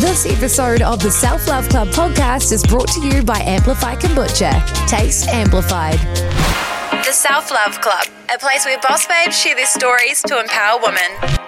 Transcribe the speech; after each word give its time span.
This 0.00 0.26
episode 0.26 0.82
of 0.82 1.00
the 1.00 1.10
Self 1.10 1.46
Love 1.46 1.68
Club 1.68 1.86
podcast 1.88 2.50
is 2.52 2.64
brought 2.64 2.88
to 2.88 3.00
you 3.06 3.22
by 3.22 3.38
Amplify 3.38 3.94
Kombucha. 3.94 4.60
Taste 4.88 5.28
amplified. 5.28 6.00
The 7.04 7.12
Self 7.12 7.52
Love 7.52 7.80
Club, 7.80 8.04
a 8.34 8.36
place 8.36 8.64
where 8.64 8.76
boss 8.80 9.06
babes 9.06 9.38
share 9.38 9.54
their 9.54 9.66
stories 9.66 10.20
to 10.22 10.40
empower 10.40 10.80
women. 10.82 11.44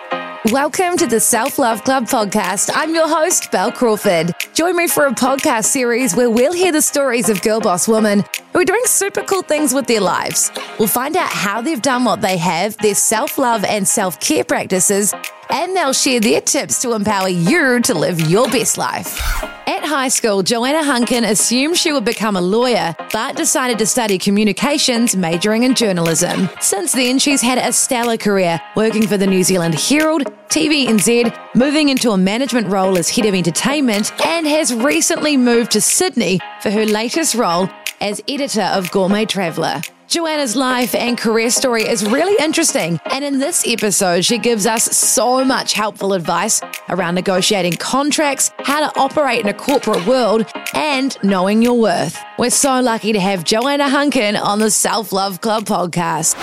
Welcome 0.53 0.97
to 0.99 1.09
the 1.09 1.19
Self 1.19 1.59
Love 1.59 1.83
Club 1.83 2.05
podcast. 2.05 2.71
I'm 2.73 2.95
your 2.95 3.09
host, 3.09 3.51
Bel 3.51 3.73
Crawford. 3.73 4.33
Join 4.55 4.77
me 4.77 4.87
for 4.87 5.07
a 5.07 5.13
podcast 5.13 5.65
series 5.65 6.15
where 6.15 6.31
we'll 6.31 6.53
hear 6.53 6.71
the 6.71 6.83
stories 6.83 7.29
of 7.29 7.43
girl 7.43 7.61
boss 7.61 7.89
women 7.89 8.23
who 8.53 8.61
are 8.61 8.65
doing 8.65 8.85
super 8.85 9.23
cool 9.23 9.43
things 9.43 9.75
with 9.75 9.89
their 9.89 10.01
lives. 10.01 10.53
We'll 10.79 10.87
find 10.87 11.17
out 11.17 11.31
how 11.31 11.63
they've 11.63 11.83
done 11.83 12.05
what 12.05 12.21
they 12.21 12.37
have, 12.37 12.77
their 12.77 12.95
self 12.95 13.39
love 13.39 13.65
and 13.65 13.89
self 13.89 14.21
care 14.21 14.45
practices, 14.45 15.13
and 15.51 15.77
they'll 15.77 15.93
share 15.93 16.21
their 16.21 16.41
tips 16.41 16.81
to 16.83 16.93
empower 16.93 17.29
you 17.29 17.81
to 17.81 17.95
live 17.95 18.21
your 18.21 18.49
best 18.49 18.79
life. 18.79 19.21
At 19.69 19.85
high 19.85 20.09
school, 20.09 20.43
Joanna 20.43 20.83
Hunkin 20.83 21.29
assumed 21.29 21.77
she 21.77 21.93
would 21.93 22.05
become 22.05 22.37
a 22.37 22.41
lawyer, 22.41 22.95
but 23.13 23.37
decided 23.37 23.79
to 23.79 23.87
study 23.87 24.17
communications, 24.17 25.17
majoring 25.17 25.65
in 25.65 25.75
journalism. 25.75 26.49
Since 26.61 26.93
then, 26.93 27.19
she's 27.19 27.43
had 27.43 27.59
a 27.59 27.73
stellar 27.73 28.17
career, 28.17 28.61
working 28.77 29.07
for 29.07 29.17
the 29.17 29.27
New 29.27 29.43
Zealand 29.43 29.75
Herald, 29.75 30.25
TVNZ, 30.49 31.37
moving 31.55 31.89
into 31.89 32.13
a 32.13 32.17
management 32.17 32.69
role 32.69 32.97
as 32.97 33.09
head 33.09 33.27
of 33.27 33.35
entertainment, 33.35 34.13
and 34.25 34.47
has 34.47 34.73
recently 34.73 35.37
moved 35.37 35.73
to 35.73 35.81
Sydney 35.81 36.41
for 36.61 36.71
her 36.71 36.87
latest 36.87 37.35
role 37.35 37.69
as 38.01 38.23
editor 38.29 38.63
of 38.63 38.91
Gourmet 38.91 39.25
Traveller. 39.25 39.81
Joanna's 40.09 40.55
life 40.55 40.95
and 40.95 41.19
career 41.19 41.51
story 41.51 41.83
is 41.83 42.09
really 42.09 42.37
interesting, 42.43 43.01
and 43.07 43.25
in 43.25 43.41
this 43.41 43.67
episode, 43.67 44.25
she 44.25 44.39
gives 44.39 44.65
us 44.65 44.85
so 44.97 45.45
much 45.45 45.73
helpful 45.73 46.13
advice 46.13 46.61
around 46.89 47.17
negotiating 47.17 47.73
contracts, 47.73 48.53
how 48.61 48.89
to 48.89 48.99
operate 49.01 49.41
in 49.41 49.49
a 49.49 49.55
corporate 49.55 50.07
world, 50.07 50.47
and 50.75 51.19
knowing 51.25 51.61
your 51.61 51.79
worth. 51.79 52.17
We're 52.39 52.51
so 52.51 52.81
lucky 52.81 53.13
to 53.15 53.21
have 53.21 53.43
Joanna 53.43 53.89
Hunkin 53.89 54.41
on 54.41 54.61
the 54.61 54.71
Self 54.71 55.13
Love 55.13 55.41
Club 55.41 55.65
podcast. 55.65 56.37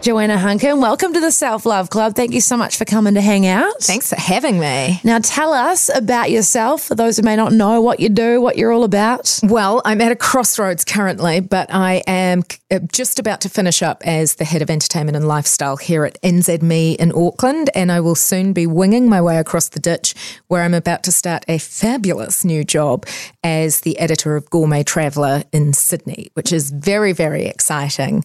Joanna 0.00 0.36
Hunkin, 0.36 0.80
welcome 0.80 1.12
to 1.12 1.20
the 1.20 1.32
Self 1.32 1.66
Love 1.66 1.90
Club. 1.90 2.14
Thank 2.14 2.32
you 2.32 2.40
so 2.40 2.56
much 2.56 2.76
for 2.76 2.84
coming 2.84 3.14
to 3.14 3.20
hang 3.20 3.48
out. 3.48 3.80
Thanks 3.80 4.08
for 4.08 4.18
having 4.18 4.60
me. 4.60 5.00
Now, 5.02 5.18
tell 5.18 5.52
us 5.52 5.90
about 5.92 6.30
yourself 6.30 6.84
for 6.84 6.94
those 6.94 7.16
who 7.16 7.24
may 7.24 7.34
not 7.34 7.52
know 7.52 7.80
what 7.80 7.98
you 7.98 8.08
do, 8.08 8.40
what 8.40 8.56
you're 8.56 8.70
all 8.70 8.84
about. 8.84 9.40
Well, 9.42 9.82
I'm 9.84 10.00
at 10.00 10.12
a 10.12 10.16
crossroads 10.16 10.84
currently, 10.84 11.40
but 11.40 11.74
I 11.74 12.04
am 12.06 12.44
uh, 12.70 12.78
just 12.92 13.18
about 13.18 13.40
to 13.40 13.48
finish 13.48 13.82
up 13.82 14.02
as 14.06 14.36
the 14.36 14.44
head 14.44 14.62
of 14.62 14.70
entertainment 14.70 15.16
and 15.16 15.26
lifestyle 15.26 15.76
here 15.76 16.04
at 16.04 16.20
NZME 16.22 16.94
in 16.96 17.12
Auckland, 17.12 17.68
and 17.74 17.90
I 17.90 17.98
will 17.98 18.14
soon 18.14 18.52
be 18.52 18.68
winging 18.68 19.08
my 19.08 19.20
way 19.20 19.38
across 19.38 19.68
the 19.68 19.80
ditch 19.80 20.14
where 20.46 20.62
I'm 20.62 20.74
about 20.74 21.02
to 21.04 21.12
start 21.12 21.44
a 21.48 21.58
fabulous 21.58 22.44
new 22.44 22.62
job 22.62 23.04
as 23.42 23.80
the 23.80 23.98
editor 23.98 24.36
of 24.36 24.48
Gourmet 24.48 24.84
Traveller 24.84 25.42
in 25.52 25.72
Sydney, 25.72 26.30
which 26.34 26.52
is 26.52 26.70
very, 26.70 27.12
very 27.12 27.46
exciting. 27.46 28.22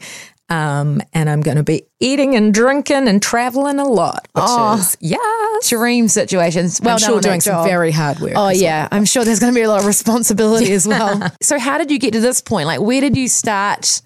Um, 0.53 1.02
and 1.14 1.30
I'm 1.30 1.41
going 1.41 1.58
to 1.58 1.64
be 1.64 1.84
eating 2.00 2.36
and 2.36 2.53
drinking 2.53 3.08
and 3.08 3.22
traveling 3.22 3.80
a 3.80 3.86
lot, 3.86 4.28
which 4.34 4.44
Oh. 4.47 4.78
is 4.78 4.97
yes, 5.00 5.69
Dream 5.69 6.08
situations. 6.08 6.80
Well 6.81 6.94
I'm 6.96 7.00
sure 7.00 7.19
doing 7.22 7.41
some 7.41 7.64
very 7.66 7.91
hard 7.91 8.19
work. 8.19 8.34
Oh 8.36 8.47
as 8.47 8.58
well. 8.58 8.64
yeah, 8.64 8.88
I'm 8.91 9.06
sure 9.06 9.24
there's 9.25 9.40
going 9.40 9.53
to 9.53 9.58
be 9.58 9.64
a 9.64 9.69
lot 9.69 9.80
of 9.80 9.86
responsibility 9.88 10.72
as 10.74 10.88
well. 10.88 11.31
So 11.41 11.58
how 11.59 11.78
did 11.78 11.90
you 11.91 12.00
get 12.00 12.14
to 12.14 12.19
this 12.19 12.41
point? 12.41 12.68
Like 12.68 12.81
where 12.81 13.02
did 13.02 13.18
you 13.18 13.28
start? 13.28 14.02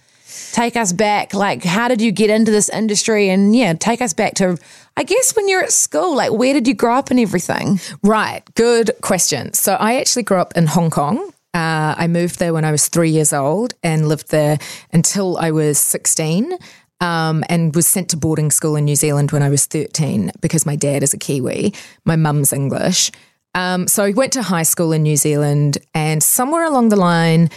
Take 0.53 0.75
us 0.77 0.93
back. 0.93 1.33
Like 1.33 1.63
how 1.63 1.87
did 1.87 2.01
you 2.01 2.11
get 2.11 2.29
into 2.29 2.51
this 2.51 2.69
industry? 2.69 3.29
And 3.29 3.55
yeah, 3.55 3.73
take 3.73 4.01
us 4.01 4.13
back 4.13 4.33
to 4.35 4.57
I 4.95 5.03
guess 5.03 5.35
when 5.35 5.47
you're 5.47 5.63
at 5.63 5.71
school. 5.71 6.15
Like 6.15 6.31
where 6.31 6.53
did 6.53 6.67
you 6.67 6.73
grow 6.73 6.95
up 6.95 7.11
and 7.11 7.19
everything? 7.19 7.79
Right, 8.03 8.41
good 8.55 8.91
question. 9.01 9.53
So 9.53 9.73
I 9.73 9.99
actually 9.99 10.23
grew 10.23 10.37
up 10.37 10.53
in 10.55 10.65
Hong 10.67 10.89
Kong. 10.89 11.31
Uh, 11.53 11.95
I 11.97 12.07
moved 12.07 12.39
there 12.39 12.53
when 12.53 12.65
I 12.65 12.71
was 12.71 12.87
three 12.87 13.09
years 13.09 13.33
old 13.33 13.73
and 13.81 14.07
lived 14.07 14.29
there 14.29 14.59
until 14.93 15.37
I 15.37 15.51
was 15.51 15.79
16 15.79 16.57
um, 16.99 17.43
and 17.49 17.75
was 17.75 17.87
sent 17.87 18.09
to 18.09 18.17
boarding 18.17 18.51
school 18.51 18.75
in 18.75 18.85
New 18.85 18.95
Zealand 18.95 19.31
when 19.31 19.43
I 19.43 19.49
was 19.49 19.65
13 19.65 20.31
because 20.41 20.65
my 20.65 20.75
dad 20.75 21.03
is 21.03 21.13
a 21.13 21.17
Kiwi, 21.17 21.73
my 22.05 22.15
mum's 22.15 22.53
English. 22.53 23.11
Um, 23.55 23.87
so 23.87 24.03
I 24.03 24.11
went 24.11 24.33
to 24.33 24.43
high 24.43 24.63
school 24.63 24.91
in 24.91 25.03
New 25.03 25.17
Zealand 25.17 25.79
and 25.93 26.21
somewhere 26.21 26.65
along 26.65 26.89
the 26.89 26.95
line, 26.95 27.49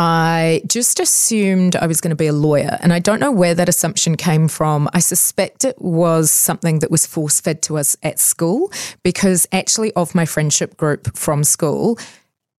I 0.00 0.62
just 0.64 1.00
assumed 1.00 1.74
I 1.74 1.88
was 1.88 2.00
going 2.00 2.10
to 2.10 2.16
be 2.16 2.28
a 2.28 2.32
lawyer. 2.32 2.78
And 2.80 2.92
I 2.92 3.00
don't 3.00 3.18
know 3.18 3.32
where 3.32 3.54
that 3.54 3.68
assumption 3.68 4.16
came 4.16 4.46
from. 4.46 4.88
I 4.92 5.00
suspect 5.00 5.64
it 5.64 5.80
was 5.82 6.30
something 6.30 6.78
that 6.78 6.90
was 6.90 7.04
force 7.04 7.40
fed 7.40 7.62
to 7.62 7.78
us 7.78 7.96
at 8.04 8.20
school 8.20 8.72
because 9.02 9.48
actually, 9.50 9.92
of 9.94 10.14
my 10.14 10.24
friendship 10.24 10.76
group 10.76 11.16
from 11.16 11.42
school, 11.42 11.98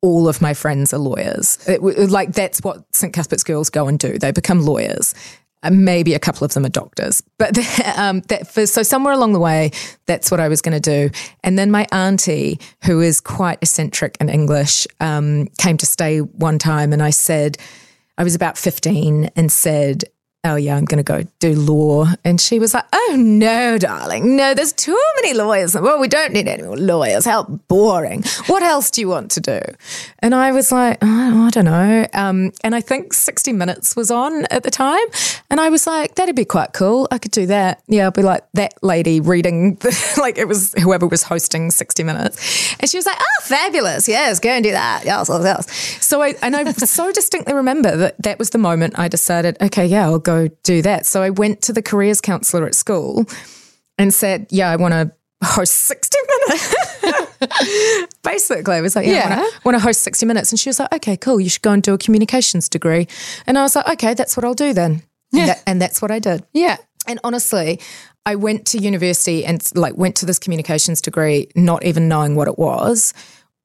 all 0.02 0.28
of 0.28 0.42
my 0.42 0.54
friends 0.54 0.94
are 0.94 1.00
lawyers. 1.00 1.58
It, 1.68 1.82
like, 1.82 2.34
that's 2.34 2.62
what 2.62 2.84
St. 2.96 3.14
Cuthbert's 3.14 3.44
girls 3.44 3.70
go 3.70 3.88
and 3.88 4.00
do. 4.00 4.18
They 4.18 4.32
become 4.32 4.62
lawyers. 4.62 5.14
Uh, 5.62 5.72
Maybe 5.72 6.14
a 6.14 6.20
couple 6.20 6.46
of 6.46 6.54
them 6.54 6.66
are 6.66 6.70
doctors, 6.70 7.22
but 7.38 7.58
um, 7.98 8.22
that 8.30 8.48
for, 8.48 8.66
so 8.66 8.82
somewhere 8.82 9.14
along 9.14 9.34
the 9.34 9.40
way, 9.40 9.72
that's 10.06 10.32
what 10.32 10.40
I 10.40 10.48
was 10.48 10.62
going 10.62 10.80
to 10.80 11.10
do. 11.10 11.10
And 11.44 11.60
then 11.60 11.70
my 11.70 11.86
auntie, 11.92 12.60
who 12.86 13.02
is 13.02 13.20
quite 13.20 13.60
eccentric 13.62 14.16
and 14.22 14.30
English, 14.30 14.88
um, 15.02 15.48
came 15.58 15.76
to 15.78 15.86
stay 15.86 16.20
one 16.20 16.60
time, 16.60 16.94
and 16.94 17.04
I 17.04 17.10
said, 17.10 17.58
I 18.18 18.24
was 18.24 18.36
about 18.36 18.58
fifteen, 18.58 19.30
and 19.36 19.52
said, 19.52 20.06
"Oh 20.44 20.56
yeah, 20.56 20.76
I'm 20.76 20.86
going 20.86 21.04
to 21.04 21.04
go 21.04 21.24
do 21.40 21.54
law." 21.54 22.08
And 22.24 22.40
she 22.40 22.60
was 22.60 22.74
like, 22.74 22.86
"Oh 22.94 23.16
no, 23.18 23.78
darling, 23.78 24.36
no, 24.36 24.54
there's 24.54 24.74
too 24.74 25.00
many 25.18 25.34
lawyers. 25.34 25.76
Well, 25.76 26.00
we 26.00 26.08
don't 26.08 26.34
need 26.34 26.48
any 26.48 26.64
more 26.64 26.78
lawyers. 26.78 27.26
How 27.26 27.44
boring. 27.44 28.24
What 28.48 28.64
else 28.64 28.90
do 28.90 29.02
you 29.02 29.08
want 29.08 29.32
to 29.32 29.42
do?" 29.42 29.60
And 30.20 30.34
I 30.34 30.52
was 30.52 30.72
like, 30.72 30.98
"Oh, 31.02 31.48
I 31.48 31.50
don't 31.50 31.66
know." 31.66 32.08
Um, 32.14 32.52
and 32.64 32.76
I 32.76 32.82
think 32.82 33.14
60 33.14 33.54
Minutes 33.54 33.96
was 33.96 34.12
on 34.12 34.46
at 34.46 34.64
the 34.64 34.72
time, 34.72 35.06
and 35.50 35.60
I 35.60 35.70
was 35.70 35.86
like, 35.86 36.16
"That'd 36.16 36.36
be 36.36 36.46
quite 36.46 36.74
cool. 36.74 37.08
I 37.12 37.18
could 37.18 37.32
do 37.32 37.46
that." 37.48 37.82
Yeah, 37.88 38.06
I'll 38.06 38.12
be 38.12 38.24
like 38.24 38.44
that 38.54 38.74
lady 38.82 39.20
reading, 39.20 39.76
the, 39.82 40.16
like 40.20 40.38
it 40.38 40.48
was 40.48 40.74
whoever 40.82 41.08
was 41.08 41.24
hosting 41.24 41.72
60 41.72 42.04
Minutes, 42.04 42.76
and 42.80 42.90
she 42.90 42.98
was 42.98 43.06
like, 43.06 43.18
"Oh, 43.20 43.44
fabulous! 43.44 44.08
Yes, 44.08 44.40
go 44.40 44.50
and 44.50 44.64
do 44.64 44.72
that. 44.72 45.04
Yes, 45.06 45.30
yes, 45.30 45.44
yes." 45.44 46.06
So 46.06 46.22
I 46.22 46.36
and 46.42 46.56
I 46.56 46.64
so 46.72 47.12
distinctly 47.12 47.54
remember 47.54 47.96
that 47.98 48.22
that 48.24 48.40
was 48.40 48.50
the 48.52 48.58
moment 48.58 48.98
I 48.98 49.08
decided, 49.08 49.58
okay, 49.62 49.86
yeah, 49.86 50.06
I'll 50.06 50.20
go 50.20 50.29
do 50.64 50.82
that. 50.82 51.06
So 51.06 51.22
I 51.22 51.30
went 51.30 51.62
to 51.64 51.74
the 51.74 51.82
careers 51.82 52.22
counselor 52.22 52.66
at 52.66 52.76
school 52.76 53.26
and 53.98 54.14
said, 54.14 54.48
yeah, 54.50 54.70
I 54.70 54.76
want 54.76 54.94
to 54.94 55.12
host 55.44 55.74
60 55.76 56.18
minutes. 56.48 56.76
Basically, 58.24 58.76
I 58.76 58.82
was 58.82 58.96
like, 58.96 59.08
yeah, 59.08 59.36
I 59.40 59.60
want 59.64 59.76
to 59.76 59.80
host 59.80 60.02
60 60.02 60.26
minutes. 60.26 60.52
And 60.52 60.60
she 60.60 60.70
was 60.70 60.80
like, 60.80 60.94
okay, 60.96 61.18
cool. 61.18 61.40
You 61.40 61.50
should 61.50 61.62
go 61.62 61.72
and 61.72 61.82
do 61.84 61.94
a 61.94 61.98
communications 61.98 62.70
degree. 62.70 63.08
And 63.48 63.58
I 63.58 63.62
was 63.64 63.76
like, 63.76 63.88
okay, 63.94 64.14
that's 64.14 64.36
what 64.38 64.44
I'll 64.46 64.54
do 64.54 64.74
then. 64.74 65.02
Yeah. 65.32 65.42
And, 65.42 65.50
that- 65.50 65.64
and 65.68 65.82
that's 65.82 66.02
what 66.02 66.12
I 66.12 66.20
did. 66.20 66.46
Yeah. 66.54 66.78
And 67.08 67.20
honestly, 67.24 67.80
I 68.26 68.36
went 68.36 68.66
to 68.68 68.78
university 68.78 69.46
and 69.46 69.62
like 69.76 69.98
went 69.98 70.16
to 70.18 70.26
this 70.26 70.38
communications 70.38 71.02
degree, 71.02 71.48
not 71.56 71.84
even 71.86 72.08
knowing 72.08 72.36
what 72.36 72.48
it 72.48 72.60
was. 72.60 73.14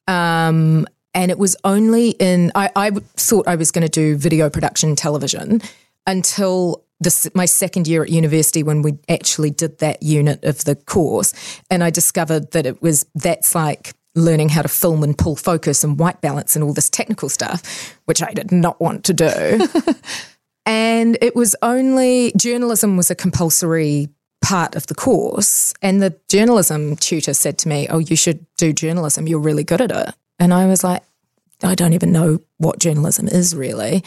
Um, 0.06 0.86
and 1.12 1.30
it 1.30 1.38
was 1.38 1.56
only 1.64 2.10
in 2.10 2.50
I, 2.54 2.70
I 2.74 2.90
thought 3.16 3.46
I 3.46 3.56
was 3.56 3.70
going 3.70 3.82
to 3.82 3.88
do 3.90 4.16
video 4.16 4.48
production 4.50 4.96
television 4.96 5.60
until 6.06 6.84
this 7.00 7.28
my 7.34 7.44
second 7.44 7.86
year 7.86 8.02
at 8.02 8.10
university 8.10 8.62
when 8.62 8.82
we 8.82 8.98
actually 9.08 9.50
did 9.50 9.78
that 9.78 10.02
unit 10.02 10.44
of 10.44 10.64
the 10.64 10.76
course, 10.76 11.32
and 11.70 11.82
I 11.84 11.90
discovered 11.90 12.52
that 12.52 12.66
it 12.66 12.82
was 12.82 13.06
that's 13.14 13.54
like 13.54 13.94
learning 14.14 14.48
how 14.48 14.62
to 14.62 14.68
film 14.68 15.02
and 15.02 15.18
pull 15.18 15.34
focus 15.34 15.82
and 15.82 15.98
white 15.98 16.20
balance 16.20 16.54
and 16.54 16.62
all 16.64 16.72
this 16.72 16.88
technical 16.88 17.28
stuff, 17.28 17.98
which 18.04 18.22
I 18.22 18.32
did 18.32 18.52
not 18.52 18.80
want 18.80 19.04
to 19.04 19.12
do. 19.12 19.66
And 20.66 21.18
it 21.20 21.36
was 21.36 21.54
only 21.62 22.32
journalism 22.36 22.96
was 22.96 23.10
a 23.10 23.14
compulsory 23.14 24.08
part 24.42 24.74
of 24.74 24.86
the 24.86 24.94
course. 24.94 25.74
And 25.82 26.02
the 26.02 26.18
journalism 26.28 26.96
tutor 26.96 27.34
said 27.34 27.58
to 27.58 27.68
me, 27.68 27.86
Oh, 27.88 27.98
you 27.98 28.16
should 28.16 28.46
do 28.56 28.72
journalism. 28.72 29.28
You're 29.28 29.40
really 29.40 29.64
good 29.64 29.80
at 29.80 29.90
it. 29.90 30.14
And 30.38 30.52
I 30.52 30.66
was 30.66 30.82
like, 30.82 31.02
I 31.62 31.74
don't 31.74 31.92
even 31.92 32.12
know 32.12 32.40
what 32.58 32.78
journalism 32.78 33.28
is 33.28 33.54
really. 33.54 34.02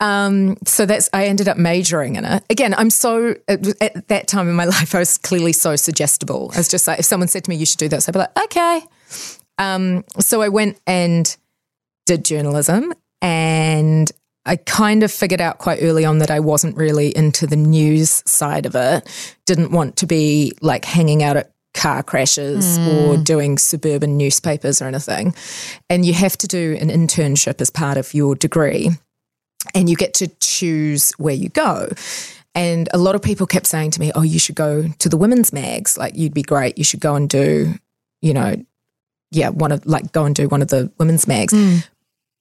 Um, 0.00 0.56
so 0.66 0.84
that's 0.84 1.08
I 1.12 1.26
ended 1.26 1.48
up 1.48 1.56
majoring 1.56 2.16
in 2.16 2.24
it. 2.24 2.44
Again, 2.50 2.74
I'm 2.74 2.90
so 2.90 3.34
at, 3.48 3.82
at 3.82 4.08
that 4.08 4.28
time 4.28 4.48
in 4.48 4.54
my 4.54 4.64
life, 4.76 4.94
I 4.94 4.98
was 4.98 5.18
clearly 5.18 5.52
so 5.52 5.76
suggestible. 5.76 6.50
I 6.54 6.58
was 6.58 6.68
just 6.68 6.86
like, 6.86 6.98
if 6.98 7.04
someone 7.04 7.28
said 7.28 7.44
to 7.44 7.50
me, 7.50 7.56
"You 7.56 7.66
should 7.66 7.78
do 7.78 7.88
this," 7.88 8.08
I'd 8.08 8.12
be 8.12 8.18
like, 8.18 8.38
"Okay." 8.44 8.82
Um, 9.58 10.04
so 10.18 10.42
I 10.42 10.48
went 10.48 10.78
and 10.86 11.34
did 12.04 12.24
journalism, 12.24 12.92
and 13.22 14.10
I 14.44 14.56
kind 14.56 15.02
of 15.02 15.10
figured 15.10 15.40
out 15.40 15.58
quite 15.58 15.78
early 15.82 16.04
on 16.04 16.18
that 16.18 16.30
I 16.30 16.40
wasn't 16.40 16.76
really 16.76 17.16
into 17.16 17.46
the 17.46 17.56
news 17.56 18.22
side 18.26 18.66
of 18.66 18.74
it. 18.76 19.36
Didn't 19.46 19.72
want 19.72 19.96
to 19.96 20.06
be 20.06 20.52
like 20.60 20.84
hanging 20.84 21.22
out 21.22 21.36
at 21.36 21.52
car 21.74 22.02
crashes 22.02 22.78
or 22.78 23.18
doing 23.18 23.58
suburban 23.58 24.16
newspapers 24.16 24.80
or 24.80 24.86
anything. 24.86 25.34
And 25.90 26.06
you 26.06 26.14
have 26.14 26.36
to 26.38 26.46
do 26.46 26.76
an 26.80 26.88
internship 26.88 27.60
as 27.60 27.68
part 27.68 27.98
of 27.98 28.14
your 28.14 28.34
degree 28.34 28.92
and 29.76 29.90
you 29.90 29.96
get 29.96 30.14
to 30.14 30.28
choose 30.40 31.12
where 31.18 31.34
you 31.34 31.50
go. 31.50 31.88
And 32.54 32.88
a 32.94 32.98
lot 32.98 33.14
of 33.14 33.20
people 33.20 33.46
kept 33.46 33.66
saying 33.66 33.90
to 33.92 34.00
me, 34.00 34.10
Oh, 34.14 34.22
you 34.22 34.38
should 34.38 34.54
go 34.54 34.88
to 34.88 35.08
the 35.08 35.16
women's 35.18 35.52
mags. 35.52 35.98
Like, 35.98 36.16
you'd 36.16 36.34
be 36.34 36.42
great. 36.42 36.78
You 36.78 36.84
should 36.84 37.00
go 37.00 37.14
and 37.14 37.28
do, 37.28 37.74
you 38.22 38.32
know, 38.32 38.56
yeah, 39.30 39.50
one 39.50 39.72
of 39.72 39.84
like 39.84 40.12
go 40.12 40.24
and 40.24 40.34
do 40.34 40.48
one 40.48 40.62
of 40.62 40.68
the 40.68 40.90
women's 40.98 41.28
mags. 41.28 41.52
Hmm. 41.52 41.78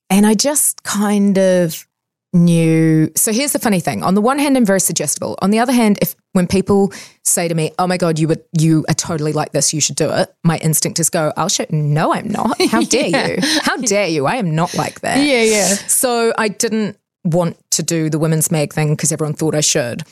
And 0.09 0.25
I 0.25 0.33
just 0.35 0.83
kind 0.83 1.37
of 1.37 1.85
knew. 2.31 3.11
So 3.15 3.33
here's 3.33 3.53
the 3.53 3.59
funny 3.59 3.79
thing. 3.79 4.03
On 4.03 4.13
the 4.13 4.21
one 4.21 4.39
hand, 4.39 4.55
I'm 4.55 4.65
very 4.65 4.79
suggestible. 4.79 5.37
On 5.41 5.49
the 5.49 5.59
other 5.59 5.73
hand, 5.73 5.97
if 6.01 6.15
when 6.33 6.47
people 6.47 6.93
say 7.23 7.47
to 7.47 7.55
me, 7.55 7.71
"Oh 7.79 7.87
my 7.87 7.97
god, 7.97 8.19
you 8.19 8.27
would 8.27 8.43
you 8.57 8.85
are 8.87 8.93
totally 8.93 9.33
like 9.33 9.51
this. 9.51 9.73
You 9.73 9.81
should 9.81 9.95
do 9.95 10.11
it," 10.11 10.33
my 10.43 10.57
instinct 10.57 10.99
is 10.99 11.09
go, 11.09 11.33
"I'll 11.35 11.49
show." 11.49 11.65
No, 11.71 12.13
I'm 12.13 12.29
not. 12.29 12.61
How 12.69 12.81
dare 12.95 13.07
you? 13.07 13.37
How 13.61 13.77
dare 13.77 14.07
you? 14.07 14.27
I 14.27 14.35
am 14.35 14.53
not 14.53 14.75
like 14.75 15.01
that. 15.01 15.17
Yeah, 15.17 15.41
yeah. 15.41 15.67
So 15.87 16.33
I 16.37 16.49
didn't 16.49 16.97
want 17.25 17.57
to 17.71 17.83
do 17.83 18.09
the 18.09 18.19
women's 18.19 18.51
mag 18.51 18.71
thing 18.71 18.95
because 18.95 19.11
everyone 19.11 19.33
thought 19.33 19.55
I 19.55 19.61
should. 19.61 20.03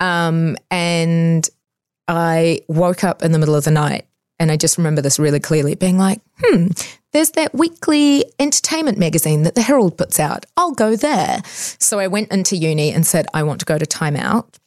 Um, 0.00 0.56
and 0.70 1.48
I 2.08 2.60
woke 2.68 3.04
up 3.04 3.22
in 3.22 3.32
the 3.32 3.38
middle 3.38 3.54
of 3.54 3.64
the 3.64 3.70
night 3.70 4.06
and 4.38 4.50
I 4.50 4.56
just 4.56 4.76
remember 4.76 5.00
this 5.00 5.18
really 5.20 5.38
clearly 5.38 5.74
being 5.74 5.98
like, 5.98 6.20
hmm, 6.40 6.68
there's 7.12 7.30
that 7.30 7.54
weekly 7.54 8.24
entertainment 8.40 8.98
magazine 8.98 9.44
that 9.44 9.54
the 9.54 9.62
Herald 9.62 9.96
puts 9.96 10.18
out. 10.18 10.46
I'll 10.56 10.72
go 10.72 10.96
there. 10.96 11.42
So 11.44 12.00
I 12.00 12.08
went 12.08 12.32
into 12.32 12.56
uni 12.56 12.90
and 12.90 13.06
said, 13.06 13.26
I 13.34 13.44
want 13.44 13.60
to 13.60 13.66
go 13.66 13.78
to 13.78 13.86
Time 13.86 14.16
Out. 14.16 14.58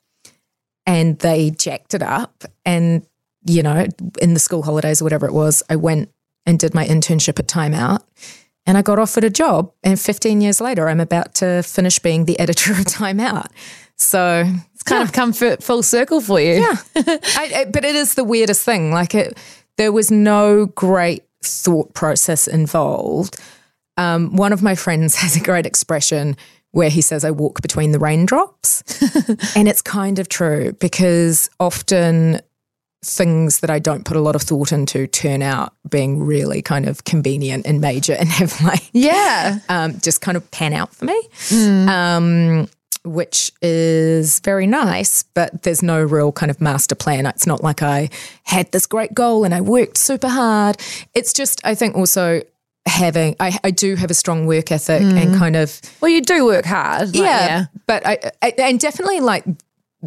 And 0.86 1.19
they 1.19 1.50
jacked 1.50 1.94
it 1.94 2.03
up. 2.03 2.45
And, 2.63 3.06
you 3.45 3.63
know, 3.63 3.88
in 4.21 4.33
the 4.33 4.39
school 4.39 4.63
holidays 4.63 5.01
or 5.01 5.06
whatever 5.06 5.25
it 5.25 5.33
was, 5.33 5.63
I 5.69 5.75
went 5.75 6.09
and 6.45 6.57
did 6.57 6.74
my 6.74 6.86
internship 6.86 7.39
at 7.39 7.48
Time 7.48 7.74
Out. 7.74 8.03
And 8.65 8.77
I 8.77 8.81
got 8.81 8.97
offered 9.00 9.23
a 9.23 9.29
job. 9.29 9.71
And 9.83 10.00
15 10.00 10.41
years 10.41 10.59
later, 10.59 10.89
I'm 10.89 11.00
about 11.00 11.35
to 11.35 11.62
finish 11.63 12.00
being 12.00 12.25
the 12.25 12.39
editor 12.39 12.71
of 12.73 12.85
Time 12.88 13.19
Out. 13.19 13.47
So 13.97 14.44
It's 14.73 14.83
kind 14.83 15.03
of 15.03 15.13
come 15.13 15.33
full 15.33 15.83
circle 15.83 16.19
for 16.21 16.39
you. 16.39 16.62
yeah. 16.62 16.75
I, 16.95 17.51
I, 17.56 17.65
but 17.71 17.85
it 17.85 17.95
is 17.95 18.15
the 18.15 18.23
weirdest 18.23 18.63
thing. 18.65 18.91
Like 18.91 19.13
it, 19.15 19.38
there 19.77 19.91
was 19.91 20.12
no 20.12 20.65
great 20.67 21.23
thought 21.44 21.94
process 21.94 22.47
involved. 22.47 23.38
Um, 23.97 24.35
one 24.35 24.51
of 24.51 24.62
my 24.63 24.75
friends 24.75 25.15
has 25.21 25.35
a 25.35 25.39
great 25.39 25.65
expression 25.65 26.35
where 26.71 26.89
he 26.89 27.00
says, 27.01 27.23
I 27.23 27.31
walk 27.31 27.62
between 27.62 27.94
the 27.94 28.00
raindrops. 28.00 28.83
and 29.56 29.69
it's 29.69 29.81
kind 29.81 30.19
of 30.19 30.27
true 30.27 30.73
because 30.73 31.50
often 31.57 32.41
things 33.06 33.60
that 33.60 33.69
I 33.69 33.80
don't 33.80 34.04
put 34.06 34.18
a 34.18 34.19
lot 34.22 34.36
of 34.36 34.42
thought 34.42 34.72
into 34.72 35.07
turn 35.07 35.42
out 35.42 35.74
being 35.90 36.24
really 36.24 36.62
kind 36.62 36.88
of 36.88 37.04
convenient 37.04 37.66
and 37.66 37.80
major 37.81 38.13
and 38.13 38.28
have 38.40 38.60
like 38.62 38.90
Yeah. 38.94 39.60
um, 39.69 40.00
just 40.00 40.22
kind 40.22 40.36
of 40.38 40.50
pan 40.52 40.74
out 40.74 40.94
for 40.94 41.06
me, 41.06 41.30
um, 41.88 42.68
which 43.04 43.52
is 43.62 44.40
very 44.40 44.68
nice. 44.68 45.24
But 45.34 45.63
there's 45.63 45.84
no 45.84 46.02
real 46.04 46.31
kind 46.31 46.50
of 46.50 46.60
master 46.62 46.96
plan. 46.96 47.25
It's 47.25 47.46
not 47.48 47.63
like 47.63 47.81
I 47.84 48.10
had 48.44 48.72
this 48.72 48.86
great 48.86 49.13
goal 49.13 49.44
and 49.44 49.54
I 49.54 49.62
worked 49.62 49.98
super 49.98 50.28
hard. 50.30 50.78
It's 51.13 51.34
just, 51.34 51.62
I 51.63 51.75
think, 51.75 51.96
also 51.96 52.42
having, 52.88 53.36
I, 53.40 53.58
I 53.63 53.72
do 53.72 53.96
have 53.96 54.12
a 54.12 54.13
strong 54.13 54.46
work 54.46 54.72
ethic 54.72 55.01
and 55.01 55.36
kind 55.36 55.56
of, 55.56 55.81
Well, 56.01 56.10
you 56.12 56.22
do 56.22 56.46
work 56.46 56.66
hard. 56.66 57.08
like, 57.16 57.16
yeah, 57.16 57.66
But 57.88 58.06
I, 58.06 58.31
I, 58.44 58.54
and 58.60 58.80
definitely 58.80 59.22
like 59.22 59.44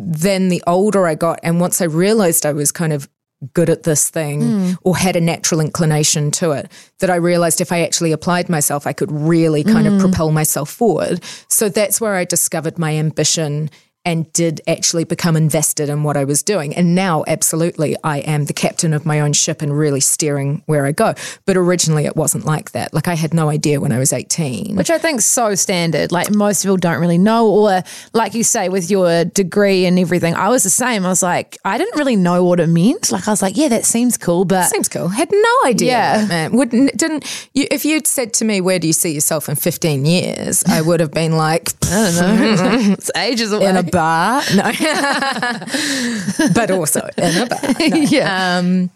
then 0.06 0.48
the 0.48 0.62
older 0.66 1.06
I 1.06 1.14
got, 1.14 1.40
and 1.42 1.60
once 1.60 1.80
I 1.80 1.84
realized 1.84 2.46
I 2.46 2.52
was 2.52 2.72
kind 2.72 2.92
of 2.92 3.08
good 3.54 3.70
at 3.70 3.84
this 3.84 4.10
thing 4.10 4.42
hmm. 4.42 4.72
or 4.82 4.96
had 4.96 5.14
a 5.14 5.20
natural 5.20 5.60
inclination 5.60 6.30
to 6.32 6.52
it, 6.52 6.70
that 6.98 7.10
I 7.10 7.16
realized 7.16 7.60
if 7.60 7.70
I 7.70 7.82
actually 7.82 8.12
applied 8.12 8.48
myself, 8.48 8.86
I 8.86 8.92
could 8.92 9.12
really 9.12 9.62
kind 9.62 9.86
of 9.86 9.94
hmm. 9.94 10.00
propel 10.00 10.30
myself 10.32 10.70
forward. 10.70 11.22
So 11.48 11.68
that's 11.68 12.00
where 12.00 12.14
I 12.14 12.24
discovered 12.24 12.78
my 12.78 12.96
ambition 12.96 13.70
and 14.04 14.32
did 14.32 14.60
actually 14.66 15.04
become 15.04 15.36
invested 15.36 15.88
in 15.88 16.02
what 16.02 16.16
I 16.16 16.24
was 16.24 16.42
doing. 16.42 16.74
And 16.74 16.94
now, 16.94 17.24
absolutely, 17.26 17.96
I 18.02 18.18
am 18.18 18.46
the 18.46 18.52
captain 18.52 18.92
of 18.92 19.04
my 19.04 19.20
own 19.20 19.32
ship 19.32 19.60
and 19.60 19.76
really 19.76 20.00
steering 20.00 20.62
where 20.66 20.86
I 20.86 20.92
go. 20.92 21.14
But 21.44 21.56
originally, 21.56 22.06
it 22.06 22.16
wasn't 22.16 22.44
like 22.44 22.70
that. 22.72 22.94
Like, 22.94 23.08
I 23.08 23.14
had 23.14 23.34
no 23.34 23.50
idea 23.50 23.80
when 23.80 23.92
I 23.92 23.98
was 23.98 24.12
18. 24.12 24.76
Which 24.76 24.90
I 24.90 24.98
think 24.98 25.18
is 25.18 25.26
so 25.26 25.54
standard. 25.54 26.10
Like 26.10 26.30
most 26.30 26.62
people 26.62 26.76
don't 26.76 27.00
really 27.00 27.18
know, 27.18 27.48
or 27.48 27.82
like 28.14 28.34
you 28.34 28.44
say, 28.44 28.68
with 28.68 28.90
your 28.90 29.24
degree 29.24 29.84
and 29.84 29.98
everything, 29.98 30.34
I 30.34 30.48
was 30.48 30.62
the 30.62 30.70
same. 30.70 31.04
I 31.04 31.08
was 31.08 31.22
like, 31.22 31.58
I 31.64 31.76
didn't 31.76 31.98
really 31.98 32.16
know 32.16 32.44
what 32.44 32.60
it 32.60 32.68
meant. 32.68 33.12
Like 33.12 33.28
I 33.28 33.30
was 33.30 33.42
like, 33.42 33.56
yeah, 33.56 33.68
that 33.68 33.84
seems 33.84 34.16
cool, 34.16 34.44
but 34.44 34.68
Seems 34.68 34.88
cool. 34.88 35.08
Had 35.08 35.30
no 35.30 35.54
idea. 35.64 35.88
Yeah. 35.88 36.26
man. 36.28 36.52
Wouldn't 36.52 36.96
didn't 36.96 37.48
you, 37.54 37.66
if 37.70 37.84
you'd 37.84 38.06
said 38.06 38.32
to 38.34 38.44
me, 38.44 38.60
"Where 38.60 38.78
do 38.78 38.86
you 38.86 38.92
see 38.92 39.12
yourself 39.12 39.48
in 39.48 39.56
15 39.56 40.04
years?" 40.04 40.64
I 40.64 40.80
would 40.80 41.00
have 41.00 41.12
been 41.12 41.32
like, 41.32 41.70
I 41.84 42.10
don't 42.10 42.16
know. 42.16 42.92
it's 42.92 43.10
ages 43.16 43.52
away. 43.52 43.66
Bar. 43.90 44.42
No, 44.54 44.62
but 46.54 46.70
also 46.70 47.08
in 47.16 47.42
a 47.42 47.46
bar. 47.46 47.60
No. 47.62 47.86
yeah. 47.96 48.58
Um, 48.58 48.90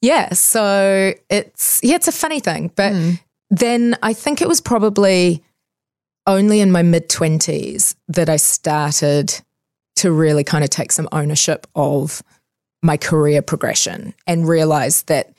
yeah. 0.00 0.32
So 0.32 1.14
it's 1.30 1.80
yeah, 1.82 1.96
it's 1.96 2.08
a 2.08 2.12
funny 2.12 2.40
thing, 2.40 2.72
but 2.74 2.92
then 3.50 3.96
I 4.02 4.12
think 4.12 4.40
it 4.42 4.48
was 4.48 4.60
probably 4.60 5.42
only 6.26 6.60
in 6.60 6.70
my 6.70 6.82
mid 6.82 7.08
20s 7.08 7.94
that 8.08 8.28
I 8.28 8.36
started 8.36 9.40
to 9.96 10.10
really 10.10 10.44
kind 10.44 10.64
of 10.64 10.70
take 10.70 10.92
some 10.92 11.08
ownership 11.12 11.66
of 11.74 12.22
my 12.82 12.96
career 12.96 13.42
progression 13.42 14.14
and 14.26 14.48
realize 14.48 15.02
that 15.04 15.32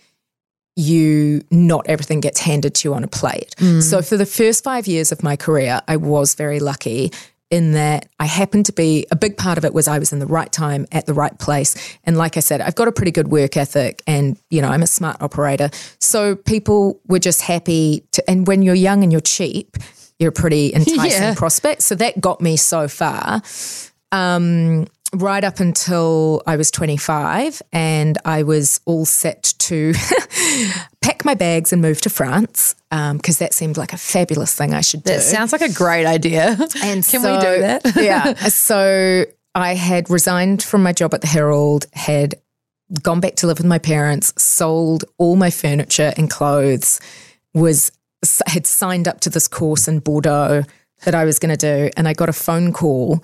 you 0.75 1.41
not 1.51 1.85
everything 1.87 2.19
gets 2.19 2.39
handed 2.39 2.73
to 2.75 2.89
you 2.89 2.93
on 2.95 3.03
a 3.03 3.07
plate. 3.07 3.53
So 3.81 4.01
for 4.01 4.17
the 4.17 4.25
first 4.25 4.63
5 4.63 4.87
years 4.87 5.11
of 5.11 5.21
my 5.21 5.35
career, 5.35 5.81
I 5.87 5.97
was 5.97 6.35
very 6.35 6.59
lucky 6.59 7.11
in 7.53 7.73
that 7.73 8.07
I 8.19 8.25
happened 8.25 8.65
to 8.65 8.73
be 8.73 9.05
a 9.11 9.15
big 9.15 9.37
part 9.37 9.57
of 9.59 9.63
it 9.65 9.73
was 9.73 9.87
I 9.87 9.99
was 9.99 10.11
in 10.11 10.19
the 10.19 10.25
right 10.25 10.51
time 10.51 10.87
at 10.91 11.05
the 11.05 11.13
right 11.13 11.37
place. 11.37 11.75
And 12.03 12.17
like 12.17 12.35
I 12.35 12.39
said 12.39 12.59
I've 12.61 12.73
got 12.75 12.87
a 12.87 12.91
pretty 12.91 13.11
good 13.11 13.27
work 13.27 13.55
ethic 13.55 14.01
and 14.07 14.37
you 14.49 14.61
know 14.61 14.69
I'm 14.69 14.81
a 14.83 14.87
smart 14.87 15.17
operator. 15.21 15.69
So 15.99 16.35
people 16.35 16.99
were 17.07 17.19
just 17.19 17.41
happy 17.43 18.05
to 18.13 18.27
and 18.29 18.47
when 18.47 18.63
you're 18.63 18.73
young 18.75 19.03
and 19.03 19.11
you're 19.11 19.21
cheap 19.21 19.77
you're 20.19 20.29
a 20.29 20.33
pretty 20.33 20.73
enticing 20.79 21.21
Yeah. 21.21 21.35
prospect. 21.35 21.83
So 21.83 21.95
that 21.95 22.19
got 22.19 22.41
me 22.41 22.57
so 22.57 22.87
far. 22.87 23.41
Um, 24.11 24.85
right 25.13 25.43
up 25.43 25.59
until 25.59 26.41
I 26.47 26.55
was 26.55 26.71
25 26.71 27.61
and 27.71 28.17
I 28.25 28.43
was 28.43 28.81
all 28.85 29.05
set 29.05 29.53
to 29.59 29.93
pack 31.01 31.23
my 31.23 31.33
bags 31.35 31.71
and 31.71 31.81
move 31.81 32.01
to 32.01 32.09
France 32.09 32.75
because 32.89 33.37
that 33.37 33.53
seemed 33.53 33.77
like 33.77 33.93
a 33.93 33.97
fabulous 33.97 34.53
thing 34.55 34.73
I 34.73 34.81
should 34.81 35.03
do. 35.03 35.13
that 35.13 35.21
sounds 35.21 35.51
like 35.51 35.61
a 35.61 35.71
great 35.71 36.05
idea. 36.05 36.57
And 36.83 37.05
Can 37.05 37.21
so- 37.21 37.35
we 37.35 37.39
do 37.41 37.61
that? 37.61 37.95
yeah. 37.95 38.33
So 38.33 39.25
I 39.55 39.75
had 39.75 40.09
resigned 40.09 40.63
from 40.63 40.83
my 40.83 40.93
job 40.93 41.13
at 41.13 41.21
the 41.21 41.27
Herald, 41.27 41.85
had 41.93 42.35
gone 43.01 43.19
back 43.19 43.35
to 43.35 43.47
live 43.47 43.59
with 43.59 43.67
my 43.67 43.79
parents, 43.79 44.33
sold 44.41 45.05
all 45.17 45.35
my 45.35 45.49
furniture 45.49 46.13
and 46.17 46.29
clothes, 46.29 46.99
was 47.53 47.91
had 48.47 48.65
signed 48.65 49.07
up 49.07 49.19
to 49.21 49.29
this 49.29 49.47
course 49.47 49.87
in 49.87 49.99
Bordeaux 49.99 50.63
that 51.03 51.13
I 51.13 51.25
was 51.25 51.39
going 51.39 51.55
to 51.55 51.57
do, 51.57 51.89
and 51.97 52.07
I 52.07 52.13
got 52.13 52.29
a 52.29 52.33
phone 52.33 52.71
call 52.73 53.23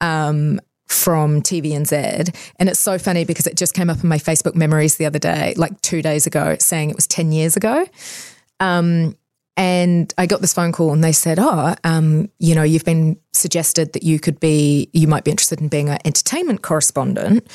um, 0.00 0.60
from 0.90 1.40
TVNZ, 1.40 2.34
and 2.56 2.68
it's 2.68 2.80
so 2.80 2.98
funny 2.98 3.24
because 3.24 3.46
it 3.46 3.56
just 3.56 3.74
came 3.74 3.88
up 3.88 4.02
in 4.02 4.08
my 4.08 4.18
Facebook 4.18 4.54
memories 4.54 4.96
the 4.96 5.06
other 5.06 5.18
day, 5.18 5.54
like 5.56 5.80
two 5.82 6.02
days 6.02 6.26
ago, 6.26 6.56
saying 6.58 6.90
it 6.90 6.96
was 6.96 7.06
ten 7.06 7.32
years 7.32 7.56
ago. 7.56 7.86
Um, 8.58 9.16
and 9.56 10.12
I 10.16 10.26
got 10.26 10.40
this 10.40 10.54
phone 10.54 10.72
call 10.72 10.92
and 10.92 11.04
they 11.04 11.12
said, 11.12 11.38
Oh, 11.38 11.74
um, 11.84 12.30
you 12.38 12.54
know, 12.54 12.62
you've 12.62 12.84
been 12.84 13.18
suggested 13.32 13.92
that 13.92 14.02
you 14.02 14.18
could 14.18 14.40
be, 14.40 14.88
you 14.92 15.06
might 15.06 15.24
be 15.24 15.30
interested 15.30 15.60
in 15.60 15.68
being 15.68 15.88
an 15.90 15.98
entertainment 16.04 16.62
correspondent. 16.62 17.46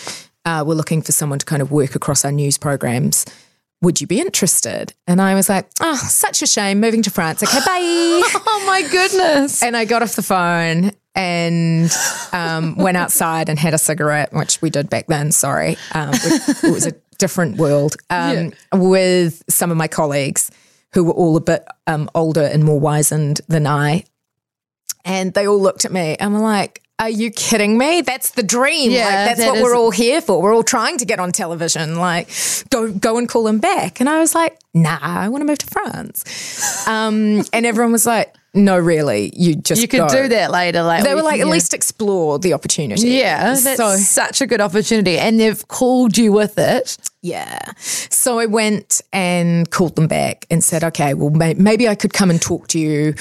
Uh, 0.46 0.64
we're 0.66 0.76
looking 0.76 1.02
for 1.02 1.12
someone 1.12 1.40
to 1.40 1.46
kind 1.46 1.62
of 1.62 1.72
work 1.72 1.96
across 1.96 2.24
our 2.24 2.32
news 2.32 2.58
programs. 2.60 3.26
Would 3.82 4.02
you 4.02 4.08
be 4.08 4.20
interested? 4.20 4.94
And 5.08 5.20
I 5.20 5.34
was 5.34 5.50
like, 5.50 5.68
Oh, 5.80 5.96
such 5.96 6.44
a 6.44 6.48
shame, 6.48 6.80
moving 6.80 7.02
to 7.04 7.10
France. 7.10 7.42
Okay, 7.42 7.58
bye. 7.60 7.64
oh 7.72 8.64
my 8.68 8.88
goodness. 8.92 9.64
and 9.64 9.76
I 9.76 9.86
got 9.86 10.04
off 10.04 10.16
the 10.16 10.22
phone 10.22 10.92
and 11.16 11.92
um, 12.34 12.76
went 12.76 12.98
outside 12.98 13.50
and 13.50 13.58
had 13.58 13.74
a 13.74 13.78
cigarette, 13.78 14.34
which 14.34 14.62
we 14.62 14.70
did 14.70 14.90
back 14.90 15.08
then. 15.08 15.32
Sorry. 15.32 15.78
Um, 15.94 16.12
it, 16.14 16.72
was 16.72 16.86
a 16.86 16.94
different 17.18 17.58
world 17.58 17.96
um, 18.10 18.52
with 18.74 19.44
some 19.50 19.72
of 19.72 19.78
my 19.78 19.88
colleagues 19.88 20.52
who 20.94 21.04
were 21.06 21.14
all 21.14 21.38
a 21.38 21.42
bit 21.42 21.66
um, 21.88 22.10
older 22.16 22.44
and 22.44 22.64
more 22.64 22.80
wizened 22.80 23.42
than 23.48 23.66
I. 23.66 24.04
And 25.04 25.34
they 25.34 25.48
all 25.48 25.62
looked 25.62 25.86
at 25.86 25.92
me 25.92 26.16
and 26.20 26.34
were 26.34 26.40
like, 26.40 26.82
are 26.98 27.10
you 27.10 27.30
kidding 27.30 27.78
me? 27.78 28.02
That's 28.02 28.32
the 28.32 28.44
dream. 28.44 28.92
Yeah, 28.92 29.06
like, 29.06 29.14
that's 29.14 29.40
that 29.40 29.50
what 29.50 29.58
is- 29.58 29.64
we're 29.64 29.76
all 29.76 29.92
here 29.92 30.22
for. 30.22 30.42
We're 30.42 30.56
all 30.56 30.64
trying 30.64 30.98
to 31.00 31.06
get 31.06 31.20
on 31.20 31.32
television. 31.32 31.96
Like, 31.98 32.30
go 32.70 32.92
go 32.92 33.18
and 33.18 33.28
call 33.28 33.44
them 33.44 33.60
back. 33.60 34.00
And 34.00 34.10
I 34.10 34.20
was 34.20 34.34
like, 34.34 34.58
nah, 34.74 34.98
I 35.02 35.28
want 35.28 35.42
to 35.42 35.46
move 35.46 35.58
to 35.60 35.68
France. 35.68 36.88
Um, 36.88 37.44
and 37.52 37.66
everyone 37.66 37.92
was 37.92 38.06
like, 38.06 38.34
no, 38.56 38.78
really, 38.80 39.32
you 39.36 39.56
just 39.56 39.82
You 39.82 39.88
could 39.88 40.08
go. 40.08 40.24
do 40.24 40.28
that 40.30 40.50
later. 40.52 40.82
Like 40.84 41.04
They 41.04 41.10
we 41.10 41.16
were 41.16 41.24
like, 41.24 41.40
can- 41.40 41.48
at 41.50 41.52
least 41.52 41.74
explore 41.74 42.40
the 42.40 42.54
opportunity. 42.54 43.10
Yeah, 43.10 43.56
that's 43.56 43.78
So 43.78 43.96
such 43.98 44.42
a 44.42 44.48
good 44.48 44.62
opportunity, 44.62 45.18
and 45.18 45.40
they've 45.40 45.68
called 45.68 46.18
you 46.18 46.32
with 46.32 46.58
it. 46.58 46.98
Yeah. 47.22 47.72
So 47.78 48.40
I 48.40 48.46
went 48.46 49.02
and 49.14 49.70
called 49.70 49.96
them 49.96 50.08
back 50.08 50.46
and 50.50 50.64
said, 50.64 50.84
okay, 50.84 51.14
well, 51.14 51.30
may- 51.32 51.54
maybe 51.56 51.88
I 51.88 51.96
could 51.96 52.14
come 52.14 52.30
and 52.30 52.42
talk 52.42 52.68
to 52.70 52.80
you. 52.80 53.14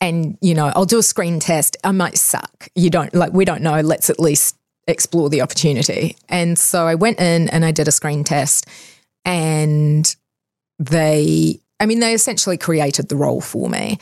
And, 0.00 0.38
you 0.40 0.54
know, 0.54 0.70
I'll 0.76 0.84
do 0.86 0.98
a 0.98 1.02
screen 1.02 1.40
test. 1.40 1.76
I 1.82 1.90
might 1.90 2.16
suck. 2.18 2.68
You 2.76 2.88
don't, 2.88 3.12
like, 3.14 3.32
we 3.32 3.44
don't 3.44 3.62
know. 3.62 3.80
Let's 3.80 4.08
at 4.10 4.20
least 4.20 4.56
explore 4.86 5.28
the 5.28 5.42
opportunity. 5.42 6.16
And 6.28 6.56
so 6.56 6.86
I 6.86 6.94
went 6.94 7.18
in 7.20 7.48
and 7.48 7.64
I 7.64 7.72
did 7.72 7.88
a 7.88 7.92
screen 7.92 8.22
test. 8.22 8.64
And 9.24 10.14
they, 10.78 11.60
I 11.80 11.86
mean, 11.86 12.00
they 12.00 12.14
essentially 12.14 12.56
created 12.56 13.08
the 13.08 13.16
role 13.16 13.40
for 13.40 13.68
me. 13.68 13.98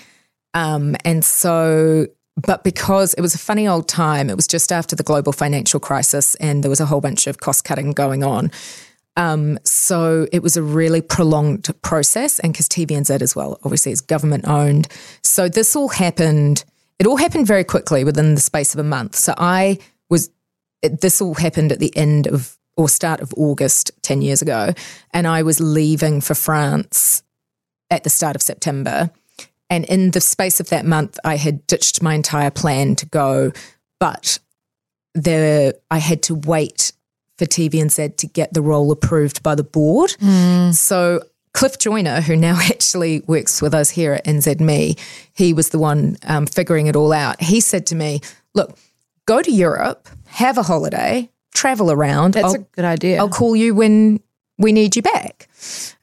Um, 0.56 0.96
and 1.04 1.22
so, 1.22 2.06
but 2.36 2.64
because 2.64 3.12
it 3.14 3.20
was 3.20 3.34
a 3.34 3.38
funny 3.38 3.68
old 3.68 3.88
time, 3.88 4.30
it 4.30 4.36
was 4.36 4.46
just 4.46 4.72
after 4.72 4.96
the 4.96 5.02
global 5.02 5.32
financial 5.32 5.78
crisis 5.78 6.34
and 6.36 6.64
there 6.64 6.70
was 6.70 6.80
a 6.80 6.86
whole 6.86 7.02
bunch 7.02 7.26
of 7.26 7.38
cost 7.38 7.64
cutting 7.64 7.92
going 7.92 8.24
on. 8.24 8.50
Um, 9.16 9.58
so 9.64 10.26
it 10.32 10.42
was 10.42 10.56
a 10.56 10.62
really 10.62 11.00
prolonged 11.00 11.68
process, 11.82 12.38
and 12.38 12.52
because 12.52 12.68
TVNZ 12.68 13.22
as 13.22 13.34
well, 13.34 13.58
obviously, 13.64 13.92
is 13.92 14.00
government 14.00 14.46
owned. 14.46 14.88
So 15.22 15.48
this 15.48 15.74
all 15.74 15.88
happened. 15.88 16.64
It 16.98 17.06
all 17.06 17.16
happened 17.16 17.46
very 17.46 17.64
quickly 17.64 18.04
within 18.04 18.34
the 18.34 18.40
space 18.40 18.74
of 18.74 18.80
a 18.80 18.84
month. 18.84 19.16
So 19.16 19.34
I 19.38 19.78
was. 20.10 20.30
It, 20.82 21.00
this 21.00 21.22
all 21.22 21.34
happened 21.34 21.72
at 21.72 21.78
the 21.78 21.96
end 21.96 22.26
of 22.26 22.58
or 22.76 22.90
start 22.90 23.20
of 23.20 23.32
August 23.38 23.90
ten 24.02 24.20
years 24.20 24.42
ago, 24.42 24.74
and 25.12 25.26
I 25.26 25.42
was 25.42 25.60
leaving 25.60 26.20
for 26.20 26.34
France 26.34 27.22
at 27.90 28.04
the 28.04 28.10
start 28.10 28.36
of 28.36 28.42
September. 28.42 29.10
And 29.68 29.84
in 29.86 30.12
the 30.12 30.20
space 30.20 30.60
of 30.60 30.68
that 30.70 30.86
month, 30.86 31.18
I 31.24 31.36
had 31.36 31.66
ditched 31.66 32.02
my 32.02 32.14
entire 32.14 32.50
plan 32.50 32.94
to 32.96 33.06
go, 33.06 33.52
but 33.98 34.38
there 35.14 35.74
I 35.90 35.98
had 35.98 36.22
to 36.24 36.34
wait 36.34 36.92
for 37.38 37.46
TVNZ 37.46 38.16
to 38.16 38.26
get 38.26 38.54
the 38.54 38.62
role 38.62 38.92
approved 38.92 39.42
by 39.42 39.54
the 39.54 39.64
board. 39.64 40.14
So 40.72 41.20
Cliff 41.52 41.78
Joyner, 41.78 42.20
who 42.20 42.36
now 42.36 42.58
actually 42.62 43.20
works 43.26 43.60
with 43.60 43.74
us 43.74 43.90
here 43.90 44.12
at 44.12 44.24
NZME, 44.24 44.98
he 45.34 45.52
was 45.52 45.70
the 45.70 45.78
one 45.78 46.16
um, 46.24 46.46
figuring 46.46 46.86
it 46.86 46.96
all 46.96 47.12
out. 47.12 47.40
He 47.42 47.60
said 47.60 47.86
to 47.86 47.94
me, 47.94 48.20
"Look, 48.54 48.78
go 49.26 49.42
to 49.42 49.50
Europe, 49.50 50.08
have 50.26 50.58
a 50.58 50.62
holiday, 50.62 51.30
travel 51.54 51.90
around. 51.90 52.34
That's 52.34 52.54
I'll, 52.54 52.54
a 52.54 52.58
good 52.58 52.84
idea. 52.84 53.18
I'll 53.18 53.28
call 53.28 53.56
you 53.56 53.74
when 53.74 54.20
we 54.58 54.72
need 54.72 54.96
you 54.96 55.02
back." 55.02 55.48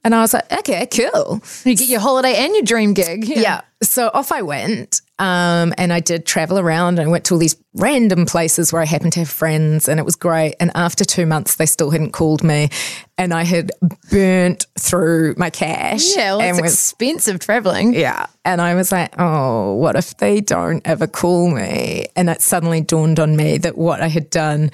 And 0.03 0.13
I 0.15 0.21
was 0.21 0.33
like, 0.33 0.51
"Okay, 0.51 0.85
cool." 0.87 1.41
you 1.65 1.75
get 1.75 1.87
your 1.87 1.99
holiday 2.01 2.35
and 2.37 2.53
your 2.53 2.63
dream 2.63 2.93
gig. 2.93 3.25
Yeah. 3.25 3.61
So 3.81 4.09
off 4.13 4.31
I 4.31 4.41
went. 4.41 5.01
Um, 5.19 5.73
and 5.77 5.93
I 5.93 5.99
did 5.99 6.25
travel 6.25 6.57
around 6.59 6.97
and 6.99 7.07
I 7.07 7.11
went 7.11 7.23
to 7.25 7.35
all 7.35 7.39
these 7.39 7.55
random 7.75 8.25
places 8.25 8.73
where 8.73 8.81
I 8.81 8.85
happened 8.85 9.13
to 9.13 9.19
have 9.19 9.29
friends 9.29 9.87
and 9.87 9.99
it 9.99 10.03
was 10.03 10.15
great. 10.15 10.55
And 10.59 10.71
after 10.75 11.05
two 11.05 11.25
months, 11.25 11.55
they 11.55 11.67
still 11.67 11.91
hadn't 11.91 12.11
called 12.11 12.43
me 12.43 12.69
and 13.17 13.31
I 13.33 13.43
had 13.43 13.71
burnt 14.09 14.65
through 14.77 15.35
my 15.37 15.49
cash. 15.51 16.15
Yeah, 16.15 16.31
well, 16.35 16.41
and 16.41 16.49
it's 16.57 16.61
was- 16.61 16.73
expensive 16.73 17.39
traveling. 17.39 17.93
yeah. 17.93 18.25
And 18.43 18.59
I 18.59 18.73
was 18.75 18.91
like, 18.91 19.13
oh, 19.19 19.73
what 19.75 19.95
if 19.95 20.17
they 20.17 20.41
don't 20.41 20.81
ever 20.83 21.07
call 21.07 21.49
me? 21.51 22.07
And 22.15 22.29
it 22.29 22.41
suddenly 22.41 22.81
dawned 22.81 23.19
on 23.19 23.35
me 23.37 23.59
that 23.59 23.77
what 23.77 24.01
I 24.01 24.07
had 24.07 24.29
done, 24.31 24.71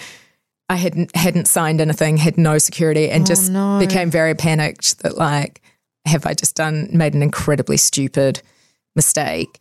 I 0.69 0.75
hadn't 0.75 1.15
hadn't 1.15 1.47
signed 1.47 1.81
anything, 1.81 2.17
had 2.17 2.37
no 2.37 2.57
security, 2.59 3.09
and 3.09 3.25
just 3.25 3.51
became 3.79 4.11
very 4.11 4.35
panicked 4.35 4.99
that 4.99 5.17
like, 5.17 5.61
have 6.05 6.25
I 6.25 6.33
just 6.33 6.55
done 6.55 6.89
made 6.91 7.15
an 7.15 7.23
incredibly 7.23 7.77
stupid 7.77 8.41
mistake? 8.95 9.59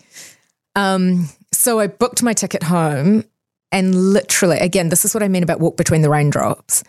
Um, 0.76 1.28
so 1.52 1.80
I 1.80 1.86
booked 1.86 2.22
my 2.22 2.34
ticket 2.34 2.62
home 2.64 3.24
and 3.72 3.94
literally, 4.12 4.58
again, 4.58 4.88
this 4.88 5.04
is 5.04 5.14
what 5.14 5.22
I 5.22 5.28
mean 5.28 5.42
about 5.42 5.60
walk 5.60 5.76
between 5.76 6.02
the 6.02 6.10
raindrops. 6.10 6.84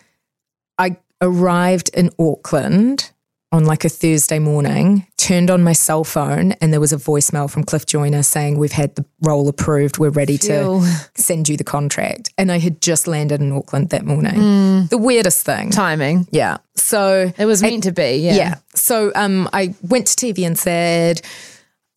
I 0.78 0.96
arrived 1.20 1.90
in 1.94 2.10
Auckland 2.18 3.10
on 3.52 3.64
like 3.64 3.84
a 3.84 3.88
Thursday 3.88 4.38
morning, 4.38 5.06
turned 5.16 5.50
on 5.50 5.62
my 5.62 5.72
cell 5.72 6.04
phone, 6.04 6.52
and 6.52 6.72
there 6.72 6.80
was 6.80 6.92
a 6.92 6.96
voicemail 6.96 7.50
from 7.50 7.64
Cliff 7.64 7.84
Joyner 7.84 8.22
saying, 8.22 8.58
We've 8.58 8.72
had 8.72 8.94
the 8.94 9.04
role 9.22 9.48
approved. 9.48 9.98
We're 9.98 10.10
ready 10.10 10.36
Phew. 10.36 10.82
to 10.82 11.10
send 11.14 11.48
you 11.48 11.56
the 11.56 11.64
contract. 11.64 12.32
And 12.38 12.52
I 12.52 12.58
had 12.58 12.80
just 12.80 13.06
landed 13.06 13.40
in 13.40 13.52
Auckland 13.52 13.90
that 13.90 14.04
morning. 14.04 14.86
The 14.86 14.98
weirdest 14.98 15.44
thing. 15.44 15.70
Timing. 15.70 16.28
Yeah. 16.30 16.58
So 16.76 17.32
It 17.36 17.44
was 17.46 17.60
meant 17.60 17.84
to 17.84 17.92
be. 17.92 18.18
Yeah. 18.18 18.34
yeah. 18.34 18.54
So 18.74 19.10
um, 19.14 19.48
I 19.52 19.74
went 19.82 20.06
to 20.08 20.32
TVNZ, 20.32 21.20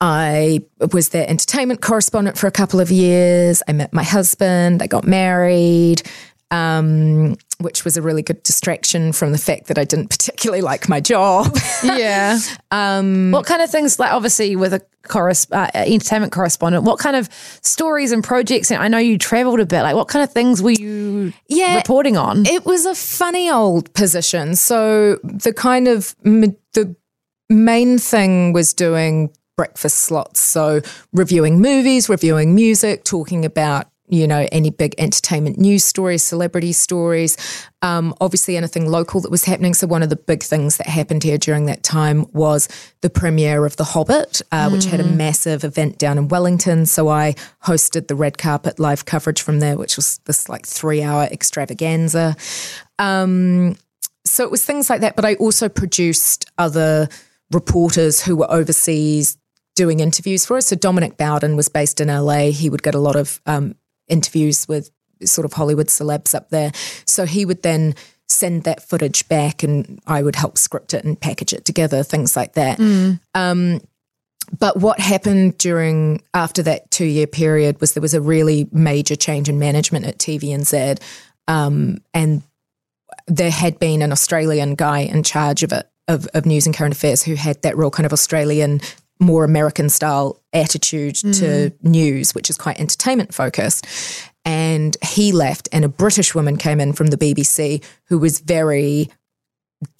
I 0.01 0.59
was 0.91 1.09
their 1.09 1.29
entertainment 1.29 1.81
correspondent 1.81 2.37
for 2.37 2.47
a 2.47 2.51
couple 2.51 2.81
of 2.81 2.91
years. 2.91 3.63
I 3.69 3.71
met 3.71 3.93
my 3.93 4.03
husband. 4.03 4.83
I 4.83 4.87
got 4.87 5.05
married, 5.05 6.01
um, 6.53 7.35
which 7.59 7.83
was 7.83 7.97
a 7.97 8.01
really 8.01 8.21
good 8.21 8.43
distraction 8.43 9.11
from 9.11 9.31
the 9.31 9.37
fact 9.39 9.67
that 9.67 9.77
I 9.79 9.83
didn't 9.85 10.09
particularly 10.09 10.61
like 10.61 10.87
my 10.87 10.99
job. 11.01 11.57
Yeah. 11.83 12.37
um, 12.71 13.31
what 13.31 13.45
kind 13.45 13.61
of 13.61 13.69
things, 13.71 13.97
like 13.99 14.11
obviously 14.13 14.55
with 14.55 14.73
a 14.73 14.81
corres- 15.03 15.51
uh, 15.51 15.71
entertainment 15.73 16.31
correspondent, 16.31 16.83
what 16.83 16.99
kind 16.99 17.15
of 17.15 17.27
stories 17.61 18.11
and 18.11 18.23
projects? 18.23 18.69
And 18.71 18.81
I 18.83 18.87
know 18.87 18.99
you 18.99 19.17
traveled 19.17 19.59
a 19.59 19.65
bit. 19.65 19.81
Like, 19.81 19.95
what 19.95 20.07
kind 20.09 20.23
of 20.23 20.31
things 20.31 20.61
were 20.61 20.71
you 20.71 21.33
Yeah. 21.47 21.77
reporting 21.77 22.17
on? 22.17 22.45
It 22.45 22.65
was 22.65 22.85
a 22.85 22.93
funny 22.93 23.49
old 23.49 23.91
position. 23.95 24.55
So 24.55 25.17
the 25.23 25.53
kind 25.53 25.87
of 25.87 26.15
the 26.23 26.95
main 27.49 27.97
thing 27.97 28.53
was 28.53 28.73
doing 28.73 29.31
breakfast 29.57 29.99
slots. 30.01 30.41
So 30.41 30.81
reviewing 31.13 31.61
movies, 31.61 32.09
reviewing 32.09 32.53
music, 32.55 33.03
talking 33.03 33.43
about 33.43 33.87
you 34.09 34.27
know 34.27 34.47
any 34.51 34.69
big 34.69 34.95
entertainment 34.97 35.57
news 35.57 35.83
stories, 35.83 36.23
celebrity 36.23 36.73
stories, 36.73 37.37
um, 37.81 38.13
obviously 38.19 38.57
anything 38.57 38.89
local 38.89 39.21
that 39.21 39.31
was 39.31 39.45
happening. 39.45 39.73
So 39.73 39.87
one 39.87 40.03
of 40.03 40.09
the 40.09 40.15
big 40.15 40.43
things 40.43 40.77
that 40.77 40.87
happened 40.87 41.23
here 41.23 41.37
during 41.37 41.65
that 41.67 41.83
time 41.83 42.25
was 42.33 42.67
the 43.01 43.09
premiere 43.09 43.65
of 43.65 43.77
The 43.77 43.83
Hobbit, 43.85 44.41
uh, 44.51 44.69
which 44.69 44.85
had 44.85 44.99
a 44.99 45.03
massive 45.03 45.63
event 45.63 45.97
down 45.97 46.17
in 46.17 46.27
Wellington. 46.27 46.85
So 46.85 47.07
I 47.09 47.35
hosted 47.63 48.07
the 48.07 48.15
red 48.15 48.37
carpet 48.37 48.79
live 48.79 49.05
coverage 49.05 49.41
from 49.41 49.59
there, 49.59 49.77
which 49.77 49.95
was 49.95 50.19
this 50.25 50.49
like 50.49 50.65
three 50.65 51.01
hour 51.01 51.23
extravaganza. 51.23 52.35
Um, 52.99 53.77
so 54.25 54.43
it 54.43 54.51
was 54.51 54.63
things 54.63 54.89
like 54.89 55.01
that. 55.01 55.15
But 55.15 55.25
I 55.25 55.35
also 55.35 55.69
produced 55.69 56.45
other 56.57 57.07
reporters 57.51 58.21
who 58.21 58.35
were 58.35 58.51
overseas 58.51 59.37
doing 59.75 59.99
interviews 59.99 60.45
for 60.45 60.57
us. 60.57 60.67
So 60.67 60.75
Dominic 60.75 61.17
Bowden 61.17 61.55
was 61.55 61.69
based 61.69 61.99
in 61.99 62.07
LA. 62.07 62.51
He 62.51 62.69
would 62.69 62.83
get 62.83 62.95
a 62.95 62.99
lot 62.99 63.15
of 63.15 63.41
um, 63.45 63.75
interviews 64.13 64.67
with 64.67 64.89
sort 65.25 65.45
of 65.45 65.53
Hollywood 65.53 65.87
celebs 65.87 66.33
up 66.35 66.49
there. 66.49 66.71
So 67.05 67.25
he 67.25 67.45
would 67.45 67.63
then 67.63 67.95
send 68.29 68.63
that 68.63 68.87
footage 68.87 69.27
back 69.27 69.63
and 69.63 69.99
I 70.07 70.23
would 70.23 70.35
help 70.35 70.57
script 70.57 70.93
it 70.93 71.03
and 71.03 71.19
package 71.19 71.53
it 71.53 71.65
together, 71.65 72.03
things 72.03 72.35
like 72.35 72.53
that. 72.53 72.79
Um, 73.35 73.81
but 74.59 74.77
what 74.77 74.99
happened 74.99 75.57
during 75.57 76.21
after 76.33 76.63
that 76.63 76.91
two 76.91 77.05
year 77.05 77.27
period 77.27 77.79
was 77.79 77.93
there 77.93 78.01
was 78.01 78.13
a 78.13 78.21
really 78.21 78.67
major 78.71 79.15
change 79.15 79.49
in 79.49 79.57
management 79.59 80.05
at 80.05 80.17
TVNZ, 80.17 81.01
um, 81.47 81.99
and 82.13 82.43
there 83.27 83.51
had 83.51 83.79
been 83.79 84.01
an 84.01 84.11
Australian 84.11 84.75
guy 84.75 84.99
in 84.99 85.23
charge 85.23 85.63
of 85.63 85.71
it 85.71 85.89
of, 86.07 86.27
of 86.33 86.45
news 86.45 86.65
and 86.65 86.75
current 86.75 86.93
affairs 86.93 87.23
who 87.23 87.35
had 87.35 87.61
that 87.61 87.77
real 87.77 87.89
kind 87.89 88.05
of 88.05 88.11
Australian, 88.11 88.81
more 89.19 89.43
American 89.43 89.89
style 89.89 90.41
attitude 90.51 91.15
to 91.15 91.71
news, 91.81 92.35
which 92.35 92.49
is 92.49 92.57
quite 92.57 92.79
entertainment 92.79 93.33
focused. 93.33 93.85
And 94.45 94.97
he 95.01 95.31
left, 95.31 95.69
and 95.71 95.85
a 95.85 95.89
British 95.89 96.35
woman 96.35 96.57
came 96.57 96.81
in 96.81 96.93
from 96.93 97.07
the 97.07 97.17
BBC 97.17 97.83
who 98.05 98.17
was 98.17 98.39
very 98.39 99.09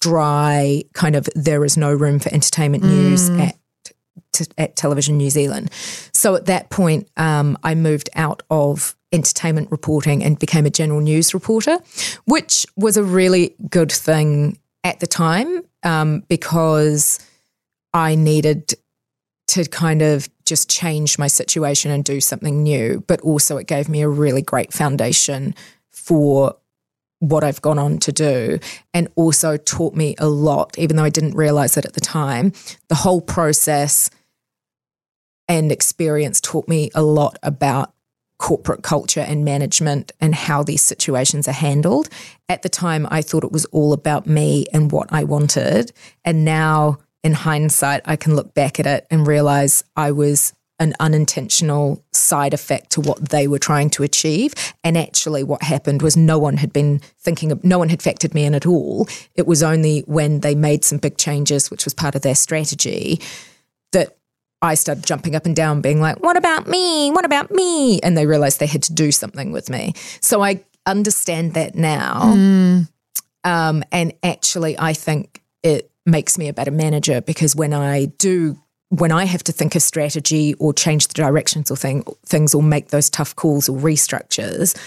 dry, 0.00 0.82
kind 0.92 1.16
of 1.16 1.28
there 1.34 1.64
is 1.64 1.76
no 1.76 1.92
room 1.92 2.18
for 2.18 2.32
entertainment 2.32 2.84
news 2.84 3.30
at 3.30 3.56
to, 4.34 4.46
at 4.58 4.76
Television 4.76 5.16
New 5.16 5.30
Zealand. 5.30 5.70
So 6.12 6.34
at 6.34 6.46
that 6.46 6.70
point, 6.70 7.08
um, 7.16 7.56
I 7.62 7.74
moved 7.74 8.10
out 8.14 8.42
of 8.50 8.96
entertainment 9.12 9.70
reporting 9.70 10.22
and 10.24 10.38
became 10.38 10.66
a 10.66 10.70
general 10.70 11.00
news 11.00 11.32
reporter, 11.32 11.78
which 12.24 12.66
was 12.76 12.96
a 12.96 13.04
really 13.04 13.54
good 13.70 13.92
thing 13.92 14.58
at 14.82 15.00
the 15.00 15.06
time 15.06 15.62
um, 15.84 16.24
because 16.28 17.24
I 17.92 18.16
needed 18.16 18.74
to 19.48 19.64
kind 19.66 20.02
of 20.02 20.28
just 20.44 20.70
change 20.70 21.18
my 21.18 21.26
situation 21.26 21.90
and 21.90 22.04
do 22.04 22.20
something 22.20 22.62
new. 22.62 23.04
But 23.06 23.20
also, 23.20 23.56
it 23.56 23.66
gave 23.66 23.88
me 23.88 24.02
a 24.02 24.08
really 24.08 24.42
great 24.42 24.72
foundation 24.72 25.54
for 25.90 26.56
what 27.20 27.44
I've 27.44 27.62
gone 27.62 27.78
on 27.78 27.98
to 27.98 28.12
do 28.12 28.58
and 28.92 29.08
also 29.16 29.56
taught 29.56 29.94
me 29.94 30.14
a 30.18 30.28
lot, 30.28 30.78
even 30.78 30.96
though 30.96 31.04
I 31.04 31.10
didn't 31.10 31.34
realize 31.34 31.76
it 31.76 31.84
at 31.84 31.94
the 31.94 32.00
time. 32.00 32.52
The 32.88 32.96
whole 32.96 33.20
process 33.20 34.10
and 35.48 35.70
experience 35.70 36.40
taught 36.40 36.68
me 36.68 36.90
a 36.94 37.02
lot 37.02 37.38
about 37.42 37.92
corporate 38.38 38.82
culture 38.82 39.20
and 39.20 39.44
management 39.44 40.12
and 40.20 40.34
how 40.34 40.62
these 40.62 40.82
situations 40.82 41.48
are 41.48 41.52
handled. 41.52 42.08
At 42.48 42.62
the 42.62 42.68
time, 42.68 43.06
I 43.10 43.22
thought 43.22 43.44
it 43.44 43.52
was 43.52 43.64
all 43.66 43.92
about 43.92 44.26
me 44.26 44.66
and 44.72 44.90
what 44.90 45.12
I 45.12 45.24
wanted. 45.24 45.92
And 46.24 46.44
now, 46.44 46.98
in 47.24 47.32
hindsight, 47.32 48.02
I 48.04 48.16
can 48.16 48.36
look 48.36 48.54
back 48.54 48.78
at 48.78 48.86
it 48.86 49.06
and 49.10 49.26
realize 49.26 49.82
I 49.96 50.12
was 50.12 50.52
an 50.78 50.92
unintentional 51.00 52.04
side 52.12 52.52
effect 52.52 52.90
to 52.90 53.00
what 53.00 53.30
they 53.30 53.48
were 53.48 53.58
trying 53.58 53.88
to 53.88 54.02
achieve. 54.02 54.54
And 54.82 54.98
actually, 54.98 55.42
what 55.42 55.62
happened 55.62 56.02
was 56.02 56.16
no 56.16 56.38
one 56.38 56.58
had 56.58 56.72
been 56.72 57.00
thinking 57.18 57.50
of, 57.50 57.64
no 57.64 57.78
one 57.78 57.88
had 57.88 58.00
factored 58.00 58.34
me 58.34 58.44
in 58.44 58.54
at 58.54 58.66
all. 58.66 59.08
It 59.34 59.46
was 59.46 59.62
only 59.62 60.00
when 60.00 60.40
they 60.40 60.54
made 60.54 60.84
some 60.84 60.98
big 60.98 61.16
changes, 61.16 61.70
which 61.70 61.84
was 61.84 61.94
part 61.94 62.14
of 62.14 62.22
their 62.22 62.34
strategy, 62.34 63.20
that 63.92 64.18
I 64.60 64.74
started 64.74 65.06
jumping 65.06 65.34
up 65.34 65.46
and 65.46 65.56
down, 65.56 65.80
being 65.80 66.00
like, 66.00 66.20
What 66.20 66.36
about 66.36 66.66
me? 66.66 67.10
What 67.10 67.24
about 67.24 67.50
me? 67.50 68.00
And 68.00 68.16
they 68.16 68.26
realized 68.26 68.60
they 68.60 68.66
had 68.66 68.82
to 68.84 68.92
do 68.92 69.12
something 69.12 69.52
with 69.52 69.70
me. 69.70 69.94
So 70.20 70.42
I 70.42 70.64
understand 70.84 71.54
that 71.54 71.74
now. 71.74 72.22
Um, 73.44 73.84
and 73.92 74.12
actually, 74.22 74.78
I 74.78 74.92
think 74.92 75.42
it 75.62 75.90
makes 76.06 76.36
me 76.38 76.48
a 76.48 76.52
better 76.52 76.70
manager 76.70 77.20
because 77.20 77.56
when 77.56 77.72
I 77.72 78.06
do 78.06 78.58
when 78.90 79.10
I 79.10 79.24
have 79.24 79.42
to 79.44 79.52
think 79.52 79.74
of 79.74 79.82
strategy 79.82 80.54
or 80.54 80.72
change 80.72 81.08
the 81.08 81.14
directions 81.14 81.70
or 81.70 81.76
thing, 81.76 82.04
things 82.26 82.54
or 82.54 82.62
make 82.62 82.88
those 82.88 83.10
tough 83.10 83.34
calls 83.34 83.68
or 83.68 83.76
restructures, 83.76 84.78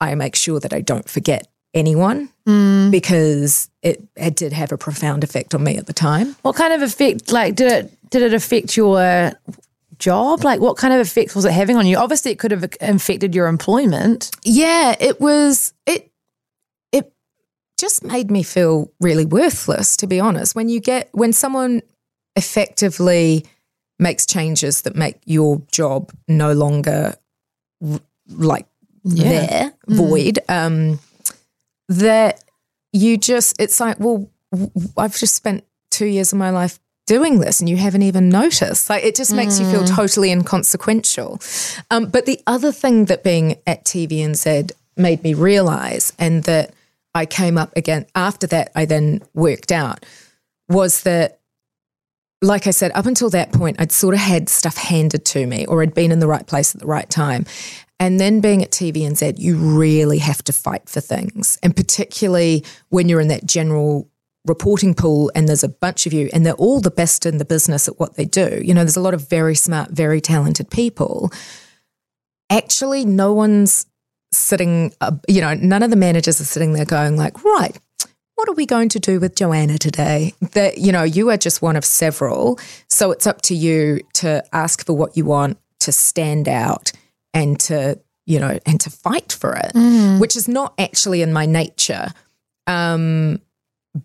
I 0.00 0.14
make 0.14 0.36
sure 0.36 0.60
that 0.60 0.72
I 0.72 0.80
don't 0.80 1.08
forget 1.08 1.48
anyone 1.74 2.28
mm. 2.46 2.90
because 2.90 3.68
it, 3.82 4.02
it 4.16 4.36
did 4.36 4.52
have 4.52 4.70
a 4.70 4.78
profound 4.78 5.24
effect 5.24 5.54
on 5.54 5.64
me 5.64 5.76
at 5.76 5.86
the 5.86 5.92
time. 5.92 6.36
What 6.42 6.54
kind 6.54 6.72
of 6.72 6.82
effect, 6.82 7.32
like, 7.32 7.56
did 7.56 7.72
it 7.72 8.10
did 8.10 8.22
it 8.22 8.34
affect 8.34 8.76
your 8.76 9.32
job? 9.98 10.44
Like, 10.44 10.60
what 10.60 10.76
kind 10.76 10.92
of 10.92 11.00
effect 11.00 11.34
was 11.34 11.44
it 11.44 11.52
having 11.52 11.76
on 11.76 11.86
you? 11.86 11.96
Obviously, 11.96 12.30
it 12.30 12.38
could 12.38 12.50
have 12.50 12.68
affected 12.80 13.34
your 13.34 13.48
employment. 13.48 14.30
Yeah, 14.44 14.94
it 15.00 15.20
was 15.20 15.72
it 15.86 16.11
just 17.82 18.04
made 18.04 18.30
me 18.30 18.44
feel 18.44 18.92
really 19.00 19.24
worthless 19.24 19.96
to 19.96 20.06
be 20.06 20.20
honest. 20.20 20.54
When 20.54 20.68
you 20.68 20.78
get 20.78 21.08
when 21.12 21.32
someone 21.32 21.82
effectively 22.36 23.44
makes 23.98 24.24
changes 24.24 24.82
that 24.82 24.94
make 24.94 25.16
your 25.24 25.60
job 25.72 26.12
no 26.28 26.52
longer 26.52 27.16
like 28.28 28.66
there 29.04 29.74
void 29.88 30.38
um 30.48 31.00
that 31.88 32.44
you 32.92 33.18
just 33.18 33.60
it's 33.60 33.80
like 33.80 33.98
well 33.98 34.30
I've 34.96 35.16
just 35.16 35.34
spent 35.34 35.64
2 35.90 36.06
years 36.06 36.32
of 36.32 36.38
my 36.38 36.50
life 36.50 36.78
doing 37.06 37.40
this 37.40 37.58
and 37.58 37.68
you 37.68 37.76
haven't 37.76 38.02
even 38.02 38.28
noticed. 38.28 38.88
Like 38.88 39.02
it 39.02 39.16
just 39.16 39.34
makes 39.34 39.58
you 39.58 39.66
feel 39.72 39.84
totally 39.84 40.30
inconsequential. 40.30 41.40
Um 41.90 42.06
but 42.06 42.26
the 42.26 42.40
other 42.46 42.70
thing 42.70 43.06
that 43.06 43.24
being 43.24 43.58
at 43.66 43.84
TVNZ 43.84 44.70
made 44.96 45.20
me 45.24 45.34
realize 45.34 46.12
and 46.18 46.44
that 46.44 46.72
I 47.14 47.26
came 47.26 47.58
up 47.58 47.76
again 47.76 48.06
after 48.14 48.46
that 48.48 48.72
I 48.74 48.84
then 48.84 49.22
worked 49.34 49.72
out 49.72 50.04
was 50.68 51.02
that 51.02 51.40
like 52.42 52.66
I 52.66 52.70
said, 52.72 52.90
up 52.96 53.06
until 53.06 53.30
that 53.30 53.52
point, 53.52 53.80
I'd 53.80 53.92
sort 53.92 54.14
of 54.14 54.20
had 54.20 54.48
stuff 54.48 54.76
handed 54.76 55.24
to 55.26 55.46
me 55.46 55.64
or 55.66 55.80
I'd 55.80 55.94
been 55.94 56.10
in 56.10 56.18
the 56.18 56.26
right 56.26 56.44
place 56.44 56.74
at 56.74 56.80
the 56.80 56.88
right 56.88 57.08
time. 57.08 57.46
And 58.00 58.18
then 58.18 58.40
being 58.40 58.64
at 58.64 58.72
TVNZ, 58.72 59.38
you 59.38 59.56
really 59.56 60.18
have 60.18 60.42
to 60.44 60.52
fight 60.52 60.88
for 60.88 61.00
things. 61.00 61.56
And 61.62 61.74
particularly 61.74 62.64
when 62.88 63.08
you're 63.08 63.20
in 63.20 63.28
that 63.28 63.46
general 63.46 64.10
reporting 64.44 64.92
pool 64.92 65.30
and 65.36 65.48
there's 65.48 65.62
a 65.62 65.68
bunch 65.68 66.04
of 66.04 66.12
you 66.12 66.28
and 66.32 66.44
they're 66.44 66.54
all 66.54 66.80
the 66.80 66.90
best 66.90 67.26
in 67.26 67.38
the 67.38 67.44
business 67.44 67.86
at 67.86 68.00
what 68.00 68.16
they 68.16 68.24
do. 68.24 68.60
You 68.62 68.74
know, 68.74 68.82
there's 68.82 68.96
a 68.96 69.00
lot 69.00 69.14
of 69.14 69.28
very 69.28 69.54
smart, 69.54 69.90
very 69.90 70.20
talented 70.20 70.68
people. 70.68 71.30
Actually, 72.50 73.04
no 73.04 73.32
one's 73.32 73.86
sitting, 74.32 74.92
uh, 75.00 75.12
you 75.28 75.40
know, 75.40 75.54
none 75.54 75.82
of 75.82 75.90
the 75.90 75.96
managers 75.96 76.40
are 76.40 76.44
sitting 76.44 76.72
there 76.72 76.84
going 76.84 77.16
like, 77.16 77.44
right, 77.44 77.78
what 78.34 78.48
are 78.48 78.54
we 78.54 78.66
going 78.66 78.88
to 78.90 78.98
do 78.98 79.20
with 79.20 79.36
Joanna 79.36 79.78
today? 79.78 80.34
That, 80.52 80.78
you 80.78 80.90
know, 80.90 81.02
you 81.02 81.30
are 81.30 81.36
just 81.36 81.62
one 81.62 81.76
of 81.76 81.84
several. 81.84 82.58
So 82.88 83.10
it's 83.12 83.26
up 83.26 83.42
to 83.42 83.54
you 83.54 84.00
to 84.14 84.42
ask 84.52 84.84
for 84.86 84.94
what 84.94 85.16
you 85.16 85.24
want, 85.24 85.58
to 85.80 85.92
stand 85.92 86.48
out 86.48 86.92
and 87.34 87.58
to, 87.60 88.00
you 88.26 88.38
know, 88.40 88.58
and 88.66 88.80
to 88.80 88.90
fight 88.90 89.32
for 89.32 89.54
it, 89.54 89.72
which 90.20 90.36
is 90.36 90.48
not 90.48 90.74
actually 90.78 91.22
in 91.22 91.32
my 91.32 91.46
nature. 91.46 92.08
Um, 92.66 93.40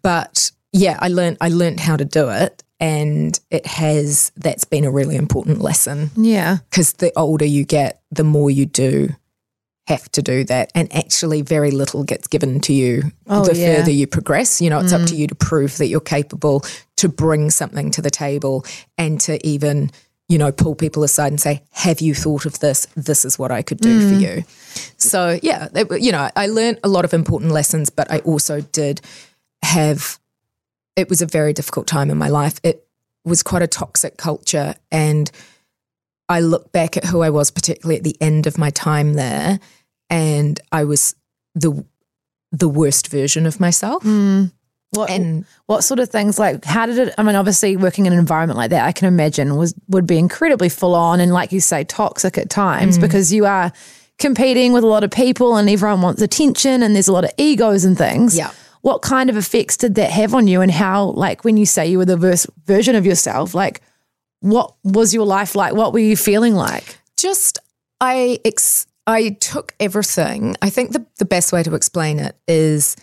but 0.01 0.51
yeah, 0.73 0.97
I 1.01 1.07
learned 1.07 1.37
I 1.39 1.49
learned 1.49 1.79
how 1.79 1.95
to 1.95 2.05
do 2.05 2.29
it 2.29 2.63
and 2.79 3.39
it 3.49 3.65
has 3.65 4.31
that's 4.35 4.65
been 4.65 4.83
a 4.83 4.91
really 4.91 5.15
important 5.15 5.61
lesson 5.61 6.11
Yeah. 6.15 6.57
because 6.69 6.93
the 6.93 7.11
older 7.17 7.45
you 7.45 7.63
get, 7.63 8.01
the 8.11 8.23
more 8.23 8.49
you 8.51 8.65
do 8.65 9.09
have 9.87 10.11
to 10.11 10.21
do 10.21 10.43
that. 10.45 10.71
And 10.75 10.93
actually, 10.93 11.41
very 11.41 11.71
little 11.71 12.03
gets 12.03 12.27
given 12.27 12.59
to 12.61 12.73
you 12.73 13.03
Oh, 13.27 13.45
the 13.45 13.55
yeah. 13.55 13.77
further 13.77 13.91
you 13.91 14.05
progress. 14.05 14.61
You 14.61 14.69
know, 14.69 14.79
it's 14.79 14.91
up 14.91 15.07
to 15.07 15.13
mm. 15.13 15.17
you 15.17 15.27
to 15.27 15.35
prove 15.35 15.77
that 15.77 15.87
you're 15.87 16.01
capable 16.01 16.63
to 16.97 17.07
bring 17.07 17.49
something 17.49 17.91
to 17.91 18.01
the 18.01 18.09
table 18.11 18.65
and 18.97 19.19
to 19.21 19.45
even, 19.47 19.91
you 20.27 20.37
know, 20.37 20.51
pull 20.51 20.75
people 20.75 21.03
aside 21.03 21.31
and 21.31 21.39
say, 21.39 21.63
Have 21.71 22.01
you 22.01 22.13
thought 22.13 22.45
of 22.45 22.59
this? 22.59 22.87
This 22.95 23.23
is 23.23 23.39
what 23.39 23.51
I 23.51 23.61
could 23.61 23.79
do 23.79 24.01
for 24.09 24.15
mm. 24.15 24.21
you. 24.21 24.43
So, 24.97 25.39
yeah, 25.41 25.69
it, 25.73 26.01
you 26.01 26.11
know, 26.11 26.29
I 26.35 26.47
learned 26.47 26.79
a 26.83 26.89
lot 26.89 27.05
of 27.05 27.13
important 27.13 27.51
lessons, 27.51 27.89
but 27.89 28.11
I 28.11 28.19
also 28.19 28.61
did 28.61 28.99
have, 29.63 30.19
it 30.97 31.09
was 31.09 31.21
a 31.21 31.25
very 31.25 31.53
difficult 31.53 31.87
time 31.87 32.09
in 32.09 32.17
my 32.17 32.29
life. 32.29 32.59
It 32.61 32.85
was 33.23 33.41
quite 33.41 33.61
a 33.61 33.67
toxic 33.67 34.17
culture. 34.17 34.75
And 34.91 35.31
I 36.29 36.41
look 36.41 36.71
back 36.71 36.97
at 36.97 37.05
who 37.05 37.21
I 37.21 37.29
was, 37.29 37.51
particularly 37.51 37.97
at 37.97 38.03
the 38.03 38.17
end 38.19 38.47
of 38.47 38.57
my 38.57 38.69
time 38.69 39.13
there, 39.13 39.59
and 40.09 40.59
I 40.71 40.83
was 40.83 41.15
the 41.55 41.85
the 42.51 42.69
worst 42.69 43.07
version 43.09 43.45
of 43.45 43.59
myself. 43.59 44.03
Hmm. 44.03 44.45
What 44.91 45.09
And 45.09 45.45
what 45.65 45.83
sort 45.83 45.99
of 45.99 46.09
things 46.09 46.39
like 46.39 46.63
how 46.63 46.85
did 46.85 46.97
it 46.97 47.13
I 47.17 47.23
mean 47.23 47.35
obviously 47.35 47.75
working 47.75 48.05
in 48.05 48.13
an 48.13 48.19
environment 48.19 48.57
like 48.57 48.69
that 48.69 48.85
I 48.85 48.93
can 48.93 49.09
imagine 49.09 49.57
was 49.57 49.75
would 49.89 50.07
be 50.07 50.17
incredibly 50.17 50.69
full 50.69 50.95
on 50.95 51.19
and 51.19 51.33
like 51.33 51.51
you 51.51 51.59
say 51.59 51.83
toxic 51.83 52.37
at 52.37 52.49
times 52.49 52.95
hmm. 52.95 53.01
because 53.01 53.33
you 53.33 53.45
are 53.45 53.73
competing 54.17 54.71
with 54.71 54.85
a 54.85 54.87
lot 54.87 55.03
of 55.03 55.11
people 55.11 55.57
and 55.57 55.69
everyone 55.69 56.01
wants 56.01 56.21
attention 56.21 56.83
and 56.83 56.95
there's 56.95 57.09
a 57.09 57.13
lot 57.13 57.25
of 57.25 57.31
egos 57.37 57.83
and 57.83 57.97
things. 57.97 58.37
Yeah. 58.37 58.51
What 58.81 59.01
kind 59.01 59.29
of 59.29 59.35
effects 59.35 59.75
did 59.75 59.95
that 59.95 60.09
have 60.11 60.33
on 60.33 60.47
you 60.47 60.61
and 60.61 60.71
how 60.71 61.07
like 61.07 61.43
when 61.43 61.57
you 61.57 61.65
say 61.65 61.85
you 61.85 61.97
were 61.97 62.05
the 62.05 62.15
verse, 62.15 62.47
version 62.65 62.95
of 62.95 63.05
yourself 63.05 63.53
like 63.53 63.81
what 64.41 64.75
was 64.83 65.13
your 65.13 65.25
life 65.25 65.55
like? 65.55 65.73
What 65.73 65.93
were 65.93 65.99
you 65.99 66.15
feeling 66.17 66.53
like? 66.53 66.97
just 67.17 67.59
I 67.99 68.39
ex- 68.45 68.87
I 69.05 69.29
took 69.41 69.73
everything. 69.79 70.55
I 70.61 70.69
think 70.69 70.91
the 70.91 71.05
the 71.17 71.25
best 71.25 71.51
way 71.51 71.63
to 71.63 71.75
explain 71.75 72.19
it 72.19 72.37
is 72.47 72.95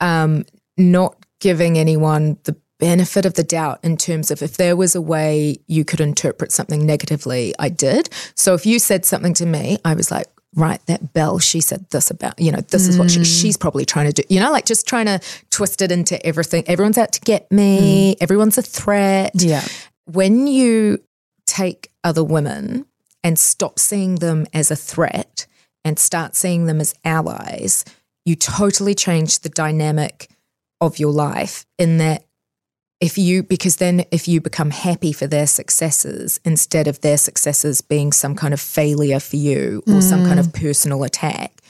um, 0.00 0.44
not 0.78 1.16
giving 1.40 1.76
anyone 1.76 2.38
the 2.44 2.56
benefit 2.78 3.26
of 3.26 3.34
the 3.34 3.42
doubt 3.42 3.80
in 3.82 3.96
terms 3.96 4.30
of 4.30 4.42
if 4.42 4.56
there 4.56 4.76
was 4.76 4.94
a 4.94 5.00
way 5.00 5.58
you 5.66 5.84
could 5.84 6.00
interpret 6.00 6.52
something 6.52 6.86
negatively, 6.86 7.54
I 7.58 7.68
did. 7.68 8.08
So 8.34 8.54
if 8.54 8.66
you 8.66 8.78
said 8.78 9.04
something 9.04 9.34
to 9.34 9.46
me, 9.46 9.78
I 9.84 9.94
was 9.94 10.10
like. 10.10 10.26
Right, 10.54 10.80
that 10.86 11.12
Bel, 11.12 11.38
she 11.38 11.60
said 11.60 11.84
this 11.90 12.10
about, 12.10 12.38
you 12.38 12.50
know, 12.50 12.60
this 12.62 12.88
is 12.88 12.96
what 12.96 13.10
she, 13.10 13.22
she's 13.24 13.58
probably 13.58 13.84
trying 13.84 14.06
to 14.10 14.22
do, 14.22 14.22
you 14.30 14.40
know, 14.40 14.50
like 14.50 14.64
just 14.64 14.88
trying 14.88 15.04
to 15.04 15.20
twist 15.50 15.82
it 15.82 15.92
into 15.92 16.24
everything. 16.24 16.64
Everyone's 16.66 16.96
out 16.96 17.12
to 17.12 17.20
get 17.20 17.52
me, 17.52 18.16
everyone's 18.22 18.56
a 18.56 18.62
threat 18.62 19.32
Yeah. 19.34 19.62
When 20.06 20.46
you 20.46 21.02
take 21.46 21.92
other 22.02 22.24
women 22.24 22.86
and 23.22 23.38
stop 23.38 23.78
seeing 23.78 24.16
them 24.16 24.46
as 24.52 24.70
a 24.70 24.76
threat 24.76 25.46
and 25.84 25.98
start 25.98 26.34
seeing 26.34 26.66
them 26.66 26.80
as 26.80 26.94
allies, 27.04 27.84
you 28.24 28.34
totally 28.34 28.94
change 28.94 29.40
the 29.40 29.48
dynamic 29.48 30.30
of 30.80 30.98
your 30.98 31.12
life 31.12 31.66
in 31.78 31.98
that 31.98 32.24
if 33.00 33.18
you 33.18 33.42
because 33.42 33.76
then 33.76 34.04
if 34.10 34.26
you 34.26 34.40
become 34.40 34.70
happy 34.70 35.12
for 35.12 35.26
their 35.26 35.46
successes 35.46 36.40
instead 36.44 36.88
of 36.88 37.00
their 37.00 37.16
successes 37.16 37.80
being 37.80 38.12
some 38.12 38.34
kind 38.34 38.54
of 38.54 38.60
failure 38.60 39.20
for 39.20 39.36
you 39.36 39.82
or 39.86 40.00
some 40.00 40.24
kind 40.24 40.40
of 40.40 40.46
mm. 40.46 40.60
personal 40.60 41.04
attack 41.04 41.60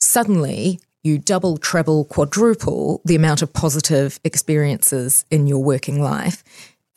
suddenly 0.00 0.78
you 1.04 1.18
double, 1.18 1.56
treble, 1.56 2.04
quadruple 2.04 3.00
the 3.04 3.16
amount 3.16 3.42
of 3.42 3.52
positive 3.52 4.20
experiences 4.24 5.24
in 5.30 5.46
your 5.46 5.62
working 5.62 6.00
life 6.00 6.44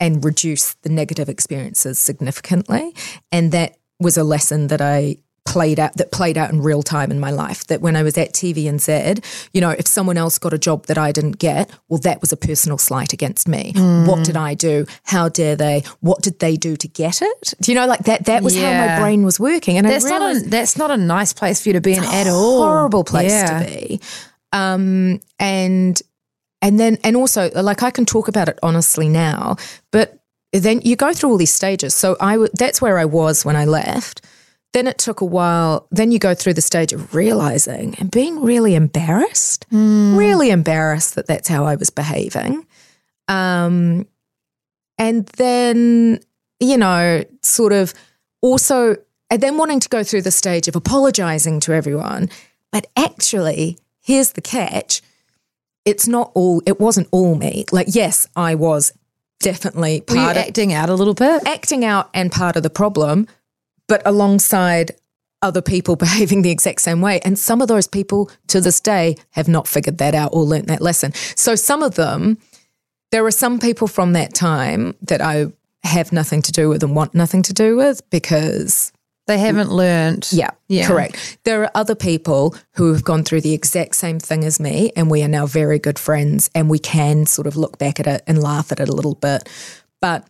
and 0.00 0.24
reduce 0.24 0.74
the 0.82 0.88
negative 0.88 1.28
experiences 1.28 1.98
significantly. 1.98 2.94
And 3.32 3.52
that 3.52 3.76
was 3.98 4.16
a 4.16 4.24
lesson 4.24 4.66
that 4.68 4.80
I 4.80 5.16
played 5.46 5.78
out 5.78 5.96
that 5.96 6.10
played 6.10 6.36
out 6.36 6.50
in 6.50 6.60
real 6.60 6.82
time 6.82 7.08
in 7.12 7.20
my 7.20 7.30
life 7.30 7.64
that 7.68 7.80
when 7.80 7.94
I 7.94 8.02
was 8.02 8.18
at 8.18 8.32
TVNZ, 8.34 9.24
you 9.54 9.60
know, 9.60 9.70
if 9.70 9.86
someone 9.86 10.18
else 10.18 10.38
got 10.38 10.52
a 10.52 10.58
job 10.58 10.86
that 10.86 10.98
I 10.98 11.12
didn't 11.12 11.38
get, 11.38 11.70
well 11.88 12.00
that 12.00 12.20
was 12.20 12.32
a 12.32 12.36
personal 12.36 12.78
slight 12.78 13.12
against 13.12 13.46
me. 13.46 13.72
What 13.76 14.24
did 14.24 14.36
I 14.36 14.54
do? 14.54 14.86
How 15.04 15.28
dare 15.28 15.54
they? 15.54 15.84
What 16.00 16.20
did 16.20 16.40
they 16.40 16.56
do 16.56 16.76
to 16.76 16.88
get 16.88 17.22
it? 17.22 17.54
Do 17.60 17.70
you 17.70 17.76
know 17.78 17.86
like 17.86 18.00
that 18.00 18.24
that 18.24 18.42
was 18.42 18.56
how 18.56 18.72
my 18.86 18.98
brain 18.98 19.22
was 19.22 19.38
working 19.38 19.78
and 19.78 19.86
That's 19.86 20.04
I 20.04 20.18
not 20.18 20.36
a 20.36 20.40
that's 20.40 20.76
not 20.76 20.90
a 20.90 20.96
nice 20.96 21.32
place 21.32 21.62
for 21.62 21.68
you 21.68 21.74
to 21.74 21.80
be 21.80 21.94
in 21.94 22.02
at 22.02 22.26
all. 22.26 22.62
horrible 22.64 23.04
place 23.04 23.30
Yeah. 23.30 23.60
to 23.62 23.66
be. 23.70 24.00
Um, 24.52 25.20
and 25.38 26.02
and 26.62 26.78
then 26.80 26.98
and 27.04 27.16
also 27.16 27.50
like 27.54 27.82
I 27.82 27.90
can 27.90 28.04
talk 28.06 28.28
about 28.28 28.48
it 28.48 28.58
honestly 28.62 29.08
now, 29.08 29.56
but 29.90 30.18
then 30.52 30.80
you 30.82 30.96
go 30.96 31.12
through 31.12 31.30
all 31.30 31.36
these 31.36 31.54
stages. 31.54 31.94
So 31.94 32.16
I 32.20 32.32
w- 32.32 32.50
that's 32.58 32.80
where 32.80 32.98
I 32.98 33.04
was 33.04 33.44
when 33.44 33.56
I 33.56 33.64
left. 33.64 34.22
then 34.72 34.86
it 34.86 34.98
took 34.98 35.20
a 35.22 35.24
while. 35.24 35.86
Then 35.90 36.12
you 36.12 36.18
go 36.18 36.34
through 36.34 36.54
the 36.54 36.60
stage 36.62 36.92
of 36.92 37.14
realizing 37.14 37.94
and 37.98 38.10
being 38.10 38.42
really 38.42 38.74
embarrassed, 38.74 39.64
really 39.70 40.50
embarrassed 40.50 41.14
that 41.14 41.26
that's 41.26 41.48
how 41.48 41.64
I 41.64 41.76
was 41.76 41.88
behaving. 41.90 42.66
Um, 43.28 44.06
and 44.98 45.26
then, 45.36 46.20
you 46.60 46.76
know, 46.76 47.24
sort 47.42 47.72
of 47.72 47.94
also, 48.42 48.96
and 49.30 49.40
then 49.42 49.56
wanting 49.56 49.80
to 49.80 49.88
go 49.88 50.02
through 50.04 50.22
the 50.22 50.30
stage 50.30 50.68
of 50.68 50.76
apologizing 50.76 51.60
to 51.60 51.72
everyone. 51.72 52.28
But 52.70 52.86
actually, 52.96 53.78
here's 54.02 54.32
the 54.32 54.42
catch 54.42 55.00
it's 55.86 56.06
not 56.06 56.32
all, 56.34 56.62
it 56.66 56.78
wasn't 56.78 57.08
all 57.12 57.36
me. 57.36 57.64
Like, 57.72 57.86
yes, 57.90 58.26
I 58.36 58.56
was 58.56 58.92
definitely 59.40 60.02
part 60.02 60.36
of 60.36 60.42
acting 60.42 60.72
out 60.72 60.90
a 60.90 60.94
little 60.94 61.14
bit? 61.14 61.46
acting 61.46 61.84
out 61.84 62.10
and 62.12 62.30
part 62.30 62.56
of 62.56 62.62
the 62.62 62.70
problem, 62.70 63.26
but 63.88 64.02
alongside 64.04 64.92
other 65.40 65.62
people 65.62 65.96
behaving 66.06 66.42
the 66.42 66.50
exact 66.50 66.80
same 66.80 67.00
way. 67.00 67.20
And 67.20 67.38
some 67.38 67.62
of 67.62 67.68
those 67.68 67.86
people 67.86 68.30
to 68.48 68.60
this 68.60 68.80
day 68.80 69.16
have 69.30 69.48
not 69.48 69.68
figured 69.68 69.98
that 69.98 70.14
out 70.14 70.30
or 70.34 70.42
learnt 70.42 70.66
that 70.66 70.82
lesson. 70.82 71.14
So 71.14 71.54
some 71.54 71.82
of 71.82 71.94
them, 71.94 72.38
there 73.12 73.24
are 73.24 73.30
some 73.30 73.58
people 73.58 73.86
from 73.86 74.12
that 74.14 74.34
time 74.34 74.96
that 75.02 75.20
I 75.20 75.52
have 75.84 76.12
nothing 76.12 76.42
to 76.42 76.52
do 76.52 76.68
with 76.68 76.82
and 76.82 76.96
want 76.96 77.14
nothing 77.14 77.42
to 77.42 77.52
do 77.52 77.76
with 77.76 78.08
because 78.10 78.92
They 79.26 79.38
haven't 79.38 79.70
learned. 79.72 80.28
yeah, 80.30 80.50
Yeah. 80.68 80.86
correct. 80.86 81.38
There 81.44 81.62
are 81.62 81.70
other 81.74 81.94
people 81.96 82.54
who 82.74 82.92
have 82.92 83.02
gone 83.02 83.24
through 83.24 83.40
the 83.40 83.54
exact 83.54 83.96
same 83.96 84.18
thing 84.20 84.44
as 84.44 84.60
me, 84.60 84.92
and 84.94 85.10
we 85.10 85.22
are 85.22 85.28
now 85.28 85.46
very 85.46 85.78
good 85.78 85.98
friends, 85.98 86.48
and 86.54 86.70
we 86.70 86.78
can 86.78 87.26
sort 87.26 87.46
of 87.46 87.56
look 87.56 87.76
back 87.78 87.98
at 87.98 88.06
it 88.06 88.22
and 88.26 88.40
laugh 88.42 88.70
at 88.72 88.78
it 88.80 88.88
a 88.88 88.92
little 88.92 89.16
bit. 89.16 89.48
But 90.00 90.26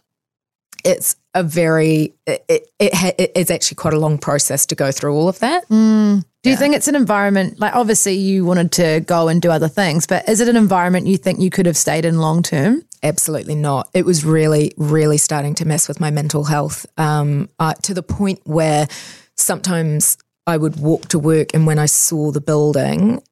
it's 0.84 1.16
a 1.34 1.42
very, 1.42 2.14
it, 2.26 2.44
it, 2.48 2.68
it 2.78 2.94
ha- 2.94 3.12
it 3.18 3.32
is 3.34 3.50
actually 3.50 3.74
quite 3.74 3.92
a 3.92 3.98
long 3.98 4.16
process 4.18 4.64
to 4.66 4.74
go 4.74 4.90
through 4.92 5.12
all 5.14 5.28
of 5.28 5.40
that. 5.40 5.68
Mm. 5.68 6.24
Do 6.42 6.50
you 6.50 6.56
think 6.56 6.76
it's 6.76 6.86
an 6.86 6.94
environment 6.94 7.58
like 7.58 7.74
obviously 7.74 8.14
you 8.14 8.44
wanted 8.44 8.70
to 8.72 9.00
go 9.00 9.26
and 9.26 9.42
do 9.42 9.50
other 9.50 9.66
things, 9.66 10.06
but 10.06 10.28
is 10.28 10.40
it 10.40 10.46
an 10.48 10.54
environment 10.54 11.08
you 11.08 11.16
think 11.16 11.40
you 11.40 11.50
could 11.50 11.66
have 11.66 11.76
stayed 11.76 12.04
in 12.04 12.18
long 12.18 12.40
term? 12.44 12.82
Absolutely 13.02 13.54
not. 13.54 13.88
It 13.94 14.04
was 14.04 14.24
really, 14.24 14.72
really 14.76 15.18
starting 15.18 15.54
to 15.56 15.64
mess 15.64 15.88
with 15.88 16.00
my 16.00 16.10
mental 16.10 16.44
health 16.44 16.86
um, 16.96 17.48
uh, 17.58 17.74
to 17.82 17.94
the 17.94 18.02
point 18.02 18.40
where 18.44 18.88
sometimes 19.34 20.18
I 20.46 20.56
would 20.56 20.76
walk 20.76 21.08
to 21.08 21.18
work 21.18 21.48
and 21.54 21.66
when 21.66 21.78
I 21.78 21.86
saw 21.86 22.30
the 22.30 22.40
building, 22.40 23.22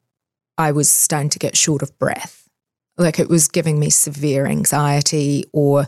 I 0.57 0.71
was 0.71 0.89
starting 0.89 1.29
to 1.29 1.39
get 1.39 1.57
short 1.57 1.81
of 1.81 1.97
breath. 1.97 2.47
Like 2.97 3.19
it 3.19 3.29
was 3.29 3.47
giving 3.47 3.79
me 3.79 3.89
severe 3.89 4.45
anxiety 4.45 5.45
or 5.51 5.87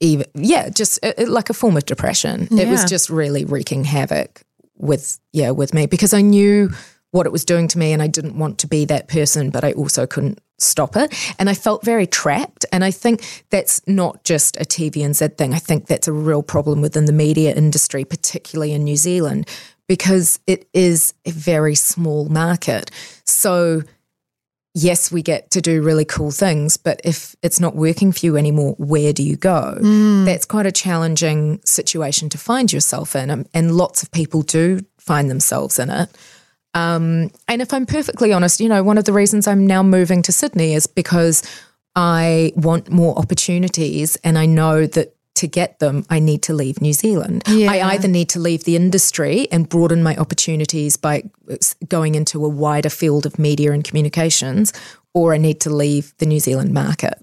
even, 0.00 0.26
yeah, 0.34 0.68
just 0.68 1.04
uh, 1.04 1.12
uh, 1.16 1.26
like 1.28 1.50
a 1.50 1.54
form 1.54 1.76
of 1.76 1.86
depression. 1.86 2.48
It 2.50 2.68
was 2.68 2.84
just 2.84 3.08
really 3.08 3.44
wreaking 3.44 3.84
havoc 3.84 4.42
with, 4.76 5.20
yeah, 5.32 5.50
with 5.50 5.72
me 5.72 5.86
because 5.86 6.12
I 6.12 6.20
knew 6.20 6.70
what 7.12 7.26
it 7.26 7.32
was 7.32 7.44
doing 7.44 7.68
to 7.68 7.78
me 7.78 7.92
and 7.92 8.02
I 8.02 8.08
didn't 8.08 8.36
want 8.36 8.58
to 8.58 8.66
be 8.66 8.84
that 8.86 9.06
person, 9.06 9.50
but 9.50 9.62
I 9.62 9.72
also 9.72 10.06
couldn't 10.06 10.40
stop 10.64 10.96
it. 10.96 11.14
And 11.38 11.48
I 11.50 11.54
felt 11.54 11.84
very 11.84 12.06
trapped. 12.06 12.64
And 12.72 12.84
I 12.84 12.90
think 12.90 13.44
that's 13.50 13.80
not 13.86 14.24
just 14.24 14.56
a 14.56 14.64
TVNZ 14.64 15.36
thing. 15.36 15.54
I 15.54 15.58
think 15.58 15.86
that's 15.86 16.08
a 16.08 16.12
real 16.12 16.42
problem 16.42 16.80
within 16.80 17.04
the 17.04 17.12
media 17.12 17.54
industry, 17.54 18.04
particularly 18.04 18.72
in 18.72 18.84
New 18.84 18.96
Zealand, 18.96 19.48
because 19.88 20.40
it 20.46 20.68
is 20.72 21.14
a 21.26 21.30
very 21.30 21.74
small 21.74 22.28
market. 22.28 22.90
So, 23.24 23.82
yes, 24.74 25.12
we 25.12 25.22
get 25.22 25.50
to 25.52 25.60
do 25.60 25.82
really 25.82 26.04
cool 26.04 26.30
things, 26.30 26.76
but 26.76 27.00
if 27.04 27.36
it's 27.42 27.60
not 27.60 27.76
working 27.76 28.10
for 28.10 28.26
you 28.26 28.36
anymore, 28.36 28.74
where 28.78 29.12
do 29.12 29.22
you 29.22 29.36
go? 29.36 29.78
That's 30.24 30.46
quite 30.46 30.66
a 30.66 30.72
challenging 30.72 31.60
situation 31.64 32.28
to 32.30 32.38
find 32.38 32.72
yourself 32.72 33.14
in. 33.14 33.30
um, 33.30 33.46
And 33.54 33.76
lots 33.76 34.02
of 34.02 34.10
people 34.10 34.42
do 34.42 34.80
find 34.98 35.30
themselves 35.30 35.78
in 35.78 35.90
it. 35.90 36.08
Um, 36.74 37.30
and 37.48 37.62
if 37.62 37.72
I'm 37.72 37.86
perfectly 37.86 38.32
honest, 38.32 38.60
you 38.60 38.68
know, 38.68 38.82
one 38.82 38.98
of 38.98 39.04
the 39.04 39.12
reasons 39.12 39.46
I'm 39.46 39.66
now 39.66 39.82
moving 39.82 40.22
to 40.22 40.32
Sydney 40.32 40.74
is 40.74 40.86
because 40.86 41.42
I 41.96 42.52
want 42.56 42.90
more 42.90 43.16
opportunities 43.16 44.16
and 44.24 44.36
I 44.36 44.46
know 44.46 44.86
that 44.86 45.14
to 45.36 45.48
get 45.48 45.78
them, 45.80 46.04
I 46.10 46.20
need 46.20 46.42
to 46.42 46.54
leave 46.54 46.80
New 46.80 46.92
Zealand. 46.92 47.42
I 47.72 47.80
either 47.94 48.08
need 48.08 48.28
to 48.30 48.38
leave 48.38 48.64
the 48.64 48.76
industry 48.76 49.48
and 49.50 49.68
broaden 49.68 50.02
my 50.02 50.16
opportunities 50.16 50.96
by 50.96 51.24
going 51.88 52.14
into 52.14 52.44
a 52.44 52.48
wider 52.48 52.90
field 52.90 53.26
of 53.26 53.38
media 53.38 53.72
and 53.72 53.82
communications, 53.82 54.72
or 55.12 55.34
I 55.34 55.38
need 55.38 55.60
to 55.62 55.70
leave 55.70 56.12
the 56.18 56.26
New 56.26 56.38
Zealand 56.40 56.72
market. 56.72 57.14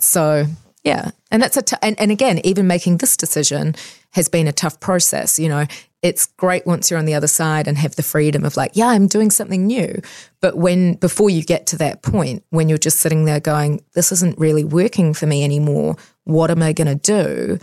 So, 0.00 0.46
yeah. 0.82 1.10
And 1.30 1.42
that's 1.42 1.56
a, 1.56 1.62
t- 1.62 1.76
and, 1.80 1.98
and 2.00 2.10
again, 2.10 2.40
even 2.44 2.66
making 2.66 2.98
this 2.98 3.16
decision 3.16 3.74
has 4.10 4.28
been 4.28 4.48
a 4.48 4.52
tough 4.52 4.80
process. 4.80 5.38
You 5.38 5.48
know, 5.48 5.66
it's 6.02 6.26
great 6.26 6.66
once 6.66 6.90
you're 6.90 6.98
on 6.98 7.06
the 7.06 7.14
other 7.14 7.26
side 7.26 7.66
and 7.66 7.76
have 7.76 7.96
the 7.96 8.02
freedom 8.02 8.44
of 8.44 8.56
like, 8.56 8.72
yeah, 8.74 8.86
I'm 8.86 9.08
doing 9.08 9.30
something 9.30 9.66
new. 9.66 10.00
But 10.40 10.56
when, 10.56 10.94
before 10.94 11.28
you 11.28 11.42
get 11.42 11.66
to 11.68 11.78
that 11.78 12.02
point, 12.02 12.44
when 12.50 12.68
you're 12.68 12.78
just 12.78 13.00
sitting 13.00 13.24
there 13.24 13.40
going, 13.40 13.82
this 13.94 14.12
isn't 14.12 14.38
really 14.38 14.64
working 14.64 15.12
for 15.12 15.26
me 15.26 15.42
anymore, 15.42 15.96
what 16.24 16.50
am 16.50 16.62
I 16.62 16.72
going 16.72 16.86
to 16.86 16.94
do? 16.94 17.58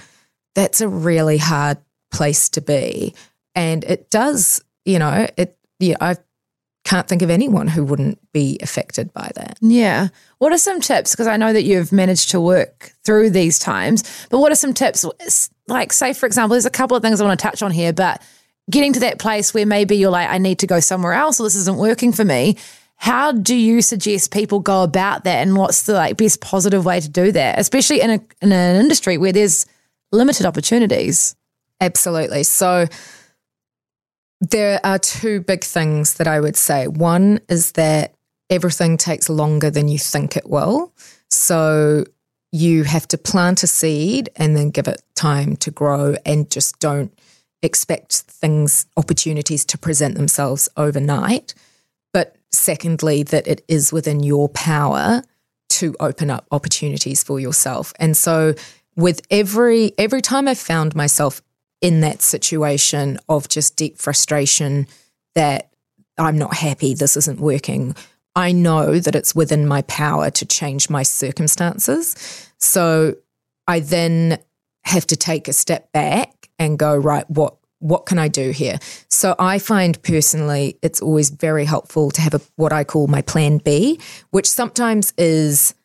That's 0.53 0.81
a 0.81 0.89
really 0.89 1.37
hard 1.37 1.77
place 2.11 2.49
to 2.49 2.61
be. 2.61 3.13
And 3.55 3.83
it 3.85 4.09
does, 4.09 4.61
you 4.83 4.99
know, 4.99 5.27
it, 5.37 5.57
yeah, 5.79 5.95
I 6.01 6.17
can't 6.85 7.07
think 7.07 7.23
of 7.23 7.31
anyone 7.31 7.67
who 7.67 7.83
wouldn't 7.83 8.19
be 8.31 8.59
affected 8.61 9.11
by 9.11 9.31
that. 9.35 9.57
Yeah. 9.59 10.09
What 10.37 10.53
are 10.53 10.57
some 10.57 10.79
tips? 10.79 11.11
Because 11.11 11.25
I 11.25 11.35
know 11.35 11.51
that 11.51 11.63
you've 11.63 11.91
managed 11.91 12.29
to 12.29 12.39
work 12.39 12.93
through 13.03 13.31
these 13.31 13.57
times, 13.57 14.03
but 14.29 14.37
what 14.37 14.51
are 14.51 14.55
some 14.55 14.73
tips? 14.73 15.03
Like, 15.67 15.91
say, 15.91 16.13
for 16.13 16.27
example, 16.27 16.53
there's 16.53 16.67
a 16.67 16.71
couple 16.71 16.95
of 16.95 17.01
things 17.01 17.19
I 17.19 17.25
want 17.25 17.39
to 17.39 17.43
touch 17.43 17.63
on 17.63 17.71
here, 17.71 17.91
but 17.91 18.21
getting 18.69 18.93
to 18.93 18.99
that 19.01 19.17
place 19.17 19.51
where 19.53 19.65
maybe 19.65 19.97
you're 19.97 20.11
like, 20.11 20.29
I 20.29 20.37
need 20.37 20.59
to 20.59 20.67
go 20.67 20.79
somewhere 20.79 21.13
else 21.13 21.39
or 21.39 21.43
this 21.43 21.55
isn't 21.55 21.77
working 21.77 22.11
for 22.11 22.23
me. 22.23 22.55
How 22.97 23.31
do 23.31 23.55
you 23.55 23.81
suggest 23.81 24.31
people 24.31 24.59
go 24.59 24.83
about 24.83 25.23
that? 25.25 25.41
And 25.41 25.57
what's 25.57 25.83
the 25.83 25.93
like 25.93 26.17
best 26.17 26.39
positive 26.39 26.85
way 26.85 26.99
to 26.99 27.09
do 27.09 27.31
that, 27.31 27.59
especially 27.59 27.99
in 28.01 28.09
a 28.11 28.19
in 28.41 28.51
an 28.51 28.79
industry 28.79 29.17
where 29.17 29.33
there's 29.33 29.65
limited 30.11 30.45
opportunities? 30.45 31.35
Absolutely. 31.81 32.43
So 32.43 32.87
there 34.49 34.79
are 34.83 34.99
two 34.99 35.41
big 35.41 35.63
things 35.63 36.15
that 36.15 36.27
I 36.27 36.39
would 36.39 36.55
say. 36.55 36.87
One 36.87 37.39
is 37.49 37.73
that 37.73 38.13
everything 38.49 38.97
takes 38.97 39.29
longer 39.29 39.69
than 39.69 39.87
you 39.87 39.97
think 39.97 40.37
it 40.37 40.49
will. 40.49 40.93
So 41.29 42.05
you 42.51 42.83
have 42.83 43.07
to 43.09 43.17
plant 43.17 43.63
a 43.63 43.67
seed 43.67 44.29
and 44.35 44.55
then 44.55 44.69
give 44.69 44.87
it 44.87 45.01
time 45.15 45.55
to 45.57 45.71
grow 45.71 46.15
and 46.25 46.49
just 46.49 46.79
don't 46.79 47.17
expect 47.61 48.13
things, 48.13 48.85
opportunities 48.95 49.65
to 49.65 49.77
present 49.77 50.15
themselves 50.15 50.69
overnight. 50.77 51.53
But 52.13 52.35
secondly, 52.51 53.23
that 53.23 53.47
it 53.47 53.63
is 53.67 53.91
within 53.91 54.21
your 54.21 54.47
power 54.49 55.23
to 55.69 55.95
open 55.99 56.29
up 56.29 56.45
opportunities 56.51 57.23
for 57.23 57.39
yourself. 57.39 57.93
And 57.99 58.15
so 58.15 58.53
with 58.95 59.21
every 59.29 59.91
every 59.97 60.21
time 60.21 60.47
I've 60.47 60.59
found 60.59 60.95
myself 60.95 61.41
in 61.81 62.01
that 62.01 62.21
situation 62.21 63.19
of 63.29 63.47
just 63.47 63.75
deep 63.75 63.97
frustration 63.97 64.87
that 65.35 65.69
I'm 66.17 66.37
not 66.37 66.55
happy, 66.55 66.93
this 66.93 67.17
isn't 67.17 67.39
working, 67.39 67.95
I 68.35 68.51
know 68.51 68.99
that 68.99 69.15
it's 69.15 69.35
within 69.35 69.67
my 69.67 69.81
power 69.83 70.29
to 70.29 70.45
change 70.45 70.89
my 70.89 71.03
circumstances. 71.03 72.49
So 72.57 73.15
I 73.67 73.79
then 73.79 74.39
have 74.83 75.07
to 75.07 75.15
take 75.15 75.47
a 75.47 75.53
step 75.53 75.91
back 75.91 76.49
and 76.59 76.77
go, 76.79 76.95
right, 76.95 77.29
what 77.29 77.57
what 77.79 78.05
can 78.05 78.17
I 78.17 78.29
do 78.29 78.49
here? 78.51 78.79
So 79.09 79.35
I 79.37 79.59
find 79.59 80.01
personally 80.01 80.79
it's 80.81 81.01
always 81.01 81.29
very 81.29 81.65
helpful 81.65 82.09
to 82.11 82.21
have 82.21 82.33
a 82.33 82.41
what 82.55 82.73
I 82.73 82.83
call 82.83 83.07
my 83.07 83.21
plan 83.21 83.57
B, 83.57 83.99
which 84.31 84.49
sometimes 84.49 85.13
is 85.17 85.75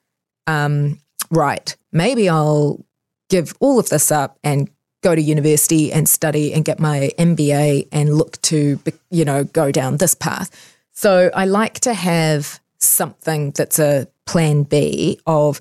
um, 0.47 0.99
right, 1.31 1.77
maybe 1.93 2.29
I'll 2.29 2.85
give 3.29 3.55
all 3.61 3.79
of 3.79 3.89
this 3.89 4.11
up 4.11 4.39
and 4.43 4.71
go 5.03 5.15
to 5.15 5.21
university 5.21 5.93
and 5.93 6.09
study 6.09 6.53
and 6.53 6.65
get 6.65 6.79
my 6.79 7.11
MBA 7.19 7.89
and 7.93 8.15
look 8.15 8.41
to, 8.43 8.79
you 9.11 9.25
know, 9.25 9.45
go 9.45 9.73
down 9.73 9.97
this 9.97 10.15
path. 10.15 10.51
So 10.93 11.31
I 11.35 11.47
like 11.47 11.81
to 11.81 11.95
have 11.95 12.61
something 12.79 13.53
that's 13.53 13.79
a 13.79 14.07
plan 14.27 14.65
B 14.65 15.19
of, 15.27 15.61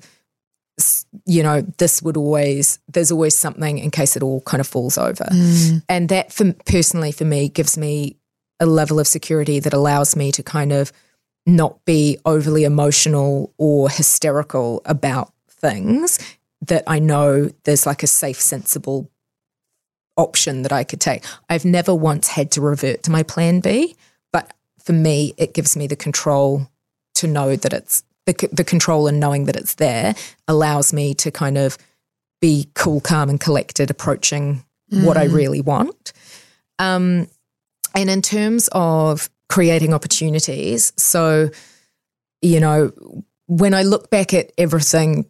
you 1.26 1.42
know, 1.42 1.62
this 1.78 2.02
would 2.02 2.16
always, 2.16 2.78
there's 2.88 3.10
always 3.10 3.36
something 3.36 3.78
in 3.78 3.90
case 3.90 4.16
it 4.16 4.22
all 4.22 4.40
kind 4.42 4.60
of 4.60 4.66
falls 4.66 4.98
over. 4.98 5.24
Mm. 5.24 5.82
And 5.88 6.08
that 6.10 6.32
for, 6.32 6.52
personally 6.66 7.12
for 7.12 7.24
me 7.24 7.48
gives 7.48 7.78
me 7.78 8.16
a 8.58 8.66
level 8.66 9.00
of 9.00 9.06
security 9.06 9.60
that 9.60 9.72
allows 9.72 10.14
me 10.14 10.30
to 10.32 10.42
kind 10.42 10.72
of 10.72 10.92
not 11.46 11.82
be 11.86 12.18
overly 12.26 12.64
emotional 12.64 13.52
or 13.56 13.88
hysterical 13.88 14.82
about 14.84 15.32
things 15.48 16.18
that 16.60 16.84
I 16.86 16.98
know 16.98 17.50
there's 17.64 17.86
like 17.86 18.02
a 18.02 18.06
safe, 18.06 18.40
sensible 18.40 19.10
option 20.16 20.62
that 20.62 20.72
I 20.72 20.84
could 20.84 21.00
take. 21.00 21.24
I've 21.48 21.64
never 21.64 21.94
once 21.94 22.28
had 22.28 22.50
to 22.52 22.60
revert 22.60 23.02
to 23.04 23.10
my 23.10 23.22
plan 23.22 23.60
B, 23.60 23.96
but 24.32 24.52
for 24.82 24.92
me, 24.92 25.34
it 25.36 25.54
gives 25.54 25.76
me 25.76 25.86
the 25.86 25.96
control 25.96 26.68
to 27.14 27.26
know 27.26 27.56
that 27.56 27.72
it's 27.72 28.02
the, 28.26 28.48
the 28.52 28.64
control 28.64 29.06
and 29.06 29.20
knowing 29.20 29.44
that 29.46 29.56
it's 29.56 29.74
there 29.74 30.14
allows 30.46 30.92
me 30.92 31.14
to 31.14 31.30
kind 31.30 31.58
of 31.58 31.78
be 32.40 32.68
cool, 32.74 33.00
calm, 33.00 33.28
and 33.28 33.40
collected 33.40 33.90
approaching 33.90 34.64
what 34.90 35.16
I 35.16 35.24
really 35.24 35.60
want. 35.60 36.12
Um, 36.78 37.28
and 37.94 38.10
in 38.10 38.22
terms 38.22 38.68
of 38.72 39.30
creating 39.48 39.92
opportunities, 39.92 40.92
so, 40.96 41.50
you 42.40 42.60
know, 42.60 42.92
when 43.46 43.74
I 43.74 43.82
look 43.82 44.10
back 44.10 44.32
at 44.32 44.52
everything, 44.56 45.26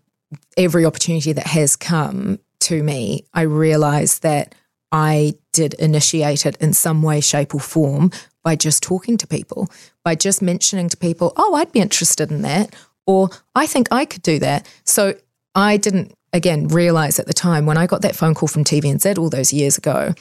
every 0.57 0.85
opportunity 0.85 1.33
that 1.33 1.47
has 1.47 1.77
come 1.77 2.39
to 2.61 2.83
me, 2.83 3.27
I 3.35 3.43
realize 3.43 4.21
that 4.21 4.55
I 4.93 5.35
did 5.53 5.75
initiate 5.75 6.47
it 6.47 6.57
in 6.57 6.73
some 6.73 7.03
way, 7.03 7.21
shape, 7.21 7.55
or 7.55 7.61
form 7.61 8.11
by 8.43 8.57
just 8.57 8.83
talking 8.83 9.17
to 9.19 9.27
people, 9.27 9.69
by 10.05 10.15
just 10.15 10.43
mentioning 10.43 10.89
to 10.89 10.97
people, 10.97 11.33
oh, 11.37 11.55
I'd 11.55 11.73
be 11.73 11.81
interested 11.81 12.31
in 12.31 12.43
that, 12.43 12.75
or 13.07 13.31
I 13.55 13.67
think 13.67 13.89
I 13.91 14.05
could 14.05 14.23
do 14.23 14.39
that. 14.39 14.69
So 14.85 15.15
I 15.55 15.77
didn't, 15.77 16.15
again, 16.33 16.69
realize 16.69 17.19
at 17.19 17.27
the 17.27 17.35
time 17.35 17.67
when 17.67 17.77
I 17.77 17.87
got 17.87 18.03
that 18.03 18.17
phone 18.17 18.35
call 18.35 18.49
from 18.49 18.65
TVNZ 18.65 19.19
all 19.19 19.31
those 19.31 19.53
years 19.53 19.77
ago, 19.79 20.15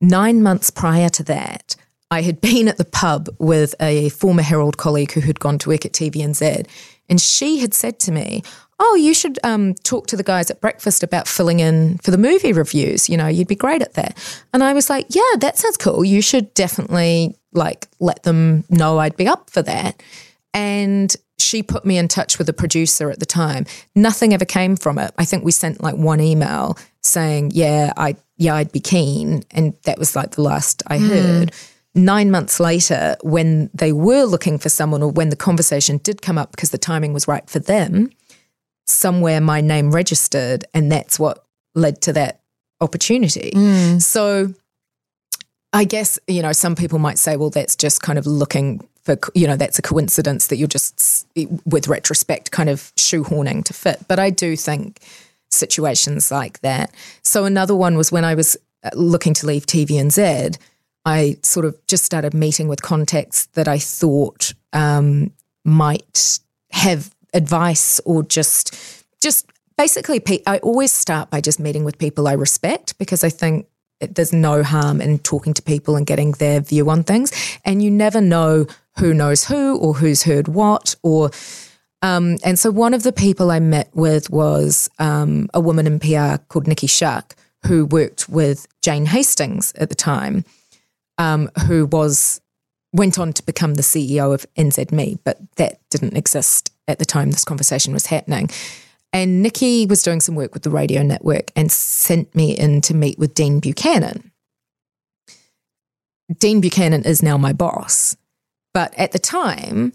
nine 0.00 0.42
months 0.42 0.70
prior 0.70 1.08
to 1.10 1.22
that, 1.24 1.76
I 2.10 2.22
had 2.22 2.40
been 2.40 2.68
at 2.68 2.76
the 2.76 2.84
pub 2.84 3.28
with 3.38 3.74
a 3.80 4.10
former 4.10 4.42
Herald 4.42 4.76
colleague 4.76 5.12
who 5.12 5.20
had 5.20 5.40
gone 5.40 5.58
to 5.58 5.70
work 5.70 5.86
at 5.86 5.92
TVNZ, 5.92 6.66
and 7.08 7.20
she 7.20 7.58
had 7.58 7.74
said 7.74 7.98
to 8.00 8.12
me, 8.12 8.42
oh, 8.84 8.96
you 8.96 9.14
should 9.14 9.38
um, 9.44 9.74
talk 9.84 10.08
to 10.08 10.16
the 10.16 10.24
guys 10.24 10.50
at 10.50 10.60
breakfast 10.60 11.04
about 11.04 11.28
filling 11.28 11.60
in 11.60 11.98
for 11.98 12.10
the 12.10 12.18
movie 12.18 12.52
reviews. 12.52 13.08
You 13.08 13.16
know, 13.16 13.28
you'd 13.28 13.46
be 13.46 13.54
great 13.54 13.80
at 13.80 13.94
that. 13.94 14.18
And 14.52 14.64
I 14.64 14.72
was 14.72 14.90
like, 14.90 15.06
yeah, 15.10 15.36
that 15.38 15.56
sounds 15.56 15.76
cool. 15.76 16.04
You 16.04 16.20
should 16.20 16.52
definitely 16.54 17.36
like 17.52 17.86
let 18.00 18.24
them 18.24 18.64
know 18.68 18.98
I'd 18.98 19.16
be 19.16 19.28
up 19.28 19.50
for 19.50 19.62
that. 19.62 20.02
And 20.52 21.14
she 21.38 21.62
put 21.62 21.84
me 21.84 21.96
in 21.96 22.08
touch 22.08 22.38
with 22.38 22.48
a 22.48 22.52
producer 22.52 23.08
at 23.08 23.20
the 23.20 23.26
time. 23.26 23.66
Nothing 23.94 24.34
ever 24.34 24.44
came 24.44 24.74
from 24.74 24.98
it. 24.98 25.12
I 25.16 25.24
think 25.24 25.44
we 25.44 25.52
sent 25.52 25.80
like 25.80 25.96
one 25.96 26.20
email 26.20 26.76
saying, 27.02 27.52
yeah, 27.54 27.92
I 27.96 28.16
yeah, 28.36 28.56
I'd 28.56 28.72
be 28.72 28.80
keen. 28.80 29.44
And 29.52 29.74
that 29.84 29.98
was 29.98 30.16
like 30.16 30.32
the 30.32 30.42
last 30.42 30.82
I 30.88 30.98
heard. 30.98 31.52
Nine 31.94 32.30
months 32.30 32.58
later, 32.58 33.16
when 33.22 33.68
they 33.74 33.92
were 33.92 34.24
looking 34.24 34.58
for 34.58 34.70
someone 34.70 35.02
or 35.02 35.10
when 35.10 35.28
the 35.28 35.36
conversation 35.36 35.98
did 35.98 36.22
come 36.22 36.38
up 36.38 36.50
because 36.50 36.70
the 36.70 36.78
timing 36.78 37.12
was 37.12 37.28
right 37.28 37.48
for 37.48 37.58
them, 37.58 38.10
somewhere 38.86 39.40
my 39.40 39.60
name 39.60 39.92
registered, 39.92 40.64
and 40.74 40.90
that's 40.90 41.18
what 41.18 41.44
led 41.74 42.00
to 42.02 42.12
that 42.14 42.40
opportunity. 42.80 43.52
So 43.98 44.54
I 45.72 45.84
guess, 45.84 46.18
you 46.26 46.42
know, 46.42 46.52
some 46.52 46.74
people 46.74 46.98
might 46.98 47.18
say, 47.18 47.36
well, 47.36 47.50
that's 47.50 47.76
just 47.76 48.02
kind 48.02 48.18
of 48.18 48.26
looking 48.26 48.86
for, 49.04 49.16
you 49.34 49.46
know, 49.46 49.56
that's 49.56 49.78
a 49.78 49.82
coincidence 49.82 50.48
that 50.48 50.56
you're 50.56 50.68
just, 50.68 51.26
with 51.64 51.88
retrospect, 51.88 52.50
kind 52.50 52.68
of 52.68 52.92
shoehorning 52.96 53.64
to 53.64 53.72
fit. 53.72 54.04
But 54.06 54.18
I 54.18 54.30
do 54.30 54.54
think 54.56 55.00
situations 55.50 56.30
like 56.30 56.60
that. 56.60 56.92
So 57.22 57.44
another 57.44 57.74
one 57.74 57.96
was 57.96 58.12
when 58.12 58.24
I 58.24 58.34
was 58.34 58.56
uh, 58.84 58.90
looking 58.94 59.34
to 59.34 59.46
leave 59.46 59.66
TVNZ, 59.66 60.56
I 61.04 61.36
sort 61.42 61.66
of 61.66 61.76
just 61.86 62.04
started 62.04 62.34
meeting 62.34 62.68
with 62.68 62.82
contacts 62.82 63.46
that 63.54 63.66
I 63.66 63.78
thought 63.78 64.52
um, 64.72 65.32
might 65.64 66.38
have 66.70 67.14
advice 67.34 68.00
or 68.04 68.22
just 68.22 69.04
just 69.20 69.50
basically 69.76 70.22
I 70.46 70.58
always 70.58 70.92
start 70.92 71.30
by 71.30 71.40
just 71.40 71.58
meeting 71.60 71.84
with 71.84 71.98
people 71.98 72.28
I 72.28 72.32
respect 72.32 72.98
because 72.98 73.24
I 73.24 73.30
think 73.30 73.66
there's 74.00 74.32
no 74.32 74.62
harm 74.62 75.00
in 75.00 75.18
talking 75.18 75.54
to 75.54 75.62
people 75.62 75.96
and 75.96 76.06
getting 76.06 76.32
their 76.32 76.60
view 76.60 76.90
on 76.90 77.04
things. 77.04 77.32
And 77.64 77.82
you 77.82 77.90
never 77.90 78.20
know 78.20 78.66
who 78.98 79.14
knows 79.14 79.44
who 79.44 79.78
or 79.78 79.94
who's 79.94 80.24
heard 80.24 80.48
what 80.48 80.94
or 81.02 81.30
um, 82.04 82.38
and 82.44 82.58
so 82.58 82.72
one 82.72 82.94
of 82.94 83.04
the 83.04 83.12
people 83.12 83.52
I 83.52 83.60
met 83.60 83.88
with 83.94 84.28
was 84.28 84.90
um, 84.98 85.48
a 85.54 85.60
woman 85.60 85.86
in 85.86 86.00
PR 86.00 86.42
called 86.48 86.66
Nikki 86.66 86.88
Shark 86.88 87.36
who 87.66 87.86
worked 87.86 88.28
with 88.28 88.66
Jane 88.82 89.06
Hastings 89.06 89.72
at 89.76 89.88
the 89.88 89.94
time 89.94 90.44
um, 91.16 91.48
who 91.66 91.86
was 91.86 92.40
went 92.92 93.18
on 93.18 93.32
to 93.32 93.42
become 93.44 93.74
the 93.74 93.82
CEO 93.82 94.34
of 94.34 94.46
NZME, 94.56 95.20
but 95.24 95.38
that 95.56 95.78
didn't 95.90 96.16
exist 96.16 96.71
at 96.88 96.98
the 96.98 97.04
time 97.04 97.30
this 97.30 97.44
conversation 97.44 97.92
was 97.92 98.06
happening. 98.06 98.50
And 99.12 99.42
Nikki 99.42 99.86
was 99.86 100.02
doing 100.02 100.20
some 100.20 100.34
work 100.34 100.54
with 100.54 100.62
the 100.62 100.70
radio 100.70 101.02
network 101.02 101.50
and 101.54 101.70
sent 101.70 102.34
me 102.34 102.56
in 102.56 102.80
to 102.82 102.94
meet 102.94 103.18
with 103.18 103.34
Dean 103.34 103.60
Buchanan. 103.60 104.30
Dean 106.38 106.60
Buchanan 106.60 107.04
is 107.04 107.22
now 107.22 107.36
my 107.36 107.52
boss. 107.52 108.16
But 108.72 108.94
at 108.98 109.12
the 109.12 109.18
time, 109.18 109.92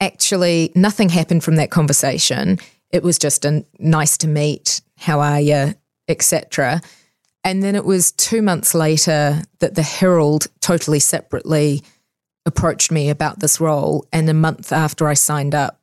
actually, 0.00 0.72
nothing 0.74 1.10
happened 1.10 1.44
from 1.44 1.56
that 1.56 1.70
conversation. 1.70 2.58
It 2.90 3.02
was 3.02 3.18
just 3.18 3.44
a 3.44 3.64
nice 3.78 4.16
to 4.18 4.28
meet, 4.28 4.80
how 4.96 5.20
are 5.20 5.40
you, 5.40 5.74
etc. 6.08 6.80
And 7.44 7.62
then 7.62 7.74
it 7.74 7.84
was 7.84 8.12
two 8.12 8.40
months 8.42 8.74
later 8.74 9.42
that 9.58 9.74
the 9.74 9.82
Herald 9.82 10.46
totally 10.60 10.98
separately 10.98 11.82
approached 12.46 12.90
me 12.90 13.10
about 13.10 13.40
this 13.40 13.60
role. 13.60 14.06
And 14.12 14.28
a 14.30 14.34
month 14.34 14.72
after 14.72 15.08
I 15.08 15.14
signed 15.14 15.54
up, 15.54 15.78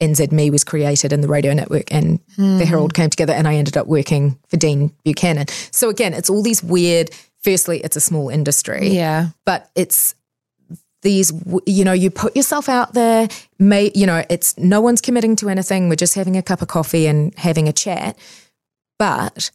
NZME 0.00 0.50
was 0.50 0.64
created 0.64 1.12
and 1.12 1.22
the 1.22 1.28
radio 1.28 1.52
network 1.52 1.92
and 1.92 2.18
the 2.36 2.64
Herald 2.66 2.94
came 2.94 3.10
together 3.10 3.32
and 3.32 3.46
I 3.46 3.54
ended 3.54 3.76
up 3.76 3.86
working 3.86 4.38
for 4.48 4.56
Dean 4.56 4.92
Buchanan. 5.04 5.46
So 5.70 5.88
again, 5.88 6.14
it's 6.14 6.28
all 6.28 6.42
these 6.42 6.62
weird, 6.62 7.10
firstly, 7.42 7.80
it's 7.80 7.96
a 7.96 8.00
small 8.00 8.28
industry. 8.28 8.88
Yeah. 8.88 9.28
But 9.46 9.70
it's 9.74 10.14
these, 11.02 11.32
you 11.66 11.84
know, 11.84 11.92
you 11.92 12.10
put 12.10 12.34
yourself 12.34 12.68
out 12.68 12.94
there, 12.94 13.28
may, 13.58 13.92
you 13.94 14.06
know, 14.06 14.24
it's 14.28 14.58
no 14.58 14.80
one's 14.80 15.00
committing 15.00 15.36
to 15.36 15.48
anything. 15.48 15.88
We're 15.88 15.96
just 15.96 16.14
having 16.14 16.36
a 16.36 16.42
cup 16.42 16.62
of 16.62 16.68
coffee 16.68 17.06
and 17.06 17.32
having 17.38 17.68
a 17.68 17.72
chat. 17.72 18.18
But 18.98 19.50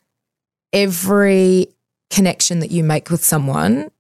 every 0.72 1.68
connection 2.10 2.60
that 2.60 2.72
you 2.72 2.84
make 2.84 3.10
with 3.10 3.24
someone 3.24 3.92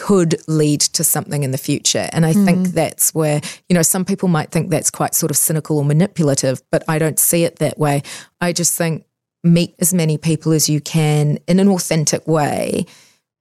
could 0.00 0.36
lead 0.48 0.80
to 0.80 1.04
something 1.04 1.42
in 1.42 1.50
the 1.50 1.58
future. 1.58 2.08
And 2.12 2.24
I 2.24 2.32
mm. 2.32 2.44
think 2.44 2.68
that's 2.68 3.14
where, 3.14 3.40
you 3.68 3.74
know, 3.74 3.82
some 3.82 4.04
people 4.04 4.28
might 4.28 4.50
think 4.50 4.70
that's 4.70 4.90
quite 4.90 5.14
sort 5.14 5.30
of 5.30 5.36
cynical 5.36 5.78
or 5.78 5.84
manipulative, 5.84 6.62
but 6.70 6.82
I 6.88 6.98
don't 6.98 7.18
see 7.18 7.44
it 7.44 7.56
that 7.56 7.78
way. 7.78 8.02
I 8.40 8.52
just 8.52 8.76
think 8.76 9.04
meet 9.42 9.74
as 9.78 9.92
many 9.92 10.16
people 10.16 10.52
as 10.52 10.68
you 10.68 10.80
can 10.80 11.38
in 11.46 11.60
an 11.60 11.68
authentic 11.68 12.26
way. 12.26 12.86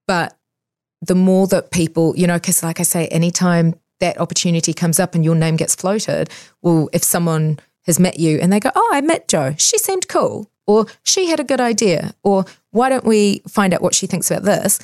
But 0.07 0.37
the 1.01 1.15
more 1.15 1.47
that 1.47 1.71
people, 1.71 2.13
you 2.17 2.27
know, 2.27 2.35
because 2.35 2.61
like 2.63 2.79
I 2.79 2.83
say, 2.83 3.07
anytime 3.07 3.75
that 3.99 4.19
opportunity 4.19 4.73
comes 4.73 4.99
up 4.99 5.15
and 5.15 5.23
your 5.23 5.35
name 5.35 5.55
gets 5.55 5.75
floated, 5.75 6.29
well, 6.61 6.89
if 6.93 7.03
someone 7.03 7.59
has 7.85 7.99
met 7.99 8.19
you 8.19 8.39
and 8.39 8.51
they 8.51 8.59
go, 8.59 8.71
Oh, 8.75 8.89
I 8.93 9.01
met 9.01 9.27
Joe, 9.27 9.55
she 9.57 9.77
seemed 9.77 10.07
cool, 10.07 10.49
or 10.67 10.87
she 11.03 11.27
had 11.27 11.39
a 11.39 11.43
good 11.43 11.61
idea, 11.61 12.13
or 12.23 12.45
why 12.71 12.89
don't 12.89 13.05
we 13.05 13.41
find 13.47 13.73
out 13.73 13.81
what 13.81 13.95
she 13.95 14.07
thinks 14.07 14.29
about 14.29 14.43
this? 14.43 14.79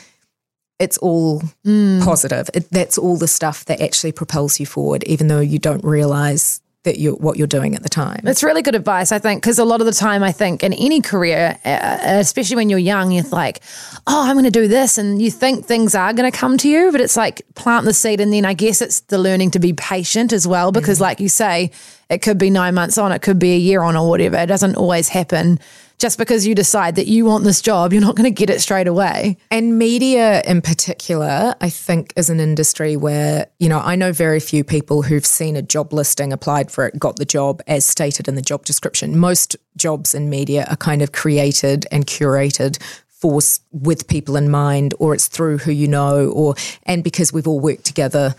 It's 0.79 0.97
all 0.97 1.41
mm. 1.65 2.03
positive. 2.03 2.49
It, 2.53 2.69
that's 2.71 2.97
all 2.97 3.17
the 3.17 3.27
stuff 3.27 3.65
that 3.65 3.81
actually 3.81 4.13
propels 4.13 4.59
you 4.59 4.65
forward, 4.65 5.03
even 5.03 5.27
though 5.27 5.41
you 5.41 5.59
don't 5.59 5.83
realize 5.83 6.61
that 6.83 6.97
you're 6.97 7.15
what 7.15 7.37
you're 7.37 7.47
doing 7.47 7.75
at 7.75 7.83
the 7.83 7.89
time. 7.89 8.21
It's 8.23 8.41
really 8.41 8.61
good 8.61 8.75
advice, 8.75 9.11
I 9.11 9.19
think, 9.19 9.41
because 9.41 9.59
a 9.59 9.65
lot 9.65 9.81
of 9.81 9.85
the 9.85 9.93
time, 9.93 10.23
I 10.23 10.31
think 10.31 10.63
in 10.63 10.71
any 10.73 11.01
career, 11.01 11.57
uh, 11.65 11.69
uh 11.69 11.97
especially 12.19 12.55
when 12.55 12.69
you're 12.69 12.79
young, 12.79 13.11
you're 13.11 13.25
like, 13.25 13.59
oh, 14.07 14.23
I'm 14.27 14.35
going 14.35 14.45
to 14.45 14.51
do 14.51 14.67
this. 14.67 14.97
And 14.97 15.21
you 15.21 15.29
think 15.29 15.65
things 15.65 15.93
are 15.93 16.13
going 16.13 16.31
to 16.31 16.37
come 16.37 16.57
to 16.59 16.69
you, 16.69 16.91
but 16.91 17.01
it's 17.01 17.17
like 17.17 17.41
plant 17.55 17.85
the 17.85 17.93
seed. 17.93 18.21
And 18.21 18.31
then 18.31 18.45
I 18.45 18.53
guess 18.53 18.81
it's 18.81 19.01
the 19.01 19.17
learning 19.17 19.51
to 19.51 19.59
be 19.59 19.73
patient 19.73 20.31
as 20.31 20.47
well, 20.47 20.71
because 20.71 20.99
mm. 20.99 21.01
like 21.01 21.19
you 21.19 21.27
say, 21.27 21.71
it 22.09 22.21
could 22.21 22.37
be 22.37 22.49
nine 22.49 22.73
months 22.73 22.97
on, 22.97 23.11
it 23.11 23.21
could 23.21 23.39
be 23.39 23.53
a 23.53 23.57
year 23.57 23.81
on, 23.81 23.95
or 23.95 24.09
whatever. 24.09 24.37
It 24.37 24.47
doesn't 24.47 24.75
always 24.75 25.09
happen. 25.09 25.59
Just 25.99 26.17
because 26.17 26.47
you 26.47 26.55
decide 26.55 26.95
that 26.95 27.07
you 27.07 27.25
want 27.25 27.43
this 27.43 27.61
job, 27.61 27.91
you're 27.91 28.01
not 28.01 28.15
going 28.15 28.23
to 28.23 28.35
get 28.35 28.49
it 28.49 28.61
straight 28.61 28.87
away. 28.87 29.37
And 29.51 29.77
media 29.77 30.41
in 30.43 30.61
particular, 30.61 31.53
I 31.59 31.69
think, 31.69 32.13
is 32.15 32.29
an 32.29 32.39
industry 32.39 32.95
where, 32.95 33.47
you 33.59 33.67
know, 33.67 33.79
I 33.79 33.97
know 33.97 34.13
very 34.13 34.39
few 34.39 34.63
people 34.63 35.01
who've 35.01 35.25
seen 35.25 35.57
a 35.57 35.61
job 35.61 35.91
listing, 35.91 36.31
applied 36.31 36.71
for 36.71 36.87
it, 36.87 36.97
got 36.97 37.17
the 37.17 37.25
job 37.25 37.61
as 37.67 37.85
stated 37.85 38.29
in 38.29 38.35
the 38.35 38.41
job 38.41 38.63
description. 38.63 39.17
Most 39.17 39.57
jobs 39.75 40.15
in 40.15 40.29
media 40.29 40.65
are 40.69 40.77
kind 40.77 41.01
of 41.01 41.11
created 41.11 41.85
and 41.91 42.05
curated 42.07 42.81
for 43.07 43.41
with 43.71 44.07
people 44.07 44.37
in 44.37 44.49
mind, 44.49 44.93
or 44.99 45.13
it's 45.13 45.27
through 45.27 45.57
who 45.57 45.71
you 45.71 45.89
know, 45.89 46.29
or 46.29 46.55
and 46.83 47.03
because 47.03 47.33
we've 47.33 47.47
all 47.47 47.59
worked 47.59 47.83
together 47.83 48.35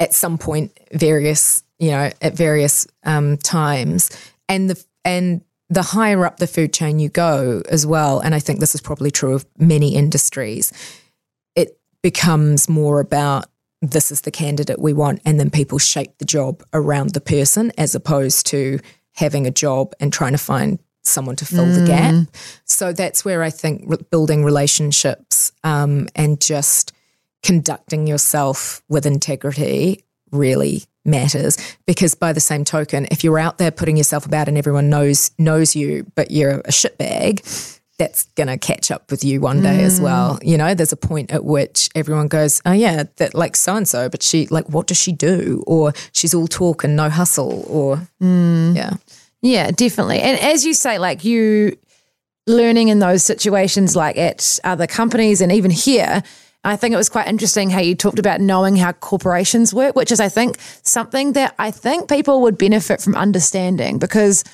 at 0.00 0.12
some 0.12 0.36
point, 0.38 0.76
various, 0.92 1.62
you 1.78 1.90
know, 1.90 2.10
at 2.20 2.34
various 2.34 2.86
um, 3.04 3.36
times, 3.38 4.10
and 4.48 4.70
the 4.70 4.84
and 5.04 5.42
the 5.70 5.82
higher 5.82 6.24
up 6.24 6.38
the 6.38 6.46
food 6.46 6.72
chain 6.72 6.98
you 6.98 7.08
go 7.08 7.62
as 7.68 7.86
well, 7.86 8.20
and 8.20 8.34
I 8.34 8.38
think 8.38 8.60
this 8.60 8.74
is 8.74 8.80
probably 8.80 9.10
true 9.10 9.34
of 9.34 9.46
many 9.58 9.94
industries, 9.94 10.72
it 11.56 11.78
becomes 12.02 12.68
more 12.68 13.00
about 13.00 13.46
this 13.82 14.10
is 14.10 14.22
the 14.22 14.30
candidate 14.30 14.78
we 14.78 14.92
want, 14.92 15.20
and 15.24 15.38
then 15.40 15.50
people 15.50 15.78
shape 15.78 16.18
the 16.18 16.24
job 16.24 16.62
around 16.72 17.10
the 17.10 17.20
person 17.20 17.72
as 17.76 17.94
opposed 17.94 18.46
to 18.46 18.78
having 19.12 19.46
a 19.46 19.50
job 19.50 19.94
and 20.00 20.12
trying 20.12 20.32
to 20.32 20.38
find 20.38 20.78
someone 21.02 21.36
to 21.36 21.44
fill 21.44 21.66
the 21.66 21.86
gap. 21.86 22.14
So 22.64 22.92
that's 22.92 23.24
where 23.24 23.42
I 23.42 23.50
think 23.50 23.84
re- 23.86 23.98
building 24.10 24.42
relationships 24.42 25.52
um, 25.62 26.08
and 26.14 26.40
just 26.40 26.92
conducting 27.42 28.06
yourself 28.06 28.82
with 28.88 29.04
integrity 29.04 30.02
really 30.30 30.84
matters 31.04 31.58
because 31.86 32.14
by 32.14 32.32
the 32.32 32.40
same 32.40 32.64
token 32.64 33.06
if 33.10 33.22
you're 33.22 33.38
out 33.38 33.58
there 33.58 33.70
putting 33.70 33.96
yourself 33.96 34.24
about 34.24 34.48
and 34.48 34.56
everyone 34.56 34.88
knows 34.88 35.30
knows 35.38 35.76
you 35.76 36.10
but 36.14 36.30
you're 36.30 36.60
a 36.60 36.70
shitbag 36.70 37.74
that's 37.98 38.24
going 38.34 38.48
to 38.48 38.58
catch 38.58 38.90
up 38.90 39.10
with 39.10 39.22
you 39.22 39.40
one 39.40 39.62
day 39.62 39.84
as 39.84 40.00
mm. 40.00 40.04
well. 40.04 40.38
You 40.42 40.58
know, 40.58 40.74
there's 40.74 40.92
a 40.92 40.96
point 40.96 41.30
at 41.30 41.44
which 41.44 41.88
everyone 41.94 42.28
goes, 42.28 42.60
oh, 42.66 42.72
yeah, 42.72 43.04
that 43.16 43.34
like 43.34 43.54
so 43.54 43.76
and 43.76 43.88
so, 43.88 44.08
but 44.08 44.22
she, 44.22 44.46
like, 44.48 44.68
what 44.68 44.88
does 44.88 44.96
she 44.96 45.12
do? 45.12 45.62
Or 45.66 45.92
she's 46.12 46.34
all 46.34 46.48
talk 46.48 46.82
and 46.82 46.96
no 46.96 47.08
hustle, 47.08 47.64
or, 47.68 48.08
mm. 48.20 48.74
yeah. 48.74 48.94
Yeah, 49.42 49.70
definitely. 49.70 50.20
And 50.20 50.40
as 50.40 50.64
you 50.64 50.74
say, 50.74 50.98
like 50.98 51.24
you 51.24 51.76
learning 52.46 52.88
in 52.88 52.98
those 52.98 53.22
situations, 53.22 53.94
like 53.94 54.16
at 54.16 54.58
other 54.64 54.86
companies 54.86 55.40
and 55.40 55.52
even 55.52 55.70
here, 55.70 56.22
I 56.64 56.76
think 56.76 56.94
it 56.94 56.96
was 56.96 57.08
quite 57.08 57.28
interesting 57.28 57.70
how 57.70 57.80
you 57.80 57.94
talked 57.94 58.18
about 58.18 58.40
knowing 58.40 58.76
how 58.76 58.92
corporations 58.92 59.74
work, 59.74 59.94
which 59.94 60.10
is, 60.10 60.20
I 60.20 60.28
think, 60.28 60.56
something 60.82 61.32
that 61.32 61.54
I 61.58 61.70
think 61.70 62.08
people 62.08 62.40
would 62.42 62.56
benefit 62.56 63.02
from 63.02 63.14
understanding 63.14 63.98
because 63.98 64.44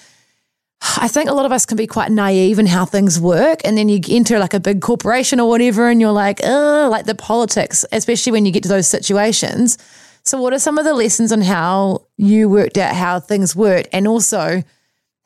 I 0.96 1.08
think 1.08 1.28
a 1.28 1.34
lot 1.34 1.46
of 1.46 1.52
us 1.52 1.66
can 1.66 1.76
be 1.76 1.86
quite 1.86 2.10
naive 2.10 2.58
in 2.58 2.66
how 2.66 2.84
things 2.84 3.20
work. 3.20 3.60
And 3.64 3.76
then 3.76 3.88
you 3.88 4.00
enter 4.08 4.38
like 4.38 4.54
a 4.54 4.60
big 4.60 4.80
corporation 4.80 5.38
or 5.38 5.48
whatever, 5.48 5.88
and 5.88 6.00
you're 6.00 6.10
like, 6.10 6.40
oh, 6.42 6.88
like 6.90 7.06
the 7.06 7.14
politics, 7.14 7.84
especially 7.92 8.32
when 8.32 8.46
you 8.46 8.52
get 8.52 8.62
to 8.64 8.68
those 8.68 8.88
situations. 8.88 9.78
So, 10.22 10.40
what 10.40 10.52
are 10.52 10.58
some 10.58 10.78
of 10.78 10.84
the 10.84 10.94
lessons 10.94 11.32
on 11.32 11.42
how 11.42 12.06
you 12.16 12.48
worked 12.48 12.78
out 12.78 12.94
how 12.94 13.20
things 13.20 13.54
work? 13.54 13.86
And 13.92 14.08
also, 14.08 14.62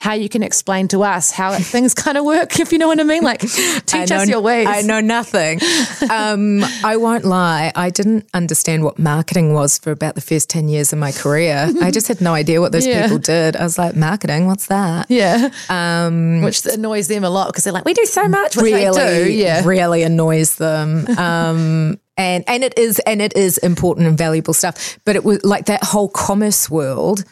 how 0.04 0.12
you 0.12 0.28
can 0.28 0.42
explain 0.42 0.86
to 0.86 1.02
us 1.02 1.30
how 1.30 1.54
things 1.58 1.94
kind 1.94 2.18
of 2.18 2.26
work, 2.26 2.60
if 2.60 2.72
you 2.72 2.78
know 2.78 2.88
what 2.88 3.00
I 3.00 3.04
mean. 3.04 3.22
Like, 3.22 3.40
teach 3.40 4.10
know, 4.10 4.16
us 4.16 4.28
your 4.28 4.40
ways. 4.42 4.66
I 4.68 4.82
know 4.82 5.00
nothing. 5.00 5.60
um, 6.10 6.62
I 6.84 6.98
won't 6.98 7.24
lie. 7.24 7.72
I 7.74 7.88
didn't 7.88 8.28
understand 8.34 8.84
what 8.84 8.98
marketing 8.98 9.54
was 9.54 9.78
for 9.78 9.92
about 9.92 10.14
the 10.14 10.20
first 10.20 10.50
10 10.50 10.68
years 10.68 10.92
of 10.92 10.98
my 10.98 11.10
career. 11.10 11.70
I 11.80 11.90
just 11.90 12.06
had 12.06 12.20
no 12.20 12.34
idea 12.34 12.60
what 12.60 12.72
those 12.72 12.86
Yeah. 12.94 13.04
people 13.04 13.16
did. 13.16 13.56
I 13.56 13.62
was 13.62 13.78
like, 13.78 13.96
marketing, 13.96 14.46
what's 14.46 14.66
that? 14.66 15.06
Yeah. 15.08 15.48
Um, 15.70 16.42
Which 16.42 16.66
annoys 16.66 17.08
them 17.08 17.24
a 17.24 17.30
lot 17.30 17.46
because 17.46 17.64
they're 17.64 17.72
like, 17.72 17.86
we 17.86 17.94
do 17.94 18.04
so 18.04 18.28
much. 18.28 18.56
Which 18.56 18.64
really. 18.64 19.40
Yeah. 19.40 19.62
really 19.64 20.02
annoys 20.02 20.56
them. 20.56 21.06
Um, 21.16 21.98
and 22.16 22.44
and 22.46 22.62
it 22.62 22.78
is 22.78 23.00
and 23.00 23.20
it 23.20 23.36
is 23.36 23.58
important 23.58 24.06
and 24.06 24.16
valuable 24.16 24.54
stuff. 24.54 24.98
But 25.04 25.16
it 25.16 25.24
was 25.24 25.44
like 25.44 25.66
that 25.66 25.82
whole 25.82 26.08
commerce 26.08 26.70
world. 26.70 27.24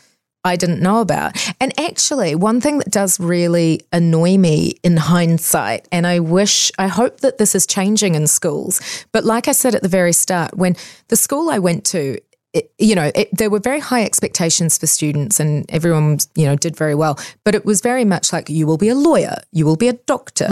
I 0.45 0.57
didn't 0.57 0.81
know 0.81 1.01
about. 1.01 1.37
And 1.61 1.79
actually, 1.79 2.35
one 2.35 2.61
thing 2.61 2.79
that 2.79 2.91
does 2.91 3.21
really 3.21 3.83
annoy 3.93 4.39
me 4.39 4.75
in 4.83 4.97
hindsight, 4.97 5.87
and 5.93 6.07
I 6.07 6.19
wish, 6.19 6.73
I 6.79 6.89
hope 6.89 7.21
that 7.21 7.39
this 7.39 7.55
is 7.55 7.67
changing 7.67 8.15
in 8.15 8.27
schools. 8.27 8.81
But 9.13 9.25
like 9.25 9.47
I 9.47 9.53
said 9.53 9.75
at 9.75 9.83
the 9.83 9.89
very 9.89 10.13
start, 10.13 10.57
when 10.57 10.77
the 11.09 11.17
school 11.17 11.49
I 11.49 11.59
went 11.59 11.85
to, 11.87 12.19
it, 12.53 12.71
you 12.79 12.95
know, 12.95 13.11
it, 13.15 13.29
there 13.33 13.49
were 13.49 13.61
very 13.61 13.79
high 13.81 14.03
expectations 14.03 14.77
for 14.77 14.87
students, 14.87 15.39
and 15.39 15.65
everyone, 15.71 16.19
you 16.35 16.45
know, 16.45 16.57
did 16.57 16.77
very 16.77 16.95
well. 16.95 17.19
But 17.45 17.55
it 17.55 17.65
was 17.65 17.81
very 17.81 18.05
much 18.05 18.33
like 18.33 18.51
you 18.51 18.67
will 18.67 18.77
be 18.77 18.89
a 18.89 18.97
lawyer, 18.97 19.37
you 19.53 19.65
will 19.65 19.77
be 19.77 19.89
a 19.89 19.95
doctor. 19.95 20.49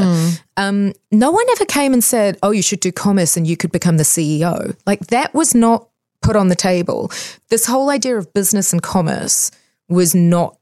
Um, 0.56 0.92
no 1.10 1.32
one 1.32 1.44
ever 1.50 1.64
came 1.64 1.92
and 1.92 2.02
said, 2.02 2.38
"Oh, 2.42 2.52
you 2.52 2.62
should 2.62 2.80
do 2.80 2.92
commerce 2.92 3.36
and 3.36 3.46
you 3.46 3.56
could 3.56 3.72
become 3.72 3.96
the 3.96 4.04
CEO." 4.04 4.76
Like 4.86 5.08
that 5.08 5.34
was 5.34 5.54
not 5.54 5.88
put 6.22 6.36
on 6.36 6.48
the 6.48 6.54
table. 6.54 7.10
This 7.48 7.66
whole 7.66 7.90
idea 7.90 8.16
of 8.16 8.32
business 8.32 8.72
and 8.72 8.82
commerce 8.82 9.50
was 9.90 10.14
not 10.14 10.56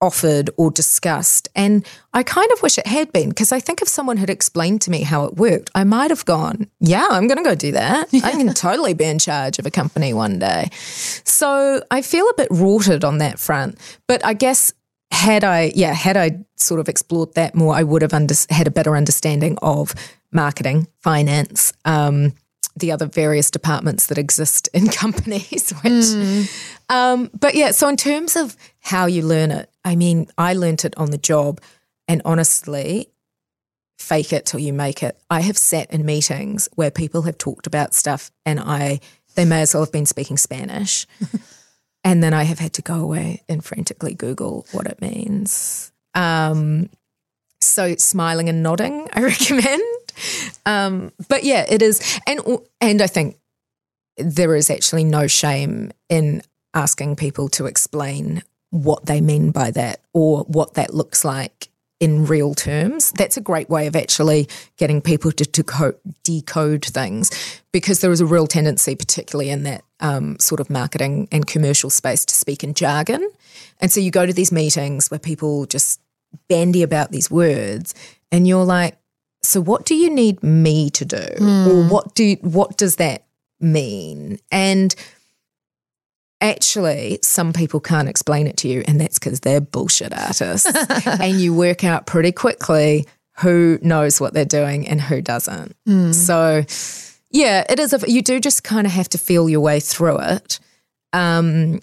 offered 0.00 0.50
or 0.58 0.70
discussed. 0.70 1.48
And 1.54 1.86
I 2.12 2.22
kind 2.22 2.50
of 2.52 2.62
wish 2.62 2.76
it 2.76 2.86
had 2.86 3.10
been 3.12 3.30
because 3.30 3.52
I 3.52 3.60
think 3.60 3.80
if 3.80 3.88
someone 3.88 4.18
had 4.18 4.28
explained 4.28 4.82
to 4.82 4.90
me 4.90 5.02
how 5.02 5.24
it 5.24 5.36
worked, 5.36 5.70
I 5.74 5.84
might 5.84 6.10
have 6.10 6.24
gone, 6.26 6.68
yeah, 6.78 7.06
I'm 7.10 7.26
going 7.26 7.38
to 7.38 7.44
go 7.44 7.54
do 7.54 7.72
that. 7.72 8.08
I 8.22 8.32
can 8.32 8.52
totally 8.52 8.92
be 8.92 9.04
in 9.04 9.18
charge 9.18 9.58
of 9.58 9.66
a 9.66 9.70
company 9.70 10.12
one 10.12 10.38
day. 10.38 10.68
So 10.72 11.82
I 11.90 12.02
feel 12.02 12.28
a 12.28 12.34
bit 12.34 12.48
rorted 12.50 13.02
on 13.02 13.18
that 13.18 13.38
front. 13.38 13.78
But 14.06 14.24
I 14.24 14.34
guess 14.34 14.72
had 15.10 15.42
I, 15.42 15.72
yeah, 15.74 15.94
had 15.94 16.16
I 16.16 16.44
sort 16.56 16.80
of 16.80 16.88
explored 16.88 17.34
that 17.34 17.54
more, 17.54 17.74
I 17.74 17.82
would 17.82 18.02
have 18.02 18.12
under, 18.12 18.34
had 18.50 18.66
a 18.66 18.70
better 18.70 18.96
understanding 18.96 19.56
of 19.62 19.94
marketing, 20.32 20.88
finance, 21.00 21.72
um, 21.84 22.34
the 22.76 22.92
other 22.92 23.06
various 23.06 23.50
departments 23.50 24.06
that 24.08 24.18
exist 24.18 24.68
in 24.72 24.88
companies. 25.02 25.72
Which, 25.82 26.48
um, 26.88 27.30
but 27.38 27.54
yeah, 27.54 27.70
so 27.70 27.88
in 27.88 27.96
terms 27.96 28.36
of 28.36 28.56
how 28.80 29.06
you 29.06 29.22
learn 29.22 29.50
it, 29.50 29.70
I 29.84 29.96
mean, 29.96 30.28
I 30.38 30.54
learnt 30.54 30.84
it 30.84 30.96
on 30.96 31.10
the 31.10 31.18
job, 31.18 31.60
and 32.08 32.22
honestly, 32.24 33.08
fake 33.98 34.32
it 34.32 34.46
till 34.46 34.60
you 34.60 34.72
make 34.72 35.02
it. 35.02 35.18
I 35.30 35.40
have 35.40 35.56
sat 35.56 35.90
in 35.90 36.04
meetings 36.04 36.68
where 36.74 36.90
people 36.90 37.22
have 37.22 37.38
talked 37.38 37.66
about 37.66 37.94
stuff, 37.94 38.30
and 38.44 38.60
I 38.60 39.00
they 39.34 39.44
may 39.44 39.62
as 39.62 39.74
well 39.74 39.82
have 39.82 39.92
been 39.92 40.06
speaking 40.06 40.36
Spanish. 40.36 41.06
And 42.04 42.22
then 42.22 42.34
I 42.34 42.42
have 42.42 42.58
had 42.58 42.74
to 42.74 42.82
go 42.82 43.00
away 43.00 43.42
and 43.48 43.64
frantically 43.64 44.14
Google 44.14 44.66
what 44.72 44.86
it 44.86 45.00
means. 45.00 45.90
Um, 46.14 46.90
so 47.62 47.96
smiling 47.96 48.50
and 48.50 48.62
nodding, 48.62 49.08
I 49.14 49.22
recommend. 49.22 49.82
Um, 50.66 51.12
but 51.28 51.44
yeah, 51.44 51.64
it 51.68 51.82
is, 51.82 52.20
and 52.26 52.40
and 52.80 53.02
I 53.02 53.06
think 53.06 53.38
there 54.16 54.54
is 54.54 54.70
actually 54.70 55.04
no 55.04 55.26
shame 55.26 55.92
in 56.08 56.42
asking 56.72 57.16
people 57.16 57.48
to 57.48 57.66
explain 57.66 58.42
what 58.70 59.06
they 59.06 59.20
mean 59.20 59.50
by 59.50 59.70
that 59.70 60.00
or 60.12 60.40
what 60.44 60.74
that 60.74 60.92
looks 60.92 61.24
like 61.24 61.68
in 62.00 62.26
real 62.26 62.54
terms. 62.54 63.12
That's 63.12 63.36
a 63.36 63.40
great 63.40 63.70
way 63.70 63.86
of 63.86 63.94
actually 63.94 64.48
getting 64.76 65.00
people 65.00 65.30
to 65.32 65.44
decode, 65.44 65.96
decode 66.24 66.84
things 66.84 67.30
because 67.72 68.00
there 68.00 68.10
is 68.10 68.20
a 68.20 68.26
real 68.26 68.46
tendency, 68.46 68.96
particularly 68.96 69.50
in 69.50 69.62
that 69.62 69.84
um, 70.00 70.38
sort 70.40 70.60
of 70.60 70.68
marketing 70.68 71.28
and 71.30 71.46
commercial 71.46 71.90
space, 71.90 72.24
to 72.26 72.34
speak 72.34 72.64
in 72.64 72.74
jargon. 72.74 73.28
And 73.80 73.92
so 73.92 74.00
you 74.00 74.10
go 74.10 74.26
to 74.26 74.32
these 74.32 74.52
meetings 74.52 75.10
where 75.10 75.20
people 75.20 75.66
just 75.66 76.00
bandy 76.48 76.82
about 76.82 77.12
these 77.12 77.30
words 77.30 77.94
and 78.32 78.46
you're 78.48 78.64
like, 78.64 78.96
so 79.44 79.60
what 79.60 79.84
do 79.84 79.94
you 79.94 80.10
need 80.10 80.42
me 80.42 80.90
to 80.90 81.04
do? 81.04 81.26
Or 81.68 81.88
what 81.88 82.14
do 82.14 82.36
what 82.40 82.76
does 82.76 82.96
that 82.96 83.24
mean? 83.60 84.38
And 84.50 84.94
actually 86.40 87.18
some 87.22 87.52
people 87.52 87.80
can't 87.80 88.08
explain 88.08 88.46
it 88.46 88.56
to 88.58 88.68
you 88.68 88.82
and 88.86 89.00
that's 89.00 89.18
because 89.18 89.40
they're 89.40 89.60
bullshit 89.60 90.12
artists. 90.12 90.70
And 91.06 91.40
you 91.40 91.54
work 91.54 91.84
out 91.84 92.06
pretty 92.06 92.32
quickly 92.32 93.06
who 93.38 93.78
knows 93.82 94.20
what 94.20 94.32
they're 94.34 94.44
doing 94.44 94.86
and 94.86 95.00
who 95.00 95.20
doesn't. 95.20 95.76
So 96.12 96.64
yeah 97.30 97.64
it 97.68 97.78
is 97.78 97.92
a, 97.92 98.10
you 98.10 98.22
do 98.22 98.40
just 98.40 98.64
kind 98.64 98.86
of 98.86 98.92
have 98.92 99.08
to 99.10 99.18
feel 99.18 99.48
your 99.48 99.60
way 99.60 99.80
through 99.80 100.20
it. 100.20 100.60
Um, 101.12 101.80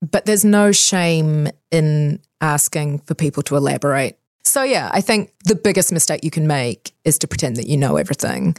but 0.00 0.26
there's 0.26 0.44
no 0.44 0.72
shame 0.72 1.48
in 1.70 2.20
asking 2.40 3.00
for 3.00 3.14
people 3.14 3.42
to 3.44 3.56
elaborate 3.56 4.17
so 4.48 4.62
yeah 4.62 4.90
i 4.92 5.00
think 5.00 5.32
the 5.44 5.54
biggest 5.54 5.92
mistake 5.92 6.24
you 6.24 6.30
can 6.30 6.46
make 6.46 6.92
is 7.04 7.18
to 7.18 7.28
pretend 7.28 7.56
that 7.56 7.66
you 7.66 7.76
know 7.76 7.96
everything 7.96 8.56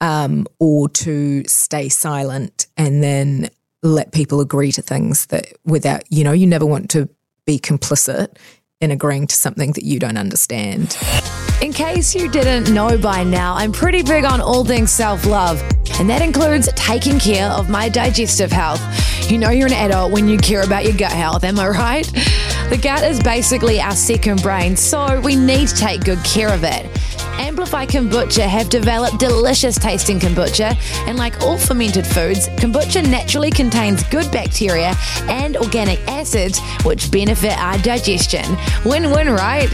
um, 0.00 0.46
or 0.58 0.88
to 0.90 1.44
stay 1.46 1.88
silent 1.88 2.66
and 2.76 3.02
then 3.02 3.48
let 3.82 4.12
people 4.12 4.40
agree 4.40 4.72
to 4.72 4.82
things 4.82 5.26
that 5.26 5.52
without, 5.64 6.02
you 6.10 6.24
know, 6.24 6.32
you 6.32 6.46
never 6.46 6.66
want 6.66 6.90
to 6.90 7.08
be 7.46 7.58
complicit 7.58 8.36
in 8.80 8.90
agreeing 8.90 9.26
to 9.26 9.34
something 9.34 9.72
that 9.72 9.84
you 9.84 9.98
don't 9.98 10.18
understand. 10.18 10.96
In 11.62 11.72
case 11.72 12.14
you 12.14 12.30
didn't 12.30 12.72
know 12.72 12.98
by 12.98 13.24
now, 13.24 13.54
I'm 13.54 13.72
pretty 13.72 14.02
big 14.02 14.24
on 14.24 14.40
all 14.40 14.64
things 14.64 14.90
self 14.90 15.24
love, 15.24 15.62
and 15.98 16.10
that 16.10 16.20
includes 16.20 16.68
taking 16.74 17.18
care 17.18 17.48
of 17.48 17.70
my 17.70 17.88
digestive 17.88 18.52
health. 18.52 18.82
You 19.30 19.38
know, 19.38 19.50
you're 19.50 19.66
an 19.66 19.72
adult 19.72 20.12
when 20.12 20.28
you 20.28 20.36
care 20.36 20.62
about 20.62 20.84
your 20.84 20.96
gut 20.96 21.12
health, 21.12 21.42
am 21.44 21.58
I 21.58 21.68
right? 21.68 22.06
The 22.68 22.78
gut 22.80 23.02
is 23.04 23.18
basically 23.22 23.80
our 23.80 23.96
second 23.96 24.42
brain, 24.42 24.76
so 24.76 25.20
we 25.20 25.36
need 25.36 25.68
to 25.68 25.74
take 25.74 26.04
good 26.04 26.22
care 26.22 26.52
of 26.52 26.62
it. 26.62 26.86
Amplify 27.56 27.86
Kombucha 27.86 28.46
have 28.46 28.68
developed 28.68 29.18
delicious 29.18 29.78
tasting 29.78 30.20
kombucha, 30.20 30.76
and 31.08 31.16
like 31.16 31.40
all 31.40 31.56
fermented 31.56 32.06
foods, 32.06 32.48
kombucha 32.50 33.02
naturally 33.08 33.50
contains 33.50 34.02
good 34.10 34.30
bacteria 34.30 34.92
and 35.22 35.56
organic 35.56 35.98
acids 36.06 36.60
which 36.84 37.10
benefit 37.10 37.58
our 37.58 37.78
digestion. 37.78 38.44
Win 38.84 39.10
win, 39.10 39.30
right? 39.30 39.70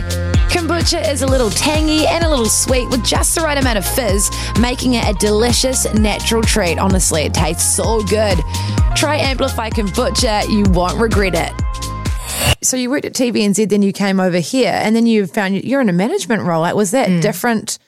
Kombucha 0.49 1.11
is 1.11 1.23
a 1.23 1.27
little 1.27 1.51
tangy 1.51 2.07
and 2.07 2.23
a 2.23 2.31
little 2.31 2.49
sweet 2.49 2.89
with 2.89 3.05
just 3.05 3.35
the 3.35 3.41
right 3.41 3.59
amount 3.59 3.79
of 3.79 3.85
fizz, 3.85 4.31
making 4.61 4.95
it 4.95 5.05
a 5.05 5.15
delicious 5.15 5.93
natural 5.93 6.41
treat. 6.41 6.79
Honestly, 6.79 7.23
it 7.23 7.35
tastes 7.35 7.75
so 7.75 8.01
good. 8.05 8.39
Try 8.95 9.17
Amplify 9.17 9.71
Kombucha, 9.71 10.49
you 10.49 10.71
won't 10.71 11.01
regret 11.01 11.35
it. 11.35 11.53
So 12.63 12.77
you 12.77 12.91
worked 12.91 13.05
at 13.05 13.13
TVNZ, 13.15 13.69
then 13.69 13.83
you 13.83 13.93
came 13.93 14.21
over 14.21 14.39
here, 14.39 14.73
and 14.83 14.95
then 14.97 15.07
you 15.07 15.27
found 15.27 15.63
you're 15.65 15.81
in 15.81 15.89
a 15.89 15.93
management 15.93 16.43
role. 16.43 16.61
Like, 16.61 16.75
was 16.75 16.91
that 16.93 17.23
different? 17.23 17.79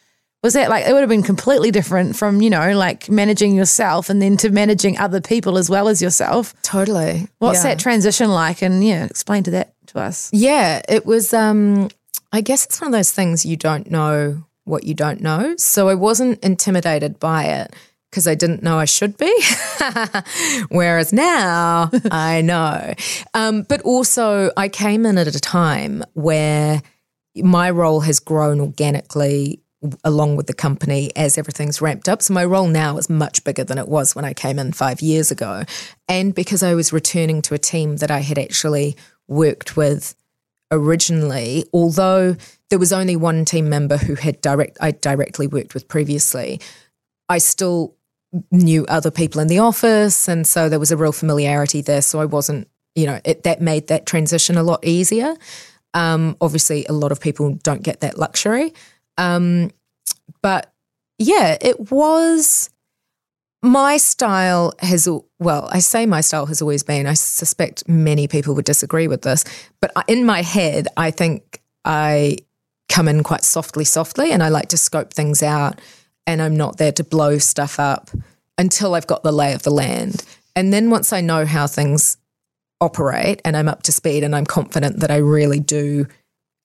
Was 0.43 0.53
that 0.55 0.69
like 0.69 0.87
it 0.87 0.93
would 0.93 1.01
have 1.01 1.09
been 1.09 1.23
completely 1.23 1.71
different 1.71 2.17
from 2.17 2.43
you 2.43 2.51
know 2.51 2.77
like 2.77 3.09
managing 3.09 3.55
yourself 3.55 4.11
and 4.11 4.21
then 4.21 4.37
to 4.39 4.51
managing 4.51 4.99
other 4.99 5.21
people 5.21 5.57
as 5.57 5.71
well 5.71 5.89
as 5.89 6.03
yourself? 6.03 6.55
Totally. 6.63 7.29
What's 7.39 7.59
Yeah. 7.65 7.71
that 7.71 7.79
transition 7.79 8.31
like? 8.31 8.61
And 8.63 8.85
yeah, 8.85 9.05
explain 9.05 9.43
to 9.45 9.51
that 9.53 9.73
to 9.87 10.01
us. 10.01 10.29
Yeah, 10.33 10.83
it 10.89 11.07
was. 11.07 11.33
Um, 11.33 11.89
I 12.33 12.41
guess 12.41 12.67
it's 12.67 12.81
one 12.81 12.89
of 12.89 12.93
those 12.93 13.13
things 13.13 13.47
you 13.47 13.57
don't 13.57 13.91
know 13.91 14.45
what 14.65 14.85
you 14.85 14.93
don't 14.95 15.21
know. 15.21 15.55
So 15.57 15.89
I 15.89 15.95
wasn't 15.95 16.43
intimidated 16.45 17.19
by 17.21 17.45
it 17.45 17.75
because 18.15 18.29
I 18.29 18.37
didn't 18.37 18.63
know 18.63 18.79
I 18.79 18.85
should 18.85 19.17
be. 19.17 19.43
Whereas 20.69 21.13
now 21.13 21.91
I 22.13 22.43
know. 22.43 22.95
Um, 23.35 23.63
but 23.63 23.83
also, 23.83 24.53
I 24.57 24.69
came 24.69 25.05
in 25.05 25.19
at 25.19 25.27
a 25.27 25.41
time 25.41 26.05
where 26.13 26.81
my 27.35 27.71
role 27.71 28.01
has 28.01 28.21
grown 28.21 28.61
organically 28.61 29.61
along 30.05 30.37
with 30.37 30.47
the 30.47 30.55
company 30.55 31.11
as 31.17 31.37
everything's 31.37 31.83
ramped 31.83 32.09
up. 32.09 32.23
So 32.23 32.33
my 32.33 32.45
role 32.45 32.69
now 32.69 32.97
is 32.99 33.11
much 33.11 33.43
bigger 33.43 33.65
than 33.65 33.79
it 33.79 33.89
was 33.89 34.15
when 34.15 34.25
I 34.25 34.33
came 34.33 34.61
in 34.61 34.71
five 34.71 35.03
years 35.03 35.33
ago. 35.33 35.65
And 36.09 36.33
because 36.33 36.63
I 36.63 36.75
was 36.75 36.93
returning 36.93 37.43
to 37.43 37.55
a 37.55 37.59
team 37.59 37.97
that 37.97 38.13
I 38.13 38.21
had 38.21 38.39
actually 38.39 38.97
worked 39.27 39.77
with 39.77 40.15
originally, 40.71 41.65
although 41.73 42.37
there 42.71 42.79
was 42.79 42.93
only 42.93 43.17
one 43.17 43.45
team 43.45 43.69
member 43.69 43.97
who 43.97 44.15
had 44.15 44.41
direct 44.41 44.79
I 44.81 44.93
directly 44.93 45.49
worked 45.49 45.75
with 45.75 45.89
previously, 45.89 46.61
I 47.29 47.39
still 47.39 47.97
knew 48.51 48.85
other 48.87 49.11
people 49.11 49.41
in 49.41 49.49
the 49.49 49.59
office. 49.59 50.29
And 50.29 50.47
so 50.47 50.69
there 50.69 50.79
was 50.79 50.91
a 50.91 50.97
real 50.97 51.13
familiarity 51.13 51.83
there. 51.83 52.03
So 52.03 52.21
I 52.21 52.25
wasn't, 52.25 52.69
you 52.95 53.07
know, 53.07 53.21
it, 53.25 53.43
that 53.45 53.61
made 53.61 53.89
that 53.89 54.07
transition 54.07 54.57
a 54.57 54.63
lot 54.63 54.85
easier. 54.85 55.35
Um, 55.95 56.37
obviously, 56.41 56.85
a 56.87 56.93
lot 56.93 57.13
of 57.13 57.21
people 57.21 57.55
don't 57.63 57.83
get 57.83 58.01
that 58.01 58.19
luxury. 58.19 58.75
Um, 59.17 59.71
but 60.43 60.73
yeah, 61.19 61.57
it 61.61 61.91
was 61.91 62.71
my 63.65 63.97
style 63.97 64.75
has 64.81 65.09
well 65.39 65.69
i 65.73 65.79
say 65.79 66.05
my 66.05 66.21
style 66.21 66.45
has 66.45 66.61
always 66.61 66.83
been 66.83 67.07
i 67.07 67.15
suspect 67.15 67.89
many 67.89 68.29
people 68.29 68.55
would 68.55 68.67
disagree 68.67 69.09
with 69.09 69.23
this 69.23 69.43
but 69.81 69.91
in 70.07 70.27
my 70.27 70.43
head 70.43 70.87
i 70.99 71.11
think 71.11 71.63
i 71.87 72.37
come 72.91 73.09
in 73.09 73.23
quite 73.23 73.43
softly 73.43 73.85
softly 73.85 74.33
and 74.33 74.43
i 74.43 74.51
like 74.51 74.69
to 74.69 74.77
scope 74.77 75.15
things 75.15 75.43
out 75.43 75.81
and 76.27 76.43
i'm 76.43 76.57
not 76.57 76.77
there 76.77 76.93
to 76.93 77.05
blow 77.05 77.39
stuff 77.39 77.79
up 77.79 78.11
until 78.59 78.95
i've 78.95 79.07
got 79.07 79.23
the 79.23 79.33
lay 79.33 79.53
of 79.53 79.63
the 79.63 79.71
land 79.71 80.25
and 80.57 80.73
then 80.73 80.91
once 80.91 81.13
i 81.13 81.21
know 81.21 81.45
how 81.45 81.67
things 81.67 82.17
operate 82.81 83.41
and 83.45 83.57
i'm 83.57 83.69
up 83.69 83.83
to 83.83 83.93
speed 83.93 84.23
and 84.23 84.35
i'm 84.35 84.47
confident 84.47 85.01
that 85.01 85.11
i 85.11 85.17
really 85.17 85.61
do 85.61 86.07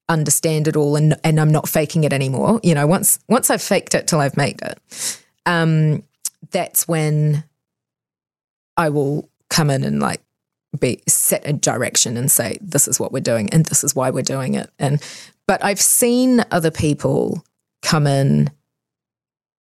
understand 0.10 0.68
it 0.68 0.76
all 0.76 0.96
and 0.96 1.16
and 1.24 1.40
I'm 1.40 1.52
not 1.52 1.70
faking 1.70 2.04
it 2.04 2.12
anymore. 2.12 2.60
You 2.64 2.76
know, 2.76 2.88
once 2.88 3.20
once 3.30 3.50
I've 3.50 3.62
faked 3.62 3.96
it 3.96 4.08
till 4.08 4.20
I've 4.20 4.36
made 4.36 4.62
it, 4.62 5.22
um, 5.46 6.04
that's 6.52 6.88
when 6.88 7.44
I 8.76 8.90
will 8.90 9.30
come 9.50 9.70
in 9.70 9.84
and 9.84 10.00
like 10.00 10.22
be 10.80 11.02
set 11.08 11.48
a 11.48 11.54
direction 11.54 12.18
and 12.18 12.30
say 12.30 12.58
this 12.62 12.88
is 12.88 13.00
what 13.00 13.12
we're 13.12 13.20
doing 13.22 13.50
and 13.52 13.66
this 13.66 13.84
is 13.84 13.96
why 13.96 14.10
we're 14.10 14.24
doing 14.24 14.56
it. 14.56 14.70
And 14.80 15.02
but 15.48 15.64
I've 15.64 15.82
seen 15.82 16.44
other 16.52 16.72
people 16.72 17.44
come 17.82 18.08
in 18.08 18.50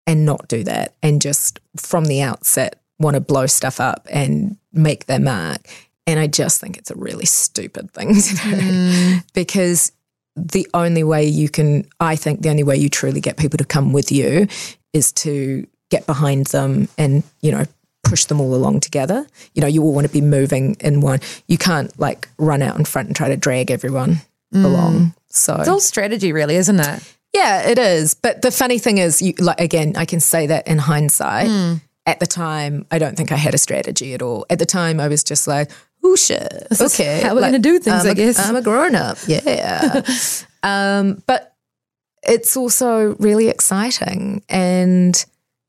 and 0.09 0.25
not 0.25 0.49
do 0.49 0.65
that 0.65 0.95
and 1.03 1.21
just 1.21 1.61
from 1.77 2.07
the 2.07 2.23
outset 2.23 2.81
want 2.99 3.15
to 3.15 3.21
blow 3.21 3.47
stuff 3.47 3.79
up 3.79 4.09
and 4.11 4.57
make 4.73 5.05
their 5.05 5.21
mark. 5.21 5.69
And 6.07 6.19
I 6.19 6.27
just 6.27 6.61
think 6.61 6.79
it's 6.79 6.91
a 6.91 6.97
really 6.97 7.27
stupid 7.27 7.93
thing 7.93 8.15
to 8.15 8.31
do 8.31 8.51
mm. 8.57 9.25
because 9.35 9.93
the 10.35 10.67
only 10.73 11.05
way 11.05 11.27
you 11.27 11.51
can, 11.51 11.87
I 12.01 12.17
think, 12.17 12.41
the 12.41 12.49
only 12.49 12.63
way 12.63 12.77
you 12.77 12.89
truly 12.89 13.21
get 13.21 13.37
people 13.37 13.59
to 13.59 13.65
come 13.67 13.93
with 13.93 14.11
you 14.11 14.49
is 14.95 15.13
to 15.13 15.67
get 15.91 16.07
behind 16.07 16.47
them 16.47 16.89
and, 16.97 17.23
you 17.43 17.53
know, 17.53 17.67
push 18.03 18.25
them 18.25 18.41
all 18.41 18.55
along 18.55 18.81
together. 18.81 19.27
You 19.55 19.61
know, 19.61 19.69
you 19.69 19.83
all 19.83 19.93
want 19.93 20.07
to 20.07 20.13
be 20.13 20.23
moving 20.23 20.77
in 20.81 21.03
one. 21.03 21.21
You 21.49 21.59
can't 21.59 21.97
like 22.01 22.29
run 22.39 22.63
out 22.63 22.79
in 22.79 22.87
front 22.87 23.09
and 23.09 23.17
try 23.17 23.29
to 23.29 23.37
drag 23.37 23.71
everyone 23.71 24.23
mm. 24.55 24.65
along. 24.65 25.13
So 25.29 25.57
it's 25.57 25.69
all 25.69 25.81
strategy, 25.81 26.33
really, 26.33 26.57
isn't 26.57 26.81
it? 26.81 27.18
Yeah, 27.35 27.69
it 27.69 27.79
is. 27.79 28.15
But 28.15 28.43
the 28.43 28.51
funny 28.51 28.79
thing 28.79 28.99
is, 28.99 29.21
you 29.21 29.35
like 29.39 29.61
again, 29.61 29.95
I 29.97 30.05
can 30.05 30.21
say 30.21 30.47
that 30.47 30.67
in 30.67 30.79
hindsight. 30.79 31.49
Mm. 31.49 31.81
At 32.07 32.21
the 32.21 32.27
time, 32.27 32.87
I 32.91 32.99
don't 32.99 33.19
think 33.19 33.33
I 33.33 33.37
had 33.37 33.53
a 33.53 33.59
strategy 33.59 34.15
at 34.15 34.23
all. 34.23 34.47
At 34.49 34.59
the 34.59 34.65
time, 34.65 34.99
I 34.99 35.09
was 35.09 35.23
just 35.23 35.47
like, 35.47 35.71
oh 36.03 36.17
shit. 36.17 36.67
This 36.71 36.81
okay. 36.81 37.21
How 37.21 37.35
we're 37.35 37.43
like, 37.43 37.53
going 37.53 37.63
to 37.63 37.69
do 37.69 37.79
things, 37.79 38.05
I'm 38.05 38.11
I 38.11 38.15
guess. 38.15 38.39
I'm 38.39 38.57
a 38.57 38.63
grown 38.63 38.95
up. 38.95 39.19
Yeah. 39.27 40.01
um, 40.63 41.23
but 41.27 41.55
it's 42.23 42.57
also 42.57 43.15
really 43.17 43.49
exciting. 43.49 44.43
And 44.49 45.23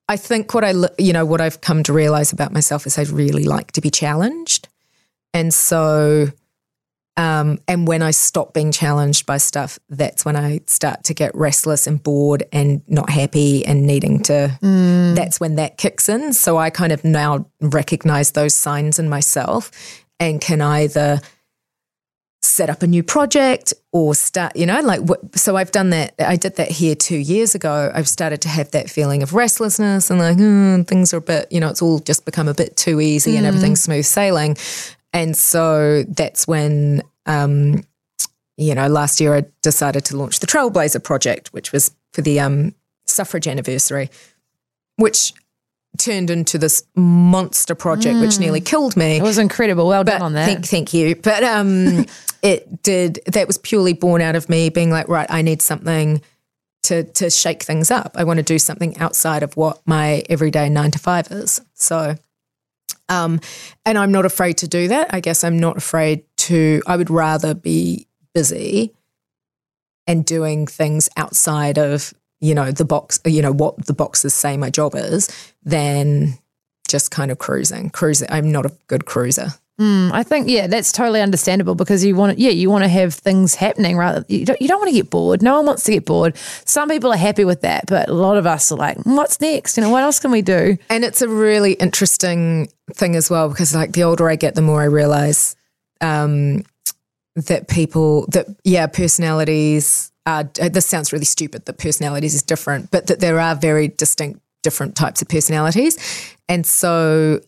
I 0.08 0.18
think 0.18 0.54
what 0.54 0.64
I, 0.64 0.74
you 0.98 1.14
know, 1.14 1.26
what 1.26 1.42
I've 1.42 1.62
come 1.62 1.84
to 1.84 1.94
realize 1.94 2.32
about 2.32 2.54
myself 2.54 2.88
is 2.88 2.98
I 2.98 3.04
really 3.04 3.44
like 3.44 3.74
to 3.74 3.82
be 3.82 3.92
challenged. 3.92 4.68
And 5.34 5.54
so, 5.54 6.30
um, 7.20 7.60
and 7.68 7.86
when 7.86 8.02
I 8.02 8.12
stop 8.12 8.54
being 8.54 8.72
challenged 8.72 9.26
by 9.26 9.40
stuff, 9.40 9.78
that's 9.90 10.24
when 10.24 10.38
I 10.38 10.62
start 10.68 11.04
to 11.04 11.14
get 11.14 11.36
restless 11.36 11.86
and 11.86 12.02
bored 12.02 12.44
and 12.54 12.82
not 12.88 13.10
happy 13.10 13.66
and 13.66 13.86
needing 13.86 14.24
to, 14.24 14.58
mm. 14.62 15.16
that's 15.16 15.38
when 15.38 15.56
that 15.56 15.78
kicks 15.78 16.08
in. 16.08 16.32
So 16.32 16.56
I 16.56 16.70
kind 16.70 16.94
of 16.94 17.04
now 17.04 17.46
recognize 17.60 18.32
those 18.32 18.56
signs 18.56 19.00
in 19.00 19.10
myself 19.10 19.70
and 20.18 20.40
can 20.40 20.62
either 20.62 21.20
set 22.42 22.70
up 22.70 22.84
a 22.84 22.88
new 22.88 23.04
project 23.04 23.74
or 23.92 24.16
start, 24.16 24.56
you 24.56 24.66
know, 24.66 24.80
like, 24.80 25.02
so 25.36 25.58
I've 25.58 25.72
done 25.72 25.90
that. 25.90 26.16
I 26.20 26.38
did 26.38 26.56
that 26.56 26.72
here 26.72 26.96
two 26.96 27.18
years 27.18 27.54
ago. 27.54 27.92
I've 27.94 28.08
started 28.08 28.40
to 28.44 28.48
have 28.48 28.72
that 28.72 28.90
feeling 28.90 29.24
of 29.24 29.34
restlessness 29.34 30.10
and 30.10 30.20
like, 30.20 30.38
mm, 30.38 30.88
things 30.88 31.14
are 31.14 31.18
a 31.18 31.22
bit, 31.22 31.52
you 31.52 31.60
know, 31.60 31.68
it's 31.68 31.82
all 31.82 32.00
just 32.00 32.24
become 32.24 32.48
a 32.48 32.54
bit 32.54 32.78
too 32.78 33.02
easy 33.02 33.34
mm. 33.34 33.40
and 33.40 33.46
everything's 33.46 33.82
smooth 33.82 34.06
sailing. 34.06 34.56
And 35.14 35.36
so 35.36 36.04
that's 36.04 36.48
when, 36.48 37.02
um, 37.26 37.84
you 38.58 38.76
know, 38.76 38.88
last 38.88 39.20
year 39.20 39.36
I 39.36 39.46
decided 39.62 40.06
to 40.06 40.18
launch 40.18 40.40
the 40.40 40.48
Trailblazer 40.48 41.04
project, 41.04 41.54
which 41.54 41.72
was 41.72 41.92
for 42.14 42.22
the 42.22 42.40
um, 42.40 42.76
suffrage 43.06 43.48
anniversary, 43.48 44.10
which 44.98 45.34
turned 45.98 46.30
into 46.30 46.58
this 46.58 46.84
monster 46.96 47.76
project 47.76 48.16
mm. 48.16 48.22
which 48.22 48.40
nearly 48.40 48.62
killed 48.62 48.96
me. 48.96 49.18
It 49.18 49.24
was 49.24 49.38
incredible. 49.38 49.88
Well 49.88 50.04
but 50.04 50.12
done 50.12 50.22
on 50.22 50.34
that. 50.34 50.46
Thank, 50.46 50.66
thank 50.66 50.94
you. 50.94 51.16
But 51.16 51.44
um, 51.44 52.06
it 52.42 52.84
did. 52.84 53.20
That 53.28 53.48
was 53.48 53.58
purely 53.58 53.94
born 53.94 54.22
out 54.22 54.36
of 54.36 54.50
me 54.50 54.70
being 54.70 54.92
like, 54.92 55.08
right, 55.08 55.28
I 55.30 55.42
need 55.42 55.62
something 55.62 56.22
to 56.84 57.04
to 57.04 57.30
shake 57.30 57.64
things 57.64 57.92
up. 57.92 58.14
I 58.16 58.24
want 58.24 58.38
to 58.38 58.44
do 58.44 58.60
something 58.60 58.98
outside 58.98 59.44
of 59.44 59.58
what 59.58 59.82
my 59.86 60.24
everyday 60.30 60.70
nine 60.70 60.92
to 60.92 61.00
five 61.00 61.32
is. 61.32 61.62
So, 61.74 62.16
um, 63.10 63.40
and 63.86 63.98
I'm 63.98 64.12
not 64.12 64.26
afraid 64.26 64.58
to 64.60 64.68
do 64.68 64.88
that. 64.88 65.14
I 65.14 65.20
guess 65.20 65.44
I'm 65.44 65.60
not 65.60 65.78
afraid 65.78 66.24
to. 66.38 66.82
I 66.88 66.96
would 66.96 67.10
rather 67.10 67.54
be 67.54 68.08
busy 68.34 68.94
and 70.08 70.26
doing 70.26 70.66
things 70.66 71.10
outside 71.18 71.78
of 71.78 72.14
you 72.40 72.56
know, 72.56 72.72
the 72.72 72.86
box, 72.86 73.20
you 73.26 73.42
know, 73.42 73.52
what 73.52 73.86
the 73.86 73.94
boxes 73.94 74.34
say 74.34 74.58
my 74.58 74.70
job 74.70 74.96
is, 74.96 75.30
than 75.64 76.38
just 76.88 77.12
kind 77.12 77.32
of 77.32 77.38
cruising. 77.38 77.90
Cruising. 77.90 78.28
I'm 78.32 78.52
not 78.52 78.66
a 78.66 78.72
good 78.88 79.06
cruiser. 79.06 79.50
Mm, 79.80 80.12
I 80.12 80.24
think 80.24 80.50
yeah, 80.50 80.68
that's 80.68 80.92
totally 80.92 81.22
understandable 81.22 81.74
because 81.74 82.04
you 82.04 82.14
want 82.14 82.38
yeah, 82.38 82.50
you 82.50 82.70
want 82.70 82.84
to 82.84 82.90
have 82.90 83.14
things 83.14 83.56
happening 83.56 83.96
rather. 83.96 84.26
You 84.28 84.46
don't, 84.46 84.62
you 84.62 84.68
don't 84.68 84.80
want 84.80 84.90
to 84.90 84.96
get 84.96 85.10
bored. 85.10 85.42
No 85.42 85.56
one 85.56 85.68
wants 85.68 85.86
to 85.86 85.92
get 85.94 86.06
bored. 86.06 86.36
Some 86.66 86.90
people 86.90 87.14
are 87.14 87.18
happy 87.18 87.46
with 87.46 87.62
that, 87.62 87.86
but 87.88 88.10
a 88.10 88.14
lot 88.14 88.36
of 88.36 88.46
us 88.46 88.72
are 88.74 88.76
like, 88.76 88.98
what's 89.06 89.40
next? 89.40 89.78
You 89.78 89.84
know, 89.84 89.90
what 89.90 90.04
else 90.04 90.20
can 90.20 90.32
we 90.32 90.42
do? 90.42 90.78
And 90.90 91.06
it's 91.06 91.22
a 91.22 91.30
really 91.30 91.74
interesting 91.74 92.68
thing 92.94 93.16
as 93.16 93.30
well 93.30 93.48
because 93.48 93.74
like 93.74 93.94
the 93.94 94.04
older 94.04 94.30
I 94.30 94.36
get, 94.36 94.56
the 94.56 94.62
more 94.62 94.82
I 94.82 94.86
realize 94.86 95.56
um, 96.02 96.64
that 97.36 97.70
people 97.70 98.26
that 98.32 98.48
yeah, 98.66 98.88
personalities 98.88 100.12
uh, 100.26 100.44
this 100.54 100.86
sounds 100.86 101.12
really 101.12 101.26
stupid 101.26 101.66
that 101.66 101.78
personalities 101.78 102.36
is 102.36 102.44
different, 102.44 102.92
but 102.92 103.08
that 103.08 103.20
there 103.20 103.40
are 103.40 103.56
very 103.56 103.88
distinct 103.88 104.42
different 104.62 104.96
types 104.96 105.22
of 105.22 105.30
personalities. 105.30 105.98
And 106.48 106.66
so 106.66 107.40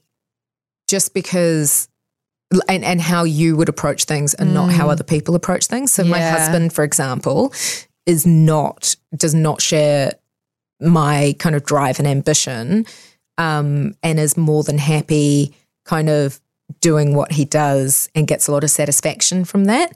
just 0.88 1.14
because 1.14 1.90
and, 2.68 2.84
and 2.84 3.02
how 3.02 3.24
you 3.24 3.56
would 3.56 3.70
approach 3.70 4.06
things 4.06 4.34
and 4.34 4.50
mm. 4.50 4.54
not 4.54 4.72
how 4.72 4.88
mm. 4.88 4.92
other 4.92 5.04
people 5.04 5.36
approach 5.36 5.68
things. 5.68 5.92
So 5.92 6.04
yeah. 6.04 6.12
my 6.12 6.20
husband, 6.20 6.74
for 6.74 6.84
example, 6.84 7.54
is 8.06 8.26
not 8.26 8.96
does 9.16 9.34
not 9.34 9.62
share 9.62 10.14
my 10.80 11.36
kind 11.40 11.56
of 11.56 11.64
drive 11.64 12.00
and 12.00 12.08
ambition, 12.08 12.86
um, 13.38 13.96
and 14.02 14.20
is 14.20 14.38
more 14.38 14.64
than 14.64 14.78
happy 14.78 15.54
kind 15.86 16.10
of 16.10 16.40
doing 16.80 17.16
what 17.16 17.32
he 17.32 17.46
does 17.46 18.10
and 18.16 18.28
gets 18.28 18.48
a 18.48 18.52
lot 18.52 18.64
of 18.64 18.70
satisfaction 18.70 19.46
from 19.46 19.66
that. 19.66 19.94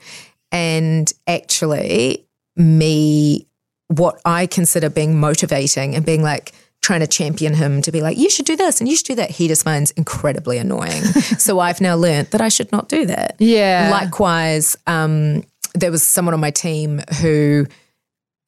And 0.51 1.12
actually, 1.28 2.26
me 2.56 3.47
what 3.88 4.20
I 4.26 4.47
consider 4.47 4.89
being 4.89 5.20
motivating 5.20 5.95
and 5.95 6.06
being 6.06 6.24
like 6.24 6.53
trying 6.86 7.00
to 7.00 7.08
champion 7.08 7.56
him 7.56 7.82
to 7.82 7.92
be 7.92 8.02
like, 8.02 8.16
you 8.16 8.30
should 8.30 8.46
do 8.46 8.56
this 8.56 8.80
and 8.80 8.88
you 8.88 8.96
should 8.96 9.08
do 9.08 9.16
that. 9.16 9.32
He 9.32 9.48
just 9.48 9.64
finds 9.64 9.90
incredibly 9.92 10.60
annoying. 10.60 11.02
so 11.40 11.60
I've 11.60 11.82
now 11.82 11.96
learned 11.96 12.28
that 12.28 12.42
I 12.42 12.50
should 12.50 12.72
not 12.72 12.88
do 12.88 13.08
that. 13.08 13.36
Yeah. 13.40 13.90
Likewise, 13.92 14.78
um, 14.86 15.44
there 15.74 15.90
was 15.90 16.04
someone 16.04 16.36
on 16.36 16.40
my 16.40 16.52
team 16.52 17.02
who 17.22 17.66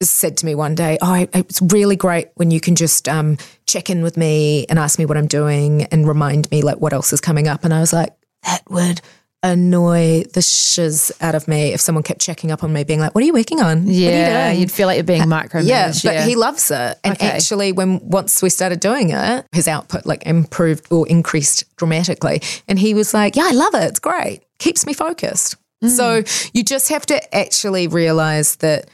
said 0.00 0.36
to 0.36 0.46
me 0.46 0.54
one 0.54 0.76
day, 0.76 0.96
"Oh, 1.02 1.26
it's 1.34 1.60
really 1.60 1.96
great 1.96 2.28
when 2.36 2.52
you 2.52 2.60
can 2.60 2.76
just 2.76 3.08
um, 3.08 3.36
check 3.66 3.90
in 3.90 4.02
with 4.04 4.16
me 4.16 4.64
and 4.68 4.78
ask 4.78 4.96
me 5.00 5.04
what 5.04 5.16
I'm 5.16 5.26
doing 5.26 5.82
and 5.86 6.06
remind 6.06 6.48
me 6.52 6.62
like 6.62 6.78
what 6.78 6.92
else 6.92 7.12
is 7.12 7.20
coming 7.20 7.48
up." 7.48 7.64
And 7.64 7.74
I 7.74 7.80
was 7.80 7.92
like, 7.92 8.14
"That 8.44 8.62
would 8.70 9.00
annoy 9.42 10.24
the 10.34 10.42
shiz 10.42 11.12
out 11.20 11.34
of 11.34 11.46
me 11.46 11.72
if 11.72 11.80
someone 11.80 12.02
kept 12.02 12.20
checking 12.20 12.50
up 12.50 12.64
on 12.64 12.72
me, 12.72 12.84
being 12.84 13.00
like, 13.00 13.14
"What 13.14 13.22
are 13.22 13.26
you 13.26 13.32
working 13.32 13.60
on? 13.60 13.86
Yeah, 13.86 14.50
you 14.52 14.60
would 14.60 14.72
feel 14.72 14.86
like 14.86 14.96
you're 14.96 15.04
being 15.04 15.22
micromanaged. 15.22 15.66
Yeah, 15.66 15.92
but 16.04 16.14
yeah. 16.14 16.24
he 16.24 16.34
loves 16.34 16.70
it, 16.70 16.98
and 17.04 17.14
okay. 17.14 17.28
actually, 17.28 17.72
when 17.72 18.00
once 18.08 18.42
we 18.42 18.50
started 18.50 18.80
doing 18.80 19.10
it, 19.10 19.46
his 19.52 19.68
output 19.68 20.06
like 20.06 20.24
improved 20.26 20.86
or 20.90 21.06
increased 21.08 21.64
dramatically, 21.76 22.42
and 22.66 22.78
he 22.78 22.94
was 22.94 23.14
like, 23.14 23.36
"Yeah, 23.36 23.46
I 23.46 23.52
love 23.52 23.74
it. 23.74 23.84
It's 23.84 24.00
great. 24.00 24.42
Keeps 24.58 24.86
me 24.86 24.92
focused." 24.92 25.56
Mm. 25.84 25.90
So 25.90 26.48
you 26.52 26.64
just 26.64 26.88
have 26.88 27.06
to 27.06 27.34
actually 27.36 27.86
realize 27.86 28.56
that 28.56 28.88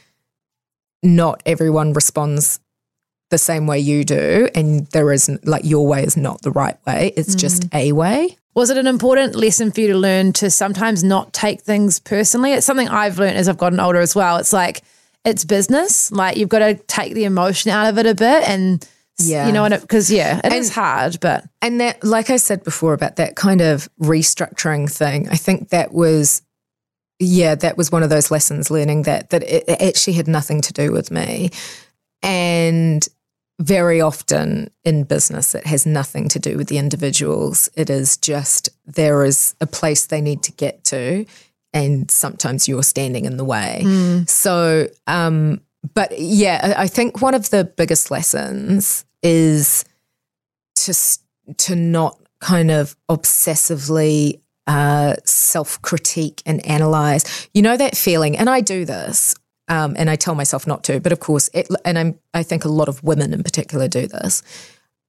not 1.01 1.41
everyone 1.45 1.93
responds 1.93 2.59
the 3.31 3.37
same 3.39 3.65
way 3.65 3.79
you 3.79 4.03
do, 4.03 4.47
and 4.53 4.85
there 4.87 5.11
isn't 5.11 5.47
like 5.47 5.65
your 5.65 5.87
way 5.87 6.03
is 6.03 6.15
not 6.15 6.41
the 6.43 6.51
right 6.51 6.77
way. 6.85 7.11
It's 7.17 7.33
just 7.33 7.65
a 7.73 7.91
way. 7.91 8.37
Was 8.55 8.69
it 8.69 8.77
an 8.77 8.87
important 8.87 9.35
lesson 9.35 9.71
for 9.71 9.81
you 9.81 9.87
to 9.89 9.97
learn 9.97 10.31
to 10.33 10.49
sometimes 10.49 11.03
not 11.03 11.33
take 11.33 11.61
things 11.61 11.99
personally? 11.99 12.53
It's 12.53 12.65
something 12.65 12.87
I've 12.87 13.19
learned 13.19 13.37
as 13.37 13.49
I've 13.49 13.57
gotten 13.57 13.79
older 13.81 13.99
as 13.99 14.15
well. 14.15 14.37
It's 14.37 14.53
like 14.53 14.81
it's 15.25 15.43
business. 15.43 16.09
Like 16.11 16.37
you've 16.37 16.49
got 16.49 16.59
to 16.59 16.75
take 16.75 17.13
the 17.13 17.25
emotion 17.25 17.71
out 17.71 17.87
of 17.87 17.97
it 17.97 18.05
a 18.05 18.15
bit, 18.15 18.47
and 18.47 18.87
Yeah. 19.19 19.47
you 19.47 19.51
know, 19.51 19.67
because 19.69 20.09
yeah, 20.09 20.39
it 20.43 20.53
is 20.53 20.67
And- 20.67 20.75
hard, 20.75 21.19
but 21.19 21.43
And 21.61 21.81
that, 21.81 22.03
like 22.03 22.29
I 22.29 22.37
said 22.37 22.63
before 22.63 22.93
about 22.93 23.17
that 23.17 23.35
kind 23.35 23.59
of 23.61 23.89
restructuring 24.01 24.89
thing, 24.91 25.27
I 25.29 25.35
think 25.35 25.69
that 25.69 25.93
was, 25.93 26.41
yeah, 27.19 27.55
that 27.55 27.75
was 27.77 27.91
one 27.91 28.03
of 28.03 28.09
those 28.09 28.31
lessons 28.31 28.71
learning 28.71 29.01
that 29.03 29.31
that 29.31 29.43
it, 29.43 29.65
it 29.67 29.81
actually 29.81 30.13
had 30.13 30.27
nothing 30.29 30.61
to 30.61 30.71
do 30.73 30.91
with 30.93 31.11
me, 31.11 31.49
and 32.23 33.05
very 33.59 34.01
often 34.01 34.69
in 34.83 35.03
business 35.03 35.55
it 35.55 35.65
has 35.65 35.85
nothing 35.85 36.27
to 36.29 36.39
do 36.39 36.57
with 36.57 36.67
the 36.67 36.77
individuals. 36.77 37.69
It 37.75 37.89
is 37.89 38.17
just 38.17 38.69
there 38.85 39.23
is 39.23 39.55
a 39.61 39.67
place 39.67 40.07
they 40.07 40.21
need 40.21 40.43
to 40.43 40.51
get 40.51 40.83
to, 40.85 41.25
and 41.73 42.09
sometimes 42.11 42.67
you're 42.67 42.83
standing 42.83 43.25
in 43.25 43.37
the 43.37 43.45
way. 43.45 43.81
So, 44.27 44.87
um, 45.07 45.61
but 45.93 46.19
yeah, 46.19 46.73
I 46.77 46.83
I 46.83 46.87
think 46.87 47.21
one 47.21 47.33
of 47.33 47.49
the 47.49 47.63
biggest 47.63 48.11
lessons 48.11 49.05
is 49.23 49.85
to 50.75 50.93
to 51.57 51.75
not 51.75 52.19
kind 52.39 52.71
of 52.71 52.95
obsessively 53.09 54.39
uh, 54.67 55.15
self 55.25 55.81
critique 55.81 56.41
and 56.45 56.65
analyze. 56.65 57.49
You 57.53 57.61
know 57.61 57.77
that 57.77 57.95
feeling, 57.95 58.37
and 58.37 58.49
I 58.49 58.61
do 58.61 58.83
this, 58.85 59.35
um, 59.67 59.95
and 59.97 60.09
I 60.09 60.15
tell 60.15 60.35
myself 60.35 60.67
not 60.67 60.83
to, 60.85 60.99
but 60.99 61.11
of 61.11 61.19
course, 61.19 61.49
it, 61.53 61.67
and 61.83 61.97
I'm 61.97 62.19
I 62.33 62.43
think 62.43 62.65
a 62.65 62.69
lot 62.69 62.87
of 62.89 63.03
women 63.03 63.33
in 63.33 63.43
particular 63.43 63.87
do 63.87 64.07
this 64.07 64.43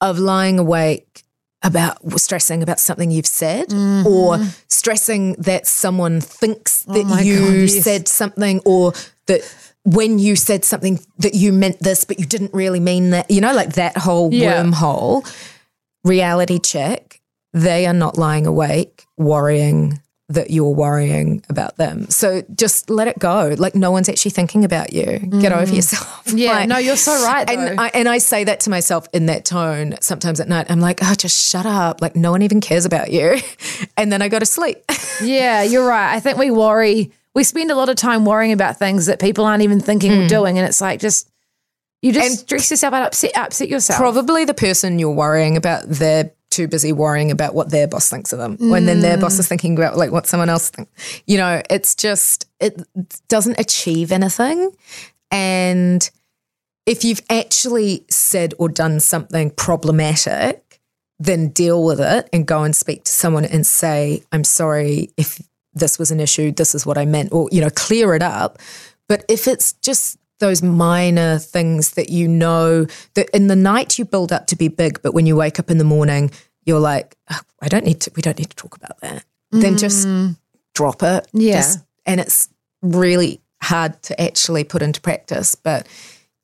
of 0.00 0.18
lying 0.18 0.58
awake 0.58 1.22
about 1.62 1.98
stressing 2.20 2.62
about 2.62 2.78
something 2.78 3.10
you've 3.10 3.26
said 3.26 3.72
or 4.06 4.38
stressing 4.68 5.32
that 5.34 5.66
someone 5.66 6.20
thinks 6.20 6.82
that 6.84 7.04
my 7.06 7.22
you 7.22 7.38
God, 7.40 7.52
yes. 7.54 7.82
said 7.84 8.06
something 8.08 8.60
or 8.64 8.92
that 9.26 9.40
when 9.84 10.18
you 10.18 10.36
said 10.36 10.64
something 10.64 11.00
that 11.18 11.34
you 11.34 11.52
meant 11.52 11.80
this 11.80 12.04
but 12.04 12.20
you 12.20 12.26
didn't 12.26 12.52
really 12.52 12.78
mean 12.78 13.10
that 13.10 13.30
you 13.30 13.40
know 13.40 13.54
like 13.54 13.72
that 13.72 13.96
whole 13.96 14.32
Yeah. 14.32 14.62
wormhole 14.62 15.26
reality 16.04 16.58
check 16.58 17.20
they 17.52 17.86
are 17.86 17.94
not 17.94 18.18
lying 18.18 18.46
awake 18.46 19.04
worrying 19.16 20.00
that 20.28 20.50
you're 20.50 20.74
worrying 20.74 21.40
about 21.48 21.76
them 21.76 22.08
so 22.10 22.42
just 22.54 22.90
let 22.90 23.06
it 23.06 23.16
go 23.18 23.54
like 23.58 23.76
no 23.76 23.92
one's 23.92 24.08
actually 24.08 24.32
thinking 24.32 24.64
about 24.64 24.92
you 24.92 25.18
get 25.40 25.52
over 25.52 25.72
yourself 25.72 26.24
Mm. 26.26 26.38
Yeah, 26.46 26.50
Like- 26.52 26.68
no, 26.68 26.78
you're 26.78 26.96
so 26.96 27.12
right, 27.24 27.48
and. 27.48 27.78
I, 27.80 27.86
and 27.94 28.08
I 28.08 28.18
say 28.18 28.42
that 28.44 28.58
to 28.60 28.70
myself 28.70 29.06
in 29.12 29.26
that 29.26 29.44
tone 29.44 29.94
sometimes 30.00 30.40
at 30.40 30.48
night 30.48 30.66
i'm 30.68 30.80
like 30.80 30.98
oh 31.02 31.14
just 31.14 31.50
shut 31.50 31.64
up 31.66 32.02
like 32.02 32.16
no 32.16 32.32
one 32.32 32.42
even 32.42 32.60
cares 32.60 32.84
about 32.84 33.12
you 33.12 33.36
and 33.96 34.10
then 34.10 34.20
i 34.22 34.28
go 34.28 34.38
to 34.40 34.46
sleep 34.46 34.78
Yeah, 35.22 35.62
you're 35.62 35.86
right. 35.86 36.14
I 36.14 36.20
think 36.20 36.36
we 36.36 36.50
worry. 36.50 37.10
We 37.34 37.42
spend 37.42 37.70
a 37.70 37.74
lot 37.74 37.88
of 37.88 37.96
time 37.96 38.26
worrying 38.26 38.52
about 38.52 38.78
things 38.78 39.06
that 39.06 39.18
people 39.18 39.46
aren't 39.46 39.62
even 39.62 39.80
thinking 39.80 40.12
Hmm. 40.12 40.20
or 40.22 40.28
doing, 40.28 40.58
and 40.58 40.66
it's 40.68 40.80
like 40.82 41.00
just 41.00 41.30
you 42.02 42.12
just 42.12 42.40
stress 42.40 42.70
yourself 42.70 42.92
out, 42.92 43.02
upset, 43.06 43.32
upset 43.34 43.68
yourself. 43.70 43.98
probably 43.98 44.44
the 44.44 44.52
person 44.52 44.98
you're 44.98 45.10
worrying 45.14 45.56
about 45.56 45.84
they're 45.88 46.32
too 46.56 46.68
busy 46.68 46.92
worrying 46.92 47.30
about 47.30 47.54
what 47.54 47.70
their 47.70 47.86
boss 47.86 48.08
thinks 48.08 48.32
of 48.32 48.38
them. 48.38 48.56
When 48.58 48.86
then 48.86 49.00
their 49.00 49.18
boss 49.18 49.38
is 49.38 49.46
mm. 49.46 49.50
thinking 49.50 49.76
about 49.76 49.96
like 49.96 50.10
what 50.10 50.26
someone 50.26 50.48
else 50.48 50.70
thinks 50.70 50.90
you 51.26 51.36
know 51.36 51.62
it's 51.70 51.94
just 51.94 52.46
it 52.60 52.82
doesn't 53.28 53.58
achieve 53.58 54.12
anything. 54.12 54.72
And 55.30 56.08
if 56.86 57.04
you've 57.04 57.22
actually 57.30 58.04
said 58.08 58.54
or 58.58 58.68
done 58.68 59.00
something 59.00 59.50
problematic 59.50 60.62
then 61.18 61.48
deal 61.48 61.82
with 61.82 61.98
it 61.98 62.28
and 62.32 62.46
go 62.46 62.62
and 62.62 62.76
speak 62.76 63.04
to 63.04 63.10
someone 63.10 63.46
and 63.46 63.66
say 63.66 64.22
i'm 64.32 64.44
sorry 64.44 65.08
if 65.16 65.40
this 65.72 65.98
was 65.98 66.10
an 66.10 66.20
issue 66.20 66.52
this 66.52 66.74
is 66.74 66.84
what 66.84 66.98
i 66.98 67.06
meant 67.06 67.32
or 67.32 67.48
you 67.50 67.60
know 67.60 67.70
clear 67.70 68.14
it 68.14 68.22
up. 68.22 68.58
But 69.08 69.24
if 69.28 69.46
it's 69.46 69.72
just 69.74 70.18
those 70.38 70.62
minor 70.62 71.38
things 71.38 71.92
that 71.92 72.10
you 72.10 72.28
know 72.28 72.86
that 73.14 73.28
in 73.30 73.46
the 73.46 73.56
night 73.56 73.98
you 73.98 74.04
build 74.04 74.32
up 74.32 74.46
to 74.48 74.56
be 74.56 74.68
big, 74.68 75.00
but 75.02 75.14
when 75.14 75.26
you 75.26 75.36
wake 75.36 75.58
up 75.58 75.70
in 75.70 75.78
the 75.78 75.84
morning, 75.84 76.30
you're 76.66 76.80
like, 76.80 77.16
"Oh, 77.30 77.40
I 77.62 77.68
don't 77.68 77.84
need 77.84 78.00
to, 78.02 78.12
we 78.14 78.22
don't 78.22 78.38
need 78.38 78.50
to 78.50 78.56
talk 78.56 78.76
about 78.76 79.00
that. 79.00 79.24
Then 79.52 79.78
just 79.78 80.06
mm. 80.06 80.36
drop 80.74 81.02
it. 81.02 81.26
Yeah. 81.32 81.56
Just- 81.56 81.84
and 82.04 82.20
it's 82.20 82.48
really 82.82 83.40
hard 83.62 84.00
to 84.02 84.20
actually 84.20 84.64
put 84.64 84.82
into 84.82 85.00
practice, 85.00 85.54
but 85.54 85.86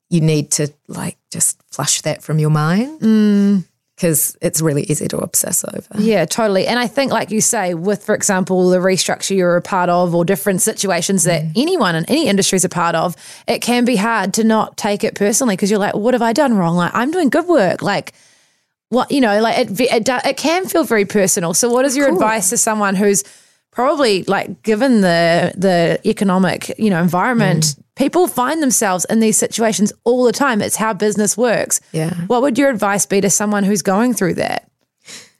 you 0.09 0.21
need 0.21 0.51
to 0.51 0.71
like 0.87 1.17
just 1.31 1.61
flush 1.71 2.01
that 2.01 2.21
from 2.21 2.39
your 2.39 2.49
mind 2.49 2.99
mm. 2.99 3.63
because 3.95 4.37
it's 4.41 4.61
really 4.61 4.83
easy 4.83 5.07
to 5.07 5.17
obsess 5.17 5.63
over. 5.63 5.87
Yeah, 5.97 6.25
totally. 6.25 6.67
And 6.67 6.79
I 6.79 6.87
think, 6.87 7.11
like 7.11 7.31
you 7.31 7.41
say, 7.41 7.73
with, 7.73 8.03
for 8.03 8.13
example, 8.13 8.69
the 8.69 8.79
restructure 8.79 9.35
you're 9.35 9.55
a 9.55 9.61
part 9.61 9.89
of 9.89 10.13
or 10.13 10.25
different 10.25 10.61
situations 10.61 11.23
that 11.23 11.43
mm. 11.43 11.51
anyone 11.55 11.95
in 11.95 12.05
any 12.05 12.27
industry 12.27 12.57
is 12.57 12.65
a 12.65 12.69
part 12.69 12.95
of, 12.95 13.15
it 13.47 13.59
can 13.59 13.85
be 13.85 13.95
hard 13.95 14.33
to 14.35 14.43
not 14.43 14.77
take 14.77 15.03
it 15.03 15.15
personally 15.15 15.55
because 15.55 15.71
you're 15.71 15.79
like, 15.79 15.95
what 15.95 16.13
have 16.13 16.21
I 16.21 16.33
done 16.33 16.55
wrong? 16.55 16.75
Like, 16.75 16.91
I'm 16.93 17.11
doing 17.11 17.29
good 17.29 17.47
work. 17.47 17.81
Like, 17.81 18.13
what, 18.89 19.11
you 19.11 19.21
know, 19.21 19.41
like 19.41 19.57
it, 19.57 19.79
it, 19.79 20.09
it 20.09 20.37
can 20.37 20.67
feel 20.67 20.83
very 20.83 21.05
personal. 21.05 21.53
So, 21.53 21.69
what 21.69 21.85
is 21.85 21.97
your 21.97 22.09
advice 22.09 22.49
to 22.49 22.57
someone 22.57 22.95
who's 22.95 23.23
probably 23.73 24.23
like 24.23 24.61
given 24.61 25.01
the 25.01 25.53
the 25.57 25.99
economic 26.07 26.77
you 26.77 26.89
know 26.89 27.01
environment 27.01 27.63
mm. 27.63 27.83
people 27.95 28.27
find 28.27 28.61
themselves 28.61 29.05
in 29.09 29.19
these 29.19 29.37
situations 29.37 29.91
all 30.03 30.23
the 30.23 30.31
time. 30.31 30.61
It's 30.61 30.75
how 30.75 30.93
business 30.93 31.35
works. 31.35 31.81
Yeah. 31.91 32.13
what 32.27 32.41
would 32.41 32.57
your 32.57 32.69
advice 32.69 33.05
be 33.05 33.19
to 33.21 33.29
someone 33.29 33.63
who's 33.63 33.81
going 33.81 34.13
through 34.13 34.35
that? 34.35 34.69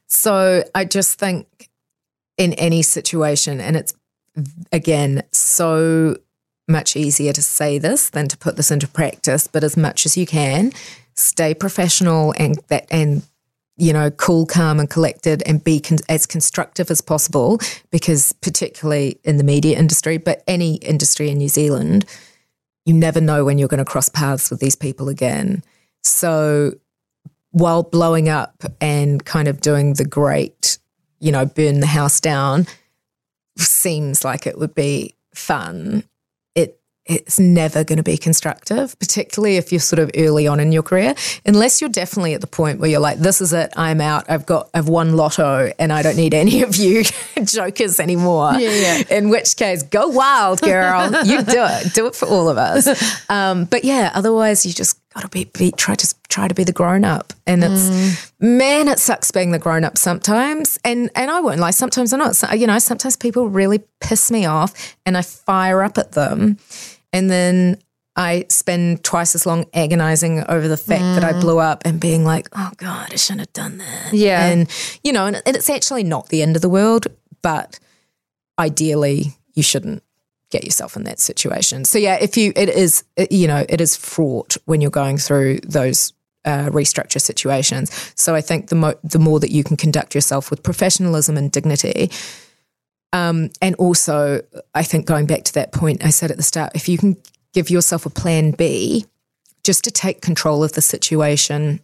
So 0.08 0.64
I 0.76 0.86
just 0.86 1.20
think 1.20 1.70
in 2.38 2.54
any 2.54 2.82
situation, 2.82 3.62
and 3.62 3.76
it's 3.76 3.94
again 4.72 5.24
so 5.32 6.18
much 6.68 6.96
easier 6.96 7.34
to 7.34 7.42
say 7.42 7.78
this 7.78 8.10
than 8.10 8.28
to 8.30 8.38
put 8.38 8.56
this 8.56 8.72
into 8.72 8.88
practice, 8.88 9.48
but 9.48 9.64
as 9.64 9.78
much 9.78 10.06
as 10.06 10.18
you 10.18 10.26
can, 10.26 10.72
stay 11.14 11.54
professional 11.54 12.34
and 12.38 12.60
that 12.68 12.88
and 12.90 13.24
you 13.78 13.94
know 13.94 14.12
cool, 14.12 14.46
calm, 14.46 14.80
and 14.80 14.90
collected, 14.90 15.44
and 15.46 15.64
be 15.64 15.80
con- 15.80 16.00
as 16.10 16.26
constructive 16.26 16.92
as 16.92 17.02
possible. 17.02 17.60
Because 17.92 18.34
particularly 18.34 19.20
in 19.24 19.38
the 19.38 19.44
media 19.44 19.78
industry, 19.78 20.18
but 20.18 20.44
any 20.48 20.76
industry 20.76 21.30
in 21.30 21.38
New 21.38 21.50
Zealand, 21.50 22.06
you 22.86 22.94
never 22.94 23.22
know 23.22 23.46
when 23.46 23.58
you're 23.58 23.68
going 23.68 23.80
to 23.80 23.86
cross 23.86 24.10
paths 24.10 24.50
with 24.50 24.60
these 24.60 24.76
people 24.76 25.10
again. 25.10 25.64
So 26.04 26.74
while 27.52 27.84
blowing 27.84 28.30
up 28.30 28.64
and 28.82 29.24
kind 29.24 29.48
of 29.48 29.62
doing 29.62 29.94
the 29.94 30.06
great, 30.06 30.80
you 31.20 31.32
know, 31.32 31.46
burn 31.46 31.80
the 31.80 31.88
house 31.88 32.20
down 32.20 32.68
seems 33.58 34.26
like 34.26 34.48
it 34.48 34.58
would 34.58 34.74
be 34.74 35.16
fun. 35.34 36.04
It 37.06 37.24
it's 37.24 37.40
never 37.40 37.84
going 37.84 37.98
to 37.98 38.04
be 38.04 38.18
constructive, 38.18 38.98
particularly 39.00 39.58
if 39.58 39.72
you're 39.72 39.80
sort 39.80 40.00
of 40.00 40.12
early 40.16 40.46
on 40.46 40.60
in 40.60 40.72
your 40.72 40.84
career, 40.84 41.16
unless 41.46 41.82
you're 41.82 41.90
definitely 41.90 42.34
at 42.34 42.42
the 42.42 42.48
point 42.48 42.80
where 42.80 42.90
you're 42.90 43.00
like, 43.00 43.18
this 43.18 43.42
is 43.42 43.54
it, 43.54 43.74
I'm 43.76 44.02
out, 44.02 44.30
I've 44.30 44.46
got, 44.46 44.70
I've 44.74 44.88
won 44.88 45.16
lotto 45.16 45.72
and 45.80 45.92
I 45.92 46.02
don't 46.02 46.18
need 46.18 46.34
any 46.34 46.62
of 46.62 46.76
you 46.76 47.04
jokers 47.44 48.00
anymore. 48.00 48.54
Yeah, 48.54 48.70
yeah. 48.70 49.18
In 49.18 49.30
which 49.30 49.56
case, 49.56 49.84
go 49.84 50.10
wild, 50.10 50.62
girl. 50.62 51.10
you 51.26 51.42
do 51.44 51.64
it. 51.66 51.94
Do 51.94 52.08
it 52.08 52.16
for 52.16 52.28
all 52.28 52.50
of 52.50 52.58
us. 52.58 53.30
Um, 53.30 53.66
but 53.66 53.84
yeah, 53.84 54.12
otherwise 54.14 54.66
you 54.66 54.74
just 54.74 55.00
got 55.14 55.22
to 55.22 55.30
be, 55.30 55.46
be 55.46 55.72
try 55.72 55.96
to 55.96 56.16
try 56.28 56.48
to 56.48 56.54
be 56.54 56.64
the 56.64 56.74
grown 56.74 57.06
up, 57.06 57.34
and 57.46 57.64
it's 57.64 58.34
man, 58.40 58.88
it 58.88 59.00
sucks 59.00 59.32
being 59.32 59.52
the 59.52 59.60
grown 59.60 59.84
up 59.84 59.98
sometimes. 59.98 60.80
And 60.84 61.10
and 61.16 61.30
I 61.30 61.40
won't 61.42 61.60
lie, 61.60 61.72
sometimes 61.72 62.14
I'm 62.14 62.20
not. 62.20 62.36
So, 62.36 62.52
you 62.54 62.68
know, 62.68 62.80
sometimes 62.80 63.16
people 63.16 63.50
really 63.50 63.84
piss 64.00 64.32
me 64.32 64.46
off, 64.46 64.96
and 65.06 65.18
I 65.18 65.22
fire 65.22 65.84
up 65.84 65.98
at 65.98 66.14
them, 66.14 66.58
and 67.14 67.30
then. 67.32 67.78
I 68.16 68.46
spend 68.50 69.04
twice 69.04 69.34
as 69.34 69.48
long 69.48 69.66
agonizing 69.74 70.44
over 70.48 70.68
the 70.68 70.78
fact 70.78 71.02
that 71.02 71.24
I 71.24 71.32
blew 71.42 71.58
up 71.58 71.82
and 71.84 72.00
being 72.00 72.24
like, 72.24 72.48
oh 72.54 72.70
God, 72.78 73.12
I 73.12 73.16
shouldn't 73.16 73.40
have 73.40 73.54
done 73.54 73.80
that. 73.80 74.14
Yeah. 74.14 74.46
And, 74.50 74.70
you 75.04 75.12
know, 75.12 75.26
and 75.26 75.42
it's 75.48 75.68
actually 75.68 76.04
not 76.04 76.30
the 76.30 76.44
end 76.44 76.56
of 76.56 76.62
the 76.62 76.70
world, 76.70 77.08
but 77.42 77.80
ideally 78.60 79.34
you 79.56 79.64
shouldn't 79.64 80.04
get 80.52 80.64
yourself 80.64 80.96
in 80.96 81.06
that 81.06 81.20
situation. 81.20 81.86
So 81.86 81.98
yeah, 81.98 82.18
if 82.22 82.38
you 82.38 82.54
it 82.56 82.70
is 82.70 83.04
it- 83.16 83.32
you 83.32 83.48
know 83.48 83.66
it 83.68 83.82
is 83.82 83.96
fraught 83.96 84.58
when 84.66 84.80
you're 84.82 84.92
going 84.92 85.18
through 85.18 85.62
those 85.62 86.14
uh, 86.46 86.70
restructure 86.70 87.20
situations. 87.20 87.90
So 88.16 88.36
I 88.36 88.42
think 88.42 88.68
the 88.70 88.76
mo- 88.76 89.00
the 89.04 89.18
more 89.18 89.40
that 89.40 89.50
you 89.50 89.64
can 89.64 89.76
conduct 89.76 90.14
yourself 90.14 90.52
with 90.52 90.62
professionalism 90.62 91.36
and 91.36 91.52
dignity. 91.52 92.12
Um, 93.14 93.52
and 93.62 93.76
also, 93.76 94.42
I 94.76 94.84
think 94.84 95.06
going 95.06 95.26
back 95.28 95.44
to 95.46 95.54
that 95.54 95.72
point 95.72 96.04
I 96.04 96.10
said 96.10 96.32
at 96.32 96.38
the 96.38 96.44
start, 96.44 96.72
if 96.76 96.90
you 96.90 96.98
can 96.98 97.16
give 97.54 97.70
yourself 97.70 98.06
a 98.06 98.10
plan 98.10 98.52
B, 98.52 99.06
just 99.64 99.84
to 99.86 99.92
take 99.92 100.22
control 100.22 100.64
of 100.64 100.74
the 100.74 100.82
situation 100.82 101.80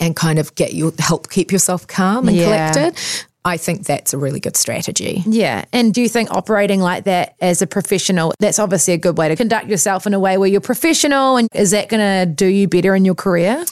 and 0.00 0.14
kind 0.14 0.38
of 0.38 0.54
get 0.56 0.74
your 0.74 0.92
help 0.98 1.30
keep 1.30 1.50
yourself 1.50 1.86
calm 1.86 2.28
and 2.28 2.36
Yeah. 2.36 2.72
collected. 2.72 3.00
I 3.44 3.56
think 3.56 3.86
that's 3.86 4.12
a 4.12 4.18
really 4.18 4.40
good 4.40 4.56
strategy. 4.56 5.22
Yeah. 5.24 5.64
And 5.72 5.94
do 5.94 6.02
you 6.02 6.08
think 6.08 6.30
operating 6.30 6.80
like 6.80 7.04
that 7.04 7.34
as 7.40 7.62
a 7.62 7.66
professional, 7.66 8.34
that's 8.40 8.58
obviously 8.58 8.92
a 8.92 8.98
good 8.98 9.16
way 9.16 9.28
to 9.28 9.36
conduct 9.36 9.68
yourself 9.68 10.06
in 10.06 10.12
a 10.12 10.20
way 10.20 10.36
where 10.36 10.48
you're 10.48 10.60
professional? 10.60 11.36
And 11.38 11.48
is 11.54 11.70
that 11.70 11.88
going 11.88 12.00
to 12.02 12.30
do 12.30 12.46
you 12.46 12.68
better 12.68 12.94
in 12.94 13.04
your 13.06 13.14
career? 13.14 13.64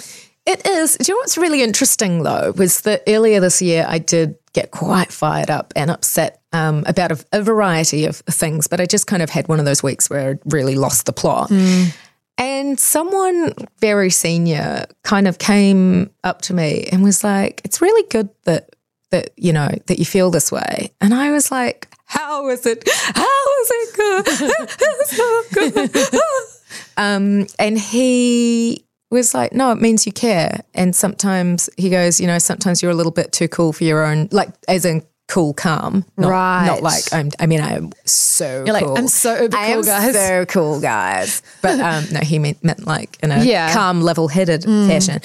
It 0.46 0.64
is. 0.64 0.96
Do 0.96 1.10
you 1.10 1.14
know 1.14 1.18
what's 1.18 1.36
really 1.36 1.62
interesting 1.62 2.22
though 2.22 2.52
was 2.56 2.82
that 2.82 3.02
earlier 3.08 3.40
this 3.40 3.60
year 3.60 3.84
I 3.88 3.98
did 3.98 4.36
get 4.52 4.70
quite 4.70 5.12
fired 5.12 5.50
up 5.50 5.72
and 5.74 5.90
upset 5.90 6.40
um, 6.52 6.84
about 6.86 7.12
a, 7.12 7.24
a, 7.32 7.42
variety 7.42 8.06
of 8.06 8.16
things, 8.16 8.68
but 8.68 8.80
I 8.80 8.86
just 8.86 9.06
kind 9.06 9.22
of 9.22 9.28
had 9.28 9.48
one 9.48 9.58
of 9.58 9.66
those 9.66 9.82
weeks 9.82 10.08
where 10.08 10.30
I 10.30 10.38
really 10.46 10.76
lost 10.76 11.04
the 11.04 11.12
plot. 11.12 11.50
Mm. 11.50 11.94
And 12.38 12.80
someone 12.80 13.52
very 13.80 14.08
senior 14.08 14.86
kind 15.02 15.26
of 15.28 15.38
came 15.38 16.10
up 16.22 16.42
to 16.42 16.54
me 16.54 16.88
and 16.92 17.02
was 17.02 17.24
like, 17.24 17.60
"It's 17.64 17.82
really 17.82 18.06
good 18.08 18.28
that 18.44 18.70
that 19.10 19.30
you 19.36 19.52
know 19.52 19.68
that 19.86 19.98
you 19.98 20.04
feel 20.04 20.30
this 20.30 20.52
way." 20.52 20.90
And 21.00 21.12
I 21.12 21.32
was 21.32 21.50
like, 21.50 21.88
"How 22.04 22.48
is 22.50 22.66
it? 22.66 22.84
How 22.88 23.60
is 23.62 23.70
it 23.70 23.96
good? 23.96 24.26
it's 24.80 25.16
so 25.16 25.42
good." 25.52 26.20
um, 26.96 27.46
and 27.58 27.78
he 27.78 28.85
was 29.14 29.34
like, 29.34 29.52
no, 29.52 29.70
it 29.72 29.80
means 29.80 30.04
you 30.06 30.12
care. 30.12 30.60
And 30.74 30.94
sometimes 30.94 31.70
he 31.76 31.90
goes, 31.90 32.20
you 32.20 32.26
know, 32.26 32.38
sometimes 32.38 32.82
you're 32.82 32.90
a 32.90 32.94
little 32.94 33.12
bit 33.12 33.32
too 33.32 33.48
cool 33.48 33.72
for 33.72 33.84
your 33.84 34.04
own, 34.04 34.28
like, 34.32 34.48
as 34.68 34.84
in 34.84 35.02
cool, 35.28 35.54
calm. 35.54 36.04
Not, 36.16 36.28
right. 36.30 36.66
Not 36.66 36.82
like, 36.82 37.02
I'm, 37.12 37.30
I 37.40 37.46
mean, 37.46 37.60
I'm 37.60 37.92
so 38.04 38.64
You're 38.66 38.78
cool. 38.78 38.90
like, 38.94 38.98
I'm 38.98 39.08
so 39.08 39.42
uber 39.42 39.56
I 39.56 39.72
cool, 39.74 39.82
guys. 39.82 40.14
so 40.14 40.44
cool, 40.46 40.80
guys. 40.80 41.42
But 41.62 41.80
um, 41.80 42.04
no, 42.12 42.20
he 42.20 42.38
meant, 42.38 42.62
meant 42.62 42.86
like 42.86 43.18
in 43.22 43.32
a 43.32 43.42
Yeah. 43.44 43.72
calm, 43.72 44.00
level 44.02 44.28
headed 44.28 44.62
Mm. 44.62 44.86
fashion. 44.88 45.20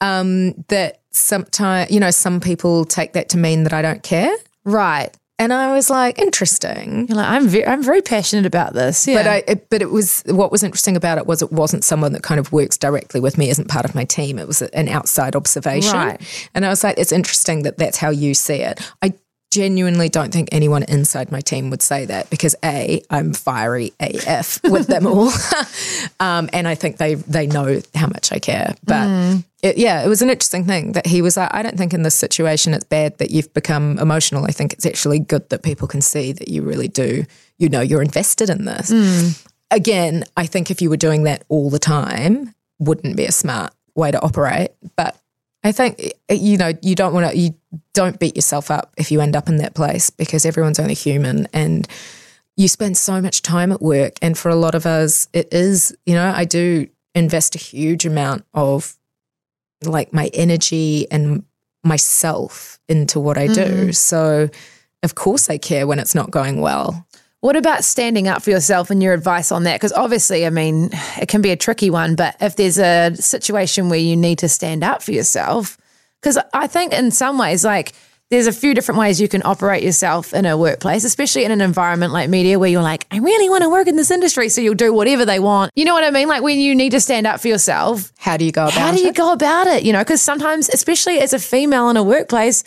Um, 0.00 0.52
that 0.68 1.00
sometimes, 1.12 1.90
you 1.90 2.00
know, 2.00 2.10
some 2.10 2.40
people 2.40 2.84
take 2.84 3.12
that 3.14 3.28
to 3.30 3.38
mean 3.38 3.62
that 3.64 3.72
I 3.72 3.82
don't 3.82 4.02
care. 4.02 4.34
Right. 4.64 5.10
And 5.38 5.52
I 5.52 5.72
was 5.72 5.90
like, 5.90 6.18
interesting. 6.20 7.06
You're 7.08 7.16
like, 7.16 7.26
I'm 7.28 7.48
very, 7.48 7.66
I'm 7.66 7.82
very 7.82 8.00
passionate 8.02 8.46
about 8.46 8.74
this. 8.74 9.08
Yeah. 9.08 9.16
But 9.16 9.26
I, 9.26 9.36
it, 9.48 9.70
but 9.70 9.82
it 9.82 9.90
was 9.90 10.22
what 10.26 10.52
was 10.52 10.62
interesting 10.62 10.94
about 10.96 11.18
it 11.18 11.26
was 11.26 11.42
it 11.42 11.50
wasn't 11.50 11.82
someone 11.82 12.12
that 12.12 12.22
kind 12.22 12.38
of 12.38 12.52
works 12.52 12.76
directly 12.76 13.18
with 13.18 13.38
me, 13.38 13.48
isn't 13.50 13.68
part 13.68 13.84
of 13.84 13.94
my 13.94 14.04
team. 14.04 14.38
It 14.38 14.46
was 14.46 14.62
an 14.62 14.88
outside 14.88 15.34
observation, 15.34 15.94
Right. 15.94 16.48
and 16.54 16.64
I 16.64 16.68
was 16.68 16.84
like, 16.84 16.96
it's 16.98 17.12
interesting 17.12 17.62
that 17.64 17.76
that's 17.78 17.96
how 17.96 18.10
you 18.10 18.34
see 18.34 18.56
it. 18.62 18.80
I 19.02 19.14
genuinely 19.52 20.08
don't 20.08 20.32
think 20.32 20.48
anyone 20.50 20.82
inside 20.84 21.30
my 21.30 21.40
team 21.40 21.68
would 21.70 21.82
say 21.82 22.06
that 22.06 22.30
because 22.30 22.56
a 22.64 23.02
I'm 23.10 23.34
fiery 23.34 23.92
AF 24.00 24.58
with 24.64 24.86
them 24.86 25.06
all, 25.06 25.30
um, 26.20 26.48
and 26.52 26.66
I 26.66 26.74
think 26.74 26.96
they 26.96 27.14
they 27.14 27.46
know 27.46 27.80
how 27.94 28.06
much 28.06 28.32
I 28.32 28.38
care. 28.38 28.74
But 28.84 29.44
it, 29.62 29.78
yeah, 29.78 30.02
it 30.02 30.08
was 30.08 30.22
an 30.22 30.30
interesting 30.30 30.64
thing 30.64 30.92
that 30.92 31.06
he 31.06 31.22
was 31.22 31.36
like, 31.36 31.52
I 31.52 31.62
don't 31.62 31.76
think 31.76 31.94
in 31.94 32.02
this 32.02 32.14
situation 32.14 32.74
it's 32.74 32.84
bad 32.84 33.18
that 33.18 33.30
you've 33.30 33.52
become 33.54 33.98
emotional. 33.98 34.44
I 34.44 34.50
think 34.50 34.72
it's 34.72 34.86
actually 34.86 35.20
good 35.20 35.48
that 35.50 35.62
people 35.62 35.86
can 35.86 36.00
see 36.00 36.32
that 36.32 36.48
you 36.48 36.62
really 36.62 36.88
do, 36.88 37.24
you 37.58 37.68
know, 37.68 37.80
you're 37.80 38.02
invested 38.02 38.50
in 38.50 38.64
this. 38.64 38.90
Again, 39.70 40.24
I 40.36 40.46
think 40.46 40.70
if 40.70 40.82
you 40.82 40.90
were 40.90 40.96
doing 40.96 41.24
that 41.24 41.44
all 41.48 41.70
the 41.70 41.78
time, 41.78 42.54
wouldn't 42.80 43.16
be 43.16 43.26
a 43.26 43.32
smart 43.32 43.72
way 43.94 44.10
to 44.10 44.20
operate. 44.20 44.70
But 44.96 45.16
I 45.64 45.72
think 45.72 46.00
eh, 46.28 46.34
you 46.34 46.56
know 46.56 46.72
you 46.82 46.94
don't 46.94 47.14
want 47.14 47.30
to 47.30 47.36
you 47.36 47.54
don't 47.94 48.18
beat 48.18 48.36
yourself 48.36 48.70
up 48.70 48.92
if 48.96 49.10
you 49.10 49.20
end 49.20 49.36
up 49.36 49.48
in 49.48 49.56
that 49.58 49.74
place 49.74 50.10
because 50.10 50.44
everyone's 50.44 50.80
only 50.80 50.94
human 50.94 51.46
and 51.52 51.86
you 52.56 52.68
spend 52.68 52.96
so 52.96 53.20
much 53.20 53.42
time 53.42 53.72
at 53.72 53.80
work 53.80 54.14
and 54.20 54.36
for 54.36 54.48
a 54.48 54.56
lot 54.56 54.74
of 54.74 54.86
us 54.86 55.28
it 55.32 55.52
is 55.52 55.96
you 56.06 56.14
know 56.14 56.32
I 56.34 56.44
do 56.44 56.88
invest 57.14 57.54
a 57.54 57.58
huge 57.58 58.06
amount 58.06 58.44
of 58.54 58.96
like 59.84 60.12
my 60.12 60.30
energy 60.34 61.10
and 61.10 61.44
myself 61.84 62.78
into 62.88 63.18
what 63.18 63.36
I 63.36 63.48
do. 63.48 63.64
Mm-hmm. 63.64 63.90
So 63.90 64.48
of 65.02 65.14
course 65.14 65.50
I 65.50 65.58
care 65.58 65.86
when 65.86 65.98
it's 65.98 66.14
not 66.14 66.30
going 66.30 66.60
well 66.60 67.06
What 67.42 67.56
about 67.56 67.82
standing 67.82 68.28
up 68.28 68.40
for 68.40 68.50
yourself 68.50 68.88
and 68.88 69.02
your 69.02 69.14
advice 69.14 69.50
on 69.50 69.64
that? 69.64 69.74
Because 69.74 69.92
obviously, 69.92 70.46
I 70.46 70.50
mean, 70.50 70.90
it 71.20 71.26
can 71.26 71.42
be 71.42 71.50
a 71.50 71.56
tricky 71.56 71.90
one, 71.90 72.14
but 72.14 72.36
if 72.40 72.54
there's 72.54 72.78
a 72.78 73.16
situation 73.16 73.88
where 73.88 73.98
you 73.98 74.16
need 74.16 74.38
to 74.38 74.48
stand 74.48 74.84
up 74.84 75.02
for 75.02 75.10
yourself, 75.10 75.76
because 76.20 76.38
I 76.54 76.68
think 76.68 76.92
in 76.92 77.10
some 77.10 77.38
ways, 77.38 77.64
like, 77.64 77.94
there's 78.30 78.46
a 78.46 78.52
few 78.52 78.74
different 78.74 79.00
ways 79.00 79.20
you 79.20 79.26
can 79.26 79.42
operate 79.44 79.82
yourself 79.82 80.32
in 80.32 80.46
a 80.46 80.56
workplace, 80.56 81.02
especially 81.02 81.44
in 81.44 81.50
an 81.50 81.60
environment 81.60 82.12
like 82.12 82.30
media 82.30 82.60
where 82.60 82.70
you're 82.70 82.80
like, 82.80 83.08
I 83.10 83.18
really 83.18 83.50
want 83.50 83.64
to 83.64 83.68
work 83.68 83.88
in 83.88 83.96
this 83.96 84.12
industry. 84.12 84.48
So 84.48 84.60
you'll 84.60 84.74
do 84.74 84.92
whatever 84.92 85.24
they 85.24 85.40
want. 85.40 85.72
You 85.74 85.84
know 85.84 85.94
what 85.94 86.04
I 86.04 86.12
mean? 86.12 86.28
Like 86.28 86.42
when 86.42 86.60
you 86.60 86.76
need 86.76 86.90
to 86.90 87.00
stand 87.00 87.26
up 87.26 87.40
for 87.40 87.48
yourself, 87.48 88.12
how 88.18 88.36
do 88.36 88.44
you 88.44 88.52
go 88.52 88.66
about 88.66 88.74
how 88.74 88.92
do 88.92 89.00
you 89.00 89.08
it? 89.08 89.16
go 89.16 89.32
about 89.32 89.66
it? 89.66 89.82
You 89.82 89.92
know, 89.92 89.98
because 89.98 90.22
sometimes, 90.22 90.68
especially 90.68 91.18
as 91.18 91.32
a 91.32 91.40
female 91.40 91.90
in 91.90 91.96
a 91.96 92.04
workplace, 92.04 92.62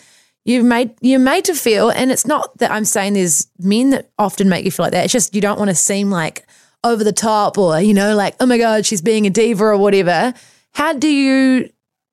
you've 0.46 0.64
made 0.64 0.94
you're 1.02 1.18
made 1.18 1.44
to 1.46 1.54
feel, 1.54 1.90
and 1.90 2.10
it's 2.10 2.26
not 2.26 2.56
that 2.58 2.70
I'm 2.70 2.84
saying 2.84 3.14
there's 3.14 3.48
men 3.58 3.90
that 3.90 4.10
often 4.18 4.48
make 4.48 4.64
you 4.64 4.70
feel 4.70 4.84
like 4.84 4.92
that. 4.92 5.04
It's 5.04 5.12
just 5.12 5.34
you 5.34 5.40
don't 5.40 5.58
want 5.58 5.68
to 5.68 5.74
seem 5.74 6.10
like 6.10 6.46
over 6.84 7.04
the 7.04 7.12
top 7.12 7.58
or 7.58 7.78
you 7.80 7.92
know, 7.92 8.14
like 8.14 8.36
oh 8.40 8.46
my 8.46 8.56
god, 8.56 8.86
she's 8.86 9.02
being 9.02 9.26
a 9.26 9.30
diva 9.30 9.64
or 9.64 9.76
whatever. 9.76 10.32
How 10.72 10.92
do 10.92 11.08
you 11.08 11.68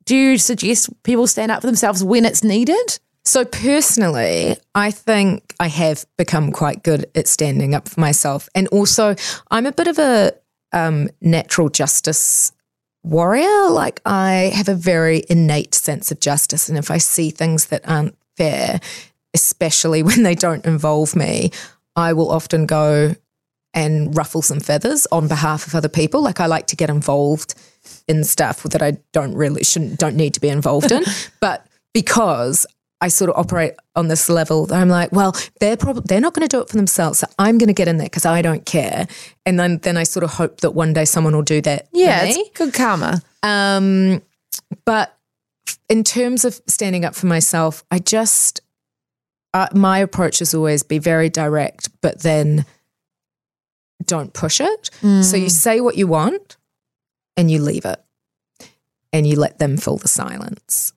do 0.05 0.15
you 0.15 0.38
suggest 0.38 0.89
people 1.03 1.27
stand 1.27 1.51
up 1.51 1.61
for 1.61 1.67
themselves 1.67 2.03
when 2.03 2.25
it's 2.25 2.43
needed? 2.43 2.99
So 3.25 3.45
personally, 3.45 4.57
I 4.75 4.91
think 4.91 5.55
I 5.59 5.67
have 5.67 6.05
become 6.17 6.51
quite 6.51 6.84
good 6.84 7.05
at 7.15 7.27
standing 7.27 7.73
up 7.73 7.88
for 7.88 8.01
myself, 8.01 8.49
and 8.55 8.67
also 8.69 9.15
I'm 9.51 9.65
a 9.65 9.71
bit 9.71 9.88
of 9.88 9.99
a 9.99 10.34
um, 10.73 11.09
natural 11.21 11.69
justice 11.69 12.51
warrior. 13.03 13.69
Like 13.69 14.01
I 14.05 14.51
have 14.55 14.67
a 14.67 14.75
very 14.75 15.23
innate 15.29 15.75
sense 15.75 16.11
of 16.11 16.19
justice, 16.19 16.67
and 16.67 16.77
if 16.77 16.89
I 16.89 16.97
see 16.97 17.29
things 17.29 17.67
that 17.67 17.88
aren't 17.88 18.17
fair, 18.38 18.79
especially 19.34 20.03
when 20.09 20.23
they 20.23 20.36
don't 20.36 20.65
involve 20.65 21.15
me, 21.15 21.51
I 21.95 22.13
will 22.13 22.31
often 22.31 22.65
go 22.65 23.15
and 23.73 24.15
ruffle 24.15 24.41
some 24.41 24.59
feathers 24.59 25.07
on 25.11 25.27
behalf 25.27 25.65
of 25.65 25.75
other 25.75 25.89
people. 25.89 26.21
Like 26.21 26.39
I 26.39 26.45
like 26.45 26.67
to 26.67 26.75
get 26.75 26.89
involved 26.89 27.55
in 28.07 28.23
stuff 28.23 28.63
that 28.63 28.81
I 28.81 28.97
don't 29.11 29.34
really 29.34 29.63
shouldn't 29.63 29.99
don't 29.99 30.15
need 30.15 30.34
to 30.36 30.39
be 30.39 30.49
involved 30.49 30.91
in, 30.91 31.03
but 31.39 31.65
because 31.93 32.65
I 33.01 33.09
sort 33.09 33.29
of 33.29 33.38
operate 33.38 33.73
on 33.95 34.07
this 34.07 34.29
level 34.29 34.65
that 34.67 34.79
I'm 34.79 34.88
like, 34.88 35.11
well, 35.11 35.36
they're 35.59 35.75
probably 35.75 36.03
they're 36.07 36.21
not 36.21 36.34
going 36.34 36.47
to 36.47 36.55
do 36.55 36.61
it 36.61 36.69
for 36.69 36.77
themselves, 36.77 37.19
so 37.19 37.27
I'm 37.38 37.57
going 37.57 37.67
to 37.67 37.73
get 37.73 37.88
in 37.88 37.97
there 37.97 38.05
because 38.05 38.25
I 38.25 38.41
don't 38.41 38.65
care, 38.65 39.07
and 39.45 39.59
then 39.59 39.79
then 39.79 39.97
I 39.97 40.03
sort 40.03 40.23
of 40.23 40.31
hope 40.31 40.61
that 40.61 40.71
one 40.71 40.93
day 40.93 41.05
someone 41.05 41.36
will 41.36 41.41
do 41.41 41.61
that. 41.61 41.88
for 41.91 41.97
Yeah, 41.97 42.23
it's 42.23 42.57
good 42.57 42.73
karma. 42.73 43.21
Um, 43.41 44.21
but 44.86 45.17
in 45.89 46.03
terms 46.03 46.45
of 46.45 46.59
standing 46.68 47.05
up 47.05 47.16
for 47.16 47.28
myself, 47.28 47.84
I 47.91 47.99
just 47.99 48.61
uh, 49.53 49.68
my 49.74 49.99
approach 49.99 50.41
is 50.41 50.53
always 50.53 50.84
be 50.84 50.97
very 50.97 51.30
direct, 51.30 51.89
but 52.01 52.22
then 52.22 52.66
don't 54.05 54.34
push 54.34 54.59
it. 54.59 54.89
So 55.24 55.38
you 55.38 55.49
say 55.49 55.80
what 55.80 55.95
you 55.95 56.07
want, 56.07 56.57
and 57.38 57.51
you 57.51 57.61
leave 57.61 57.86
it, 57.86 58.03
and 59.11 59.28
you 59.28 59.38
let 59.38 59.59
them 59.59 59.78
fill 59.78 59.97
the 59.97 60.07
silence. 60.07 60.93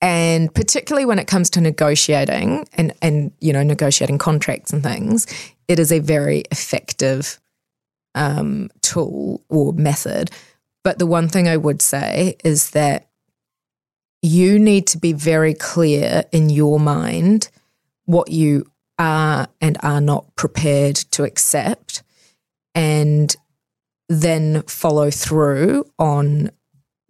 And 0.00 0.52
particularly 0.52 1.06
when 1.06 1.20
it 1.20 1.28
comes 1.28 1.48
to 1.50 1.60
negotiating 1.60 2.68
and 2.72 2.92
and 3.00 3.32
you 3.40 3.52
know 3.52 3.62
negotiating 3.62 4.18
contracts 4.18 4.72
and 4.72 4.82
things, 4.82 5.26
it 5.68 5.78
is 5.78 5.92
a 5.92 6.00
very 6.00 6.40
effective 6.50 7.40
um, 8.16 8.68
tool 8.80 9.44
or 9.48 9.72
method. 9.72 10.30
But 10.82 10.98
the 10.98 11.06
one 11.06 11.28
thing 11.28 11.46
I 11.46 11.56
would 11.56 11.80
say 11.80 12.36
is 12.42 12.70
that 12.70 13.08
you 14.22 14.58
need 14.58 14.86
to 14.86 14.98
be 14.98 15.12
very 15.12 15.52
clear 15.52 16.24
in 16.32 16.48
your 16.48 16.78
mind 16.80 17.48
what 18.06 18.30
you 18.30 18.70
are 18.98 19.48
and 19.60 19.76
are 19.82 20.00
not 20.00 20.34
prepared 20.36 20.96
to 20.96 21.24
accept, 21.24 22.02
and 22.74 23.36
then 24.08 24.62
follow 24.62 25.10
through 25.10 25.84
on 25.98 26.50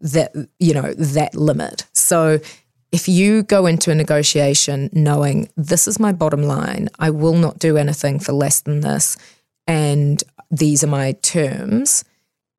that, 0.01 0.33
you 0.59 0.75
know, 0.75 0.95
that 0.95 1.35
limit. 1.35 1.87
So 1.93 2.41
if 2.91 3.09
you 3.09 3.43
go 3.43 3.67
into 3.67 3.91
a 3.91 3.95
negotiation 3.95 4.91
knowing 4.93 5.49
this 5.57 5.87
is 5.87 6.01
my 6.01 6.13
bottom 6.13 6.43
line, 6.43 6.89
I 6.99 7.11
will 7.11 7.35
not 7.35 7.59
do 7.59 7.77
anything 7.77 8.19
for 8.19 8.33
less 8.33 8.61
than 8.61 8.81
this, 8.81 9.17
and 9.67 10.23
these 10.51 10.83
are 10.83 10.89
my 10.89 11.13
terms, 11.13 12.05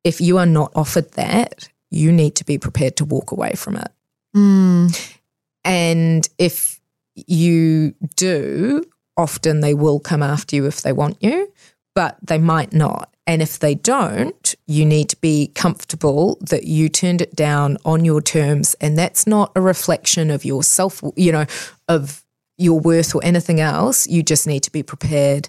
if 0.04 0.20
you 0.20 0.38
are 0.38 0.46
not 0.46 0.72
offered 0.74 1.12
that, 1.12 1.68
you 1.90 2.12
need 2.12 2.34
to 2.36 2.44
be 2.44 2.58
prepared 2.58 2.96
to 2.96 3.04
walk 3.04 3.30
away 3.30 3.52
from 3.54 3.76
it. 3.76 3.90
And 5.64 6.28
if 6.38 6.80
you 7.14 7.94
do, 8.16 8.84
often 9.16 9.60
they 9.60 9.74
will 9.74 10.00
come 10.00 10.22
after 10.22 10.56
you 10.56 10.66
if 10.66 10.82
they 10.82 10.92
want 10.92 11.22
you, 11.22 11.52
but 11.94 12.18
they 12.22 12.38
might 12.38 12.72
not. 12.72 13.14
And 13.26 13.40
if 13.40 13.58
they 13.58 13.74
don't, 13.74 14.54
you 14.66 14.84
need 14.84 15.08
to 15.08 15.16
be 15.16 15.46
comfortable 15.54 16.36
that 16.42 16.64
you 16.64 16.90
turned 16.90 17.22
it 17.22 17.34
down 17.34 17.78
on 17.84 18.04
your 18.04 18.20
terms. 18.20 18.74
And 18.80 18.98
that's 18.98 19.26
not 19.26 19.50
a 19.56 19.62
reflection 19.62 20.30
of 20.30 20.44
your 20.44 20.62
self, 20.62 21.02
you 21.16 21.32
know, 21.32 21.46
of 21.88 22.22
your 22.58 22.78
worth 22.78 23.14
or 23.14 23.24
anything 23.24 23.60
else. 23.60 24.06
You 24.06 24.22
just 24.22 24.46
need 24.46 24.62
to 24.64 24.70
be 24.70 24.82
prepared 24.82 25.48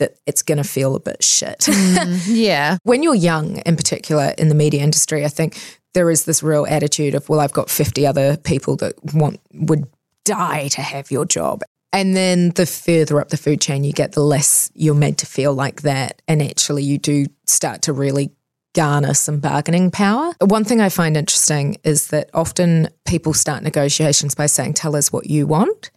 that 0.00 0.16
it's 0.26 0.42
going 0.42 0.58
to 0.58 0.64
feel 0.64 0.96
a 0.96 1.00
bit 1.00 1.22
shit. 1.22 1.60
Mm, 1.60 2.24
yeah. 2.26 2.78
when 2.82 3.04
you're 3.04 3.14
young, 3.14 3.58
in 3.58 3.76
particular 3.76 4.34
in 4.36 4.48
the 4.48 4.54
media 4.56 4.82
industry, 4.82 5.24
I 5.24 5.28
think 5.28 5.56
there 5.94 6.10
is 6.10 6.24
this 6.24 6.42
real 6.42 6.66
attitude 6.68 7.14
of, 7.14 7.28
well, 7.28 7.40
I've 7.40 7.52
got 7.52 7.70
50 7.70 8.06
other 8.06 8.36
people 8.36 8.76
that 8.76 8.94
want 9.14 9.40
would 9.52 9.86
die 10.24 10.68
to 10.68 10.82
have 10.82 11.10
your 11.10 11.24
job. 11.24 11.62
And 11.92 12.16
then 12.16 12.50
the 12.50 12.66
further 12.66 13.20
up 13.20 13.28
the 13.28 13.36
food 13.36 13.60
chain 13.60 13.84
you 13.84 13.92
get, 13.92 14.12
the 14.12 14.20
less 14.22 14.70
you're 14.74 14.94
made 14.96 15.18
to 15.18 15.26
feel 15.26 15.54
like 15.54 15.82
that. 15.82 16.20
And 16.26 16.42
actually, 16.42 16.82
you 16.82 16.98
do 16.98 17.26
start 17.46 17.82
to 17.82 17.92
really 17.92 18.32
garner 18.74 19.14
some 19.14 19.38
bargaining 19.38 19.92
power. 19.92 20.32
One 20.40 20.64
thing 20.64 20.80
I 20.80 20.88
find 20.88 21.16
interesting 21.16 21.76
is 21.84 22.08
that 22.08 22.30
often 22.34 22.88
people 23.06 23.32
start 23.32 23.62
negotiations 23.62 24.34
by 24.34 24.46
saying, 24.46 24.74
Tell 24.74 24.96
us 24.96 25.12
what 25.12 25.30
you 25.30 25.46
want. 25.46 25.92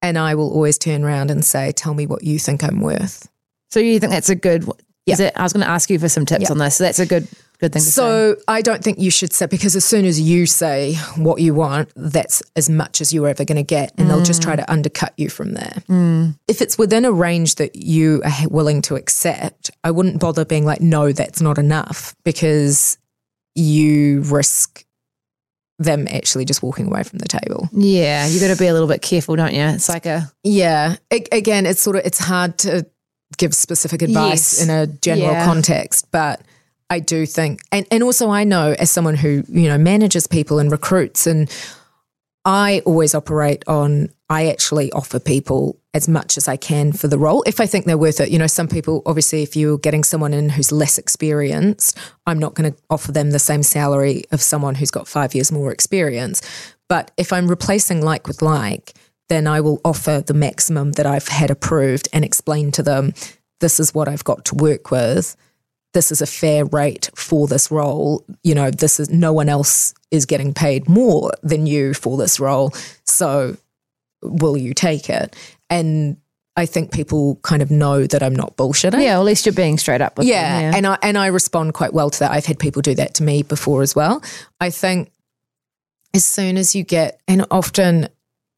And 0.00 0.16
I 0.18 0.34
will 0.34 0.50
always 0.50 0.78
turn 0.78 1.04
around 1.04 1.30
and 1.30 1.44
say, 1.44 1.72
Tell 1.72 1.92
me 1.92 2.06
what 2.06 2.24
you 2.24 2.38
think 2.38 2.64
I'm 2.64 2.80
worth. 2.80 3.28
So 3.70 3.80
you 3.80 4.00
think 4.00 4.12
that's 4.12 4.30
a 4.30 4.34
good? 4.34 4.66
Is 5.04 5.20
it? 5.20 5.34
I 5.36 5.42
was 5.42 5.52
going 5.52 5.64
to 5.64 5.70
ask 5.70 5.90
you 5.90 5.98
for 5.98 6.08
some 6.08 6.24
tips 6.24 6.44
Yeah. 6.44 6.52
on 6.52 6.58
this. 6.58 6.76
So 6.76 6.84
that's 6.84 6.98
a 7.00 7.06
good 7.06 7.28
good 7.62 7.72
thing 7.72 7.80
to 7.80 7.86
say. 7.86 7.92
So 7.92 8.36
I 8.48 8.60
don't 8.60 8.82
think 8.84 8.98
you 8.98 9.10
should 9.10 9.32
say 9.32 9.46
because 9.46 9.74
as 9.76 9.84
soon 9.84 10.04
as 10.04 10.20
you 10.20 10.46
say 10.46 10.94
what 11.16 11.40
you 11.40 11.54
want, 11.54 11.90
that's 11.96 12.42
as 12.56 12.68
much 12.68 13.00
as 13.00 13.14
you're 13.14 13.28
ever 13.28 13.44
going 13.44 13.56
to 13.56 13.62
get, 13.62 13.92
and 13.96 14.10
they'll 14.10 14.22
just 14.22 14.42
try 14.42 14.56
to 14.56 14.70
undercut 14.70 15.12
you 15.16 15.28
from 15.30 15.54
there. 15.54 15.82
Mm. 15.88 16.36
If 16.48 16.60
it's 16.60 16.76
within 16.76 17.04
a 17.04 17.12
range 17.12 17.54
that 17.56 17.76
you 17.76 18.20
are 18.24 18.48
willing 18.48 18.82
to 18.82 18.96
accept, 18.96 19.70
I 19.84 19.90
wouldn't 19.92 20.20
bother 20.20 20.44
being 20.44 20.64
like, 20.66 20.80
no, 20.80 21.12
that's 21.12 21.40
not 21.40 21.56
enough, 21.58 22.14
because 22.24 22.98
you 23.54 24.22
risk 24.22 24.84
them 25.78 26.06
actually 26.08 26.44
just 26.44 26.62
walking 26.62 26.86
away 26.86 27.02
from 27.02 27.18
the 27.18 27.26
table. 27.28 27.68
Yeah, 27.72 28.26
you 28.26 28.40
got 28.40 28.48
to 28.54 28.56
be 28.58 28.66
a 28.66 28.72
little 28.72 28.88
bit 28.88 29.02
careful, 29.02 29.36
don't 29.36 29.54
you? 29.54 29.62
It's 29.62 29.88
like 29.88 30.06
a 30.06 30.30
Yeah. 30.42 30.96
Again, 31.10 31.66
it's 31.66 31.80
sort 31.82 31.96
of 31.96 32.02
it's 32.04 32.18
hard 32.18 32.58
to 32.58 32.86
give 33.38 33.54
specific 33.54 34.02
advice 34.02 34.58
Yes. 34.58 34.62
in 34.62 34.70
a 34.70 34.86
general 34.86 35.32
Yeah. 35.32 35.44
context, 35.44 36.06
but 36.12 36.40
I 36.90 36.98
do 36.98 37.26
think 37.26 37.62
and, 37.72 37.86
and 37.90 38.02
also 38.02 38.30
I 38.30 38.44
know 38.44 38.74
as 38.78 38.90
someone 38.90 39.14
who, 39.16 39.44
you 39.48 39.68
know, 39.68 39.78
manages 39.78 40.26
people 40.26 40.58
and 40.58 40.70
recruits 40.70 41.26
and 41.26 41.50
I 42.44 42.82
always 42.84 43.14
operate 43.14 43.62
on 43.66 44.10
I 44.28 44.48
actually 44.48 44.90
offer 44.92 45.20
people 45.20 45.78
as 45.94 46.08
much 46.08 46.36
as 46.36 46.48
I 46.48 46.56
can 46.56 46.92
for 46.92 47.06
the 47.06 47.18
role 47.18 47.42
if 47.46 47.60
I 47.60 47.66
think 47.66 47.84
they're 47.84 47.98
worth 47.98 48.20
it. 48.20 48.30
You 48.30 48.38
know, 48.38 48.46
some 48.46 48.68
people 48.68 49.02
obviously 49.06 49.42
if 49.42 49.56
you're 49.56 49.78
getting 49.78 50.04
someone 50.04 50.32
in 50.32 50.50
who's 50.50 50.72
less 50.72 50.98
experienced, 50.98 51.98
I'm 52.26 52.38
not 52.38 52.54
going 52.54 52.72
to 52.72 52.78
offer 52.90 53.12
them 53.12 53.30
the 53.30 53.38
same 53.38 53.62
salary 53.62 54.24
of 54.32 54.42
someone 54.42 54.76
who's 54.76 54.90
got 54.90 55.06
5 55.06 55.34
years 55.34 55.52
more 55.52 55.70
experience. 55.72 56.42
But 56.88 57.10
if 57.16 57.32
I'm 57.32 57.48
replacing 57.48 58.02
like 58.02 58.26
with 58.26 58.42
like, 58.42 58.94
then 59.28 59.46
I 59.46 59.60
will 59.60 59.80
offer 59.84 60.22
the 60.26 60.34
maximum 60.34 60.92
that 60.92 61.06
I've 61.06 61.28
had 61.28 61.50
approved 61.50 62.08
and 62.12 62.24
explain 62.24 62.70
to 62.72 62.82
them 62.82 63.14
this 63.60 63.80
is 63.80 63.94
what 63.94 64.08
I've 64.08 64.24
got 64.24 64.44
to 64.46 64.54
work 64.54 64.90
with. 64.90 65.36
This 65.92 66.10
is 66.10 66.22
a 66.22 66.26
fair 66.26 66.64
rate 66.64 67.10
for 67.14 67.46
this 67.46 67.70
role. 67.70 68.24
You 68.42 68.54
know, 68.54 68.70
this 68.70 68.98
is 68.98 69.10
no 69.10 69.32
one 69.32 69.48
else 69.48 69.94
is 70.10 70.26
getting 70.26 70.54
paid 70.54 70.88
more 70.88 71.32
than 71.42 71.66
you 71.66 71.94
for 71.94 72.16
this 72.16 72.40
role. 72.40 72.72
So 73.04 73.56
will 74.22 74.56
you 74.56 74.72
take 74.74 75.10
it? 75.10 75.36
And 75.68 76.16
I 76.56 76.66
think 76.66 76.92
people 76.92 77.36
kind 77.42 77.62
of 77.62 77.70
know 77.70 78.06
that 78.06 78.22
I'm 78.22 78.36
not 78.36 78.56
bullshitting. 78.56 79.02
yeah. 79.02 79.18
At 79.18 79.24
least 79.24 79.46
you're 79.46 79.54
being 79.54 79.78
straight 79.78 80.00
up 80.02 80.18
with 80.18 80.26
Yeah, 80.26 80.60
them. 80.60 80.74
and 80.74 80.86
I 80.86 80.98
and 81.02 81.16
I 81.18 81.26
respond 81.28 81.72
quite 81.74 81.94
well 81.94 82.10
to 82.10 82.18
that. 82.20 82.30
I've 82.30 82.44
had 82.46 82.58
people 82.58 82.82
do 82.82 82.94
that 82.94 83.14
to 83.14 83.22
me 83.22 83.42
before 83.42 83.80
as 83.82 83.96
well. 83.96 84.22
I 84.60 84.68
think 84.70 85.10
as 86.14 86.24
soon 86.26 86.58
as 86.58 86.74
you 86.74 86.84
get 86.84 87.20
and 87.26 87.46
often 87.50 88.08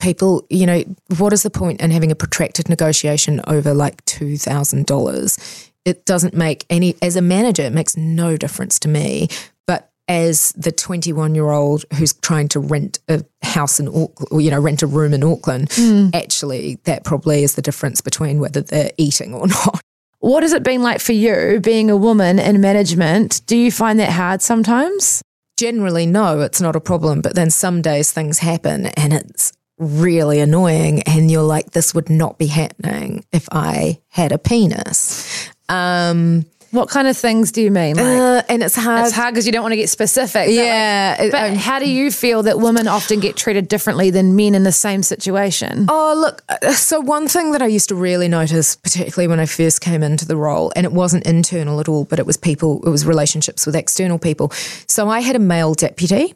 people, 0.00 0.44
you 0.50 0.66
know, 0.66 0.82
what 1.18 1.32
is 1.32 1.44
the 1.44 1.50
point 1.50 1.80
in 1.80 1.92
having 1.92 2.10
a 2.10 2.16
protracted 2.16 2.68
negotiation 2.68 3.40
over 3.46 3.72
like 3.74 4.04
two 4.06 4.36
thousand 4.38 4.86
dollars? 4.86 5.70
It 5.84 6.04
doesn't 6.04 6.34
make 6.34 6.66
any 6.70 6.96
as 7.02 7.16
a 7.16 7.22
manager, 7.22 7.62
it 7.62 7.72
makes 7.72 7.96
no 7.96 8.36
difference 8.36 8.78
to 8.80 8.88
me. 8.88 9.28
But 9.66 9.90
as 10.08 10.52
the 10.52 10.72
21 10.72 11.34
year 11.34 11.50
old 11.50 11.84
who's 11.94 12.12
trying 12.14 12.48
to 12.48 12.60
rent 12.60 12.98
a 13.08 13.24
house 13.42 13.80
in 13.80 13.88
Auckland, 13.88 14.28
or, 14.30 14.40
you 14.40 14.50
know, 14.50 14.60
rent 14.60 14.82
a 14.82 14.86
room 14.86 15.14
in 15.14 15.22
Auckland, 15.22 15.72
hmm. 15.72 16.08
actually, 16.14 16.78
that 16.84 17.04
probably 17.04 17.42
is 17.42 17.54
the 17.54 17.62
difference 17.62 18.00
between 18.00 18.40
whether 18.40 18.60
they're 18.60 18.92
eating 18.96 19.34
or 19.34 19.46
not. 19.48 19.80
What 20.20 20.42
has 20.42 20.54
it 20.54 20.62
been 20.62 20.82
like 20.82 21.00
for 21.00 21.12
you 21.12 21.60
being 21.62 21.90
a 21.90 21.96
woman 21.96 22.38
in 22.38 22.60
management? 22.62 23.42
Do 23.46 23.56
you 23.58 23.70
find 23.70 24.00
that 24.00 24.10
hard 24.10 24.40
sometimes? 24.40 25.22
generally 25.56 26.06
no 26.06 26.40
it's 26.40 26.60
not 26.60 26.76
a 26.76 26.80
problem 26.80 27.20
but 27.20 27.34
then 27.34 27.50
some 27.50 27.80
days 27.80 28.10
things 28.10 28.38
happen 28.38 28.86
and 28.86 29.12
it's 29.12 29.52
really 29.78 30.40
annoying 30.40 31.02
and 31.02 31.30
you're 31.30 31.42
like 31.42 31.70
this 31.72 31.94
would 31.94 32.10
not 32.10 32.38
be 32.38 32.46
happening 32.46 33.24
if 33.32 33.48
i 33.52 34.00
had 34.08 34.32
a 34.32 34.38
penis 34.38 35.50
um 35.68 36.44
What 36.72 36.88
kind 36.88 37.06
of 37.06 37.16
things 37.16 37.52
do 37.52 37.62
you 37.62 37.70
mean? 37.70 37.94
Like, 37.96 38.06
uh, 38.06 38.42
and 38.48 38.60
it's 38.62 38.74
hard 38.74 39.06
it's 39.06 39.14
hard 39.14 39.32
because 39.32 39.46
you 39.46 39.52
don't 39.52 39.62
want 39.62 39.72
to 39.72 39.76
get 39.76 39.88
specific. 39.88 40.46
like, 40.48 40.50
yeah 40.50 41.22
it- 41.22 41.30
But 41.32 41.50
um, 41.50 41.54
how 41.56 41.78
do 41.78 41.88
you 41.88 42.10
feel 42.10 42.42
that 42.42 42.58
women 42.58 42.88
often 42.88 43.20
get 43.20 43.36
treated 43.36 43.68
differently 43.68 44.10
than 44.10 44.34
men 44.34 44.54
in 44.56 44.64
the 44.64 44.72
same 44.72 45.02
situation? 45.04 45.86
Oh, 45.88 46.14
look. 46.16 46.42
uh, 46.48 46.72
So, 46.74 46.98
one 47.00 47.28
thing 47.28 47.52
that 47.52 47.62
I 47.62 47.66
used 47.68 47.88
to 47.90 47.94
really 47.94 48.26
notice, 48.28 48.74
particularly 48.76 49.28
when 49.28 49.38
I 49.40 49.46
first 49.46 49.80
came 49.80 50.02
into 50.02 50.26
the 50.26 50.36
role, 50.36 50.72
and 50.74 50.84
it 50.84 50.92
wasn't 50.92 51.24
internal 51.26 51.78
at 51.80 51.88
all, 51.88 52.04
but 52.06 52.18
it 52.18 52.26
was 52.26 52.36
people, 52.36 52.82
it 52.84 52.90
was 52.90 53.06
relationships 53.06 53.66
with 53.66 53.76
external 53.76 54.18
people. 54.18 54.50
So, 54.88 55.08
I 55.08 55.20
had 55.20 55.36
a 55.36 55.44
male 55.54 55.74
deputy, 55.74 56.34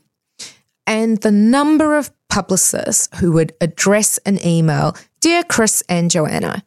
and 0.86 1.18
the 1.22 1.32
number 1.32 1.96
of 1.98 2.10
publicists 2.28 3.08
who 3.18 3.32
would 3.32 3.52
address 3.60 4.18
an 4.24 4.38
email, 4.46 4.94
Dear 5.20 5.42
Chris 5.42 5.82
and 5.88 6.10
Joanna, 6.12 6.62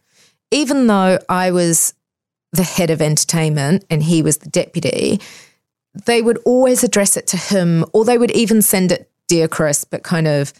even 0.51 0.87
though 0.87 1.19
I 1.29 1.51
was 1.51 1.93
the 2.51 2.63
head 2.63 2.89
of 2.89 3.01
entertainment 3.01 3.85
and 3.89 4.03
he 4.03 4.21
was 4.21 4.37
the 4.37 4.49
deputy, 4.49 5.19
they 6.05 6.21
would 6.21 6.37
always 6.45 6.83
address 6.83 7.17
it 7.17 7.27
to 7.27 7.37
him, 7.37 7.85
or 7.93 8.05
they 8.05 8.17
would 8.17 8.31
even 8.31 8.61
send 8.61 8.91
it, 8.91 9.09
Dear 9.27 9.47
Chris, 9.47 9.83
but 9.83 10.03
kind 10.03 10.27
of 10.27 10.53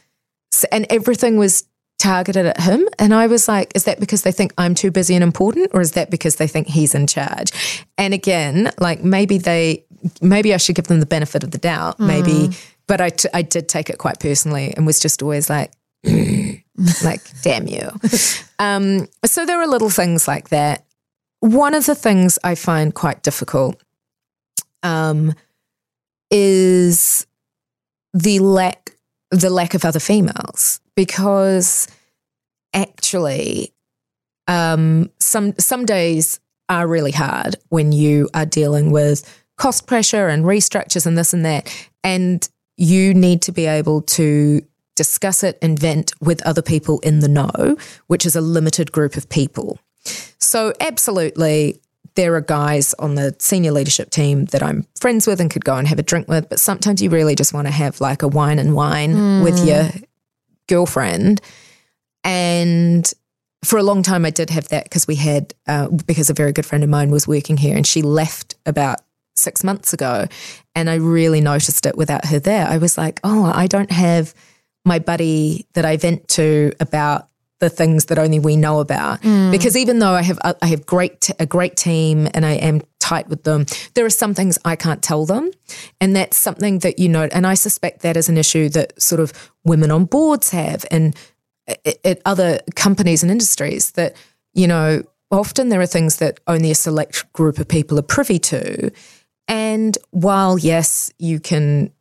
and 0.72 0.86
everything 0.90 1.38
was 1.38 1.66
targeted 2.00 2.46
at 2.46 2.60
him. 2.60 2.88
And 3.00 3.14
I 3.14 3.28
was 3.28 3.48
like, 3.48 3.72
is 3.76 3.86
that 3.86 4.00
because 4.00 4.24
they 4.24 4.32
think 4.32 4.54
I'm 4.58 4.76
too 4.76 4.92
busy 4.92 5.16
and 5.16 5.24
important, 5.24 5.72
or 5.74 5.82
is 5.82 5.92
that 5.92 6.10
because 6.10 6.38
they 6.38 6.48
think 6.48 6.68
he's 6.68 6.96
in 6.96 7.08
charge? 7.08 7.52
And 7.98 8.14
again, 8.14 8.72
like 8.80 9.04
maybe 9.04 9.38
they, 9.38 9.86
maybe 10.22 10.54
I 10.54 10.58
should 10.58 10.76
give 10.76 10.88
them 10.88 11.00
the 11.00 11.06
benefit 11.06 11.44
of 11.44 11.52
the 11.52 11.58
doubt, 11.58 12.00
maybe. 12.00 12.50
But 12.88 13.02
I, 13.02 13.10
t- 13.10 13.30
I 13.34 13.44
did 13.44 13.70
take 13.70 13.90
it 13.90 14.00
quite 14.00 14.20
personally 14.20 14.74
and 14.76 14.86
was 14.86 15.00
just 15.00 15.22
always 15.22 15.50
like, 15.50 15.72
like, 16.04 17.22
damn 17.44 17.68
you. 17.68 17.90
Um, 18.60 19.08
so 19.26 19.46
there 19.46 19.62
are 19.62 19.68
little 19.68 19.90
things 19.90 20.28
like 20.28 20.50
that. 20.50 20.86
One 21.42 21.74
of 21.74 21.88
the 21.88 21.96
things 21.96 22.38
I 22.44 22.54
find 22.54 22.94
quite 22.94 23.24
difficult 23.24 23.82
um, 24.84 25.34
is 26.30 27.26
the 28.14 28.40
lack 28.40 28.92
the 29.32 29.50
lack 29.50 29.74
of 29.74 29.84
other 29.86 30.00
females 30.00 30.82
because 30.96 31.88
actually 32.74 33.74
um, 34.48 35.10
some 35.20 35.54
some 35.58 35.86
days 35.86 36.40
are 36.70 36.88
really 36.88 37.12
hard 37.12 37.56
when 37.70 37.92
you 37.92 38.30
are 38.34 38.46
dealing 38.46 38.92
with 38.92 39.44
cost 39.58 39.88
pressure 39.88 40.28
and 40.28 40.46
restructures 40.46 41.08
and 41.08 41.18
this 41.18 41.34
and 41.34 41.46
that 41.46 41.90
and 42.04 42.50
you 42.78 43.14
need 43.14 43.42
to 43.42 43.52
be 43.52 43.66
able 43.66 44.02
to 44.02 44.62
discuss 44.96 45.44
it 45.44 45.58
and 45.62 45.80
vent 45.80 46.14
with 46.22 46.42
other 46.44 46.62
people 46.62 47.00
in 47.00 47.20
the 47.20 47.28
know 47.28 47.76
which 48.08 48.26
is 48.26 48.36
a 48.36 48.42
limited 48.42 48.92
group 48.92 49.16
of 49.16 49.28
people 49.30 49.80
so 50.52 50.74
absolutely 50.82 51.80
there 52.16 52.36
are 52.36 52.42
guys 52.42 52.94
on 52.96 53.16
the 53.16 53.34
senior 53.40 53.72
leadership 53.72 54.10
team 54.10 54.44
that 54.48 54.62
I'm 54.62 54.86
friends 55.00 55.26
with 55.26 55.40
and 55.40 55.50
could 55.50 55.64
go 55.64 55.78
and 55.78 55.88
have 55.88 55.98
a 55.98 56.04
drink 56.04 56.28
with, 56.28 56.50
but 56.50 56.60
sometimes 56.60 57.02
you 57.02 57.10
really 57.10 57.36
just 57.36 57.54
want 57.54 57.68
to 57.68 57.72
have 57.72 58.02
like 58.02 58.22
a 58.22 58.28
wine 58.28 58.60
and 58.60 58.76
wine 58.76 59.44
with 59.44 59.66
your 59.66 59.90
girlfriend. 60.68 61.40
And 62.26 63.10
for 63.64 63.80
a 63.80 63.84
long 63.84 64.04
time, 64.04 64.26
I 64.26 64.30
did 64.30 64.50
have 64.50 64.68
that 64.68 64.84
because 64.84 65.08
we 65.08 65.16
had, 65.16 65.54
uh, 65.70 65.88
because 65.88 66.30
a 66.30 66.34
very 66.34 66.52
good 66.52 66.66
friend 66.66 66.84
of 66.84 66.90
mine 66.90 67.12
was 67.12 67.30
working 67.30 67.56
here 67.56 67.78
and 67.78 67.88
she 67.88 68.02
left 68.02 68.56
about 68.66 69.00
six 69.38 69.64
months 69.64 69.94
ago. 69.94 70.28
And 70.76 70.90
I 70.90 70.96
really 70.96 71.40
noticed 71.40 71.86
it 71.86 71.96
without 71.96 72.26
her 72.26 72.40
there. 72.40 72.68
I 72.68 72.78
was 72.78 72.98
like, 72.98 73.22
oh, 73.24 73.46
I 73.56 73.68
don't 73.68 73.92
have 73.92 74.34
my 74.84 75.00
buddy 75.00 75.66
that 75.76 75.86
I 75.86 75.96
vent 75.96 76.28
to 76.30 76.74
about 76.82 77.30
the 77.62 77.70
things 77.70 78.06
that 78.06 78.20
only 78.20 78.40
we 78.40 78.58
know 78.58 78.82
about. 78.82 79.22
Mm. 79.22 79.52
Because 79.52 79.78
even 79.78 80.00
though 80.00 80.12
I 80.12 80.24
have 80.24 80.40
I 80.44 80.68
have 80.68 80.86
great 80.86 81.30
a 81.40 81.46
great 81.46 81.78
team 81.78 82.28
and 82.34 82.46
I 82.46 82.54
am 82.54 82.82
tight 83.00 83.30
with 83.30 83.44
them, 83.44 83.66
there 83.94 84.06
are 84.06 84.10
some 84.10 84.34
things 84.34 84.58
I 84.66 84.76
can't 84.76 85.02
tell 85.02 85.26
them, 85.26 85.52
and 86.02 86.14
that's 86.14 86.38
something 86.38 86.80
that 86.80 87.00
you 87.00 87.08
know. 87.08 87.30
And 87.32 87.48
I 87.48 87.54
suspect 87.54 88.02
that 88.02 88.18
is 88.18 88.28
an 88.28 88.38
issue 88.38 88.68
that 88.70 89.02
sort 89.02 89.22
of 89.22 89.32
women 89.64 89.92
on 89.92 90.06
boards 90.06 90.50
have, 90.50 90.86
and 90.92 91.16
at- 91.86 92.00
at 92.04 92.22
other 92.26 92.60
companies 92.76 93.24
and 93.24 93.32
industries 93.32 93.92
that 93.92 94.16
you 94.54 94.68
know 94.68 95.04
often 95.30 95.70
there 95.70 95.80
are 95.80 95.88
things 95.88 96.18
that 96.18 96.40
only 96.48 96.72
a 96.72 96.76
select 96.76 97.32
group 97.32 97.60
of 97.60 97.68
people 97.68 97.98
are 97.98 98.04
privy 98.18 98.40
to. 98.40 98.92
And 99.48 99.98
while 100.10 100.58
yes, 100.58 101.12
you 101.20 101.40
can 101.40 101.92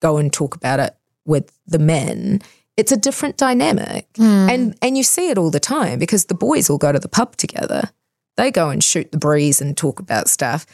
go 0.00 0.16
and 0.16 0.32
talk 0.32 0.54
about 0.56 0.80
it 0.80 0.96
with 1.24 1.52
the 1.66 1.78
men, 1.78 2.40
it's 2.78 2.92
a 2.92 2.96
different 2.96 3.36
dynamic. 3.36 4.06
And 4.18 4.78
and 4.80 4.96
you 4.96 5.02
see 5.02 5.28
it 5.30 5.36
all 5.36 5.50
the 5.50 5.60
time 5.60 5.98
because 5.98 6.26
the 6.26 6.34
boys 6.34 6.70
all 6.70 6.78
go 6.78 6.92
to 6.92 7.00
the 7.00 7.08
pub 7.08 7.36
together. 7.36 7.90
They 8.36 8.52
go 8.52 8.70
and 8.70 8.82
shoot 8.82 9.10
the 9.10 9.18
breeze 9.18 9.60
and 9.60 9.76
talk 9.76 9.98
about 9.98 10.28
stuff. 10.28 10.64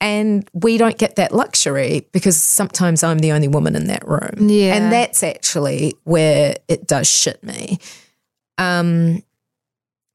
And 0.00 0.48
we 0.52 0.78
don't 0.78 0.96
get 0.96 1.16
that 1.16 1.32
luxury 1.32 2.06
because 2.12 2.36
sometimes 2.36 3.02
I'm 3.02 3.18
the 3.18 3.32
only 3.32 3.48
woman 3.48 3.74
in 3.74 3.88
that 3.88 4.06
room. 4.06 4.48
Yeah. 4.48 4.76
And 4.76 4.92
that's 4.92 5.24
actually 5.24 5.94
where 6.04 6.54
it 6.68 6.86
does 6.86 7.10
shit 7.10 7.42
me. 7.42 7.80
Um, 8.56 9.24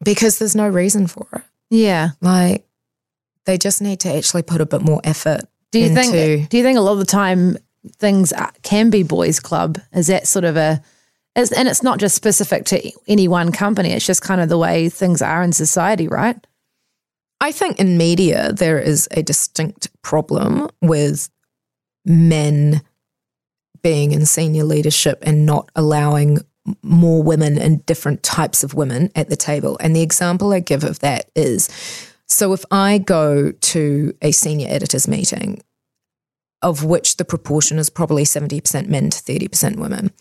because 0.01 0.39
there's 0.39 0.55
no 0.55 0.69
reason 0.69 1.07
for 1.07 1.27
it. 1.33 1.41
Yeah. 1.69 2.11
Like 2.21 2.65
they 3.45 3.57
just 3.57 3.81
need 3.81 3.99
to 4.01 4.15
actually 4.15 4.43
put 4.43 4.61
a 4.61 4.65
bit 4.65 4.81
more 4.81 5.01
effort. 5.03 5.41
Do 5.71 5.79
you 5.79 5.87
into, 5.87 6.01
think? 6.01 6.49
Do 6.49 6.57
you 6.57 6.63
think 6.63 6.77
a 6.77 6.81
lot 6.81 6.93
of 6.93 6.99
the 6.99 7.05
time 7.05 7.57
things 7.97 8.31
are, 8.31 8.53
can 8.61 8.89
be 8.89 9.03
boys' 9.03 9.41
club? 9.41 9.77
Is 9.91 10.07
that 10.07 10.25
sort 10.25 10.45
of 10.45 10.55
a? 10.55 10.81
Is, 11.35 11.51
and 11.51 11.67
it's 11.67 11.81
not 11.81 11.99
just 11.99 12.15
specific 12.15 12.65
to 12.65 12.91
any 13.07 13.27
one 13.27 13.51
company. 13.51 13.91
It's 13.91 14.05
just 14.05 14.21
kind 14.21 14.39
of 14.39 14.49
the 14.49 14.57
way 14.57 14.87
things 14.89 15.21
are 15.21 15.41
in 15.41 15.51
society, 15.51 16.07
right? 16.07 16.37
I 17.41 17.51
think 17.51 17.79
in 17.79 17.97
media 17.97 18.53
there 18.53 18.79
is 18.79 19.07
a 19.11 19.23
distinct 19.23 19.89
problem 20.03 20.69
with 20.81 21.29
men 22.05 22.81
being 23.81 24.11
in 24.11 24.25
senior 24.25 24.63
leadership 24.63 25.19
and 25.23 25.45
not 25.45 25.69
allowing 25.75 26.39
more 26.81 27.21
women 27.21 27.57
and 27.57 27.85
different 27.85 28.23
types 28.23 28.63
of 28.63 28.73
women 28.73 29.11
at 29.15 29.29
the 29.29 29.35
table. 29.35 29.77
And 29.79 29.95
the 29.95 30.01
example 30.01 30.53
I 30.53 30.59
give 30.59 30.83
of 30.83 30.99
that 30.99 31.29
is 31.35 31.67
so 32.27 32.53
if 32.53 32.63
I 32.71 32.97
go 32.97 33.51
to 33.51 34.13
a 34.21 34.31
senior 34.31 34.67
editors 34.69 35.07
meeting, 35.07 35.61
of 36.61 36.83
which 36.83 37.17
the 37.17 37.25
proportion 37.25 37.77
is 37.77 37.89
probably 37.89 38.23
70% 38.23 38.87
men 38.87 39.09
to 39.09 39.21
30% 39.21 39.75
women, 39.75 40.11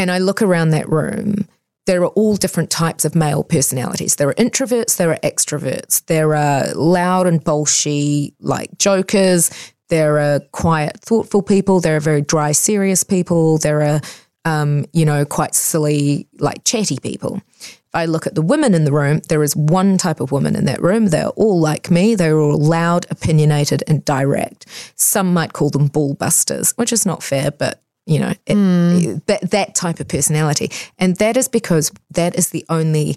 and 0.00 0.10
I 0.10 0.16
look 0.16 0.40
around 0.40 0.70
that 0.70 0.88
room, 0.88 1.46
there 1.84 2.00
are 2.00 2.08
all 2.08 2.34
different 2.34 2.70
types 2.70 3.04
of 3.04 3.14
male 3.14 3.44
personalities. 3.44 4.16
There 4.16 4.30
are 4.30 4.34
introverts, 4.34 4.96
there 4.96 5.10
are 5.10 5.18
extroverts, 5.18 6.06
there 6.06 6.34
are 6.34 6.72
loud 6.72 7.26
and 7.26 7.44
bolshy, 7.44 8.32
like 8.40 8.78
jokers, 8.78 9.50
there 9.90 10.18
are 10.18 10.40
quiet, 10.52 11.00
thoughtful 11.00 11.42
people, 11.42 11.80
there 11.80 11.96
are 11.96 12.00
very 12.00 12.22
dry, 12.22 12.52
serious 12.52 13.04
people, 13.04 13.58
there 13.58 13.82
are 13.82 14.00
um, 14.46 14.86
you 14.94 15.04
know, 15.04 15.26
quite 15.26 15.54
silly, 15.54 16.26
like 16.38 16.64
chatty 16.64 16.98
people. 16.98 17.42
If 17.58 17.94
I 17.94 18.06
look 18.06 18.26
at 18.26 18.34
the 18.34 18.40
women 18.40 18.72
in 18.72 18.84
the 18.84 18.92
room, 18.92 19.20
there 19.28 19.42
is 19.42 19.54
one 19.54 19.98
type 19.98 20.20
of 20.20 20.32
woman 20.32 20.56
in 20.56 20.64
that 20.64 20.80
room. 20.80 21.08
They're 21.08 21.28
all 21.28 21.60
like 21.60 21.90
me. 21.90 22.14
They're 22.14 22.38
all 22.38 22.56
loud, 22.56 23.04
opinionated, 23.10 23.84
and 23.86 24.02
direct. 24.02 24.64
Some 24.94 25.34
might 25.34 25.52
call 25.52 25.68
them 25.68 25.90
ballbusters, 25.90 26.72
which 26.78 26.90
is 26.90 27.04
not 27.04 27.22
fair, 27.22 27.50
but 27.50 27.82
you 28.10 28.18
know, 28.18 28.34
it, 28.44 29.26
that 29.26 29.50
that 29.52 29.74
type 29.76 30.00
of 30.00 30.08
personality, 30.08 30.68
and 30.98 31.14
that 31.18 31.36
is 31.36 31.46
because 31.46 31.92
that 32.10 32.36
is 32.36 32.50
the 32.50 32.64
only 32.68 33.16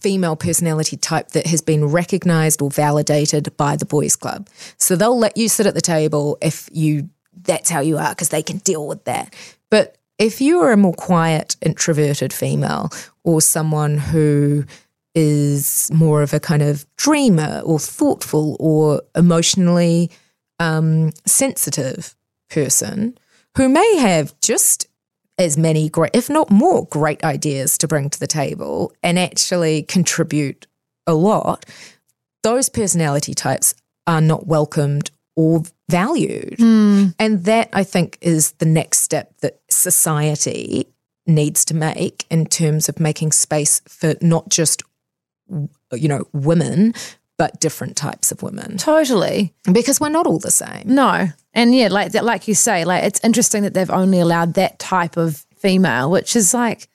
female 0.00 0.34
personality 0.34 0.96
type 0.96 1.28
that 1.32 1.46
has 1.46 1.60
been 1.60 1.84
recognized 1.84 2.62
or 2.62 2.70
validated 2.70 3.54
by 3.58 3.76
the 3.76 3.84
boys 3.84 4.16
club. 4.16 4.48
So 4.78 4.96
they'll 4.96 5.18
let 5.18 5.36
you 5.36 5.50
sit 5.50 5.66
at 5.66 5.74
the 5.74 5.82
table 5.82 6.38
if 6.40 6.70
you 6.72 7.10
that's 7.42 7.68
how 7.68 7.80
you 7.80 7.98
are 7.98 8.10
because 8.10 8.30
they 8.30 8.42
can 8.42 8.58
deal 8.58 8.88
with 8.88 9.04
that. 9.04 9.34
But 9.68 9.98
if 10.18 10.40
you 10.40 10.60
are 10.60 10.72
a 10.72 10.76
more 10.78 10.94
quiet, 10.94 11.56
introverted 11.60 12.32
female 12.32 12.88
or 13.24 13.42
someone 13.42 13.98
who 13.98 14.64
is 15.14 15.90
more 15.92 16.22
of 16.22 16.32
a 16.32 16.40
kind 16.40 16.62
of 16.62 16.86
dreamer 16.96 17.60
or 17.62 17.78
thoughtful 17.78 18.56
or 18.58 19.02
emotionally 19.14 20.10
um, 20.58 21.10
sensitive 21.26 22.16
person 22.50 23.18
who 23.56 23.68
may 23.68 23.96
have 23.96 24.38
just 24.40 24.88
as 25.38 25.56
many 25.56 25.88
great, 25.88 26.14
if 26.14 26.30
not 26.30 26.50
more, 26.50 26.86
great 26.86 27.22
ideas 27.24 27.76
to 27.78 27.88
bring 27.88 28.10
to 28.10 28.20
the 28.20 28.26
table 28.26 28.92
and 29.02 29.18
actually 29.18 29.82
contribute 29.82 30.66
a 31.06 31.14
lot, 31.14 31.66
those 32.42 32.68
personality 32.68 33.34
types 33.34 33.74
are 34.06 34.20
not 34.20 34.46
welcomed 34.46 35.10
or 35.36 35.62
valued. 35.88 36.56
Hmm. 36.58 37.08
And 37.18 37.44
that 37.44 37.68
I 37.72 37.84
think 37.84 38.18
is 38.20 38.52
the 38.52 38.66
next 38.66 39.00
step 39.00 39.32
that 39.40 39.60
society 39.68 40.86
needs 41.26 41.64
to 41.64 41.74
make 41.74 42.26
in 42.30 42.46
terms 42.46 42.88
of 42.88 43.00
making 43.00 43.32
space 43.32 43.80
for 43.88 44.14
not 44.20 44.48
just 44.48 44.82
you 45.92 46.08
know 46.08 46.26
women 46.32 46.94
but 47.36 47.60
different 47.60 47.96
types 47.96 48.30
of 48.30 48.42
women 48.42 48.76
Totally. 48.78 49.52
because 49.72 50.00
we're 50.00 50.08
not 50.08 50.26
all 50.26 50.38
the 50.38 50.50
same. 50.50 50.82
No. 50.86 51.28
And 51.52 51.74
yeah, 51.74 51.88
like 51.88 52.12
that, 52.12 52.24
like 52.24 52.46
you 52.48 52.54
say, 52.54 52.84
like 52.84 53.04
it's 53.04 53.20
interesting 53.24 53.62
that 53.64 53.74
they've 53.74 53.90
only 53.90 54.20
allowed 54.20 54.54
that 54.54 54.78
type 54.78 55.16
of 55.16 55.44
female, 55.56 56.10
which 56.10 56.36
is 56.36 56.54
like, 56.54 56.88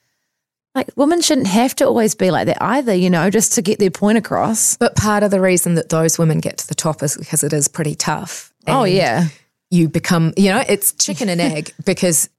like 0.76 0.90
women 0.96 1.20
shouldn't 1.22 1.48
have 1.48 1.76
to 1.76 1.86
always 1.86 2.16
be 2.16 2.32
like 2.32 2.46
that 2.46 2.62
either, 2.62 2.94
you 2.94 3.10
know, 3.10 3.30
just 3.30 3.54
to 3.54 3.62
get 3.62 3.80
their 3.80 3.92
point 3.92 4.18
across. 4.18 4.78
But 4.78 4.96
part 4.96 5.24
of 5.24 5.32
the 5.32 5.42
reason 5.42 5.76
that 5.76 5.90
those 5.90 6.18
women 6.18 6.40
get 6.40 6.58
to 6.60 6.68
the 6.68 6.76
top 6.76 7.04
is 7.04 7.18
because 7.18 7.44
it 7.44 7.52
is 7.52 7.68
pretty 7.68 7.96
tough. 7.96 8.54
Oh 8.68 8.84
yeah, 8.84 9.28
You 9.72 9.90
become, 9.90 10.34
you 10.38 10.52
know, 10.52 10.64
it's 10.70 10.94
chicken 10.94 11.28
and 11.28 11.42
egg 11.42 11.74
because 11.86 12.30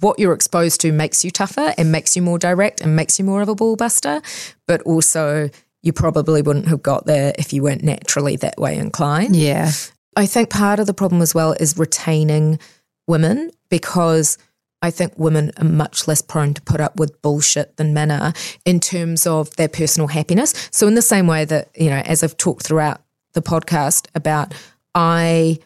what 0.00 0.18
you're 0.18 0.32
exposed 0.34 0.80
to 0.82 0.92
makes 0.92 1.24
you 1.24 1.30
tougher 1.30 1.74
and 1.76 1.90
makes 1.90 2.16
you 2.16 2.22
more 2.22 2.38
direct 2.38 2.80
and 2.80 2.94
makes 2.94 3.18
you 3.18 3.24
more 3.24 3.42
of 3.42 3.48
a 3.48 3.54
ball 3.54 3.76
buster. 3.76 4.22
But 4.66 4.82
also, 4.82 5.50
you 5.82 5.92
probably 5.92 6.42
wouldn't 6.42 6.68
have 6.68 6.82
got 6.82 7.06
there 7.06 7.32
if 7.38 7.52
you 7.52 7.62
weren't 7.62 7.84
naturally 7.84 8.36
that 8.36 8.58
way 8.58 8.76
inclined. 8.76 9.36
yeah, 9.36 9.70
I 10.16 10.26
think 10.26 10.50
part 10.50 10.80
of 10.80 10.86
the 10.86 10.94
problem 10.94 11.22
as 11.22 11.34
well 11.34 11.52
is 11.52 11.78
retaining 11.78 12.58
women 13.06 13.50
because 13.70 14.38
I 14.80 14.90
think 14.90 15.12
women 15.16 15.50
are 15.56 15.64
much 15.64 16.06
less 16.06 16.22
prone 16.22 16.54
to 16.54 16.62
put 16.62 16.80
up 16.80 16.98
with 16.98 17.20
bullshit 17.20 17.76
than 17.76 17.94
men 17.94 18.10
are 18.10 18.32
in 18.64 18.78
terms 18.80 19.26
of 19.26 19.54
their 19.56 19.68
personal 19.68 20.08
happiness. 20.08 20.68
So, 20.70 20.86
in 20.86 20.94
the 20.94 21.02
same 21.02 21.26
way 21.26 21.44
that, 21.44 21.68
you 21.74 21.90
know, 21.90 21.96
as 22.04 22.22
I've 22.22 22.36
talked 22.36 22.64
throughout 22.64 23.00
the 23.32 23.42
podcast 23.42 24.06
about, 24.14 24.54
I, 24.94 25.58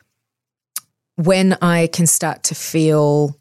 when 1.17 1.55
I 1.61 1.89
can 1.89 2.07
start 2.07 2.43
to 2.45 2.55
feel 2.55 3.37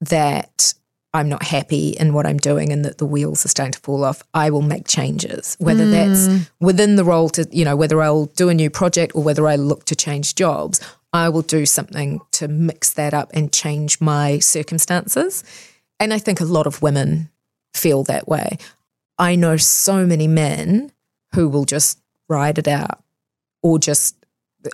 that 0.00 0.74
I'm 1.12 1.28
not 1.28 1.42
happy 1.42 1.90
in 1.90 2.12
what 2.12 2.26
I'm 2.26 2.36
doing 2.36 2.72
and 2.72 2.84
that 2.84 2.98
the 2.98 3.06
wheels 3.06 3.44
are 3.44 3.48
starting 3.48 3.72
to 3.72 3.80
fall 3.80 4.04
off, 4.04 4.22
I 4.32 4.50
will 4.50 4.62
make 4.62 4.86
changes, 4.86 5.56
whether 5.58 5.90
that's 5.90 6.28
mm. 6.28 6.48
within 6.60 6.94
the 6.94 7.04
role 7.04 7.28
to, 7.30 7.48
you 7.50 7.64
know, 7.64 7.74
whether 7.74 8.00
I'll 8.00 8.26
do 8.26 8.48
a 8.48 8.54
new 8.54 8.70
project 8.70 9.16
or 9.16 9.22
whether 9.22 9.48
I 9.48 9.56
look 9.56 9.84
to 9.86 9.96
change 9.96 10.36
jobs, 10.36 10.80
I 11.12 11.28
will 11.28 11.42
do 11.42 11.66
something 11.66 12.20
to 12.32 12.46
mix 12.46 12.90
that 12.92 13.12
up 13.12 13.30
and 13.34 13.52
change 13.52 14.00
my 14.00 14.38
circumstances. 14.38 15.42
And 15.98 16.14
I 16.14 16.18
think 16.18 16.40
a 16.40 16.44
lot 16.44 16.68
of 16.68 16.80
women 16.80 17.28
feel 17.74 18.04
that 18.04 18.28
way. 18.28 18.58
I 19.18 19.34
know 19.34 19.56
so 19.56 20.06
many 20.06 20.28
men 20.28 20.92
who 21.34 21.48
will 21.48 21.64
just 21.64 22.00
ride 22.28 22.58
it 22.58 22.68
out 22.68 23.02
or 23.62 23.78
just 23.78 24.16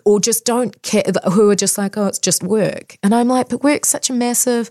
or 0.05 0.21
just 0.21 0.45
don't 0.45 0.83
care 0.83 1.05
who 1.33 1.49
are 1.49 1.57
just 1.57 1.79
like, 1.79 1.97
oh, 1.97 2.07
it's 2.07 2.19
just 2.19 2.43
work. 2.43 2.99
And 3.03 3.15
I'm 3.15 3.29
like, 3.29 3.49
but 3.49 3.63
work's 3.63 3.89
such 3.89 4.11
a 4.11 4.13
massive 4.13 4.69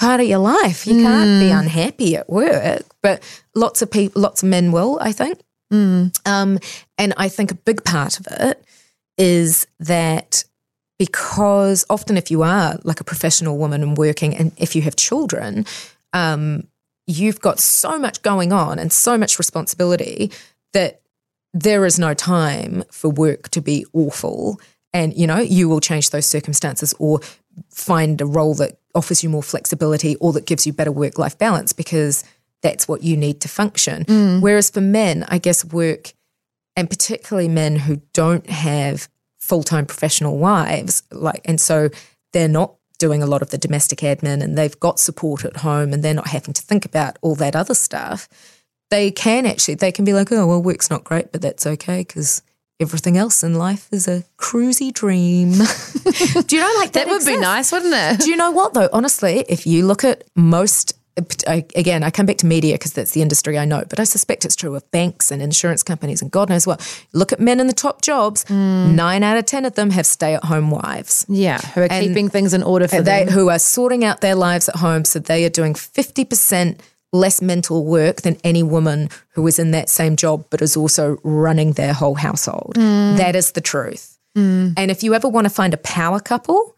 part 0.00 0.20
of 0.20 0.26
your 0.26 0.38
life. 0.38 0.86
You 0.86 1.02
can't 1.02 1.40
be 1.40 1.50
unhappy 1.50 2.16
at 2.16 2.28
work. 2.28 2.82
But 3.02 3.22
lots 3.54 3.82
of 3.82 3.90
people, 3.90 4.22
lots 4.22 4.42
of 4.42 4.48
men 4.48 4.72
will, 4.72 4.98
I 5.00 5.12
think. 5.12 5.38
Um, 6.26 6.58
and 6.98 7.14
I 7.16 7.28
think 7.28 7.50
a 7.50 7.54
big 7.54 7.84
part 7.84 8.18
of 8.18 8.26
it 8.30 8.64
is 9.18 9.66
that 9.78 10.44
because 10.98 11.84
often 11.88 12.16
if 12.16 12.30
you 12.30 12.42
are 12.42 12.78
like 12.82 13.00
a 13.00 13.04
professional 13.04 13.58
woman 13.58 13.82
and 13.82 13.96
working, 13.96 14.34
and 14.34 14.52
if 14.56 14.74
you 14.74 14.82
have 14.82 14.96
children, 14.96 15.64
um, 16.12 16.66
you've 17.06 17.40
got 17.40 17.60
so 17.60 17.98
much 17.98 18.22
going 18.22 18.52
on 18.52 18.78
and 18.78 18.92
so 18.92 19.16
much 19.16 19.38
responsibility 19.38 20.32
that 20.72 21.00
there 21.52 21.84
is 21.84 21.98
no 21.98 22.14
time 22.14 22.84
for 22.90 23.10
work 23.10 23.48
to 23.50 23.60
be 23.60 23.84
awful. 23.92 24.60
And, 24.92 25.16
you 25.16 25.26
know, 25.26 25.38
you 25.38 25.68
will 25.68 25.80
change 25.80 26.10
those 26.10 26.26
circumstances 26.26 26.94
or 26.98 27.20
find 27.70 28.20
a 28.20 28.26
role 28.26 28.54
that 28.54 28.78
offers 28.94 29.22
you 29.22 29.28
more 29.28 29.42
flexibility 29.42 30.16
or 30.16 30.32
that 30.32 30.46
gives 30.46 30.66
you 30.66 30.72
better 30.72 30.92
work 30.92 31.18
life 31.18 31.38
balance 31.38 31.72
because 31.72 32.24
that's 32.62 32.88
what 32.88 33.02
you 33.02 33.16
need 33.16 33.40
to 33.40 33.48
function. 33.48 34.04
Mm. 34.04 34.40
Whereas 34.40 34.70
for 34.70 34.80
men, 34.80 35.24
I 35.28 35.38
guess 35.38 35.64
work, 35.64 36.12
and 36.76 36.88
particularly 36.88 37.48
men 37.48 37.76
who 37.76 38.02
don't 38.12 38.48
have 38.48 39.08
full 39.38 39.62
time 39.62 39.86
professional 39.86 40.38
wives, 40.38 41.02
like, 41.10 41.40
and 41.44 41.60
so 41.60 41.88
they're 42.32 42.48
not 42.48 42.74
doing 42.98 43.22
a 43.22 43.26
lot 43.26 43.42
of 43.42 43.50
the 43.50 43.58
domestic 43.58 44.00
admin 44.00 44.42
and 44.42 44.56
they've 44.56 44.78
got 44.78 45.00
support 45.00 45.44
at 45.44 45.58
home 45.58 45.92
and 45.92 46.04
they're 46.04 46.14
not 46.14 46.28
having 46.28 46.52
to 46.52 46.62
think 46.62 46.84
about 46.84 47.18
all 47.22 47.34
that 47.34 47.56
other 47.56 47.74
stuff. 47.74 48.28
They 48.90 49.10
can 49.10 49.46
actually, 49.46 49.76
they 49.76 49.92
can 49.92 50.04
be 50.04 50.12
like, 50.12 50.30
oh, 50.30 50.46
well, 50.46 50.62
work's 50.62 50.90
not 50.90 51.04
great, 51.04 51.32
but 51.32 51.40
that's 51.40 51.66
okay 51.66 52.00
because 52.00 52.42
everything 52.80 53.16
else 53.16 53.42
in 53.44 53.54
life 53.54 53.88
is 53.92 54.08
a 54.08 54.24
cruisy 54.38 54.92
dream. 54.92 55.50
Do 56.46 56.56
you 56.56 56.62
know, 56.62 56.72
like 56.78 56.92
that, 56.92 57.06
that 57.06 57.08
would 57.08 57.24
be 57.26 57.36
nice, 57.36 57.70
wouldn't 57.72 57.94
it? 57.94 58.20
Do 58.24 58.30
you 58.30 58.36
know 58.36 58.50
what 58.50 58.74
though? 58.74 58.88
Honestly, 58.92 59.44
if 59.48 59.66
you 59.66 59.86
look 59.86 60.02
at 60.04 60.24
most, 60.34 60.94
I- 61.46 61.66
again, 61.76 62.02
I 62.02 62.10
come 62.10 62.24
back 62.26 62.38
to 62.38 62.46
media 62.46 62.74
because 62.74 62.92
that's 62.94 63.10
the 63.12 63.20
industry 63.22 63.58
I 63.58 63.64
know, 63.66 63.84
but 63.88 64.00
I 64.00 64.04
suspect 64.04 64.44
it's 64.44 64.56
true 64.56 64.74
of 64.74 64.90
banks 64.90 65.30
and 65.30 65.42
insurance 65.42 65.82
companies 65.82 66.22
and 66.22 66.30
God 66.30 66.48
knows 66.48 66.66
what. 66.66 66.80
Look 67.12 67.32
at 67.32 67.40
men 67.40 67.60
in 67.60 67.66
the 67.66 67.72
top 67.74 68.00
jobs. 68.02 68.44
Hmm. 68.48 68.94
Nine 68.96 69.22
out 69.22 69.36
of 69.36 69.44
ten 69.44 69.64
of 69.66 69.74
them 69.74 69.90
have 69.90 70.06
stay-at-home 70.06 70.70
wives. 70.70 71.26
Yeah, 71.28 71.58
who 71.60 71.82
are 71.82 71.88
And 71.90 72.06
keeping 72.06 72.28
things 72.30 72.54
in 72.54 72.62
order 72.62 72.88
for 72.88 73.02
they 73.02 73.24
them. 73.24 73.34
who 73.34 73.50
are 73.50 73.58
sorting 73.58 74.04
out 74.04 74.20
their 74.22 74.34
lives 74.34 74.68
at 74.68 74.76
home, 74.76 75.04
so 75.04 75.18
they 75.18 75.44
are 75.44 75.50
doing 75.50 75.74
fifty 75.74 76.24
percent 76.24 76.80
less 77.12 77.42
mental 77.42 77.84
work 77.84 78.22
than 78.22 78.36
any 78.44 78.62
woman 78.62 79.08
who 79.30 79.46
is 79.46 79.58
in 79.58 79.72
that 79.72 79.88
same 79.88 80.16
job 80.16 80.44
but 80.50 80.62
is 80.62 80.76
also 80.76 81.18
running 81.24 81.72
their 81.72 81.92
whole 81.92 82.14
household. 82.14 82.74
Mm. 82.76 83.16
That 83.16 83.34
is 83.34 83.52
the 83.52 83.60
truth. 83.60 84.18
And 84.76 84.90
if 84.90 85.02
you 85.02 85.14
ever 85.14 85.28
want 85.28 85.46
to 85.46 85.50
find 85.50 85.74
a 85.74 85.78
power 85.78 86.20
couple, 86.20 86.76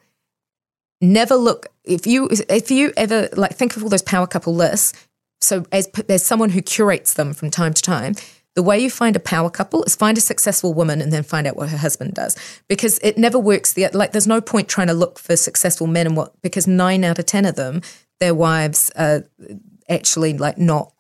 never 1.01 1.35
look 1.35 1.69
if 1.85 2.07
you 2.07 2.29
if 2.49 2.71
you 2.71 2.93
ever 2.97 3.29
like 3.37 3.55
think 3.55 3.77
of 3.77 3.83
all 3.83 3.89
those 3.89 4.03
power 4.03 4.27
couple 4.27 4.55
lists. 4.55 5.07
So 5.41 5.67
as 5.73 5.89
as 6.09 6.25
someone 6.25 6.51
who 6.51 6.63
curates 6.63 7.15
them 7.15 7.35
from 7.35 7.51
time 7.51 7.75
to 7.75 7.83
time, 7.83 8.15
the 8.55 8.63
way 8.63 8.79
you 8.79 8.91
find 8.91 9.17
a 9.17 9.21
power 9.21 9.51
couple 9.51 9.83
is 9.85 9.97
find 9.97 10.17
a 10.17 10.21
successful 10.21 10.73
woman 10.73 11.03
and 11.03 11.13
then 11.13 11.23
find 11.23 11.47
out 11.47 11.57
what 11.57 11.69
her 11.69 11.77
husband 11.77 12.15
does 12.15 12.37
because 12.69 12.99
it 13.01 13.19
never 13.19 13.39
works. 13.39 13.75
The 13.75 13.89
like 13.93 14.13
there's 14.13 14.27
no 14.27 14.41
point 14.41 14.69
trying 14.69 14.87
to 14.87 14.95
look 14.95 15.19
for 15.19 15.37
successful 15.37 15.87
men 15.87 16.07
and 16.07 16.17
what 16.17 16.41
because 16.41 16.67
nine 16.67 17.05
out 17.05 17.19
of 17.19 17.27
ten 17.27 17.45
of 17.45 17.57
them 17.57 17.83
their 18.21 18.35
wives 18.35 18.91
are 18.97 19.25
actually 19.89 20.37
like 20.39 20.59
not. 20.59 20.93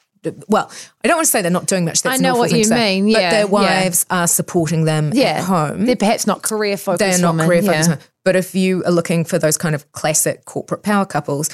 Well, 0.48 0.70
I 1.04 1.08
don't 1.08 1.16
want 1.16 1.26
to 1.26 1.30
say 1.32 1.42
they're 1.42 1.50
not 1.50 1.66
doing 1.66 1.84
much. 1.84 2.02
That's 2.02 2.20
I 2.20 2.22
know 2.22 2.36
what 2.36 2.52
you 2.52 2.62
say, 2.62 3.00
mean, 3.00 3.12
but 3.12 3.20
yeah, 3.22 3.30
their 3.30 3.40
yeah. 3.40 3.50
wives 3.50 4.06
are 4.08 4.28
supporting 4.28 4.84
them 4.84 5.10
Yeah. 5.12 5.38
at 5.38 5.44
home 5.44 5.84
They're 5.84 5.96
perhaps 5.96 6.28
not 6.28 6.42
career 6.42 6.76
focused. 6.76 7.00
they're 7.00 7.18
not 7.18 7.32
women, 7.32 7.46
career 7.46 7.62
yeah. 7.62 7.82
focused. 7.82 8.08
But 8.24 8.36
if 8.36 8.54
you 8.54 8.84
are 8.84 8.92
looking 8.92 9.24
for 9.24 9.40
those 9.40 9.58
kind 9.58 9.74
of 9.74 9.90
classic 9.90 10.44
corporate 10.44 10.84
power 10.84 11.04
couples, 11.04 11.50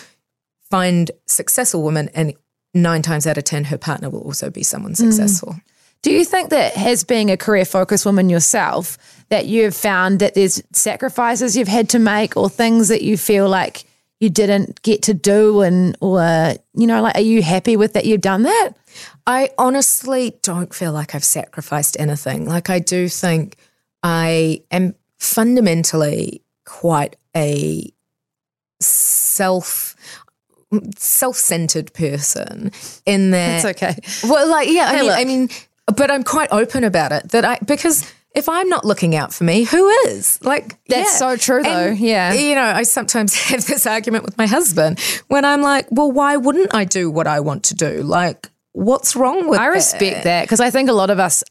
find 0.70 1.11
successful 1.26 1.83
women, 1.83 2.11
and 2.14 2.35
nine 2.74 3.01
times 3.01 3.26
out 3.26 3.39
of 3.39 3.45
ten, 3.45 3.64
her 3.64 3.79
partner 3.79 4.11
will 4.11 4.20
also 4.20 4.51
be 4.51 4.62
someone 4.62 4.93
Mm. 4.93 4.97
successful. 4.97 5.57
Do 6.03 6.12
you 6.12 6.24
think 6.24 6.51
that 6.51 6.76
as 6.76 7.03
being 7.05 7.31
a 7.31 7.37
career 7.37 7.64
focused 7.64 8.05
woman 8.07 8.29
yourself, 8.29 8.99
that 9.31 9.47
you've 9.47 9.74
found 9.74 10.20
that 10.20 10.35
there's 10.35 10.62
sacrifices 10.72 11.57
you've 11.57 11.68
had 11.68 11.89
to 11.89 11.99
make 11.99 12.37
or 12.37 12.49
things 12.51 12.89
that 12.89 13.03
you 13.03 13.16
feel 13.16 13.49
like 13.49 13.85
you 14.20 14.30
didn't 14.30 14.82
get 14.82 15.02
to 15.02 15.14
do 15.14 15.60
and 15.60 15.96
or 16.00 16.54
you 16.74 16.86
know, 16.86 17.02
like 17.02 17.16
are 17.16 17.20
you 17.20 17.42
happy 17.42 17.76
with 17.76 17.92
that 17.92 18.04
you've 18.04 18.20
done 18.20 18.42
that? 18.42 18.70
I 19.26 19.50
honestly 19.58 20.38
don't 20.42 20.74
feel 20.74 20.92
like 20.92 21.14
I've 21.14 21.24
sacrificed 21.24 21.96
anything. 21.98 22.46
Like 22.46 22.70
I 22.70 22.78
do 22.78 23.08
think 23.08 23.56
I 24.02 24.62
am 24.70 24.94
fundamentally 25.18 26.42
quite 26.64 27.16
a 27.36 27.92
self 28.80 29.96
self-centered 30.96 31.94
person 31.94 32.70
in 33.06 33.30
that 33.30 33.64
It's 33.64 33.82
okay. 33.82 33.96
Well, 34.28 34.50
like, 34.50 34.68
yeah, 34.70 34.90
I 34.90 35.00
mean. 35.00 35.10
I 35.10 35.24
mean, 35.24 35.48
but 35.96 36.10
I'm 36.10 36.22
quite 36.22 36.50
open 36.52 36.84
about 36.84 37.12
it 37.12 37.30
that 37.30 37.44
I 37.44 37.58
because 37.64 38.12
if 38.35 38.49
I'm 38.49 38.68
not 38.68 38.85
looking 38.85 39.16
out 39.16 39.33
for 39.33 39.45
me, 39.45 39.64
who 39.64 39.89
is? 40.07 40.39
Like, 40.43 40.79
That's 40.87 41.12
yeah. 41.12 41.16
so 41.16 41.37
true, 41.37 41.62
though. 41.62 41.68
And, 41.89 41.99
Yeah. 41.99 42.33
you 42.35 42.55
know, 42.55 42.62
I 42.62 42.83
sometimes 42.83 43.35
have 43.49 43.66
this 43.66 43.87
argument 43.87 44.24
with 44.24 44.37
my 44.39 44.47
husband 44.47 45.01
when 45.29 45.45
I'm 45.45 45.62
like, 45.62 45.87
well, 45.91 46.12
why 46.12 46.37
wouldn't 46.37 46.74
I 46.74 46.85
do 46.85 47.11
what 47.11 47.26
I 47.26 47.41
want 47.41 47.64
to 47.64 47.74
do? 47.74 48.03
Like, 48.03 48.51
what's 48.72 49.16
wrong 49.16 49.49
with? 49.49 49.59
I 49.59 49.66
respect 49.66 50.24
that 50.24 50.43
because 50.45 50.61
I 50.61 50.70
think 50.70 50.89
a 50.89 50.93
lot 50.93 51.11
of 51.11 51.18
us 51.18 51.43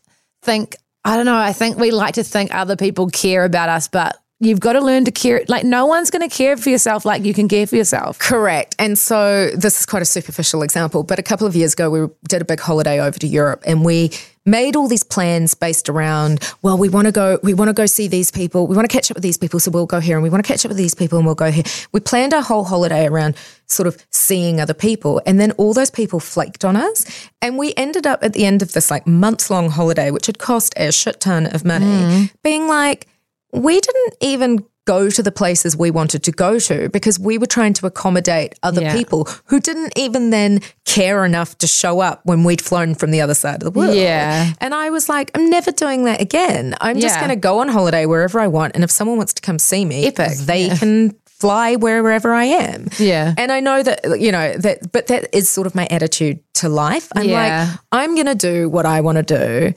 think, 0.43 0.75
I 1.03 1.17
don't 1.17 1.25
know, 1.25 1.37
I 1.37 1.51
think 1.53 1.77
we 1.77 1.91
like 1.91 2.13
to 2.15 2.23
think 2.23 2.53
other 2.53 2.75
people 2.75 3.09
care 3.09 3.43
about 3.43 3.69
us, 3.69 3.87
but 3.87 4.17
you've 4.39 4.59
got 4.59 4.73
to 4.73 4.81
learn 4.81 5.03
to 5.05 5.11
care. 5.11 5.43
Like, 5.47 5.63
no 5.65 5.87
one's 5.87 6.11
going 6.11 6.27
to 6.27 6.33
care 6.33 6.55
for 6.57 6.69
yourself 6.69 7.05
like 7.05 7.25
you 7.25 7.33
can 7.33 7.47
care 7.49 7.65
for 7.65 7.75
yourself. 7.75 8.19
Correct. 8.19 8.75
And 8.77 8.97
so 8.97 9.49
this 9.55 9.79
is 9.79 9.85
quite 9.87 10.03
a 10.03 10.05
superficial 10.05 10.61
example, 10.61 11.01
but 11.03 11.17
a 11.17 11.23
couple 11.23 11.47
of 11.47 11.55
years 11.55 11.73
ago, 11.73 11.89
we 11.89 12.07
did 12.29 12.41
a 12.41 12.45
big 12.45 12.59
holiday 12.59 13.01
over 13.01 13.17
to 13.17 13.27
Europe 13.27 13.63
and 13.65 13.83
we 13.83 14.11
made 14.47 14.75
all 14.75 14.87
these 14.87 15.03
plans 15.03 15.53
based 15.53 15.89
around, 15.89 16.39
well, 16.61 16.77
we 16.77 16.89
want 16.89 17.05
to 17.05 17.11
go, 17.11 17.37
we 17.43 17.53
want 17.53 17.69
to 17.69 17.73
go 17.73 17.85
see 17.85 18.07
these 18.07 18.31
people. 18.31 18.65
We 18.65 18.75
want 18.75 18.89
to 18.89 18.93
catch 18.93 19.11
up 19.11 19.15
with 19.15 19.23
these 19.23 19.37
people. 19.37 19.59
So 19.59 19.69
we'll 19.69 19.85
go 19.85 19.99
here 19.99 20.15
and 20.15 20.23
we 20.23 20.29
want 20.29 20.43
to 20.43 20.47
catch 20.47 20.65
up 20.65 20.69
with 20.69 20.77
these 20.77 20.95
people 20.95 21.17
and 21.17 21.25
we'll 21.25 21.35
go 21.35 21.51
here. 21.51 21.65
We 21.91 21.99
planned 21.99 22.33
our 22.33 22.41
whole 22.41 22.63
holiday 22.63 23.05
around 23.05 23.35
sort 23.67 23.85
of 23.85 24.03
seeing 24.09 24.61
other 24.61 24.73
people. 24.73 25.21
And 25.25 25.39
then 25.39 25.51
all 25.51 25.73
those 25.73 25.91
people 25.91 26.19
flaked 26.19 26.63
on 26.63 26.77
us. 26.77 27.29
And 27.41 27.57
we 27.57 27.73
ended 27.75 28.07
up 28.07 28.23
at 28.23 28.33
the 28.33 28.45
end 28.45 28.61
of 28.61 28.71
this 28.71 28.89
like 28.89 29.05
months 29.05 29.49
long 29.49 29.69
holiday, 29.69 30.09
which 30.09 30.27
had 30.27 30.39
cost 30.39 30.73
a 30.77 30.91
shit 30.91 31.19
ton 31.19 31.45
of 31.47 31.65
money, 31.65 31.85
mm. 31.85 32.33
being 32.41 32.67
like, 32.67 33.07
we 33.51 33.79
didn't 33.79 34.15
even 34.21 34.65
go 34.87 35.09
to 35.09 35.21
the 35.21 35.31
places 35.31 35.75
we 35.77 35.91
wanted 35.91 36.23
to 36.23 36.31
go 36.31 36.57
to 36.59 36.89
because 36.89 37.19
we 37.19 37.37
were 37.37 37.45
trying 37.57 37.73
to 37.73 37.85
accommodate 37.85 38.55
other 38.63 38.81
Yeah. 38.81 38.93
people 38.93 39.27
who 39.45 39.59
didn't 39.59 39.93
even 39.95 40.31
then 40.31 40.61
care 40.85 41.25
enough 41.25 41.57
to 41.59 41.67
show 41.67 41.99
up 41.99 42.21
when 42.23 42.43
we'd 42.43 42.61
flown 42.61 42.95
from 42.95 43.11
the 43.11 43.21
other 43.21 43.33
side 43.35 43.61
of 43.61 43.65
the 43.71 43.77
world. 43.79 43.95
Yeah. 43.95 44.53
And 44.59 44.73
I 44.73 44.89
was 44.89 45.09
like, 45.09 45.29
I'm 45.35 45.49
never 45.49 45.71
doing 45.71 46.05
that 46.05 46.21
again. 46.21 46.75
I'm 46.81 46.99
just 46.99 47.17
going 47.19 47.29
to 47.29 47.35
go 47.49 47.59
on 47.59 47.67
holiday 47.67 48.05
wherever 48.07 48.39
I 48.39 48.47
want. 48.47 48.73
And 48.75 48.83
if 48.83 48.89
someone 48.91 49.17
wants 49.17 49.33
to 49.35 49.41
come 49.41 49.59
see 49.59 49.83
me, 49.85 50.05
Epic. 50.07 50.37
they 50.39 50.69
can 50.69 51.13
fly 51.25 51.75
wherever 51.75 52.33
I 52.33 52.45
am. 52.45 52.87
Yeah. 52.97 53.35
And 53.37 53.51
I 53.51 53.59
know 53.59 53.83
that, 53.83 54.19
you 54.19 54.31
know, 54.31 54.55
that, 54.57 54.91
but 54.91 55.05
that 55.07 55.29
is 55.35 55.47
sort 55.49 55.67
of 55.67 55.75
my 55.75 55.85
attitude 55.91 56.39
to 56.55 56.69
life. 56.69 57.09
I'm 57.15 57.27
Yeah. 57.29 57.67
like, 57.69 57.79
I'm 57.91 58.15
going 58.15 58.25
to 58.25 58.35
do 58.35 58.69
what 58.69 58.85
I 58.87 59.01
want 59.01 59.17
to 59.19 59.23
do. 59.23 59.73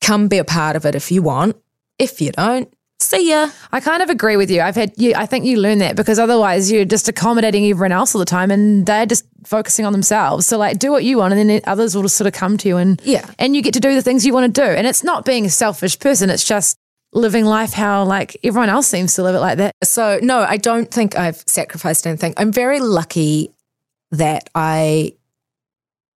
Come 0.00 0.28
be 0.28 0.38
a 0.38 0.44
part 0.44 0.76
of 0.76 0.84
it 0.86 0.94
if 0.94 1.10
you 1.10 1.22
want. 1.22 1.56
If 1.98 2.20
you 2.20 2.30
don't, 2.32 2.72
see 3.10 3.28
ya. 3.30 3.50
I 3.72 3.80
kind 3.80 4.02
of 4.02 4.10
agree 4.10 4.36
with 4.36 4.50
you. 4.50 4.60
I've 4.62 4.76
had 4.76 4.92
you. 4.96 5.12
I 5.16 5.26
think 5.26 5.44
you 5.44 5.58
learn 5.60 5.78
that 5.78 5.96
because 5.96 6.18
otherwise 6.18 6.70
you're 6.70 6.84
just 6.84 7.08
accommodating 7.08 7.64
everyone 7.68 7.92
else 7.92 8.14
all 8.14 8.18
the 8.18 8.24
time, 8.24 8.50
and 8.50 8.86
they're 8.86 9.06
just 9.06 9.24
focusing 9.44 9.84
on 9.86 9.92
themselves. 9.92 10.46
So 10.46 10.58
like, 10.58 10.78
do 10.78 10.90
what 10.90 11.04
you 11.04 11.18
want, 11.18 11.34
and 11.34 11.50
then 11.50 11.60
others 11.66 11.94
will 11.94 12.02
just 12.02 12.16
sort 12.16 12.26
of 12.28 12.32
come 12.32 12.56
to 12.58 12.68
you, 12.68 12.76
and 12.76 13.00
Yeah. 13.04 13.24
and 13.38 13.54
you 13.56 13.62
get 13.62 13.74
to 13.74 13.80
do 13.80 13.94
the 13.94 14.02
things 14.02 14.24
you 14.24 14.32
want 14.32 14.54
to 14.54 14.60
do. 14.60 14.66
And 14.66 14.86
it's 14.86 15.02
not 15.04 15.24
being 15.24 15.44
a 15.46 15.50
selfish 15.50 15.98
person. 15.98 16.30
It's 16.30 16.44
just 16.44 16.76
living 17.12 17.44
life 17.44 17.72
how 17.72 18.04
like 18.04 18.36
everyone 18.44 18.68
else 18.68 18.86
seems 18.86 19.14
to 19.14 19.22
live 19.24 19.34
it 19.34 19.40
like 19.40 19.58
that. 19.58 19.74
So, 19.82 20.20
no, 20.22 20.40
I 20.40 20.56
don't 20.56 20.88
think 20.90 21.16
I've 21.16 21.42
sacrificed 21.46 22.06
anything. 22.06 22.34
I'm 22.36 22.52
very 22.52 22.78
lucky 22.78 23.50
that 24.12 24.48
I 24.54 25.14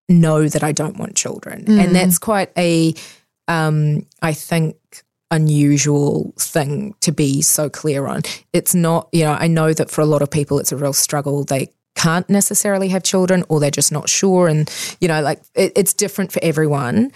know 0.09 0.47
that 0.49 0.63
I 0.63 0.73
don't 0.73 0.97
want 0.97 1.17
children. 1.17 1.65
And 1.67 1.97
that's 1.97 2.19
quite 2.19 2.51
a, 2.59 2.95
um, 3.49 4.07
I 4.23 4.35
think, 4.35 4.77
unusual 5.31 6.33
thing 6.39 6.95
to 7.01 7.13
be 7.13 7.43
so 7.43 7.69
clear 7.69 8.07
on. 8.07 8.23
It's 8.53 8.75
not, 8.75 9.09
you 9.13 9.25
know, 9.25 9.33
I 9.33 9.47
know 9.47 9.73
that 9.73 9.91
for 9.91 10.01
a 10.01 10.07
lot 10.07 10.23
of 10.23 10.31
people, 10.31 10.59
it's 10.59 10.73
a 10.73 10.77
real 10.77 10.93
struggle. 10.93 11.45
They 11.45 11.71
can't 11.95 12.29
necessarily 12.29 12.89
have 12.89 13.03
children 13.03 13.45
or 13.49 13.61
they're 13.61 13.71
just 13.71 13.93
not 13.93 14.09
sure. 14.09 14.49
And, 14.49 14.71
you 15.01 15.09
know, 15.09 15.23
like 15.23 15.41
it, 15.55 15.73
it's 15.77 15.93
different 15.93 16.33
for 16.33 16.41
everyone. 16.43 17.13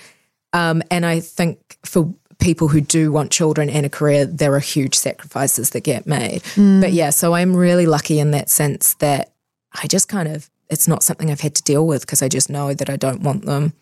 Um, 0.52 0.82
and 0.90 1.04
I 1.04 1.20
think 1.20 1.78
for 1.84 2.14
people 2.38 2.68
who 2.68 2.80
do 2.80 3.12
want 3.12 3.30
children 3.32 3.68
and 3.68 3.84
a 3.84 3.90
career, 3.90 4.24
there 4.24 4.54
are 4.54 4.61
huge 4.61 4.94
sacrifices 4.94 5.70
that 5.70 5.80
get 5.80 6.06
made. 6.06 6.42
But 6.80 6.92
yeah, 6.92 7.11
so 7.11 7.34
I'm 7.34 7.54
really 7.54 7.86
lucky 7.86 8.20
in 8.20 8.30
that 8.30 8.48
sense 8.48 8.94
that 8.94 9.32
I 9.74 9.86
just 9.86 10.09
kind 10.09 10.28
of, 10.28 10.48
it's 10.70 10.88
not 10.88 11.02
something 11.02 11.30
I've 11.30 11.40
had 11.40 11.54
to 11.56 11.62
deal 11.62 11.86
with 11.86 12.02
because 12.02 12.22
I 12.22 12.28
just 12.28 12.48
know 12.48 12.72
that 12.74 12.88
I 12.88 12.96
don't 12.96 13.22
want 13.22 13.44
them. 13.44 13.72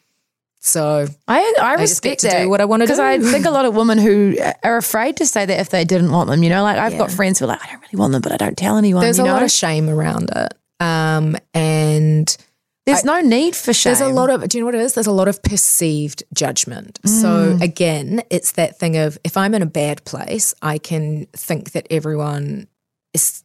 So 0.67 1.07
I 1.29 1.55
I 1.61 1.77
get 1.77 1.81
respect 1.81 2.21
to 2.21 2.29
that 2.29 2.43
do 2.43 2.51
what 2.51 2.61
I 2.61 2.65
wanna 2.65 2.87
do. 2.87 2.93
because. 2.93 2.99
I 2.99 3.19
think 3.19 3.47
a 3.47 3.51
lot 3.51 3.65
of 3.65 3.75
women 3.77 3.99
who 3.99 4.37
are 4.65 4.77
afraid 4.77 5.17
to 5.19 5.27
say 5.27 5.47
that 5.47 5.61
if 5.61 5.71
they 5.71 5.85
didn't 5.85 6.11
want 6.11 6.29
them. 6.29 6.43
You 6.43 6.51
know, 6.51 6.63
like 6.63 6.77
I've 6.77 6.99
got 6.99 7.11
friends 7.11 7.39
who 7.39 7.45
are 7.45 7.49
like, 7.49 7.63
I 7.65 7.73
don't 7.73 7.81
really 7.81 8.01
want 8.01 8.13
them, 8.13 8.23
but 8.23 8.33
I 8.33 8.37
don't 8.37 8.59
tell 8.59 8.77
anyone. 8.77 9.03
there's 9.03 9.19
a 9.19 9.25
know? 9.25 9.33
lot 9.33 9.43
of 9.43 9.51
shame 9.51 9.89
around 9.89 10.31
it. 10.35 10.55
Um, 10.81 11.37
and 11.55 12.37
there's 12.85 13.05
no 13.05 13.21
need 13.21 13.57
for 13.57 13.73
shame. 13.73 13.95
There's 13.95 14.01
a 14.01 14.13
lot 14.13 14.31
of, 14.31 14.49
do 14.49 14.59
you 14.59 14.63
know 14.63 14.67
what 14.67 14.77
it 14.77 14.81
is? 14.81 14.95
There's 14.95 15.09
a 15.09 15.13
lot 15.13 15.27
of 15.27 15.43
perceived 15.43 16.23
judgment. 16.33 17.01
So 17.05 17.59
again, 17.61 18.23
it's 18.31 18.53
that 18.53 18.79
thing 18.79 18.97
of 18.97 19.19
if 19.25 19.37
I'm 19.37 19.55
in 19.55 19.63
a 19.63 19.67
bad 19.67 20.05
place, 20.05 20.55
I 20.63 20.79
can 20.79 21.27
think 21.33 21.73
that 21.73 21.89
everyone 21.91 22.69
is, 23.13 23.43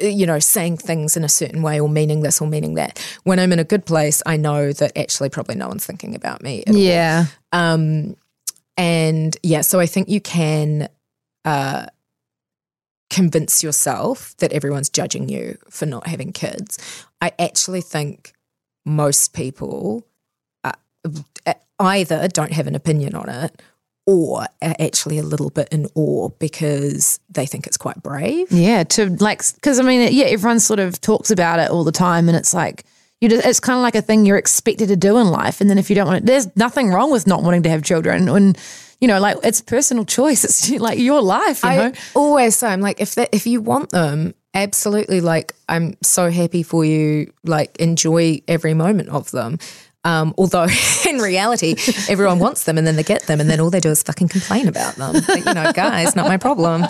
you 0.00 0.26
know, 0.26 0.38
saying 0.38 0.76
things 0.76 1.16
in 1.16 1.24
a 1.24 1.28
certain 1.28 1.62
way 1.62 1.80
or 1.80 1.88
meaning 1.88 2.22
this 2.22 2.40
or 2.40 2.46
meaning 2.46 2.74
that. 2.74 2.98
When 3.24 3.38
I'm 3.38 3.52
in 3.52 3.58
a 3.58 3.64
good 3.64 3.84
place, 3.84 4.22
I 4.26 4.36
know 4.36 4.72
that 4.72 4.96
actually 4.96 5.28
probably 5.28 5.56
no 5.56 5.68
one's 5.68 5.84
thinking 5.84 6.14
about 6.14 6.42
me. 6.42 6.62
at 6.66 6.74
all. 6.74 6.80
yeah. 6.80 7.26
Um, 7.52 8.16
and 8.76 9.36
yeah, 9.42 9.60
so 9.60 9.80
I 9.80 9.86
think 9.86 10.08
you 10.08 10.20
can 10.20 10.88
uh, 11.44 11.86
convince 13.10 13.62
yourself 13.62 14.36
that 14.38 14.52
everyone's 14.52 14.88
judging 14.88 15.28
you 15.28 15.58
for 15.68 15.86
not 15.86 16.06
having 16.06 16.32
kids. 16.32 16.78
I 17.20 17.32
actually 17.38 17.82
think 17.82 18.32
most 18.84 19.34
people 19.34 20.06
uh, 20.64 20.72
either 21.78 22.28
don't 22.28 22.52
have 22.52 22.66
an 22.66 22.74
opinion 22.74 23.14
on 23.14 23.28
it 23.28 23.60
or 24.06 24.46
are 24.62 24.74
actually 24.80 25.18
a 25.18 25.22
little 25.22 25.50
bit 25.50 25.68
in 25.70 25.86
awe 25.94 26.28
because 26.38 27.20
they 27.30 27.46
think 27.46 27.66
it's 27.66 27.76
quite 27.76 28.02
brave. 28.02 28.50
Yeah, 28.50 28.84
to 28.84 29.10
like, 29.16 29.42
because 29.54 29.78
I 29.78 29.82
mean, 29.82 30.12
yeah, 30.12 30.26
everyone 30.26 30.60
sort 30.60 30.80
of 30.80 31.00
talks 31.00 31.30
about 31.30 31.58
it 31.60 31.70
all 31.70 31.84
the 31.84 31.92
time, 31.92 32.28
and 32.28 32.36
it's 32.36 32.52
like 32.52 32.84
you 33.22 33.28
just, 33.28 33.46
it's 33.46 33.60
kind 33.60 33.76
of 33.76 33.82
like 33.82 33.94
a 33.94 34.02
thing 34.02 34.26
you're 34.26 34.36
expected 34.36 34.88
to 34.88 34.96
do 34.96 35.16
in 35.18 35.28
life. 35.28 35.60
And 35.60 35.70
then 35.70 35.78
if 35.78 35.88
you 35.88 35.94
don't 35.94 36.08
want 36.08 36.18
it, 36.24 36.26
there's 36.26 36.54
nothing 36.56 36.90
wrong 36.90 37.12
with 37.12 37.28
not 37.28 37.44
wanting 37.44 37.62
to 37.62 37.68
have 37.70 37.84
children. 37.84 38.28
And 38.28 38.58
you 39.00 39.06
know, 39.06 39.20
like 39.20 39.36
it's 39.44 39.60
personal 39.60 40.04
choice. 40.04 40.44
It's 40.44 40.70
like 40.80 40.98
your 40.98 41.22
life. 41.22 41.62
You 41.62 41.70
know, 41.70 41.82
I 41.86 41.92
always 42.14 42.56
say, 42.56 42.68
I'm 42.68 42.80
like, 42.80 43.00
if 43.00 43.14
that, 43.14 43.28
if 43.32 43.46
you 43.46 43.60
want 43.60 43.90
them, 43.90 44.34
absolutely. 44.54 45.20
Like, 45.20 45.54
I'm 45.68 45.96
so 46.02 46.30
happy 46.30 46.64
for 46.64 46.84
you. 46.84 47.32
Like, 47.44 47.76
enjoy 47.78 48.42
every 48.48 48.74
moment 48.74 49.08
of 49.08 49.30
them. 49.30 49.58
Um, 50.04 50.34
although 50.36 50.66
in 51.08 51.18
reality, 51.18 51.76
everyone 52.08 52.38
wants 52.40 52.64
them 52.64 52.76
and 52.76 52.86
then 52.86 52.96
they 52.96 53.04
get 53.04 53.22
them 53.28 53.40
and 53.40 53.48
then 53.48 53.60
all 53.60 53.70
they 53.70 53.80
do 53.80 53.90
is 53.90 54.02
fucking 54.02 54.28
complain 54.28 54.66
about 54.66 54.96
them. 54.96 55.22
But, 55.26 55.38
you 55.46 55.54
know, 55.54 55.72
guys, 55.72 56.16
not 56.16 56.26
my 56.26 56.36
problem. 56.38 56.84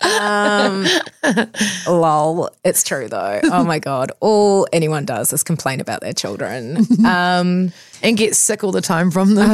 Um, 0.00 0.86
lol. 1.86 2.48
It's 2.64 2.82
true 2.82 3.08
though. 3.08 3.40
Oh 3.44 3.64
my 3.64 3.78
god. 3.78 4.12
All 4.20 4.66
anyone 4.72 5.04
does 5.04 5.32
is 5.32 5.42
complain 5.42 5.80
about 5.80 6.00
their 6.00 6.12
children. 6.12 6.86
Um, 7.04 7.72
and 8.02 8.16
get 8.16 8.34
sick 8.36 8.64
all 8.64 8.72
the 8.72 8.80
time 8.80 9.10
from 9.10 9.34
them. 9.34 9.48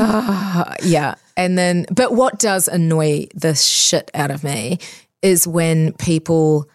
yeah. 0.82 1.14
And 1.36 1.56
then, 1.58 1.86
but 1.90 2.12
what 2.12 2.38
does 2.38 2.68
annoy 2.68 3.26
the 3.34 3.54
shit 3.54 4.10
out 4.14 4.30
of 4.30 4.44
me 4.44 4.78
is 5.22 5.46
when 5.46 5.92
people 5.94 6.68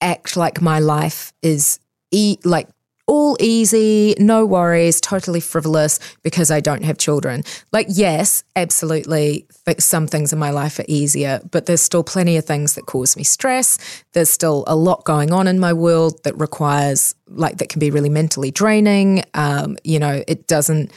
act 0.00 0.36
like 0.36 0.60
my 0.60 0.78
life 0.78 1.32
is 1.42 1.78
e- 2.10 2.38
like 2.44 2.68
all 3.10 3.36
easy, 3.40 4.14
no 4.20 4.46
worries, 4.46 5.00
totally 5.00 5.40
frivolous 5.40 5.98
because 6.22 6.48
I 6.48 6.60
don't 6.60 6.84
have 6.84 6.96
children. 6.96 7.42
Like, 7.72 7.88
yes, 7.90 8.44
absolutely, 8.54 9.46
some 9.80 10.06
things 10.06 10.32
in 10.32 10.38
my 10.38 10.50
life 10.50 10.78
are 10.78 10.84
easier, 10.86 11.40
but 11.50 11.66
there's 11.66 11.80
still 11.80 12.04
plenty 12.04 12.36
of 12.36 12.44
things 12.44 12.74
that 12.74 12.86
cause 12.86 13.16
me 13.16 13.24
stress. 13.24 13.78
There's 14.12 14.30
still 14.30 14.62
a 14.68 14.76
lot 14.76 15.04
going 15.04 15.32
on 15.32 15.48
in 15.48 15.58
my 15.58 15.72
world 15.72 16.22
that 16.22 16.38
requires, 16.38 17.16
like, 17.26 17.58
that 17.58 17.68
can 17.68 17.80
be 17.80 17.90
really 17.90 18.08
mentally 18.08 18.52
draining. 18.52 19.24
Um, 19.34 19.76
you 19.82 19.98
know, 19.98 20.22
it 20.28 20.46
doesn't, 20.46 20.92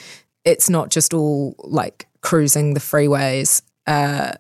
it's 0.46 0.70
not 0.70 0.92
just 0.92 1.16
all 1.16 1.56
like 1.58 2.08
cruising 2.22 2.76
the 2.76 2.80
freeways. 2.80 3.64
Uh, 3.88 4.34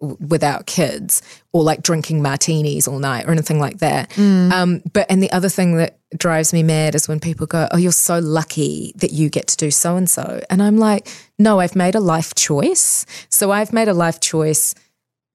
without 0.00 0.66
kids 0.66 1.22
or 1.52 1.62
like 1.64 1.82
drinking 1.82 2.22
martinis 2.22 2.86
all 2.86 2.98
night 3.00 3.26
or 3.26 3.32
anything 3.32 3.58
like 3.58 3.78
that. 3.78 4.16
Um, 4.18 4.80
but 4.92 5.06
and 5.10 5.22
the 5.22 5.30
other 5.32 5.48
thing 5.48 5.76
that 5.76 5.98
drives 6.16 6.52
me 6.52 6.62
mad 6.62 6.94
is 6.94 7.08
when 7.08 7.18
people 7.20 7.46
go, 7.46 7.66
"Oh, 7.72 7.76
you're 7.76 7.90
so 7.92 8.18
lucky 8.18 8.92
that 8.96 9.12
you 9.12 9.28
get 9.28 9.48
to 9.48 9.56
do 9.56 9.70
so 9.70 9.96
and 9.96 10.08
so," 10.08 10.40
and 10.50 10.62
I'm 10.62 10.78
like, 10.78 11.08
"No, 11.38 11.58
I've 11.60 11.74
made 11.76 11.94
a 11.96 12.00
life 12.00 12.34
choice. 12.34 13.04
So 13.28 13.50
I've 13.50 13.72
made 13.72 13.88
a 13.88 13.94
life 13.94 14.20
choice 14.20 14.74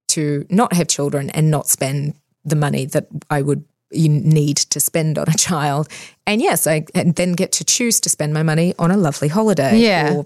to 0.10 0.46
not 0.50 0.74
have 0.74 0.88
children 0.88 1.30
and 1.32 1.50
not 1.52 1.68
spend 1.68 2.14
the 2.46 2.56
money 2.56 2.86
that 2.86 3.08
I 3.30 3.42
would." 3.42 3.66
You 3.96 4.10
need 4.10 4.58
to 4.58 4.80
spend 4.80 5.20
on 5.20 5.26
a 5.28 5.38
child, 5.38 5.88
and 6.26 6.42
yes, 6.42 6.66
I 6.66 6.86
and 6.96 7.14
then 7.16 7.34
get 7.34 7.52
to 7.54 7.64
choose 7.64 8.00
to 8.00 8.10
spend 8.10 8.34
my 8.34 8.42
money 8.42 8.74
on 8.80 8.90
a 8.90 8.98
lovely 8.98 9.28
holiday, 9.28 9.78
Yeah. 9.78 10.14
or 10.16 10.26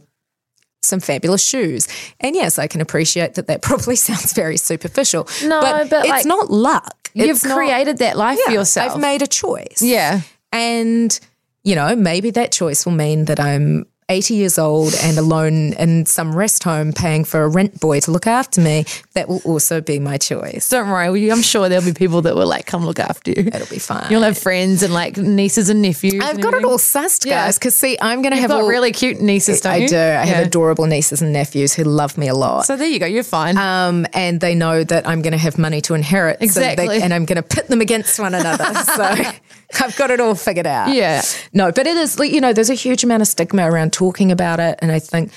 some 0.88 1.00
fabulous 1.00 1.44
shoes. 1.46 1.88
And 2.20 2.36
yes, 2.36 2.58
I 2.58 2.68
can 2.68 2.82
appreciate 2.82 3.36
that 3.36 3.48
that 3.48 3.62
probably 3.68 3.96
sounds 3.96 4.34
very 4.34 4.58
superficial. 4.58 5.28
No, 5.44 5.62
but, 5.62 5.90
but, 5.90 6.00
it's 6.06 6.10
like, 6.10 6.26
not 6.26 6.50
luck. 6.50 7.10
You've 7.14 7.44
not- 7.44 7.56
created 7.58 7.98
that 8.00 8.18
life 8.18 8.40
for 8.46 8.52
yourself. 8.52 8.94
I've 8.96 9.02
made 9.02 9.22
a 9.22 9.28
choice. 9.28 9.82
yeah. 9.82 10.22
And, 10.52 11.20
you 11.64 11.76
know, 11.76 11.96
maybe 11.96 12.32
that 12.32 12.52
choice 12.52 12.86
will 12.86 12.94
mean 12.94 13.26
that 13.26 13.40
I'm 13.40 13.86
80 14.10 14.36
years 14.36 14.58
old 14.58 14.94
and 15.04 15.18
alone 15.18 15.74
in 15.74 16.06
some 16.06 16.34
rest 16.34 16.64
home 16.64 16.94
paying 16.94 17.26
for 17.26 17.44
a 17.44 17.48
rent 17.50 17.78
boy 17.82 18.00
to 18.00 18.10
look 18.12 18.26
after 18.26 18.62
me. 18.62 18.86
That 19.16 19.28
will 19.28 19.42
also 19.44 19.82
be 19.82 20.00
my 20.00 20.18
choice. 20.18 20.70
Don't 20.70 20.90
worry. 20.90 21.30
I'm 21.30 21.42
sure 21.42 21.68
there'll 21.68 21.84
be 21.84 21.92
people 21.94 22.22
that 22.22 22.34
will 22.36 22.48
like 22.48 22.66
come 22.66 22.86
look 22.86 23.00
after 23.00 23.32
you. 23.32 23.44
It'll 23.48 23.68
be 23.68 23.80
fine. 23.80 24.10
You'll 24.10 24.22
have 24.22 24.38
friends 24.38 24.82
and 24.82 24.94
like 24.94 25.18
nieces 25.18 25.68
and 25.70 25.82
nephews. 25.82 26.24
I've 26.24 26.36
and 26.36 26.42
got 26.42 26.54
it 26.54 26.64
all 26.64 26.78
sussed, 26.78 27.28
guys. 27.28 27.60
Because 27.60 27.76
see, 27.76 27.98
I'm 28.00 28.22
going 28.22 28.34
to 28.34 28.40
have 28.40 28.50
got 28.50 28.62
all 28.62 28.70
really 28.70 28.94
cute 28.94 29.20
nieces, 29.20 29.60
don't 29.60 29.74
I 29.74 29.78
you? 29.78 29.88
do. 29.90 29.98
I 29.98 30.26
have 30.26 30.48
adorable 30.48 30.86
nieces 30.86 31.22
and 31.22 31.34
nephews 31.34 31.74
who 31.74 31.84
love 31.84 32.18
me 32.18 32.30
a 32.30 32.34
lot. 32.36 32.66
So 32.66 32.78
there 32.78 32.88
you 32.88 33.00
go. 33.00 33.06
You're 33.08 33.24
fine. 33.24 33.58
um, 33.58 34.08
and 34.14 34.40
they 34.40 34.56
know 34.56 34.86
that 34.86 35.06
I'm 35.06 35.22
going 35.22 35.34
to 35.34 35.38
have 35.38 35.58
money 35.58 35.82
to 35.82 35.96
inherit. 35.96 36.38
so 36.50 36.60
they- 36.62 36.72
Exactly. 36.74 37.02
and 37.02 37.14
I'm 37.14 37.26
going 37.26 37.36
to 37.36 37.44
pit 37.44 37.68
them 37.68 37.82
against 37.82 38.18
one 38.20 38.34
another. 38.34 38.64
so 38.96 39.16
I've 39.82 39.96
got 39.98 40.12
it 40.12 40.20
all 40.20 40.36
figured 40.36 40.68
out. 40.68 40.94
Yeah. 40.94 41.22
No, 41.54 41.72
but 41.72 41.88
it 41.88 41.98
is, 41.98 42.18
you 42.20 42.40
know, 42.42 42.54
there's 42.54 42.70
a 42.70 42.74
huge 42.76 43.04
amount 43.04 43.22
of 43.22 43.28
stigma 43.28 43.70
around 43.70 43.94
talking 43.94 44.32
about 44.32 44.60
it. 44.60 44.80
And 44.82 44.92
I 44.92 45.00
think 45.00 45.32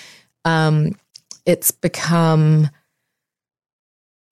um, 0.45 0.93
it's 1.47 1.71
become. 1.71 2.71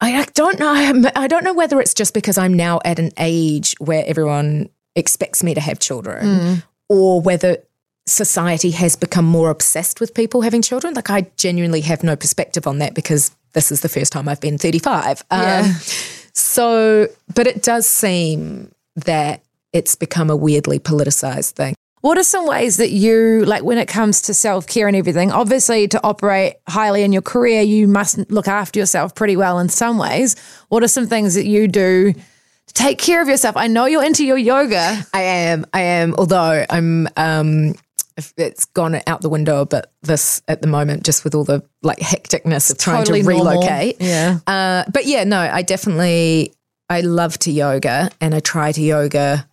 I, 0.00 0.20
I 0.20 0.24
don't 0.34 0.58
know. 0.60 0.72
I'm- 0.72 1.28
don't 1.28 1.42
know 1.44 1.54
whether 1.54 1.80
it's 1.80 1.94
just 1.94 2.14
because 2.14 2.38
I'm 2.38 2.54
now 2.54 2.78
at 2.84 2.98
an 2.98 3.10
age 3.18 3.74
where 3.80 4.04
everyone 4.06 4.68
expects 4.94 5.42
me 5.42 5.54
to 5.54 5.60
have 5.60 5.78
children, 5.80 6.62
or 6.88 7.20
whether 7.20 7.58
society 8.06 8.70
has 8.70 8.96
become 8.96 9.24
more 9.24 9.50
obsessed 9.50 10.00
with 10.00 10.14
people 10.14 10.40
having 10.42 10.62
children. 10.62 10.94
Like 10.94 11.10
I 11.10 11.22
genuinely 11.36 11.80
have 11.82 12.02
no 12.04 12.16
perspective 12.16 12.66
on 12.66 12.78
that 12.78 12.94
because 12.94 13.32
this 13.54 13.70
is 13.72 13.80
the 13.82 13.88
first 13.88 14.12
time 14.12 14.28
I've 14.28 14.40
been 14.40 14.56
35. 14.58 15.24
Um, 15.30 15.40
Yeah. 15.42 15.72
So, 16.32 17.08
but 17.34 17.46
it 17.48 17.62
does 17.62 17.86
seem 17.86 18.72
that 18.96 19.42
it's 19.72 19.94
become 19.94 20.30
a 20.30 20.36
weirdly 20.36 20.78
politicized 20.78 21.52
thing. 21.52 21.74
What 22.00 22.16
are 22.16 22.22
some 22.22 22.46
ways 22.46 22.76
that 22.76 22.90
you, 22.90 23.44
like 23.44 23.64
when 23.64 23.76
it 23.76 23.88
comes 23.88 24.22
to 24.22 24.34
self 24.34 24.66
care 24.68 24.86
and 24.86 24.96
everything, 24.96 25.32
obviously 25.32 25.88
to 25.88 26.00
operate 26.04 26.54
highly 26.68 27.02
in 27.02 27.12
your 27.12 27.22
career, 27.22 27.62
you 27.62 27.88
must 27.88 28.30
look 28.30 28.46
after 28.46 28.78
yourself 28.78 29.14
pretty 29.16 29.36
well 29.36 29.58
in 29.58 29.68
some 29.68 29.98
ways. 29.98 30.36
What 30.68 30.84
are 30.84 30.88
some 30.88 31.06
things 31.08 31.34
that 31.34 31.46
you 31.46 31.66
do 31.66 32.12
to 32.12 32.74
take 32.74 32.98
care 32.98 33.20
of 33.20 33.28
yourself? 33.28 33.56
I 33.56 33.66
know 33.66 33.86
you're 33.86 34.04
into 34.04 34.24
your 34.24 34.38
yoga. 34.38 35.04
I 35.12 35.22
am, 35.22 35.66
I 35.72 35.80
am. 35.80 36.14
Although 36.16 36.64
I'm, 36.70 37.08
um, 37.16 37.74
it's 38.36 38.64
gone 38.66 39.00
out 39.08 39.20
the 39.20 39.28
window 39.28 39.60
a 39.60 39.66
bit 39.66 39.86
this 40.02 40.40
at 40.46 40.62
the 40.62 40.68
moment, 40.68 41.04
just 41.04 41.24
with 41.24 41.34
all 41.34 41.44
the 41.44 41.64
like 41.82 41.98
hecticness 41.98 42.70
of 42.70 42.78
trying 42.78 42.98
Totally 42.98 43.22
to 43.22 43.28
normal. 43.28 43.54
relocate. 43.54 43.96
Yeah. 44.00 44.38
Uh, 44.46 44.84
but 44.92 45.06
yeah, 45.06 45.24
no, 45.24 45.38
I 45.38 45.62
definitely 45.62 46.52
I 46.88 47.00
love 47.00 47.38
to 47.40 47.50
yoga 47.50 48.10
and 48.20 48.34
I 48.36 48.40
try 48.40 48.70
to 48.72 48.80
yoga. 48.80 49.48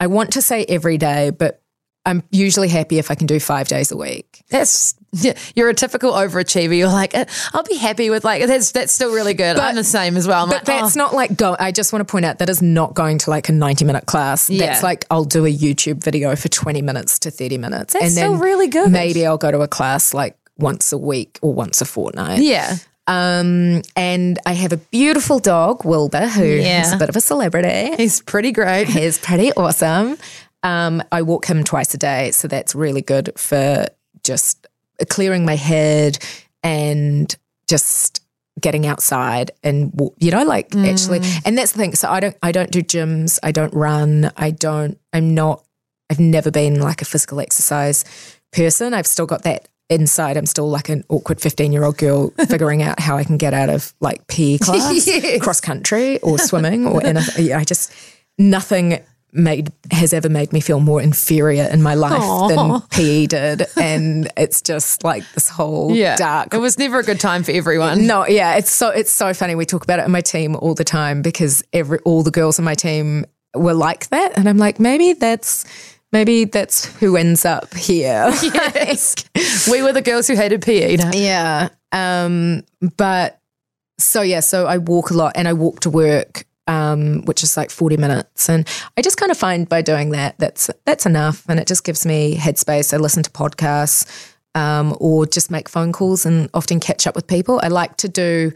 I 0.00 0.06
want 0.08 0.32
to 0.34 0.42
say 0.42 0.64
every 0.64 0.98
day, 0.98 1.30
but 1.30 1.60
I'm 2.06 2.22
usually 2.30 2.68
happy 2.68 2.98
if 2.98 3.10
I 3.10 3.14
can 3.14 3.26
do 3.26 3.40
five 3.40 3.66
days 3.66 3.90
a 3.90 3.96
week. 3.96 4.44
That's 4.50 4.94
you're 5.54 5.70
a 5.70 5.74
typical 5.74 6.12
overachiever. 6.12 6.76
You're 6.76 6.88
like, 6.88 7.14
"Uh, 7.14 7.24
I'll 7.54 7.62
be 7.62 7.76
happy 7.76 8.10
with 8.10 8.24
like 8.24 8.46
that's 8.46 8.72
that's 8.72 8.92
still 8.92 9.14
really 9.14 9.32
good. 9.32 9.56
I'm 9.56 9.74
the 9.74 9.84
same 9.84 10.16
as 10.18 10.26
well. 10.28 10.42
I'm 10.42 10.48
But 10.50 10.56
like, 10.56 10.64
that's 10.66 10.96
oh, 10.96 11.00
not 11.00 11.14
like 11.14 11.34
go. 11.36 11.56
I 11.58 11.72
just 11.72 11.92
want 11.92 12.06
to 12.06 12.10
point 12.10 12.26
out 12.26 12.38
that 12.40 12.50
is 12.50 12.60
not 12.60 12.92
going 12.94 13.18
to 13.18 13.30
like 13.30 13.48
a 13.48 13.52
90 13.52 13.86
minute 13.86 14.04
class. 14.06 14.50
Yeah. 14.50 14.66
That's 14.66 14.82
like 14.82 15.06
I'll 15.10 15.24
do 15.24 15.46
a 15.46 15.52
YouTube 15.52 16.04
video 16.04 16.36
for 16.36 16.48
20 16.48 16.82
minutes 16.82 17.18
to 17.20 17.30
30 17.30 17.56
minutes. 17.56 17.94
That's 17.94 18.12
still 18.12 18.36
really 18.36 18.68
good. 18.68 18.90
Maybe 18.90 19.24
I'll 19.26 19.38
go 19.38 19.50
to 19.50 19.62
a 19.62 19.68
class 19.68 20.12
like 20.12 20.36
once 20.58 20.92
a 20.92 20.98
week 20.98 21.38
or 21.40 21.54
once 21.54 21.80
a 21.80 21.84
fortnight. 21.86 22.40
yeah. 22.42 22.76
Um, 23.06 23.82
and 23.96 24.38
I 24.46 24.52
have 24.54 24.72
a 24.72 24.76
beautiful 24.78 25.38
dog, 25.38 25.84
Wilbur, 25.84 26.26
who 26.26 26.42
is 26.44 26.64
Yeah. 26.64 26.94
a 26.94 26.98
bit 26.98 27.08
of 27.08 27.16
a 27.16 27.20
celebrity. 27.20 27.94
He's 27.96 28.20
pretty 28.22 28.50
great. 28.52 28.88
He's 28.88 29.18
pretty 29.18 29.52
awesome. 29.52 30.16
Um, 30.62 31.02
I 31.12 31.20
walk 31.22 31.44
him 31.46 31.62
twice 31.64 31.92
a 31.94 31.98
day, 31.98 32.30
so 32.30 32.48
that's 32.48 32.74
really 32.74 33.02
good 33.02 33.32
for 33.36 33.86
just 34.22 34.66
clearing 35.10 35.44
my 35.44 35.56
head 35.56 36.18
and 36.62 37.34
just 37.68 38.22
getting 38.60 38.86
outside 38.86 39.50
and 39.64 39.92
you 40.18 40.30
know 40.30 40.44
like 40.44 40.74
actually 40.76 41.20
and 41.44 41.58
that's 41.58 41.72
the 41.72 41.78
thing 41.78 41.92
so 41.94 42.08
i 42.08 42.20
don't 42.20 42.36
i 42.40 42.52
don't 42.52 42.70
do 42.70 42.80
gyms 42.80 43.38
i 43.42 43.50
don't 43.50 43.74
run 43.74 44.30
i 44.36 44.48
don't 44.52 44.96
i'm 45.12 45.34
not 45.34 45.62
i've 46.08 46.20
never 46.20 46.52
been 46.52 46.80
like 46.80 47.02
a 47.02 47.04
physical 47.04 47.40
exercise 47.40 48.04
person 48.52 48.94
i've 48.94 49.08
still 49.08 49.26
got 49.26 49.42
that 49.42 49.68
inside 49.90 50.36
i'm 50.36 50.46
still 50.46 50.70
like 50.70 50.88
an 50.88 51.04
awkward 51.10 51.40
15 51.40 51.72
year 51.72 51.84
old 51.84 51.98
girl 51.98 52.30
figuring 52.48 52.82
out 52.82 52.98
how 52.98 53.16
i 53.16 53.24
can 53.24 53.36
get 53.36 53.52
out 53.52 53.68
of 53.68 53.92
like 54.00 54.26
pe 54.28 54.56
class 54.62 55.06
Yes. 55.06 55.42
cross 55.42 55.60
country 55.60 56.18
or 56.20 56.38
swimming 56.38 56.86
or 56.86 57.04
anything 57.04 57.52
i 57.52 57.64
just 57.64 57.92
nothing 58.38 58.98
made 59.36 59.70
has 59.90 60.12
ever 60.12 60.28
made 60.28 60.52
me 60.52 60.60
feel 60.60 60.78
more 60.78 61.02
inferior 61.02 61.64
in 61.64 61.82
my 61.82 61.94
life 61.94 62.22
than 62.54 62.80
PE 62.92 63.26
did, 63.26 63.66
and 63.76 64.30
it's 64.36 64.62
just 64.62 65.02
like 65.02 65.24
this 65.34 65.48
whole 65.48 65.92
Yeah. 65.92 66.14
dark. 66.14 66.54
It 66.54 66.58
was 66.58 66.78
never 66.78 67.00
a 67.00 67.02
good 67.02 67.18
time 67.18 67.42
for 67.42 67.50
everyone. 67.50 68.06
No, 68.06 68.24
yeah, 68.28 68.54
it's 68.54 68.70
so 68.70 68.90
it's 68.90 69.12
so 69.12 69.34
funny. 69.34 69.56
We 69.56 69.66
talk 69.66 69.82
about 69.82 69.98
it 69.98 70.04
in 70.04 70.12
my 70.12 70.20
team 70.20 70.54
all 70.54 70.74
the 70.74 70.84
time 70.84 71.20
because 71.20 71.64
every 71.72 71.98
all 72.04 72.22
the 72.22 72.30
girls 72.30 72.60
in 72.60 72.64
my 72.64 72.74
team 72.76 73.24
were 73.56 73.74
like 73.74 74.08
that, 74.10 74.34
and 74.38 74.48
I'm 74.48 74.56
like, 74.58 74.78
maybe 74.78 75.14
that's 75.14 75.64
maybe 76.14 76.44
that's 76.44 76.86
who 77.00 77.16
ends 77.16 77.44
up 77.44 77.74
here. 77.74 78.32
Yes. 78.44 79.16
we 79.70 79.82
were 79.82 79.92
the 79.92 80.00
girls 80.02 80.28
who 80.28 80.36
hated 80.36 80.62
PE. 80.62 80.96
no? 80.96 81.10
Yeah. 81.12 81.68
Um, 81.92 82.62
but 82.96 83.40
so 83.98 84.22
yeah, 84.22 84.40
so 84.40 84.66
I 84.66 84.78
walk 84.78 85.10
a 85.10 85.14
lot 85.14 85.32
and 85.34 85.48
I 85.48 85.52
walk 85.52 85.80
to 85.80 85.90
work, 85.90 86.46
um, 86.66 87.22
which 87.24 87.42
is 87.42 87.56
like 87.56 87.70
40 87.70 87.96
minutes. 87.96 88.48
And 88.48 88.66
I 88.96 89.02
just 89.02 89.16
kind 89.16 89.32
of 89.32 89.38
find 89.38 89.68
by 89.68 89.82
doing 89.82 90.10
that, 90.10 90.38
that's 90.38 90.70
that's 90.84 91.04
enough. 91.04 91.44
And 91.48 91.58
it 91.58 91.66
just 91.66 91.84
gives 91.84 92.06
me 92.06 92.36
headspace. 92.36 92.94
I 92.94 92.98
listen 92.98 93.22
to 93.24 93.30
podcasts 93.30 94.06
um, 94.54 94.96
or 95.00 95.26
just 95.26 95.50
make 95.50 95.68
phone 95.68 95.92
calls 95.92 96.24
and 96.24 96.48
often 96.54 96.78
catch 96.78 97.06
up 97.06 97.16
with 97.16 97.26
people. 97.26 97.60
I 97.62 97.68
like 97.68 97.96
to 97.98 98.08
do 98.08 98.52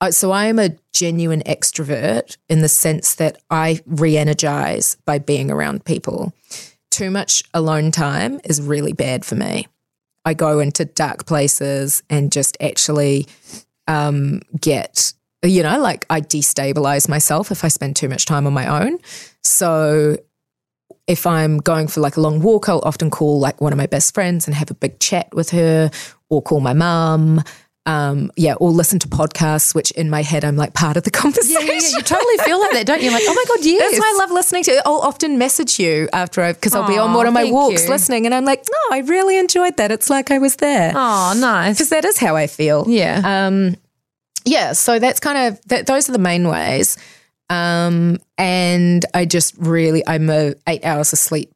uh, 0.00 0.10
so 0.10 0.30
I 0.30 0.46
am 0.46 0.58
a 0.58 0.70
genuine 0.92 1.42
extrovert 1.42 2.36
in 2.48 2.60
the 2.60 2.68
sense 2.68 3.16
that 3.16 3.38
I 3.50 3.80
re-energize 3.86 4.96
by 5.04 5.18
being 5.18 5.50
around 5.50 5.84
people. 5.84 6.32
Too 6.98 7.12
much 7.12 7.44
alone 7.54 7.92
time 7.92 8.40
is 8.42 8.60
really 8.60 8.92
bad 8.92 9.24
for 9.24 9.36
me. 9.36 9.68
I 10.24 10.34
go 10.34 10.58
into 10.58 10.84
dark 10.84 11.26
places 11.26 12.02
and 12.10 12.32
just 12.32 12.56
actually 12.60 13.28
um, 13.86 14.40
get, 14.60 15.12
you 15.44 15.62
know, 15.62 15.80
like 15.80 16.06
I 16.10 16.20
destabilize 16.20 17.08
myself 17.08 17.52
if 17.52 17.62
I 17.62 17.68
spend 17.68 17.94
too 17.94 18.08
much 18.08 18.26
time 18.26 18.48
on 18.48 18.52
my 18.52 18.82
own. 18.82 18.98
So 19.44 20.16
if 21.06 21.24
I'm 21.24 21.58
going 21.58 21.86
for 21.86 22.00
like 22.00 22.16
a 22.16 22.20
long 22.20 22.42
walk, 22.42 22.68
I'll 22.68 22.82
often 22.84 23.10
call 23.10 23.38
like 23.38 23.60
one 23.60 23.72
of 23.72 23.76
my 23.76 23.86
best 23.86 24.12
friends 24.12 24.48
and 24.48 24.56
have 24.56 24.72
a 24.72 24.74
big 24.74 24.98
chat 24.98 25.32
with 25.32 25.50
her 25.50 25.92
or 26.30 26.42
call 26.42 26.58
my 26.58 26.72
mum. 26.72 27.44
Um, 27.88 28.30
yeah, 28.36 28.52
or 28.54 28.70
listen 28.70 28.98
to 28.98 29.08
podcasts, 29.08 29.74
which 29.74 29.90
in 29.92 30.10
my 30.10 30.22
head 30.22 30.44
I'm 30.44 30.56
like 30.56 30.74
part 30.74 30.98
of 30.98 31.04
the 31.04 31.10
conversation. 31.22 31.66
yeah, 31.66 31.72
yeah. 31.72 31.96
You 31.96 32.02
totally 32.02 32.36
feel 32.44 32.60
like 32.60 32.72
that, 32.72 32.86
don't 32.86 33.00
you? 33.02 33.10
Like, 33.10 33.22
oh 33.26 33.32
my 33.34 33.44
God, 33.56 33.64
yes. 33.64 33.80
That's 33.92 33.98
why 34.00 34.12
I 34.14 34.18
love 34.18 34.30
listening 34.30 34.62
to. 34.64 34.82
I'll 34.86 35.00
often 35.00 35.38
message 35.38 35.78
you 35.78 36.06
after 36.12 36.42
I 36.42 36.52
because 36.52 36.74
I'll 36.74 36.86
be 36.86 36.98
on 36.98 37.14
one 37.14 37.26
of 37.26 37.32
my 37.32 37.50
walks 37.50 37.84
you. 37.84 37.88
listening, 37.90 38.26
and 38.26 38.34
I'm 38.34 38.44
like, 38.44 38.62
no, 38.70 38.96
I 38.96 39.00
really 39.00 39.38
enjoyed 39.38 39.78
that. 39.78 39.90
It's 39.90 40.10
like 40.10 40.30
I 40.30 40.38
was 40.38 40.56
there 40.56 40.92
Oh, 40.94 41.34
nice. 41.40 41.76
because 41.78 41.88
that 41.88 42.04
is 42.04 42.18
how 42.18 42.36
I 42.36 42.46
feel. 42.46 42.84
Yeah. 42.88 43.22
Um, 43.46 43.76
yeah. 44.44 44.72
So 44.74 44.98
that's 44.98 45.18
kind 45.20 45.38
of 45.54 45.60
that. 45.68 45.86
Those 45.86 46.08
are 46.10 46.12
the 46.12 46.18
main 46.18 46.46
ways. 46.46 46.98
Um, 47.48 48.18
and 48.36 49.06
I 49.14 49.24
just 49.24 49.54
really, 49.56 50.06
I'm 50.06 50.28
a 50.28 50.54
eight 50.66 50.84
hours 50.84 51.14
of 51.14 51.18
sleep. 51.18 51.54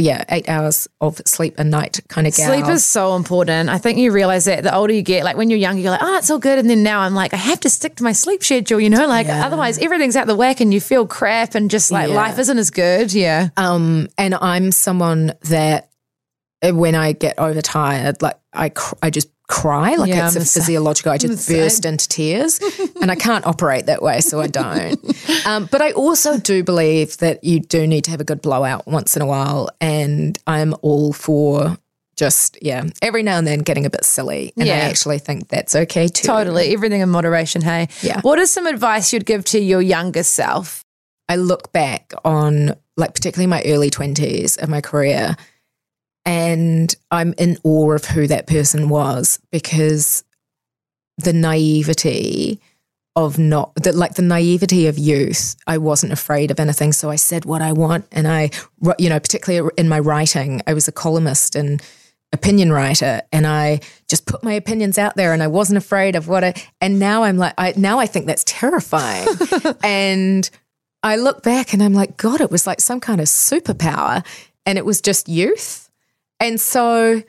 Yeah, 0.00 0.24
eight 0.28 0.48
hours 0.48 0.88
of 1.00 1.20
sleep 1.26 1.54
a 1.58 1.64
night 1.64 2.00
kind 2.08 2.26
of 2.26 2.34
gal. 2.34 2.48
Sleep 2.52 2.66
is 2.68 2.84
so 2.84 3.16
important. 3.16 3.68
I 3.68 3.78
think 3.78 3.98
you 3.98 4.12
realize 4.12 4.44
that 4.46 4.62
the 4.62 4.74
older 4.74 4.92
you 4.92 5.02
get, 5.02 5.24
like 5.24 5.36
when 5.36 5.50
you're 5.50 5.58
younger, 5.58 5.80
you're 5.82 5.90
like, 5.90 6.02
oh, 6.02 6.16
it's 6.18 6.30
all 6.30 6.38
good. 6.38 6.58
And 6.58 6.68
then 6.70 6.82
now 6.82 7.00
I'm 7.00 7.14
like, 7.14 7.32
I 7.34 7.36
have 7.38 7.60
to 7.60 7.70
stick 7.70 7.96
to 7.96 8.02
my 8.04 8.12
sleep 8.12 8.42
schedule, 8.42 8.80
you 8.80 8.90
know, 8.90 9.06
like 9.06 9.28
otherwise 9.28 9.78
everything's 9.78 10.16
out 10.16 10.26
the 10.26 10.36
whack 10.36 10.60
and 10.60 10.72
you 10.72 10.80
feel 10.80 11.06
crap 11.06 11.54
and 11.54 11.70
just 11.70 11.90
like 11.90 12.08
Yeah. 12.08 12.14
life 12.14 12.38
isn't 12.38 12.58
as 12.58 12.70
good. 12.70 13.12
Yeah. 13.12 13.48
Um, 13.56 14.08
and 14.18 14.34
I'm 14.34 14.72
someone 14.72 15.34
that 15.42 15.90
uh, 16.62 16.70
when 16.72 16.94
I 16.94 17.12
get 17.12 17.38
overtired, 17.38 18.22
like 18.22 18.38
I, 18.52 18.68
cr- 18.68 18.94
I 19.02 19.10
just 19.10 19.28
cry, 19.52 19.96
like 19.96 20.08
Yeah, 20.08 20.26
it's 20.26 20.36
I'm 20.36 20.42
a 20.42 20.44
physiological. 20.46 21.12
I 21.12 21.16
I'm 21.16 21.18
just 21.18 21.48
burst 21.48 21.84
into 21.84 22.08
tears, 22.08 22.58
and 23.00 23.10
I 23.10 23.14
can't 23.14 23.46
operate 23.46 23.86
that 23.86 24.00
way, 24.02 24.20
so 24.20 24.40
I 24.40 24.46
don't. 24.46 24.98
Um, 25.44 25.68
but 25.72 25.82
I 25.82 25.90
also 25.92 26.38
do 26.38 26.62
believe 26.62 27.16
that 27.18 27.42
you 27.42 27.58
do 27.58 27.86
need 27.86 28.04
to 28.04 28.12
have 28.12 28.20
a 28.20 28.24
good 28.24 28.40
blowout 28.42 28.86
once 28.86 29.16
in 29.16 29.22
a 29.22 29.26
while, 29.26 29.70
and 29.80 30.38
I'm 30.46 30.74
all 30.82 31.12
for. 31.12 31.76
Just 32.14 32.58
yeah, 32.62 32.84
every 33.00 33.22
now 33.22 33.38
and 33.38 33.46
then 33.46 33.60
getting 33.60 33.86
a 33.86 33.90
bit 33.90 34.04
silly, 34.04 34.52
and 34.56 34.68
I 34.68 34.74
actually 34.74 35.18
think 35.18 35.48
that's 35.48 35.74
okay 35.74 36.08
too. 36.08 36.26
Totally. 36.26 36.72
Everything 36.74 37.00
in 37.00 37.08
moderation. 37.08 37.62
Hey. 37.62 37.88
Yeah. 38.02 38.20
What 38.20 38.38
is 38.38 38.50
some 38.50 38.66
advice 38.66 39.12
you'd 39.12 39.26
give 39.26 39.44
to 39.46 39.58
your 39.58 39.80
younger 39.80 40.22
self? 40.22 40.84
I 41.28 41.36
look 41.36 41.72
back 41.72 42.12
on 42.24 42.74
like 42.96 43.14
particularly 43.14 43.46
my 43.46 43.62
early 43.64 43.90
20s 43.90 44.62
of 44.62 44.68
my 44.68 44.80
career 44.80 45.36
and 46.24 46.94
I'm 47.10 47.34
in 47.38 47.58
awe 47.64 47.92
of 47.92 48.04
who 48.04 48.26
that 48.28 48.46
person 48.46 48.88
was 48.88 49.40
because 49.50 50.24
the 51.18 51.32
naivety 51.32 52.60
of 53.14 53.38
not 53.38 53.74
that 53.74 53.94
like 53.94 54.14
the 54.14 54.22
naivety 54.22 54.86
of 54.86 54.98
youth 54.98 55.56
I 55.66 55.78
wasn't 55.78 56.12
afraid 56.12 56.50
of 56.50 56.58
anything. 56.58 56.92
So 56.92 57.10
I 57.10 57.16
said 57.16 57.44
what 57.44 57.60
I 57.60 57.72
want 57.72 58.06
and 58.10 58.26
I 58.26 58.50
you 58.98 59.08
know 59.08 59.20
particularly 59.20 59.70
in 59.76 59.88
my 59.88 59.98
writing 59.98 60.62
I 60.66 60.74
was 60.74 60.88
a 60.88 60.92
columnist 60.92 61.54
and 61.54 61.82
opinion 62.32 62.72
writer 62.72 63.20
and 63.30 63.46
I 63.46 63.80
just 64.08 64.24
put 64.24 64.42
my 64.42 64.54
opinions 64.54 64.96
out 64.96 65.16
there 65.16 65.34
and 65.34 65.42
I 65.42 65.48
wasn't 65.48 65.76
afraid 65.76 66.16
of 66.16 66.26
what 66.26 66.42
I 66.42 66.54
and 66.80 66.98
now 66.98 67.24
I'm 67.24 67.36
like 67.36 67.52
I 67.58 67.74
now 67.76 67.98
I 67.98 68.06
think 68.06 68.26
that's 68.26 68.44
terrifying. 68.44 69.28
And 69.84 70.48
I 71.02 71.16
look 71.16 71.42
back 71.42 71.74
and 71.74 71.82
I'm 71.82 71.94
like 71.94 72.16
god 72.16 72.40
it 72.40 72.50
was 72.50 72.66
like 72.66 72.80
some 72.80 73.00
kind 73.00 73.20
of 73.20 73.26
superpower. 73.26 74.24
And 74.64 74.78
it 74.78 74.86
was 74.86 75.00
just 75.00 75.28
youth 75.28 75.81
and 76.42 76.60
so 76.60 77.22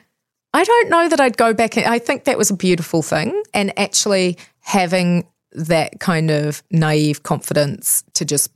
I 0.52 0.64
don't 0.64 0.90
know 0.90 1.08
that 1.08 1.20
I'd 1.20 1.36
go 1.36 1.54
back 1.54 1.78
I 1.78 1.98
think 1.98 2.24
that 2.24 2.36
was 2.36 2.50
a 2.50 2.56
beautiful 2.56 3.02
thing 3.02 3.42
and 3.54 3.76
actually 3.78 4.36
having 4.60 5.26
that 5.52 6.00
kind 6.00 6.30
of 6.30 6.62
naive 6.70 7.22
confidence 7.22 8.04
to 8.14 8.24
just 8.24 8.52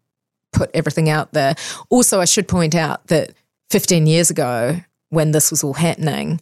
put 0.53 0.71
everything 0.75 1.09
out 1.09 1.33
there 1.33 1.55
also 1.89 2.21
I 2.21 2.25
should 2.25 2.49
point 2.49 2.75
out 2.75 3.07
that 3.07 3.33
15 3.71 4.07
years 4.07 4.31
ago 4.31 4.81
when 5.11 5.31
this 5.31 5.51
was 5.51 5.63
all 5.63 5.75
happening 5.75 6.41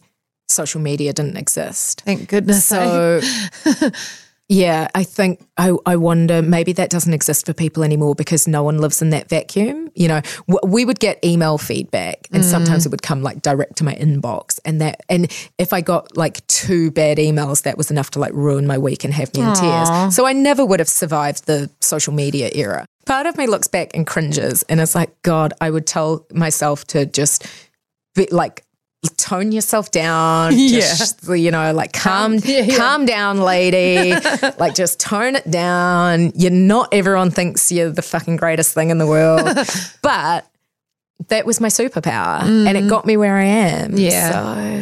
social 0.49 0.81
media 0.81 1.13
didn't 1.13 1.37
exist 1.37 2.01
Thank 2.01 2.29
goodness. 2.29 2.65
so, 2.65 3.21
yeah, 4.49 4.87
I 4.95 5.03
think 5.03 5.45
I, 5.57 5.73
I 5.85 5.97
wonder 5.97 6.41
maybe 6.41 6.71
that 6.73 6.89
doesn't 6.89 7.13
exist 7.13 7.45
for 7.45 7.53
people 7.53 7.83
anymore 7.83 8.15
because 8.15 8.47
no 8.47 8.63
one 8.63 8.77
lives 8.77 9.01
in 9.01 9.09
that 9.09 9.27
vacuum. 9.27 9.89
You 9.93 10.07
know, 10.07 10.21
w- 10.47 10.71
we 10.73 10.85
would 10.85 10.99
get 10.99 11.23
email 11.23 11.57
feedback, 11.57 12.29
and 12.31 12.43
mm. 12.43 12.49
sometimes 12.49 12.85
it 12.85 12.89
would 12.89 13.01
come 13.01 13.21
like 13.21 13.41
direct 13.41 13.77
to 13.77 13.83
my 13.83 13.93
inbox, 13.95 14.57
and 14.63 14.79
that, 14.79 15.01
and 15.09 15.29
if 15.57 15.73
I 15.73 15.81
got 15.81 16.15
like 16.15 16.45
two 16.47 16.91
bad 16.91 17.17
emails, 17.17 17.63
that 17.63 17.77
was 17.77 17.91
enough 17.91 18.11
to 18.11 18.19
like 18.19 18.31
ruin 18.31 18.65
my 18.65 18.77
week 18.77 19.03
and 19.03 19.13
have 19.13 19.33
me 19.35 19.41
in 19.41 19.53
tears. 19.53 20.15
So 20.15 20.25
I 20.25 20.31
never 20.31 20.65
would 20.65 20.79
have 20.79 20.89
survived 20.89 21.45
the 21.45 21.69
social 21.81 22.13
media 22.13 22.49
era. 22.53 22.85
Part 23.05 23.25
of 23.25 23.37
me 23.37 23.47
looks 23.47 23.67
back 23.67 23.91
and 23.93 24.07
cringes, 24.07 24.63
and 24.63 24.79
it's 24.79 24.95
like, 24.95 25.21
God, 25.23 25.53
I 25.59 25.71
would 25.71 25.85
tell 25.85 26.25
myself 26.33 26.85
to 26.87 27.05
just 27.05 27.45
be 28.15 28.27
like 28.31 28.63
tone 29.15 29.51
yourself 29.51 29.91
down. 29.91 30.51
Just, 30.57 31.27
you 31.27 31.51
know, 31.51 31.73
like 31.73 31.93
calm, 31.93 32.33
yeah, 32.43 32.61
yeah. 32.61 32.77
calm 32.77 33.05
down, 33.05 33.39
lady. 33.39 34.11
like 34.57 34.75
just 34.75 34.99
tone 34.99 35.35
it 35.35 35.49
down. 35.49 36.31
You're 36.35 36.51
not 36.51 36.93
everyone 36.93 37.31
thinks 37.31 37.71
you're 37.71 37.89
the 37.89 38.01
fucking 38.01 38.37
greatest 38.37 38.73
thing 38.73 38.89
in 38.89 38.97
the 38.97 39.07
world. 39.07 39.47
but 40.01 40.45
that 41.29 41.45
was 41.45 41.59
my 41.59 41.67
superpower 41.67 42.41
and 42.41 42.77
it 42.77 42.83
mm. 42.83 42.89
got 42.89 43.05
me 43.05 43.17
where 43.17 43.37
I 43.37 43.45
am. 43.45 43.97
Yeah. 43.97 44.31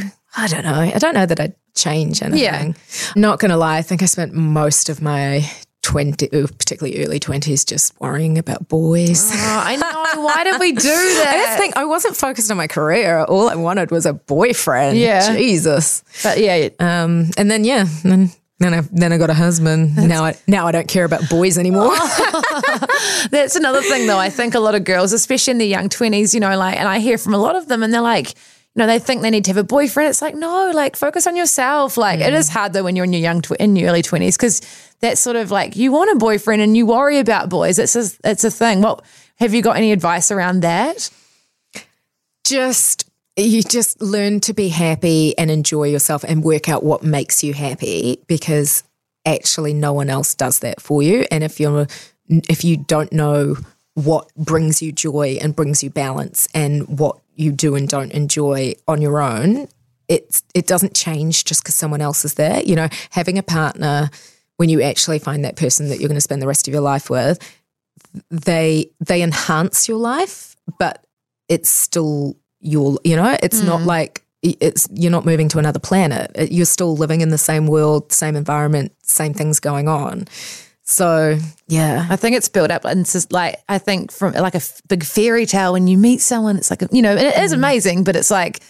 So 0.01 0.09
I 0.37 0.47
don't 0.47 0.63
know. 0.63 0.79
I 0.79 0.97
don't 0.99 1.13
know 1.13 1.25
that 1.25 1.39
I'd 1.39 1.55
change 1.75 2.21
anything. 2.21 2.43
Yeah. 2.43 2.73
Not 3.15 3.39
gonna 3.39 3.57
lie, 3.57 3.77
I 3.77 3.81
think 3.81 4.03
I 4.03 4.05
spent 4.05 4.33
most 4.33 4.89
of 4.89 5.01
my 5.01 5.49
20, 5.85 6.31
uh, 6.33 6.47
particularly 6.57 7.05
early 7.05 7.19
20s, 7.19 7.63
just 7.65 7.93
worrying 8.01 8.39
about 8.39 8.67
boys. 8.67 9.29
Oh, 9.31 9.37
I 9.65 9.75
know. 9.75 10.21
Why 10.23 10.43
did 10.43 10.59
we 10.59 10.71
do 10.71 10.81
that? 10.81 11.27
I 11.35 11.37
just 11.45 11.57
think 11.59 11.77
I 11.77 11.85
wasn't 11.85 12.15
focused 12.17 12.49
on 12.49 12.57
my 12.57 12.65
career. 12.67 13.23
All 13.23 13.47
I 13.49 13.55
wanted 13.55 13.91
was 13.91 14.07
a 14.07 14.13
boyfriend. 14.13 14.97
Yeah. 14.97 15.35
Jesus. 15.35 16.03
but 16.23 16.39
yeah, 16.39 16.69
Um, 16.79 17.29
and 17.37 17.51
then 17.51 17.63
yeah, 17.63 17.85
then 18.03 18.31
then 18.59 18.73
I 18.73 18.81
then 18.91 19.13
I 19.13 19.17
got 19.19 19.29
a 19.29 19.33
husband. 19.35 19.95
now 19.95 20.23
I 20.25 20.35
now 20.47 20.65
I 20.65 20.71
don't 20.71 20.87
care 20.87 21.05
about 21.05 21.29
boys 21.29 21.57
anymore. 21.59 21.93
That's 23.31 23.55
another 23.55 23.81
thing, 23.81 24.07
though. 24.07 24.17
I 24.17 24.29
think 24.29 24.55
a 24.55 24.59
lot 24.59 24.75
of 24.75 24.83
girls, 24.85 25.13
especially 25.13 25.51
in 25.51 25.57
their 25.59 25.67
young 25.67 25.89
20s, 25.89 26.33
you 26.33 26.39
know, 26.39 26.57
like, 26.57 26.77
and 26.79 26.87
I 26.87 26.99
hear 26.99 27.17
from 27.17 27.33
a 27.33 27.37
lot 27.37 27.55
of 27.55 27.67
them, 27.67 27.83
and 27.83 27.93
they're 27.93 28.01
like, 28.01 28.33
know, 28.75 28.87
they 28.87 28.99
think 28.99 29.21
they 29.21 29.29
need 29.29 29.45
to 29.45 29.51
have 29.51 29.57
a 29.57 29.63
boyfriend. 29.63 30.09
It's 30.09 30.21
like, 30.21 30.35
no, 30.35 30.71
like, 30.73 30.95
focus 30.95 31.27
on 31.27 31.35
yourself. 31.35 31.97
Like, 31.97 32.19
it 32.19 32.33
is 32.33 32.49
mm. 32.49 32.53
hard, 32.53 32.73
though, 32.73 32.83
when 32.83 32.95
you're 32.95 33.05
in 33.05 33.13
your 33.13 33.21
young, 33.21 33.41
tw- 33.41 33.51
in 33.59 33.75
your 33.75 33.89
early 33.89 34.01
20s, 34.01 34.35
because 34.35 34.61
that's 34.99 35.21
sort 35.21 35.35
of 35.35 35.51
like, 35.51 35.75
you 35.75 35.91
want 35.91 36.11
a 36.11 36.15
boyfriend 36.15 36.61
and 36.61 36.75
you 36.75 36.85
worry 36.85 37.19
about 37.19 37.49
boys. 37.49 37.79
It's 37.79 37.95
a, 37.95 38.09
it's 38.29 38.43
a 38.43 38.51
thing. 38.51 38.81
Well, 38.81 39.03
have 39.37 39.53
you 39.53 39.61
got 39.61 39.77
any 39.77 39.91
advice 39.91 40.31
around 40.31 40.61
that? 40.61 41.09
just 42.45 43.09
you 43.35 43.61
just 43.61 44.01
learn 44.01 44.39
to 44.39 44.53
be 44.53 44.69
happy 44.69 45.37
and 45.37 45.51
enjoy 45.51 45.83
yourself 45.83 46.23
and 46.23 46.41
work 46.41 46.69
out 46.69 46.83
what 46.83 47.03
makes 47.03 47.43
you 47.43 47.53
happy 47.53 48.23
because 48.27 48.83
actually 49.25 49.73
no 49.73 49.91
one 49.91 50.09
else 50.09 50.35
does 50.35 50.59
that 50.59 50.79
for 50.79 51.01
you. 51.03 51.25
And 51.29 51.43
if 51.43 51.59
you're 51.59 51.87
if 52.29 52.63
you 52.63 52.77
don't 52.77 53.11
know 53.11 53.57
what 53.95 54.33
brings 54.35 54.81
you 54.81 54.93
joy 54.93 55.37
and 55.41 55.55
brings 55.55 55.83
you 55.83 55.89
balance 55.89 56.47
and 56.53 56.87
what 56.99 57.17
you 57.35 57.51
do 57.51 57.75
and 57.75 57.87
don't 57.87 58.11
enjoy 58.11 58.73
on 58.87 59.01
your 59.01 59.21
own, 59.21 59.67
it's 60.07 60.43
it 60.53 60.67
doesn't 60.67 60.95
change 60.95 61.45
just 61.45 61.63
because 61.63 61.75
someone 61.75 62.01
else 62.01 62.25
is 62.25 62.35
there. 62.35 62.61
You 62.63 62.75
know, 62.75 62.89
having 63.11 63.37
a 63.37 63.43
partner 63.43 64.09
when 64.57 64.69
you 64.69 64.81
actually 64.81 65.19
find 65.19 65.43
that 65.43 65.55
person 65.55 65.89
that 65.89 65.99
you're 65.99 66.07
going 66.07 66.15
to 66.15 66.21
spend 66.21 66.41
the 66.41 66.47
rest 66.47 66.67
of 66.67 66.73
your 66.73 66.81
life 66.81 67.09
with, 67.09 67.39
they 68.29 68.91
they 68.99 69.21
enhance 69.21 69.87
your 69.87 69.97
life, 69.97 70.55
but 70.79 71.05
it's 71.49 71.69
still 71.69 72.35
your 72.59 72.97
you 73.03 73.15
know 73.15 73.37
it's 73.43 73.61
not 73.61 73.81
mm. 73.81 73.85
like 73.85 74.23
it's 74.41 74.87
you're 74.93 75.11
not 75.11 75.25
moving 75.25 75.49
to 75.49 75.59
another 75.59 75.79
planet. 75.79 76.31
You're 76.51 76.65
still 76.65 76.95
living 76.95 77.21
in 77.21 77.29
the 77.29 77.37
same 77.37 77.67
world 77.67 78.11
same 78.11 78.35
environment 78.35 78.93
same 79.03 79.33
things 79.33 79.59
going 79.59 79.87
on 79.87 80.27
so 80.87 81.37
yeah 81.67 82.05
I 82.09 82.15
think 82.15 82.35
it's 82.35 82.47
built 82.47 82.69
up 82.69 82.85
and 82.85 83.01
it's 83.01 83.13
just 83.13 83.31
like 83.31 83.57
I 83.67 83.79
think 83.79 84.11
from 84.11 84.33
like 84.33 84.53
a 84.53 84.57
f- 84.57 84.81
big 84.87 85.03
fairy 85.03 85.45
tale 85.45 85.73
when 85.73 85.87
you 85.87 85.97
meet 85.97 86.21
someone, 86.21 86.57
it's 86.57 86.69
like 86.69 86.83
a, 86.83 86.87
you 86.91 87.01
know, 87.01 87.11
and 87.11 87.27
it 87.27 87.37
is 87.37 87.51
mm. 87.51 87.55
amazing, 87.55 88.03
but 88.03 88.15
it's 88.15 88.31
like 88.31 88.61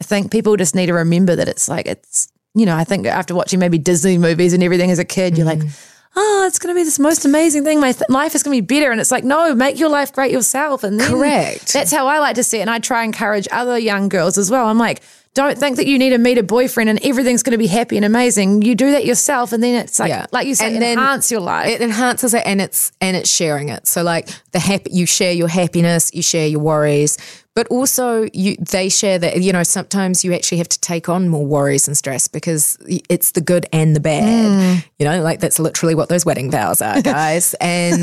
I 0.00 0.04
think 0.04 0.32
people 0.32 0.56
just 0.56 0.74
need 0.74 0.86
to 0.86 0.94
remember 0.94 1.36
that 1.36 1.48
it's 1.48 1.68
like 1.68 1.86
it's 1.86 2.30
you 2.54 2.66
know 2.66 2.76
I 2.76 2.84
think 2.84 3.06
after 3.06 3.34
watching 3.34 3.60
maybe 3.60 3.78
Disney 3.78 4.18
movies 4.18 4.52
and 4.52 4.62
everything 4.62 4.90
as 4.90 4.98
a 4.98 5.04
kid, 5.04 5.38
you're 5.38 5.46
like. 5.46 5.60
Mm. 5.60 5.86
Oh, 6.16 6.44
it's 6.44 6.58
going 6.58 6.74
to 6.74 6.78
be 6.78 6.82
this 6.82 6.98
most 6.98 7.24
amazing 7.24 7.62
thing. 7.62 7.78
My 7.78 7.92
th- 7.92 8.08
life 8.08 8.34
is 8.34 8.42
going 8.42 8.56
to 8.56 8.62
be 8.62 8.66
better. 8.66 8.90
And 8.90 9.00
it's 9.00 9.12
like, 9.12 9.22
no, 9.22 9.54
make 9.54 9.78
your 9.78 9.88
life 9.88 10.12
great 10.12 10.32
yourself. 10.32 10.82
And 10.82 10.98
then 10.98 11.08
Correct. 11.08 11.72
That's 11.72 11.92
how 11.92 12.08
I 12.08 12.18
like 12.18 12.34
to 12.34 12.42
see 12.42 12.58
it. 12.58 12.62
And 12.62 12.70
I 12.70 12.80
try 12.80 13.04
and 13.04 13.14
encourage 13.14 13.46
other 13.52 13.78
young 13.78 14.08
girls 14.08 14.36
as 14.36 14.50
well. 14.50 14.66
I'm 14.66 14.76
like, 14.76 15.02
don't 15.34 15.58
think 15.58 15.76
that 15.76 15.86
you 15.86 15.98
need 15.98 16.10
to 16.10 16.18
meet 16.18 16.38
a 16.38 16.42
boyfriend 16.42 16.90
and 16.90 17.04
everything's 17.04 17.42
going 17.42 17.52
to 17.52 17.58
be 17.58 17.66
happy 17.66 17.96
and 17.96 18.04
amazing. 18.04 18.62
You 18.62 18.74
do 18.74 18.90
that 18.92 19.04
yourself. 19.04 19.52
And 19.52 19.62
then 19.62 19.82
it's 19.82 19.98
like, 19.98 20.08
yeah 20.08 20.26
like 20.32 20.46
you 20.46 20.54
say, 20.54 20.74
And 20.74 20.82
enhance 20.82 21.30
your 21.30 21.40
life. 21.40 21.68
it 21.68 21.80
enhances 21.80 22.34
it 22.34 22.42
and 22.46 22.60
it's 22.60 22.92
and 23.00 23.16
it's 23.16 23.30
sharing 23.30 23.68
it 23.68 23.86
so 23.86 24.02
like 24.02 24.28
the 24.52 24.58
happy 24.58 24.90
you 24.92 25.06
share 25.06 25.32
your 25.32 25.48
happiness 25.48 26.10
you 26.14 26.22
share 26.22 26.46
your 26.46 26.60
worries 26.60 27.18
but 27.54 27.66
also 27.68 28.28
you 28.32 28.56
they 28.56 28.88
share 28.88 29.18
that 29.18 29.42
you 29.42 29.52
know 29.52 29.62
sometimes 29.62 30.24
you 30.24 30.32
actually 30.32 30.58
have 30.58 30.68
to 30.68 30.80
take 30.80 31.08
on 31.08 31.28
more 31.28 31.44
worries 31.44 31.88
and 31.88 31.96
stress 31.96 32.28
because 32.28 32.78
it's 33.08 33.32
the 33.32 33.40
good 33.40 33.66
and 33.72 33.96
the 33.96 34.00
bad 34.00 34.50
mm. 34.50 34.84
you 34.98 35.04
know 35.04 35.22
like 35.22 35.40
that's 35.40 35.58
literally 35.58 35.94
what 35.94 36.08
those 36.08 36.24
wedding 36.24 36.50
vows 36.50 36.80
are 36.80 37.02
guys 37.18 37.54
and 37.60 38.02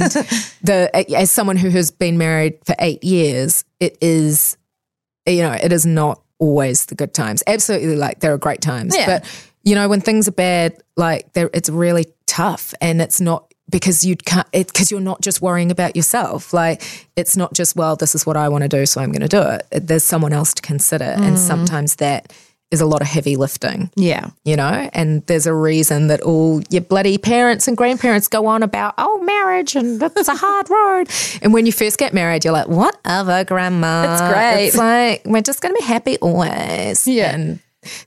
the 0.64 0.90
as 1.16 1.32
someone 1.32 1.56
who 1.58 1.70
has 1.70 1.92
been 1.92 2.18
married 2.18 2.58
for 2.66 2.76
8 2.80 3.04
years 3.04 3.64
it 3.80 3.98
is 4.02 4.58
you 5.26 5.42
know 5.42 5.54
it 5.54 5.72
is 5.72 5.86
not 5.86 6.22
always 6.40 6.86
the 6.86 6.96
good 6.96 7.14
times 7.14 7.42
absolutely 7.48 7.96
like 7.96 8.20
there 8.20 8.34
are 8.34 8.38
great 8.38 8.62
times 8.62 8.96
Yeah. 8.96 9.06
but 9.06 9.48
you 9.68 9.76
know, 9.76 9.90
when 9.90 10.00
things 10.00 10.30
are 10.30 10.32
bad, 10.32 10.82
like 10.96 11.28
it's 11.36 11.68
really 11.68 12.06
tough 12.26 12.74
and 12.80 13.02
it's 13.02 13.20
not 13.20 13.54
because 13.70 14.06
you 14.06 14.16
can't, 14.16 14.50
because 14.54 14.92
you're 14.92 15.02
not 15.02 15.20
just 15.20 15.42
worrying 15.42 15.72
about 15.72 15.98
yourself. 15.98 16.54
Like 16.54 16.82
it's 17.18 17.36
not 17.36 17.54
just, 17.54 17.76
well, 17.76 17.98
this 17.98 18.16
is 18.16 18.26
what 18.26 18.38
I 18.38 18.48
want 18.48 18.62
to 18.62 18.70
do, 18.70 18.86
so 18.86 19.02
I'm 19.02 19.12
going 19.12 19.28
to 19.28 19.28
do 19.28 19.42
it. 19.42 19.88
There's 19.88 20.06
someone 20.06 20.32
else 20.32 20.54
to 20.54 20.62
consider. 20.62 21.04
And 21.04 21.36
mm. 21.36 21.38
sometimes 21.38 21.98
that 21.98 22.32
is 22.72 22.82
a 22.82 22.86
lot 22.86 23.02
of 23.02 23.08
heavy 23.08 23.36
lifting 23.38 23.90
Yeah. 23.96 24.28
you 24.44 24.56
know, 24.58 24.90
and 24.94 25.26
there's 25.28 25.46
a 25.46 25.54
reason 25.54 26.08
that 26.08 26.20
all 26.22 26.62
your 26.70 26.82
bloody 26.82 27.18
parents 27.18 27.68
and 27.68 27.78
grandparents 27.78 28.28
go 28.28 28.46
on 28.46 28.62
about, 28.62 28.94
oh, 28.98 29.20
marriage 29.24 29.76
and 29.76 30.02
it's 30.04 30.28
a 30.28 30.36
hard 30.36 30.70
road. 30.70 31.10
And 31.42 31.54
when 31.54 31.66
you 31.66 31.72
first 31.72 31.98
get 31.98 32.14
married, 32.14 32.44
you're 32.44 32.54
like, 32.54 32.68
whatever, 32.68 33.44
grandma. 33.46 34.12
It's 34.14 34.22
great. 34.34 34.68
It's 34.68 34.78
like, 34.78 35.22
we're 35.26 35.42
just 35.42 35.62
going 35.62 35.74
to 35.76 35.80
be 35.80 35.86
happy 35.86 36.18
always. 36.18 37.08
Yeah. 37.08 37.34
And 37.34 37.60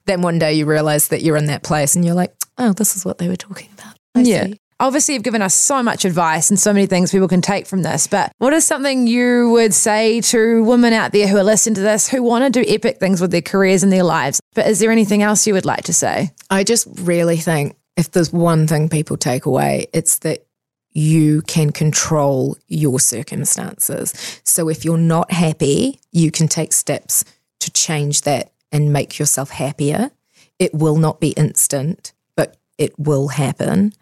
then 0.07 0.21
one 0.21 0.39
day 0.39 0.53
you 0.55 0.67
realize 0.67 1.09
that 1.09 1.23
you're 1.23 1.37
in 1.39 1.47
that 1.47 1.63
place 1.63 1.95
and 1.97 2.05
you're 2.05 2.15
like, 2.15 2.35
oh, 2.59 2.73
this 2.75 2.97
is 2.97 3.05
what 3.05 3.17
they 3.19 3.29
were 3.29 3.37
talking 3.37 3.69
about. 3.79 3.97
I 4.15 4.21
Yeah. 4.21 4.45
see. 4.47 4.60
Obviously, 4.81 5.13
you've 5.13 5.23
given 5.23 5.43
us 5.43 5.55
so 5.55 5.83
much 5.83 6.07
advice 6.07 6.49
and 6.49 6.59
so 6.59 6.73
many 6.73 6.87
things 6.87 7.13
people 7.13 7.29
can 7.29 7.43
take 7.43 7.67
from 7.67 7.83
this. 7.83 8.07
But 8.07 8.33
what 8.39 8.55
is 8.55 8.67
something 8.67 9.07
you 9.07 9.51
would 9.51 9.75
say 9.75 10.23
to 10.23 10.65
women 10.65 10.95
out 10.95 11.13
there 11.13 11.29
who 11.29 11.37
are 11.37 11.45
listening 11.45 11.75
to 11.75 11.83
this 11.83 12.09
who 12.09 12.23
want 12.23 12.45
to 12.45 12.51
do 12.51 12.67
epic 12.67 12.99
things 12.99 13.21
with 13.21 13.31
their 13.31 13.43
careers 13.43 13.83
and 13.83 13.93
their 13.93 14.05
lives? 14.05 14.41
But 14.55 14.67
is 14.69 14.79
there 14.79 14.91
anything 14.91 15.23
else 15.23 15.47
you 15.47 15.53
would 15.53 15.67
like 15.67 15.85
to 15.85 15.93
say? 15.93 16.31
I 16.49 16.65
just 16.65 16.89
really 17.03 17.37
think 17.37 17.77
if 17.99 18.11
there's 18.11 18.33
one 18.33 18.67
thing 18.67 18.89
people 18.89 19.19
take 19.19 19.45
away, 19.45 19.89
it's 19.93 20.21
that 20.21 20.47
you 20.93 21.43
can 21.43 21.73
control 21.73 22.57
your 22.67 22.99
circumstances. 22.99 24.41
So 24.45 24.71
if 24.71 24.83
you're 24.83 24.97
not 24.97 25.31
happy, 25.31 26.01
you 26.11 26.31
can 26.31 26.49
take 26.49 26.73
steps 26.73 27.23
to 27.59 27.71
change 27.71 28.23
that 28.23 28.51
and 28.73 28.95
make 28.95 29.19
yourself 29.19 29.51
happier. 29.51 30.11
It 30.59 30.75
will 30.75 30.97
not 30.97 31.21
be 31.21 31.33
instant, 31.33 32.15
but 32.35 32.57
it 32.79 32.99
will 32.99 33.29
happen. 33.29 33.93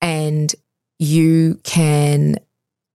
And 0.00 0.54
you 0.98 1.60
can 1.62 2.36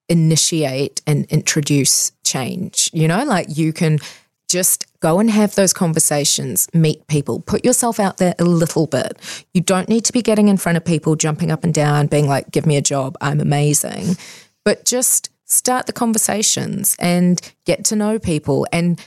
initiate 0.10 1.02
and 1.08 1.26
introduce 1.26 2.12
change. 2.24 2.90
You 2.94 3.08
know, 3.08 3.24
like 3.24 3.58
you 3.58 3.74
can 3.74 4.00
just 4.48 4.86
go 5.00 5.20
and 5.20 5.30
have 5.30 5.56
those 5.56 5.74
conversations, 5.74 6.70
meet 6.74 7.06
people, 7.08 7.42
put 7.42 7.66
yourself 7.66 8.00
out 8.00 8.18
there 8.18 8.36
a 8.40 8.44
little 8.44 8.88
bit. 8.88 9.18
You 9.54 9.62
don't 9.62 9.90
need 9.90 10.06
to 10.06 10.14
be 10.14 10.22
getting 10.22 10.48
in 10.48 10.58
front 10.58 10.78
of 10.78 10.86
people, 10.86 11.16
jumping 11.16 11.52
up 11.52 11.64
and 11.64 11.74
down, 11.74 12.08
being 12.08 12.28
like, 12.28 12.52
give 12.52 12.66
me 12.66 12.78
a 12.78 12.82
job, 12.82 13.18
I'm 13.22 13.40
amazing. 13.40 14.18
But 14.64 14.86
just 14.86 15.30
start 15.46 15.88
the 15.88 15.94
conversations 15.94 16.96
and 17.00 17.42
get 17.66 17.86
to 17.86 17.96
know 17.96 18.20
people 18.20 18.68
and 18.72 19.00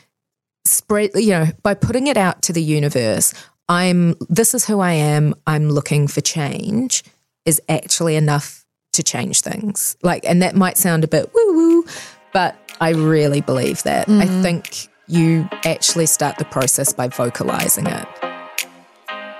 spread, 0.65 1.11
you 1.15 1.31
know, 1.31 1.47
by 1.63 1.75
putting 1.75 2.07
it 2.09 2.17
out 2.17 2.43
to 2.43 2.53
the 2.53 2.63
universe, 2.63 3.33
I'm, 3.69 4.17
this 4.29 4.55
is 4.55 4.67
who 4.67 4.81
I 4.81 4.93
am, 4.93 5.35
I'm 5.47 5.69
looking 5.71 6.09
for 6.09 6.21
change, 6.21 7.05
is 7.49 7.63
actually 7.71 8.15
enough 8.15 8.67
to 8.93 9.03
change 9.03 9.41
things. 9.41 9.97
Like, 10.03 10.25
and 10.27 10.43
that 10.43 10.55
might 10.55 10.77
sound 10.77 11.03
a 11.03 11.09
bit 11.09 11.33
woo 11.35 11.55
woo, 11.55 11.85
but 12.35 12.55
I 12.79 12.91
really 12.91 13.41
believe 13.41 13.83
that. 13.85 14.07
I 14.07 14.27
mm. 14.27 14.43
think 14.43 14.89
you 15.07 15.49
actually 15.65 16.07
start 16.07 16.37
the 16.37 16.45
process 16.45 16.93
by 16.93 17.09
vocalizing 17.09 17.87
it. 17.87 18.28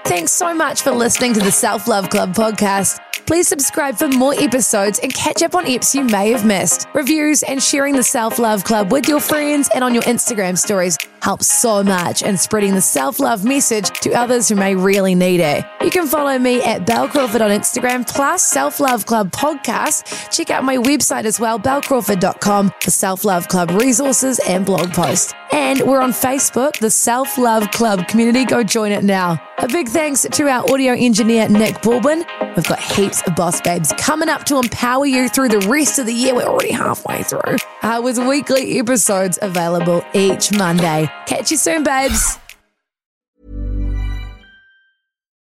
Thanks 0.09 0.33
so 0.33 0.55
much 0.55 0.81
for 0.81 0.91
listening 0.91 1.35
to 1.35 1.41
the 1.41 1.53
Self 1.53 1.87
Love 1.87 2.09
Club 2.09 2.33
podcast. 2.33 2.99
Please 3.27 3.47
subscribe 3.47 3.95
for 3.95 4.09
more 4.09 4.33
episodes 4.39 4.99
and 5.01 5.13
catch 5.13 5.43
up 5.43 5.55
on 5.55 5.67
eps 5.67 5.95
you 5.95 6.03
may 6.03 6.31
have 6.31 6.47
missed. 6.47 6.87
Reviews 6.95 7.43
and 7.43 7.63
sharing 7.63 7.95
the 7.95 8.03
Self 8.03 8.39
Love 8.39 8.65
Club 8.65 8.91
with 8.91 9.07
your 9.07 9.21
friends 9.21 9.69
and 9.75 9.85
on 9.85 9.93
your 9.93 10.03
Instagram 10.05 10.57
stories 10.57 10.97
helps 11.21 11.47
so 11.47 11.83
much 11.83 12.23
in 12.23 12.39
spreading 12.39 12.75
the 12.75 12.81
self 12.81 13.21
love 13.21 13.45
message 13.45 13.91
to 14.01 14.13
others 14.15 14.49
who 14.49 14.55
may 14.55 14.75
really 14.75 15.15
need 15.15 15.41
it. 15.41 15.65
You 15.83 15.91
can 15.91 16.07
follow 16.07 16.39
me 16.39 16.63
at 16.63 16.87
Bel 16.87 17.09
Crawford 17.09 17.43
on 17.43 17.51
Instagram 17.51 18.09
plus 18.09 18.43
Self 18.43 18.81
Love 18.81 19.05
Club 19.05 19.31
podcast. 19.31 20.35
Check 20.35 20.49
out 20.49 20.65
my 20.65 20.77
website 20.77 21.25
as 21.25 21.39
well, 21.39 21.59
belcrawford.com 21.59 22.73
for 22.81 22.91
Self 22.91 23.27
Love 23.27 23.49
Club 23.49 23.73
resources 23.73 24.41
and 24.49 24.65
blog 24.65 24.93
posts. 24.93 25.35
And 25.53 25.81
we're 25.83 26.01
on 26.01 26.13
Facebook, 26.13 26.79
the 26.79 26.91
Self 26.91 27.37
Love 27.37 27.71
Club 27.73 28.09
community. 28.09 28.45
Go 28.45 28.63
join 28.63 28.93
it 28.93 29.05
now. 29.05 29.39
A 29.59 29.67
big 29.67 29.89
thanks 29.99 30.23
to 30.23 30.49
our 30.49 30.65
audio 30.71 30.93
engineer, 30.93 31.49
Nick 31.49 31.83
Bourbon. 31.83 32.25
We've 32.55 32.69
got 32.69 32.79
heaps 32.79 33.21
of 33.23 33.35
boss 33.35 33.61
babes 33.61 33.93
coming 33.99 34.29
up 34.29 34.45
to 34.45 34.59
empower 34.59 35.07
you 35.07 35.29
through 35.29 35.49
the 35.49 35.67
rest 35.69 35.99
of 35.99 36.07
the 36.07 36.13
year. 36.13 36.37
We're 36.37 36.45
already 36.45 36.71
halfway 36.71 37.25
through. 37.25 37.57
Uh, 37.83 38.01
with 38.01 38.17
weekly 38.17 38.79
episodes 38.79 39.41
available 39.43 40.05
each 40.15 40.53
Monday. 40.57 41.11
Catch 41.27 41.51
you 41.51 41.57
soon, 41.57 41.83
babes. 41.83 42.39